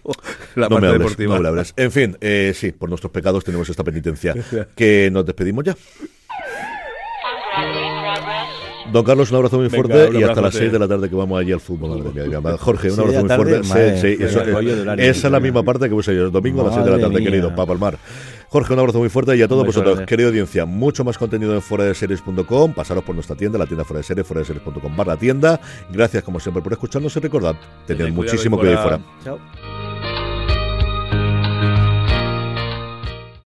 la 0.55 0.67
No 0.67 0.75
parte 0.75 0.87
hables, 0.87 0.99
deportiva. 0.99 1.39
no. 1.39 1.63
En 1.77 1.91
fin, 1.91 2.17
eh, 2.21 2.53
sí, 2.55 2.71
por 2.71 2.89
nuestros 2.89 3.11
pecados 3.11 3.43
tenemos 3.43 3.69
esta 3.69 3.83
penitencia. 3.83 4.35
que 4.75 5.09
nos 5.11 5.25
despedimos 5.25 5.63
ya. 5.65 5.75
Don 8.91 9.03
Carlos, 9.03 9.29
un 9.31 9.37
abrazo 9.37 9.57
muy 9.57 9.67
Venga, 9.67 9.83
fuerte 9.87 10.19
y 10.19 10.23
hasta 10.23 10.41
las 10.41 10.53
sí. 10.53 10.59
6 10.59 10.71
de 10.71 10.79
la 10.79 10.87
tarde 10.87 11.09
que 11.09 11.15
vamos 11.15 11.39
allí 11.39 11.51
al 11.51 11.59
fútbol. 11.59 12.03
Madre 12.13 12.27
mía. 12.27 12.57
Jorge, 12.57 12.91
un 12.91 12.99
abrazo 12.99 13.19
muy 13.19 13.27
tarde, 13.27 13.43
fuerte. 13.63 13.67
madre, 13.67 14.01
Sí, 14.01 14.15
sí, 14.17 14.23
eso- 14.23 14.41
esa 14.41 15.27
es 15.27 15.31
la 15.31 15.39
misma 15.39 15.63
parte 15.63 15.89
que 15.89 15.95
yo 16.01 16.11
el 16.11 16.31
domingo 16.31 16.61
a 16.61 16.65
las 16.65 16.73
6 16.75 16.85
de 16.85 16.91
la 16.91 16.99
tarde, 16.99 17.15
mía. 17.19 17.23
querido, 17.29 17.49
para 17.55 17.65
palmar. 17.67 17.97
Jorge, 18.47 18.73
un 18.73 18.79
abrazo 18.79 18.99
muy 18.99 19.09
fuerte 19.09 19.35
y 19.35 19.41
a 19.41 19.47
todos 19.47 19.65
vosotros, 19.65 19.95
grande. 19.95 20.05
querida 20.07 20.27
audiencia, 20.27 20.65
mucho 20.65 21.03
más 21.03 21.17
contenido 21.17 21.53
en 21.55 21.61
fuera 21.61 21.83
de 21.85 21.95
series.com, 21.95 22.73
pasaros 22.73 23.03
por 23.03 23.15
nuestra 23.15 23.35
tienda, 23.35 23.57
la 23.57 23.65
tienda 23.65 23.83
fuera 23.83 23.97
de 23.99 24.03
series, 24.03 24.25
fuera 24.25 24.39
de 24.41 24.45
series.com 24.45 24.95
barra 24.95 25.17
tienda. 25.17 25.59
Gracias 25.91 26.23
como 26.23 26.39
siempre 26.39 26.61
por 26.63 26.71
escucharnos 26.71 27.13
y 27.17 27.19
recordad, 27.19 27.55
tened 27.87 28.13
muchísimo 28.13 28.57
cuidado 28.57 28.83
fuera. 28.83 28.97
fuera. 28.99 29.23
Chao. 29.23 29.64